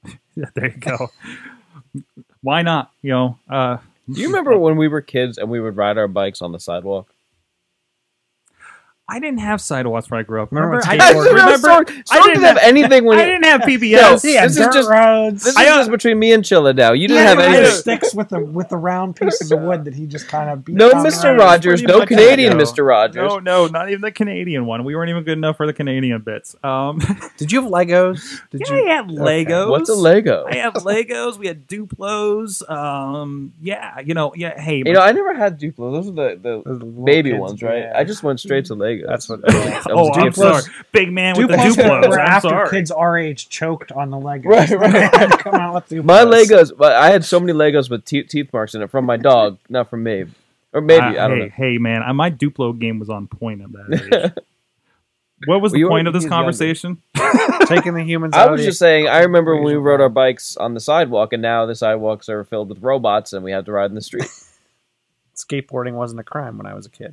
There 0.55 0.67
you 0.71 0.77
go. 0.79 1.09
Why 2.43 2.62
not? 2.62 2.91
You 3.03 3.11
know, 3.11 3.39
uh, 3.49 3.77
Do 4.12 4.21
you 4.21 4.27
remember 4.27 4.59
when 4.59 4.77
we 4.77 4.89
were 4.89 5.01
kids 5.01 5.39
and 5.39 5.49
we 5.49 5.61
would 5.61 5.77
ride 5.77 5.97
our 5.97 6.09
bikes 6.09 6.43
on 6.43 6.51
the 6.53 6.59
sidewalk? 6.59 7.14
I 9.07 9.21
didn't 9.21 9.41
have 9.41 9.61
sidewalks 9.61 10.11
where 10.11 10.19
I 10.19 10.23
grew 10.23 10.43
up. 10.43 10.51
Remember 10.51 10.79
Remember? 10.79 10.89
when 10.89 11.01
I 11.01 11.13
skateboard- 11.13 11.25
didn't 11.25 11.35
remember. 11.37 11.69
Sorg, 11.69 11.85
Sorg 11.85 12.03
I 12.11 12.15
didn't 12.15 12.29
didn't 12.29 12.43
have 12.45 12.57
have- 12.59 12.69
anything 12.69 13.05
when 13.05 13.19
I 13.19 13.25
didn't 13.27 13.45
have 13.45 13.61
No, 13.61 13.67
PBS. 13.67 14.23
this 14.23 14.57
is 14.57 14.67
just 14.73 14.89
roads. 14.89 15.45
this 15.45 15.53
is 15.53 15.57
I, 15.59 15.65
just 15.67 15.91
between 15.91 16.19
me 16.19 16.33
and 16.33 16.43
Chilla 16.43 16.75
now. 16.75 16.93
You 16.95 17.09
didn't 17.09 17.23
yeah, 17.23 17.29
have 17.29 17.39
he 17.39 17.45
anything. 17.59 17.75
sticks 17.77 18.15
with 18.15 18.31
the 18.31 18.41
with 18.41 18.71
the 18.71 18.79
round 18.79 19.17
pieces 19.17 19.53
of 19.53 19.61
wood 19.61 19.85
that 19.85 19.95
he 19.95 20.07
just 20.07 20.27
kind 20.29 20.49
of 20.49 20.65
beat 20.65 20.77
No, 20.77 20.91
Mr. 20.93 21.39
Rogers. 21.39 21.83
No 21.83 22.07
Canadian. 22.07 22.55
Mr. 22.55 22.87
Rogers. 22.87 23.17
No, 23.29 23.39
no, 23.41 23.67
not 23.67 23.91
even 23.91 24.01
the 24.01 24.11
Canadian 24.11 24.65
one. 24.65 24.85
We 24.85 24.97
weren't 24.97 25.11
even 25.11 25.23
good 25.25 25.37
enough 25.37 25.59
for 25.59 25.67
the 25.67 25.75
Canadian 25.75 26.23
bits. 26.23 26.57
Um, 26.65 26.99
Did 27.37 27.53
you 27.53 27.61
have 27.63 27.71
Legos? 27.71 28.41
Did 28.51 28.63
yeah, 28.67 28.75
you? 28.75 28.87
I 28.89 28.95
had 28.95 29.09
Legos. 29.09 29.69
What's 29.69 29.91
a 29.91 29.95
Lego? 29.95 30.47
I 30.51 30.57
have 30.57 30.73
Legos. 30.75 31.37
We 31.37 31.47
had 31.47 31.69
Duplos. 31.69 32.69
Um, 32.71 33.53
yeah, 33.61 34.01
you 34.01 34.15
know, 34.15 34.33
yeah. 34.35 34.59
Hey, 34.59 34.79
You 34.79 34.95
know, 34.95 35.01
I 35.01 35.13
never 35.13 35.35
had 35.35 35.61
Duplo. 35.61 35.93
Those 35.93 36.09
are 36.09 36.13
the, 36.13 36.63
the 36.65 36.85
baby 37.05 37.35
ones, 37.35 37.63
right? 37.63 37.85
I 37.95 38.05
just 38.05 38.23
went 38.23 38.41
straight 38.41 38.65
to 38.67 38.75
Legos. 39.03 39.07
That's 39.09 39.29
what- 39.29 39.43
That 39.85 39.87
oh, 39.91 40.09
was 40.09 40.19
I'm 40.19 40.33
sorry, 40.33 40.63
big 40.93 41.13
man 41.13 41.37
with 41.37 41.49
the 41.49 41.57
Duplos 41.57 41.75
Duplos. 41.75 42.09
were 42.09 42.21
I'm 42.21 42.27
after 42.29 42.49
sorry. 42.49 42.71
kids 42.71 42.91
our 42.91 43.19
age 43.19 43.49
choked 43.49 43.93
on 43.93 44.11
the 44.11 44.17
Legos. 44.17 44.45
Right, 44.47 44.71
right. 44.79 44.93
They 44.93 45.01
had 45.01 45.27
to 45.31 45.37
come 45.39 45.55
out 45.55 45.75
with 45.75 45.89
Duplos. 45.89 46.05
My 46.05 46.25
Legos, 46.25 46.77
but 46.77 46.93
I 46.93 47.11
had 47.11 47.25
so 47.25 47.39
many 47.41 47.53
Legos 47.53 47.91
with 47.91 48.05
te- 48.05 48.23
teeth 48.25 48.53
marks 48.53 48.75
in 48.75 48.83
it 48.83 48.91
from 48.91 49.05
my 49.05 49.17
dog, 49.17 49.59
not 49.69 49.91
from 49.91 50.03
me, 50.03 50.25
or 50.73 50.81
maybe 50.81 51.03
Uh, 51.19 51.25
I 51.25 51.29
don't 51.29 51.39
hey, 51.39 51.45
know. 51.45 51.51
hey, 51.55 51.79
man, 51.79 52.17
my 52.17 52.31
Duplo 52.31 52.79
game 52.79 52.99
was 52.99 53.11
on 53.11 53.27
point 53.27 53.63
at 53.63 53.73
that 53.73 54.33
age. 54.37 54.45
what 55.47 55.61
was 55.61 55.73
Well, 55.73 55.83
the 55.83 55.89
point 55.89 56.07
of 56.09 56.15
this 56.15 56.23
he 56.23 56.29
was 56.29 56.31
younger. 56.33 56.45
conversation? 56.45 57.03
Taking 57.67 57.95
the 57.95 58.05
humans 58.05 58.35
I 58.35 58.47
was 58.51 58.63
just 58.65 58.79
saying. 58.79 59.09
I 59.09 59.21
remember 59.21 59.55
when 59.57 59.65
we 59.65 59.75
rode 59.75 60.01
our 60.01 60.09
bikes 60.09 60.57
on 60.57 60.75
the 60.75 60.81
sidewalk, 60.81 61.33
and 61.33 61.43
now 61.43 61.67
the 61.67 61.75
sidewalks 61.75 62.29
are 62.29 62.45
filled 62.45 62.69
with 62.71 62.79
robots, 62.83 63.33
and 63.33 63.45
we 63.45 63.53
have 63.53 63.65
to 63.67 63.73
ride 63.73 63.91
in 63.91 63.95
the 63.95 64.01
street. 64.01 64.29
skateboarding 65.37 65.95
wasn't 65.95 66.21
a 66.21 66.25
crime 66.25 66.57
when 66.59 66.67
I 66.67 66.75
was 66.75 66.87
a 66.87 66.91
kid. 66.91 67.13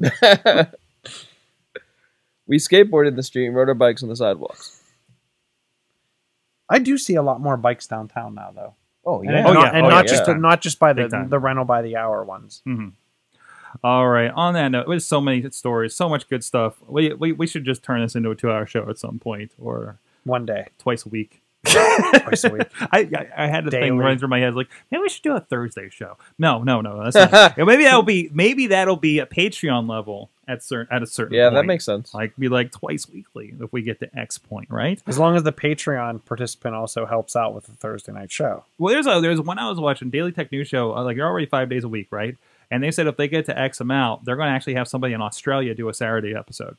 We 2.51 2.57
skateboarded 2.57 3.07
in 3.07 3.15
the 3.15 3.23
street 3.23 3.47
and 3.47 3.55
rode 3.55 3.69
our 3.69 3.73
bikes 3.73 4.03
on 4.03 4.09
the 4.09 4.15
sidewalks. 4.17 4.81
I 6.69 6.79
do 6.79 6.97
see 6.97 7.15
a 7.15 7.21
lot 7.21 7.39
more 7.39 7.55
bikes 7.55 7.87
downtown 7.87 8.35
now, 8.35 8.51
though. 8.53 8.75
Oh 9.05 9.21
And, 9.21 9.31
Oh, 9.47 9.53
not, 9.53 9.63
yeah. 9.73 9.77
and 9.77 9.85
Oh, 9.85 9.89
not 9.89 10.05
yeah. 10.05 10.11
just 10.11 10.25
Big 10.25 10.35
the, 10.35 10.41
not 10.41 10.61
just 10.61 10.77
by 10.77 10.91
the 10.91 11.07
the 11.29 11.39
rental 11.39 11.63
by 11.65 11.81
the 11.81 11.95
hour 11.95 12.23
ones. 12.25 12.61
hmm 12.65 12.89
All 13.85 14.09
right. 14.09 14.31
On 14.35 14.53
that 14.53 14.67
note, 14.67 14.85
there's 14.89 15.05
so 15.05 15.21
many 15.21 15.49
stories, 15.51 15.95
so 15.95 16.09
much 16.09 16.27
good 16.29 16.43
stuff. 16.43 16.75
We, 16.87 17.13
we 17.13 17.31
we 17.31 17.47
should 17.47 17.63
just 17.63 17.83
turn 17.83 18.01
this 18.01 18.15
into 18.15 18.31
a 18.31 18.35
two-hour 18.35 18.65
show 18.65 18.89
at 18.89 18.99
some 18.99 19.17
point, 19.17 19.53
or 19.57 19.97
One 20.25 20.45
day, 20.45 20.67
twice 20.77 21.05
a 21.05 21.09
week. 21.09 21.40
Twice 21.65 22.43
a 22.43 22.49
week. 22.49 22.67
I, 22.91 22.99
I 23.15 23.27
I 23.45 23.47
had 23.47 23.65
the 23.65 23.71
thing 23.71 23.97
running 23.97 24.17
through 24.19 24.29
my 24.29 24.39
head 24.39 24.55
like 24.55 24.67
maybe 24.89 25.01
we 25.01 25.09
should 25.09 25.23
do 25.23 25.35
a 25.35 25.39
Thursday 25.39 25.89
show. 25.89 26.17
No, 26.37 26.63
no, 26.63 26.81
no. 26.81 27.03
That's 27.03 27.31
not. 27.31 27.53
Yeah, 27.57 27.65
maybe 27.65 27.83
that'll 27.83 28.01
be 28.01 28.29
maybe 28.33 28.67
that'll 28.67 28.95
be 28.95 29.19
a 29.19 29.25
Patreon 29.25 29.89
level 29.89 30.29
at 30.47 30.63
certain 30.63 30.93
at 30.95 31.03
a 31.03 31.07
certain. 31.07 31.35
Yeah, 31.35 31.49
that 31.49 31.65
makes 31.65 31.85
sense. 31.85 32.13
like 32.13 32.35
be 32.37 32.49
like 32.49 32.71
twice 32.71 33.07
weekly 33.09 33.53
if 33.59 33.71
we 33.71 33.81
get 33.81 33.99
to 33.99 34.17
X 34.17 34.37
point, 34.37 34.69
right? 34.69 35.01
As 35.07 35.19
long 35.19 35.35
as 35.35 35.43
the 35.43 35.53
Patreon 35.53 36.25
participant 36.25 36.75
also 36.75 37.05
helps 37.05 37.35
out 37.35 37.53
with 37.53 37.65
the 37.65 37.73
Thursday 37.73 38.11
night 38.11 38.31
show. 38.31 38.63
Well, 38.77 38.93
there's 38.93 39.07
a 39.07 39.21
there's 39.21 39.41
one 39.41 39.59
I 39.59 39.69
was 39.69 39.79
watching 39.79 40.09
Daily 40.09 40.31
Tech 40.31 40.51
News 40.51 40.67
show. 40.67 40.95
Uh, 40.95 41.03
like 41.03 41.17
you're 41.17 41.27
already 41.27 41.45
five 41.45 41.69
days 41.69 41.83
a 41.83 41.89
week, 41.89 42.07
right? 42.11 42.37
And 42.69 42.81
they 42.81 42.91
said 42.91 43.07
if 43.07 43.17
they 43.17 43.27
get 43.27 43.45
to 43.47 43.57
X 43.57 43.81
amount, 43.81 44.23
they're 44.25 44.37
going 44.37 44.47
to 44.47 44.53
actually 44.53 44.75
have 44.75 44.87
somebody 44.87 45.13
in 45.13 45.21
Australia 45.21 45.75
do 45.75 45.89
a 45.89 45.93
Saturday 45.93 46.33
episode. 46.33 46.77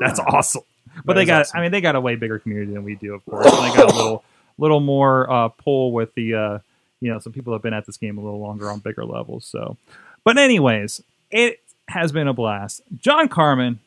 That's 0.00 0.18
awesome. 0.18 0.62
But 1.04 1.14
That 1.14 1.14
they 1.14 1.24
got, 1.24 1.40
awesome. 1.42 1.58
I 1.58 1.62
mean, 1.62 1.72
they 1.72 1.80
got 1.80 1.96
a 1.96 2.00
way 2.00 2.14
bigger 2.16 2.38
community 2.38 2.72
than 2.72 2.84
we 2.84 2.94
do, 2.96 3.14
of 3.14 3.24
course. 3.24 3.46
And 3.46 3.54
they 3.72 3.76
got 3.76 3.90
a 3.92 3.96
little, 3.96 4.24
little 4.58 4.80
more 4.80 5.30
uh, 5.30 5.48
pull 5.48 5.92
with 5.92 6.14
the, 6.14 6.34
uh, 6.34 6.58
you 7.00 7.12
know, 7.12 7.18
some 7.18 7.32
people 7.32 7.52
have 7.52 7.62
been 7.62 7.74
at 7.74 7.86
this 7.86 7.96
game 7.96 8.18
a 8.18 8.20
little 8.22 8.40
longer 8.40 8.70
on 8.70 8.78
bigger 8.80 9.04
levels. 9.04 9.44
So, 9.46 9.76
but 10.24 10.38
anyways, 10.38 11.02
it 11.30 11.60
has 11.88 12.12
been 12.12 12.28
a 12.28 12.32
blast. 12.34 12.82
John 12.98 13.28
Carmen, 13.28 13.80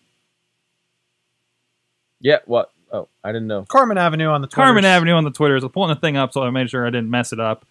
Yeah. 2.19 2.39
What? 2.45 2.71
Oh, 2.91 3.07
I 3.23 3.29
didn't 3.31 3.47
know. 3.47 3.63
Carmen 3.67 3.97
Avenue 3.97 4.27
on 4.27 4.41
the 4.41 4.47
Twitters. 4.47 4.55
Carmen 4.65 4.85
Avenue 4.85 5.13
on 5.13 5.23
the 5.23 5.31
Twitters. 5.31 5.63
I'm 5.63 5.69
pulling 5.69 5.93
the 5.93 5.99
thing 5.99 6.17
up 6.17 6.31
so 6.33 6.43
I 6.43 6.49
made 6.49 6.69
sure 6.69 6.85
I 6.85 6.89
didn't 6.89 7.09
mess 7.09 7.33
it 7.33 7.39
up. 7.39 7.65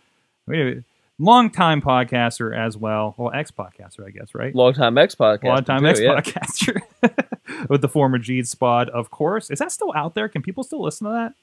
We- 0.47 0.83
Long 1.19 1.51
time 1.51 1.81
podcaster 1.81 2.57
as 2.57 2.77
well. 2.77 3.15
Well, 3.17 3.33
ex 3.33 3.51
podcaster, 3.53 4.07
I 4.07 4.11
guess, 4.11 4.35
right? 4.35 4.55
Long 4.55 4.73
time 4.75 4.99
X 4.99 5.15
podcast. 5.15 5.45
Long 5.45 5.65
time 5.65 5.81
too, 5.83 5.87
ex 5.89 6.01
yeah. 6.01 6.21
podcaster 6.21 7.69
with 7.69 7.83
the 7.83 7.89
former 7.89 8.19
Jeed 8.19 8.53
Spod, 8.53 8.89
of 8.89 9.11
course. 9.11 9.49
Is 9.51 9.61
that 9.61 9.71
still 9.71 9.93
out 9.95 10.15
there? 10.15 10.29
Can 10.29 10.43
people 10.43 10.65
still 10.65 10.83
listen 10.83 11.07
to 11.07 11.13
that? 11.13 11.35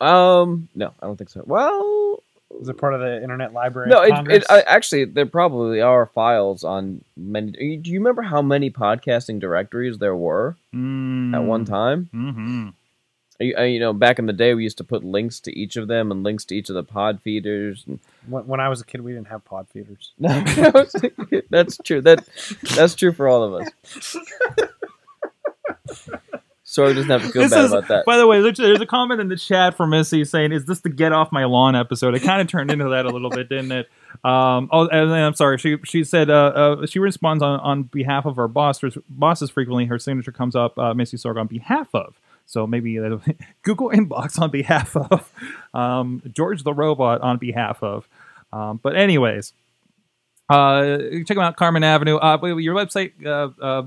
No, 0.00 0.06
um, 0.06 0.68
no, 0.74 0.92
I 1.00 1.06
don't 1.06 1.16
think 1.16 1.30
so. 1.30 1.42
Well, 1.46 2.22
Is 2.60 2.68
it 2.68 2.76
part 2.76 2.92
of 2.94 3.00
the 3.00 3.22
Internet 3.22 3.52
Library? 3.54 3.88
no, 3.88 4.02
it, 4.02 4.12
it 4.30 4.44
I, 4.50 4.60
actually 4.62 5.04
there 5.06 5.26
probably 5.26 5.80
are 5.80 6.06
files 6.06 6.62
on 6.62 7.02
many. 7.16 7.78
Do 7.78 7.90
you 7.90 7.98
remember 7.98 8.22
how 8.22 8.42
many 8.42 8.70
podcasting 8.70 9.40
directories 9.40 9.98
there 9.98 10.14
were 10.14 10.56
Mm, 10.74 11.34
at 11.34 11.42
one 11.42 11.64
time? 11.64 12.10
Mm-hmm. 12.14 12.68
You, 13.40 13.56
uh, 13.58 13.62
you 13.62 13.80
know, 13.80 13.92
back 13.92 14.18
in 14.18 14.26
the 14.26 14.32
day, 14.32 14.54
we 14.54 14.62
used 14.62 14.78
to 14.78 14.84
put 14.84 15.02
links 15.04 15.40
to 15.40 15.58
each 15.58 15.76
of 15.76 15.88
them 15.88 16.12
and 16.12 16.22
links 16.22 16.44
to 16.46 16.54
each 16.56 16.68
of 16.68 16.74
the 16.76 16.84
pod 16.84 17.20
feeders. 17.22 17.84
And, 17.86 17.98
when, 18.28 18.46
when 18.46 18.60
I 18.60 18.68
was 18.68 18.80
a 18.80 18.84
kid, 18.84 19.00
we 19.00 19.12
didn't 19.12 19.26
have 19.28 19.44
pod 19.44 19.66
feeders. 19.68 20.12
that's 20.18 21.78
true. 21.78 22.00
That 22.00 22.24
that's 22.76 22.94
true 22.94 23.12
for 23.12 23.28
all 23.28 23.42
of 23.42 23.54
us. 23.62 24.16
Sorry, 26.66 26.94
doesn't 26.94 27.10
have 27.10 27.22
to 27.22 27.28
feel 27.28 27.42
This 27.42 27.52
bad 27.52 27.64
is- 27.66 27.72
about 27.72 27.88
that. 27.88 28.04
By 28.04 28.16
the 28.16 28.26
way, 28.26 28.40
there's 28.40 28.56
there's 28.56 28.80
a 28.80 28.86
comment 28.86 29.20
in 29.20 29.28
the 29.28 29.36
chat 29.36 29.76
from 29.76 29.90
Missy 29.90 30.24
saying, 30.24 30.50
"Is 30.52 30.64
this 30.64 30.80
the 30.80 30.88
Get 30.88 31.12
Off 31.12 31.30
My 31.30 31.44
Lawn 31.44 31.76
episode?" 31.76 32.14
It 32.14 32.20
kind 32.20 32.40
of 32.40 32.48
turned 32.48 32.70
into 32.70 32.88
that 32.88 33.04
a 33.04 33.10
little 33.10 33.30
bit, 33.30 33.48
didn't 33.48 33.70
it? 33.70 33.88
Um, 34.24 34.68
oh, 34.72 34.88
and 34.88 35.10
then 35.10 35.22
I'm 35.22 35.34
sorry. 35.34 35.58
She 35.58 35.76
she 35.84 36.02
said 36.04 36.30
uh, 36.30 36.78
uh, 36.80 36.86
she 36.86 36.98
responds 36.98 37.42
on, 37.42 37.60
on 37.60 37.82
behalf 37.84 38.24
of 38.24 38.38
our 38.38 38.48
bosses. 38.48 38.96
Bosses 39.08 39.50
frequently 39.50 39.84
her 39.86 39.98
signature 39.98 40.32
comes 40.32 40.56
up 40.56 40.78
uh, 40.78 40.94
Missy 40.94 41.16
Sorg 41.16 41.38
on 41.38 41.46
behalf 41.46 41.88
of. 41.94 42.18
So 42.46 42.66
maybe 42.66 42.96
Google 43.62 43.90
inbox 43.90 44.38
on 44.40 44.50
behalf 44.50 44.96
of 44.96 45.30
um, 45.72 46.22
George 46.32 46.62
the 46.62 46.72
robot 46.72 47.20
on 47.20 47.38
behalf 47.38 47.82
of. 47.82 48.08
Um, 48.52 48.78
but 48.82 48.96
anyways, 48.96 49.52
uh, 50.48 50.98
check 51.26 51.28
them 51.36 51.40
out, 51.40 51.56
Carmen 51.56 51.82
Avenue. 51.82 52.16
Uh, 52.16 52.38
wait, 52.40 52.56
your 52.62 52.74
website. 52.74 53.12
Uh, 53.24 53.50
uh, 53.60 53.82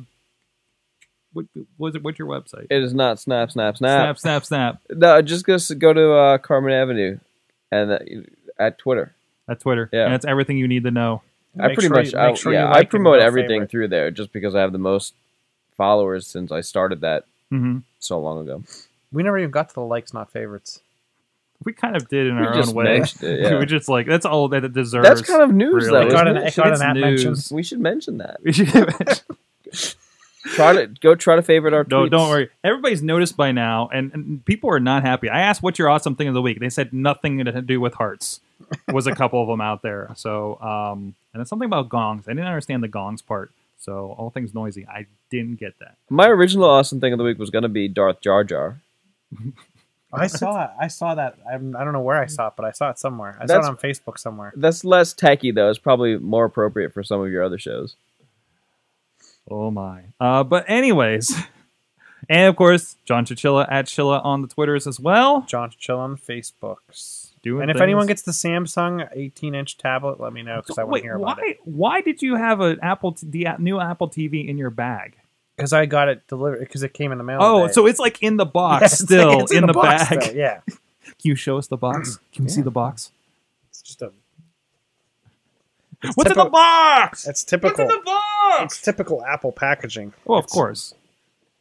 what 1.33 1.45
was 1.77 1.95
it? 1.95 2.03
What's 2.03 2.17
your 2.19 2.27
website? 2.27 2.67
It 2.69 2.81
is 2.83 2.93
not 2.93 3.19
snap, 3.19 3.51
snap, 3.51 3.77
snap. 3.77 4.17
Snap, 4.17 4.19
snap, 4.19 4.45
snap. 4.45 4.81
No, 4.89 5.21
just 5.21 5.45
go 5.45 5.57
go 5.77 5.93
to 5.93 6.13
uh, 6.13 6.37
Carmen 6.39 6.73
Avenue 6.73 7.19
and 7.71 7.91
uh, 7.91 7.99
at 8.59 8.77
Twitter. 8.77 9.13
At 9.47 9.59
Twitter. 9.59 9.89
Yeah. 9.93 10.05
And 10.05 10.13
it's 10.15 10.25
everything 10.25 10.57
you 10.57 10.67
need 10.67 10.83
to 10.83 10.91
know. 10.91 11.21
I 11.59 11.67
Make 11.67 11.75
pretty 11.77 11.87
sure 11.87 11.95
much, 11.97 12.13
you- 12.13 12.19
I, 12.19 12.33
sure 12.33 12.53
yeah, 12.53 12.67
you 12.67 12.73
I 12.73 12.83
promote 12.85 13.19
everything 13.19 13.49
favorite. 13.61 13.71
through 13.71 13.87
there 13.89 14.11
just 14.11 14.31
because 14.33 14.55
I 14.55 14.61
have 14.61 14.71
the 14.73 14.77
most 14.77 15.13
followers 15.75 16.27
since 16.27 16.51
I 16.51 16.61
started 16.61 17.01
that 17.01 17.25
hmm 17.49 17.79
so 17.99 18.19
long 18.19 18.39
ago. 18.47 18.63
We 19.11 19.23
never 19.23 19.37
even 19.37 19.51
got 19.51 19.69
to 19.69 19.75
the 19.75 19.81
likes, 19.81 20.13
not 20.13 20.31
favorites. 20.31 20.81
We 21.63 21.73
kind 21.73 21.95
of 21.95 22.07
did 22.07 22.27
in 22.27 22.39
We 22.39 22.45
our 22.45 22.53
just 22.53 22.69
own 22.69 22.75
way. 22.75 22.97
it, 22.99 23.15
yeah. 23.21 23.57
we 23.59 23.65
just 23.65 23.89
like 23.89 24.05
that's 24.05 24.25
all 24.25 24.47
that 24.49 24.63
it 24.63 24.73
deserves. 24.73 25.07
That's 25.07 25.21
kind 25.21 25.41
of 25.41 25.53
news, 25.53 25.85
really. 25.85 25.89
though. 25.91 26.07
It 26.07 26.11
got 26.11 26.27
isn't 26.27 26.37
an- 26.37 26.43
it? 26.43 26.47
it 26.49 26.55
got 26.55 26.75
an 26.75 26.81
at 26.81 26.93
news. 26.95 27.25
mention. 27.25 27.55
We 27.55 27.63
should 27.63 27.79
mention 27.79 28.17
that. 28.19 28.37
We 28.43 28.51
should- 28.53 29.21
Try 30.55 30.73
to 30.73 30.87
go 30.87 31.13
try 31.13 31.35
to 31.35 31.41
favorite 31.41 31.73
our 31.73 31.85
no, 31.89 32.05
tweets. 32.05 32.11
don't 32.11 32.29
worry. 32.29 32.49
Everybody's 32.63 33.01
noticed 33.03 33.35
by 33.35 33.51
now, 33.51 33.89
and, 33.91 34.13
and 34.13 34.45
people 34.45 34.69
are 34.69 34.79
not 34.79 35.01
happy. 35.03 35.29
I 35.29 35.41
asked, 35.41 35.61
"What's 35.61 35.77
your 35.77 35.89
awesome 35.89 36.15
thing 36.15 36.29
of 36.29 36.33
the 36.33 36.41
week?" 36.41 36.59
They 36.61 36.69
said 36.69 36.93
nothing 36.93 37.43
to 37.43 37.61
do 37.61 37.81
with 37.81 37.95
hearts. 37.95 38.39
Was 38.87 39.07
a 39.07 39.15
couple 39.15 39.41
of 39.41 39.47
them 39.49 39.59
out 39.59 39.81
there. 39.81 40.09
So, 40.15 40.59
um, 40.61 41.15
and 41.33 41.41
it's 41.41 41.49
something 41.49 41.65
about 41.65 41.89
gongs. 41.89 42.27
I 42.27 42.31
didn't 42.31 42.45
understand 42.47 42.81
the 42.81 42.87
gongs 42.87 43.21
part. 43.21 43.51
So, 43.77 44.15
all 44.17 44.29
things 44.31 44.53
noisy. 44.53 44.87
I 44.87 45.05
didn't 45.29 45.59
get 45.59 45.77
that. 45.79 45.97
My 46.09 46.27
original 46.27 46.69
awesome 46.69 46.99
thing 46.99 47.13
of 47.13 47.17
the 47.19 47.23
week 47.23 47.37
was 47.37 47.49
going 47.49 47.61
to 47.63 47.69
be 47.69 47.87
Darth 47.87 48.21
Jar 48.21 48.43
Jar. 48.43 48.81
I 50.11 50.27
saw 50.27 50.63
it. 50.65 50.69
I 50.79 50.87
saw 50.87 51.15
that. 51.15 51.37
I'm, 51.51 51.75
I 51.75 51.83
don't 51.83 51.93
know 51.93 52.01
where 52.01 52.21
I 52.21 52.25
saw 52.27 52.47
it, 52.47 52.53
but 52.55 52.65
I 52.65 52.71
saw 52.71 52.89
it 52.89 52.97
somewhere. 52.99 53.37
I 53.39 53.45
That's- 53.45 53.65
saw 53.65 53.71
it 53.71 53.75
on 53.75 53.77
Facebook 53.77 54.17
somewhere. 54.17 54.53
That's 54.55 54.83
less 54.85 55.13
techie 55.13 55.53
though. 55.53 55.69
It's 55.69 55.79
probably 55.79 56.17
more 56.17 56.45
appropriate 56.45 56.93
for 56.93 57.03
some 57.03 57.21
of 57.21 57.29
your 57.29 57.43
other 57.43 57.57
shows. 57.59 57.95
Oh 59.49 59.69
my. 59.71 60.01
Uh, 60.19 60.43
but 60.43 60.65
anyways, 60.67 61.35
and 62.29 62.47
of 62.49 62.55
course, 62.55 62.95
John 63.05 63.25
Chichilla 63.25 63.65
at 63.69 63.85
Chilla 63.85 64.23
on 64.25 64.41
the 64.41 64.47
Twitters 64.47 64.87
as 64.87 64.99
well. 64.99 65.41
John 65.41 65.71
Chill 65.77 65.99
on 65.99 66.17
Facebooks. 66.17 67.26
Doing 67.47 67.61
and 67.63 67.71
if 67.71 67.75
things. 67.75 67.83
anyone 67.83 68.07
gets 68.07 68.21
the 68.21 68.31
Samsung 68.31 69.07
18 69.11 69.55
inch 69.55 69.77
tablet, 69.77 70.19
let 70.19 70.33
me 70.33 70.43
know 70.43 70.57
because 70.61 70.77
I 70.77 70.83
want 70.83 70.97
to 70.97 71.01
hear 71.03 71.15
about 71.15 71.37
why? 71.37 71.43
it. 71.47 71.59
Why 71.63 72.01
did 72.01 72.21
you 72.21 72.35
have 72.35 72.59
an 72.61 72.79
Apple, 72.81 73.13
t- 73.13 73.27
the 73.29 73.45
a- 73.45 73.57
new 73.57 73.79
Apple 73.79 74.09
TV 74.09 74.47
in 74.47 74.57
your 74.57 74.69
bag? 74.69 75.17
because 75.55 75.73
I 75.73 75.87
got 75.87 76.07
it 76.07 76.27
delivered 76.27 76.59
because 76.59 76.83
it 76.83 76.93
came 76.93 77.11
in 77.11 77.17
the 77.17 77.23
mail. 77.23 77.39
Oh, 77.41 77.61
today. 77.63 77.73
so 77.73 77.85
it's 77.87 77.99
like 77.99 78.21
in 78.21 78.37
the 78.37 78.45
box 78.45 78.81
Yeah, 78.81 78.85
it's 78.85 79.01
like- 79.01 79.47
still 79.47 79.57
in, 79.57 79.65
the, 79.65 79.73
box 79.73 80.09
bag. 80.09 80.21
still, 80.23 80.35
Yeah, 80.35 80.59
Can 80.67 81.15
you 81.23 81.35
show 81.35 81.57
us 81.57 81.65
the 81.67 81.77
box? 81.77 82.11
Mm, 82.11 82.19
Can 82.33 82.45
we 82.45 82.51
see 82.51 82.61
the 82.61 82.69
box? 82.71 83.11
it's 83.69 83.81
just 83.81 84.01
a. 84.03 84.11
What's 86.13 86.29
in 86.31 86.37
the 86.37 86.45
box? 86.45 87.27
It's 87.27 87.43
typical. 87.43 87.69
What's 87.69 87.79
in 87.79 87.87
the 87.87 88.03
box? 88.05 88.75
It's 88.75 88.81
typical 88.81 89.23
Apple 89.25 89.51
packaging. 89.51 90.13
Oh, 90.27 90.35
of 90.35 90.43
It's- 90.45 90.53
course. 90.53 90.93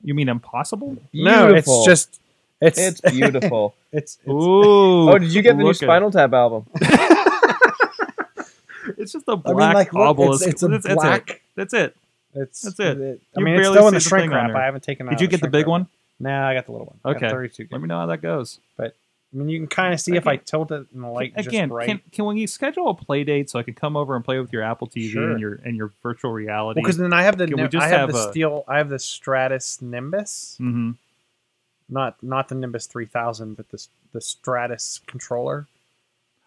You 0.02 0.14
mean 0.14 0.28
impossible? 0.28 0.98
No, 1.14 1.54
it's 1.54 1.84
just 1.86 2.20
it's 2.60 2.78
It's 2.78 3.00
beautiful. 3.10 3.74
it's, 3.92 4.18
it's 4.20 4.28
Ooh. 4.28 5.10
oh, 5.10 5.18
did 5.18 5.32
you 5.32 5.42
get 5.42 5.56
the 5.56 5.62
new 5.64 5.70
at- 5.70 5.76
Spinal 5.76 6.10
Tap 6.10 6.32
album? 6.32 6.66
It's 8.98 9.12
just 9.12 9.24
a 9.26 9.36
black 9.36 9.56
mean, 9.56 9.74
like, 9.74 9.92
look, 9.92 10.02
obelisk. 10.06 10.42
it's, 10.46 10.52
it's 10.54 10.62
a 10.62 10.68
That's, 10.68 10.84
that's 10.86 10.94
it. 10.94 11.00
black. 11.00 11.42
That's 11.56 11.74
it. 11.74 11.96
it's 12.34 12.62
That's 12.62 12.78
it. 12.78 13.20
I 13.36 13.40
You 13.40 13.44
mean, 13.44 13.54
it's 13.54 13.62
barely 13.62 13.76
still 13.76 13.88
in 13.88 13.94
the 13.94 14.00
see 14.00 14.04
the 14.04 14.08
shrink 14.08 14.30
thing 14.30 14.38
on 14.38 14.44
wrap. 14.46 14.52
there. 14.52 14.62
I 14.62 14.64
haven't 14.66 14.84
taken. 14.84 15.06
it 15.06 15.10
Did 15.10 15.14
out 15.16 15.20
you 15.22 15.28
get 15.28 15.40
the 15.40 15.48
big 15.48 15.64
wrap. 15.66 15.70
one? 15.70 15.86
Nah, 16.20 16.48
I 16.48 16.54
got 16.54 16.66
the 16.66 16.72
little 16.72 16.96
one. 17.02 17.16
Okay. 17.16 17.28
32 17.28 17.66
Let 17.72 17.80
me 17.80 17.88
know 17.88 17.98
how 17.98 18.06
that 18.06 18.22
goes. 18.22 18.60
But 18.76 18.94
I 19.34 19.36
mean, 19.38 19.48
you 19.48 19.58
can 19.58 19.66
kind 19.66 19.92
of 19.92 20.00
see 20.00 20.14
if 20.16 20.28
I 20.28 20.36
tilt 20.36 20.70
it 20.70 20.86
and 20.94 21.02
the 21.02 21.08
light 21.08 21.32
Again, 21.36 21.68
just 21.68 21.74
right. 21.74 21.86
can 21.88 22.00
can 22.12 22.26
we 22.26 22.46
schedule 22.46 22.88
a 22.88 22.94
play 22.94 23.24
date 23.24 23.50
so 23.50 23.58
I 23.58 23.64
can 23.64 23.74
come 23.74 23.96
over 23.96 24.14
and 24.14 24.24
play 24.24 24.38
with 24.38 24.52
your 24.52 24.62
Apple 24.62 24.86
TV 24.86 25.10
Sure. 25.10 25.32
and 25.32 25.40
your 25.40 25.54
and 25.64 25.76
your 25.76 25.90
virtual 26.02 26.30
reality? 26.30 26.78
Well, 26.80 26.84
because 26.86 26.96
then 26.96 27.12
I 27.12 27.24
have 27.24 27.36
the 27.38 27.48
Can 27.48 27.60
we 27.60 27.66
just 27.68 27.84
I 27.84 27.88
have, 27.88 28.00
have 28.08 28.12
the 28.12 28.28
a- 28.28 28.30
steel. 28.30 28.64
I 28.68 28.78
have 28.78 28.88
the 28.88 29.00
Stratus 29.00 29.82
Nimbus, 29.82 30.54
hmm 30.58 30.92
not 31.88 32.22
not 32.22 32.48
the 32.48 32.54
Nimbus 32.54 32.86
3000, 32.86 33.56
but 33.56 33.68
the 33.70 33.86
the 34.12 34.20
Stratus 34.20 35.00
controller, 35.06 35.66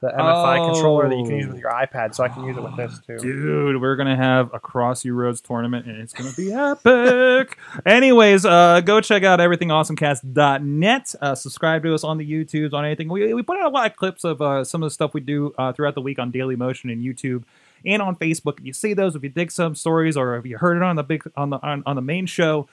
the 0.02 0.08
MFI 0.08 0.74
controller 0.74 1.10
that 1.10 1.16
you 1.18 1.26
can 1.26 1.38
use 1.38 1.48
with 1.48 1.60
your 1.60 1.72
iPad. 1.72 2.16
So 2.16 2.24
I 2.24 2.30
can 2.30 2.46
use 2.46 2.56
it 2.58 2.64
with 2.64 2.78
this 2.78 3.00
too. 3.06 3.18
Dude, 3.18 3.82
we're 3.82 3.96
gonna 3.96 4.16
have 4.16 4.54
a 4.54 4.60
Crossy 4.60 5.14
Roads 5.14 5.42
tournament 5.42 5.86
and 5.86 5.98
it's 5.98 6.14
gonna 6.14 6.32
be 6.32 6.54
epic. 6.54 7.58
Anyways, 7.86 8.46
uh, 8.46 8.82
go 8.82 9.02
check 9.02 9.24
out 9.24 9.40
everythingawesomecast.net. 9.40 11.16
Uh, 11.22 11.36
subscribe 11.36 11.84
to 11.84 11.94
us 11.94 12.04
on 12.04 12.18
the 12.18 12.30
YouTubes, 12.30 12.74
on 12.74 12.86
anything. 12.86 13.10
We, 13.10 13.34
we 13.34 13.44
put 13.44 13.60
out 13.60 13.66
a 13.66 13.76
lot 13.76 13.90
of 13.92 13.98
clips 13.98 14.24
of 14.24 14.42
uh, 14.42 14.64
some 14.64 14.84
of 14.84 14.88
the 14.88 14.94
stuff 14.94 15.14
we 15.14 15.22
do 15.22 15.54
uh, 15.58 15.74
throughout 15.74 15.96
the 15.96 16.02
week 16.02 16.20
on 16.20 16.32
Daily 16.32 16.56
Motion 16.56 16.90
and 16.90 17.04
YouTube 17.04 17.44
and 17.86 18.02
on 18.02 18.16
Facebook. 18.16 18.60
If 18.60 18.66
you 18.66 18.74
see 18.74 18.94
those, 18.94 19.16
if 19.16 19.24
you 19.24 19.30
dig 19.30 19.52
some 19.52 19.76
stories, 19.76 20.18
or 20.18 20.38
if 20.38 20.46
you 20.46 20.58
heard 20.58 20.78
it 20.78 20.84
on 20.84 20.96
the 20.96 21.04
big 21.04 21.24
on 21.36 21.50
the 21.50 21.58
on, 21.58 21.84
on 21.86 21.96
the 21.96 22.02
main 22.02 22.26
show, 22.26 22.68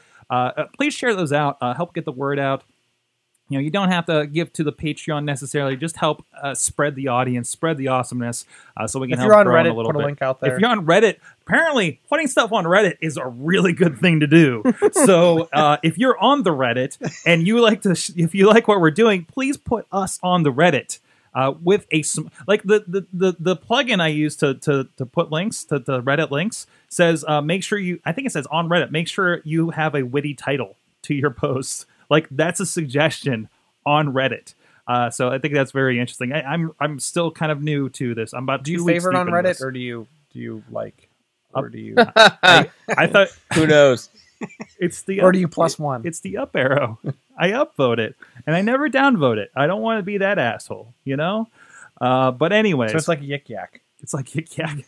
please 0.77 0.95
share 0.95 1.15
those 1.15 1.33
out. 1.33 1.59
Uh, 1.61 1.75
help 1.75 1.95
get 1.95 2.05
the 2.05 2.13
word 2.13 2.39
out. 2.39 2.63
You 3.49 3.59
know, 3.59 3.63
you 3.63 3.71
don't 3.71 3.91
have 3.93 4.07
to 4.07 4.27
give 4.27 4.53
to 4.55 4.65
the 4.65 4.73
Patreon 4.73 5.23
necessarily. 5.23 5.77
Just 5.77 5.97
help 5.97 6.27
uh, 6.43 6.53
spread 6.55 6.97
the 6.97 7.07
audience, 7.07 7.49
spread 7.49 7.77
the 7.79 7.87
awesomeness, 7.87 8.45
uh, 8.77 8.89
so 8.89 8.99
we 8.99 9.07
can 9.07 9.13
If 9.15 9.19
help 9.21 9.29
you're 9.29 9.37
on 9.39 9.47
grow 9.47 9.55
Reddit, 9.55 9.71
a 9.71 9.73
little 9.73 9.93
put 9.93 9.97
a 9.97 9.99
bit. 10.01 10.07
link 10.07 10.23
out 10.23 10.41
there. 10.41 10.55
If 10.55 10.61
you're 10.61 10.69
on 10.69 10.85
Reddit, 10.85 11.19
apparently 11.47 12.01
putting 12.09 12.27
stuff 12.27 12.51
on 12.53 12.65
Reddit 12.65 12.97
is 13.01 13.17
a 13.17 13.25
really 13.25 13.73
good 13.73 13.99
thing 13.99 14.19
to 14.19 14.27
do. 14.27 14.65
so 14.93 15.49
uh, 15.53 15.77
if 15.85 15.97
you're 15.97 16.19
on 16.19 16.43
the 16.43 16.51
Reddit 16.51 16.99
and 17.25 17.47
you 17.47 17.61
like 17.61 17.83
to, 17.83 17.95
sh- 17.95 18.11
if 18.17 18.35
you 18.35 18.49
like 18.49 18.67
what 18.67 18.81
we're 18.81 18.91
doing, 18.91 19.25
please 19.27 19.57
put 19.57 19.87
us 19.93 20.19
on 20.25 20.43
the 20.43 20.53
Reddit. 20.53 20.99
Uh, 21.37 21.53
with 21.63 21.87
a 21.91 22.01
sm- 22.01 22.29
like 22.49 22.63
the, 22.63 22.83
the 22.89 23.07
the 23.13 23.37
the 23.39 23.57
plugin 23.57 24.01
I 24.01 24.09
use 24.09 24.37
to 24.37 24.55
to 24.55 24.89
to 24.97 25.05
put 25.05 25.31
links 25.31 25.65
to 25.65 25.79
the 25.79 26.01
Reddit 26.03 26.31
links 26.31 26.67
says 26.89 27.27
uh, 27.29 27.43
make 27.43 27.63
sure 27.63 27.79
you 27.79 28.01
I 28.07 28.13
think 28.13 28.27
it 28.27 28.31
says 28.31 28.47
on 28.47 28.71
Reddit 28.71 28.91
make 28.91 29.07
sure 29.07 29.43
you 29.45 29.69
have 29.69 29.95
a 29.95 30.03
witty 30.03 30.33
title 30.33 30.77
to 31.03 31.15
your 31.15 31.29
post 31.31 31.85
like 32.09 32.27
that's 32.31 32.59
a 32.61 32.65
suggestion 32.65 33.51
on 33.85 34.15
Reddit 34.15 34.55
uh, 34.89 35.11
so 35.11 35.29
I 35.29 35.39
think 35.39 35.53
that's 35.53 35.73
very 35.73 36.01
interesting 36.01 36.33
I, 36.33 36.41
I'm 36.41 36.73
I'm 36.81 36.99
still 36.99 37.31
kind 37.31 37.53
of 37.53 37.63
new 37.63 37.91
to 37.91 38.15
this 38.15 38.33
I'm 38.33 38.45
about 38.45 38.63
do 38.63 38.73
you 38.73 38.79
two 38.79 38.85
weeks 38.87 39.05
favorite 39.05 39.19
on 39.19 39.27
Reddit 39.27 39.43
this. 39.43 39.63
or 39.63 39.71
do 39.71 39.79
you 39.79 40.07
do 40.33 40.39
you 40.39 40.63
like 40.71 41.11
or 41.53 41.69
do 41.69 41.79
you 41.79 41.97
I, 42.17 42.71
I 42.89 43.07
thought 43.09 43.29
Who 43.55 43.67
knows? 43.67 44.09
it's 44.81 45.03
the 45.03 45.21
or 45.21 45.29
up- 45.29 45.35
do 45.35 45.39
you 45.41 45.49
plus 45.49 45.79
one? 45.79 46.07
It's 46.07 46.21
the 46.21 46.39
up 46.39 46.57
arrow. 46.57 46.99
I 47.37 47.51
upvote 47.51 47.99
it, 47.99 48.17
and 48.47 48.57
I 48.57 48.63
never 48.63 48.89
downvote 48.89 49.39
it. 49.39 49.51
I 49.55 49.67
don't 49.67 49.83
want 49.83 49.99
to 49.99 50.03
be 50.03 50.19
that 50.19 50.39
asshole, 50.39 50.95
you 51.05 51.17
know. 51.17 51.49
Uh, 52.01 52.31
but 52.31 52.53
anyway. 52.53 52.89
So 52.89 52.97
it's 52.97 53.09
like 53.09 53.21
Yik 53.21 53.49
Yak. 53.49 53.81
it's 54.01 54.15
like 54.15 54.27
Yik 54.27 54.57
Yak, 54.57 54.85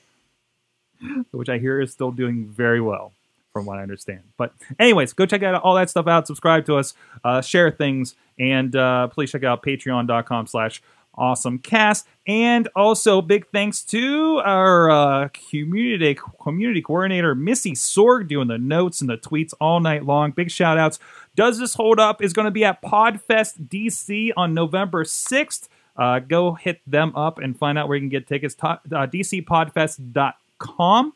which 1.31 1.49
I 1.49 1.59
hear 1.59 1.81
is 1.81 1.93
still 1.93 2.11
doing 2.11 2.47
very 2.47 2.81
well, 2.81 3.13
from 3.53 3.67
what 3.67 3.79
I 3.79 3.83
understand. 3.83 4.23
But 4.37 4.53
anyways, 4.79 5.13
go 5.13 5.27
check 5.27 5.43
out 5.43 5.63
all 5.63 5.75
that 5.75 5.91
stuff 5.91 6.07
out. 6.07 6.27
Subscribe 6.27 6.65
to 6.67 6.77
us, 6.77 6.95
uh, 7.25 7.41
share 7.41 7.71
things, 7.71 8.15
and 8.39 8.75
uh, 8.75 9.09
please 9.09 9.31
check 9.31 9.45
out 9.45 9.63
Patreon.com/slash 9.63 10.83
awesome 11.19 11.59
cast 11.59 12.07
and 12.27 12.69
also 12.77 13.21
big 13.21 13.47
thanks 13.49 13.83
to 13.83 14.41
our 14.45 14.91
uh, 14.91 15.29
community 15.51 16.17
community 16.41 16.81
coordinator 16.81 17.35
missy 17.35 17.73
sorg 17.73 18.29
doing 18.29 18.49
the 18.49 18.57
notes 18.57 19.01
and 19.01 19.11
the 19.11 19.19
tweets 19.19 19.53
all 19.61 19.81
night 19.81 20.05
long 20.05 20.31
big 20.31 20.51
shout 20.51 20.79
outs 20.79 20.99
does 21.39 21.59
this 21.61 21.75
hold 21.75 22.01
up 22.01 22.21
is 22.21 22.33
going 22.33 22.47
to 22.47 22.51
be 22.51 22.65
at 22.65 22.83
podfest 22.83 23.69
dc 23.69 24.33
on 24.37 24.55
november 24.55 25.05
6th 25.05 25.69
uh, 25.97 26.19
go 26.19 26.55
hit 26.55 26.81
them 26.85 27.15
up 27.15 27.39
and 27.39 27.57
find 27.57 27.79
out 27.79 27.87
where 27.87 27.97
you 27.97 28.03
can 28.03 28.09
get 28.09 28.27
tickets 28.27 28.57
uh, 28.61 28.77
dcpodfest.com 28.91 31.13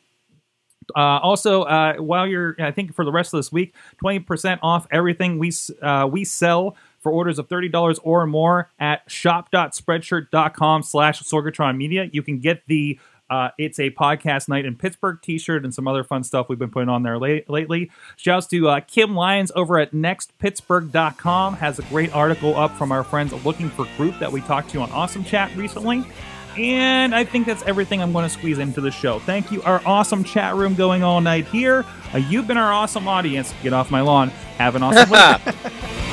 uh, 0.95 0.99
also, 0.99 1.63
uh, 1.63 1.95
while 1.95 2.27
you're, 2.27 2.55
I 2.59 2.71
think 2.71 2.93
for 2.93 3.05
the 3.05 3.11
rest 3.11 3.33
of 3.33 3.37
this 3.37 3.51
week, 3.51 3.73
twenty 3.99 4.19
percent 4.19 4.59
off 4.63 4.87
everything 4.91 5.39
we 5.39 5.51
uh, 5.81 6.07
we 6.11 6.25
sell 6.25 6.75
for 6.99 7.11
orders 7.11 7.39
of 7.39 7.47
thirty 7.47 7.69
dollars 7.69 7.99
or 8.03 8.25
more 8.25 8.69
at 8.79 9.09
shop.spreadshirt.com 9.09 10.83
slash 10.83 11.21
Sorgatron 11.23 11.77
Media. 11.77 12.09
You 12.11 12.21
can 12.21 12.39
get 12.39 12.63
the 12.67 12.99
uh, 13.29 13.49
it's 13.57 13.79
a 13.79 13.89
podcast 13.91 14.47
night 14.47 14.65
in 14.65 14.75
Pittsburgh 14.75 15.19
T-shirt 15.21 15.63
and 15.63 15.73
some 15.73 15.87
other 15.87 16.03
fun 16.03 16.23
stuff 16.23 16.47
we've 16.49 16.59
been 16.59 16.71
putting 16.71 16.89
on 16.89 17.03
there 17.03 17.17
late, 17.17 17.49
lately. 17.49 17.91
Shouts 18.15 18.47
to 18.47 18.69
uh, 18.69 18.79
Kim 18.81 19.15
Lyons 19.15 19.51
over 19.55 19.79
at 19.79 19.91
nextpittsburgh.com 19.91 21.55
has 21.55 21.79
a 21.79 21.83
great 21.83 22.13
article 22.15 22.55
up 22.55 22.75
from 22.77 22.91
our 22.91 23.03
friends 23.03 23.33
looking 23.45 23.69
for 23.69 23.87
group 23.97 24.19
that 24.19 24.31
we 24.31 24.41
talked 24.41 24.69
to 24.71 24.81
on 24.81 24.91
Awesome 24.91 25.23
Chat 25.23 25.55
recently. 25.55 26.03
And 26.57 27.15
I 27.15 27.23
think 27.23 27.47
that's 27.47 27.63
everything 27.63 28.01
I'm 28.01 28.13
going 28.13 28.27
to 28.27 28.29
squeeze 28.29 28.59
into 28.59 28.79
the 28.79 28.91
show. 28.91 29.19
Thank 29.19 29.51
you, 29.51 29.63
our 29.63 29.81
awesome 29.85 30.23
chat 30.23 30.55
room 30.55 30.75
going 30.75 31.01
all 31.03 31.19
night 31.19 31.47
here. 31.47 31.83
Uh, 32.13 32.19
you've 32.19 32.45
been 32.45 32.57
our 32.57 32.71
awesome 32.71 33.07
audience. 33.07 33.53
Get 33.63 33.73
off 33.73 33.89
my 33.89 34.01
lawn. 34.01 34.29
Have 34.57 34.75
an 34.75 34.83
awesome 34.83 35.09
week. 36.05 36.12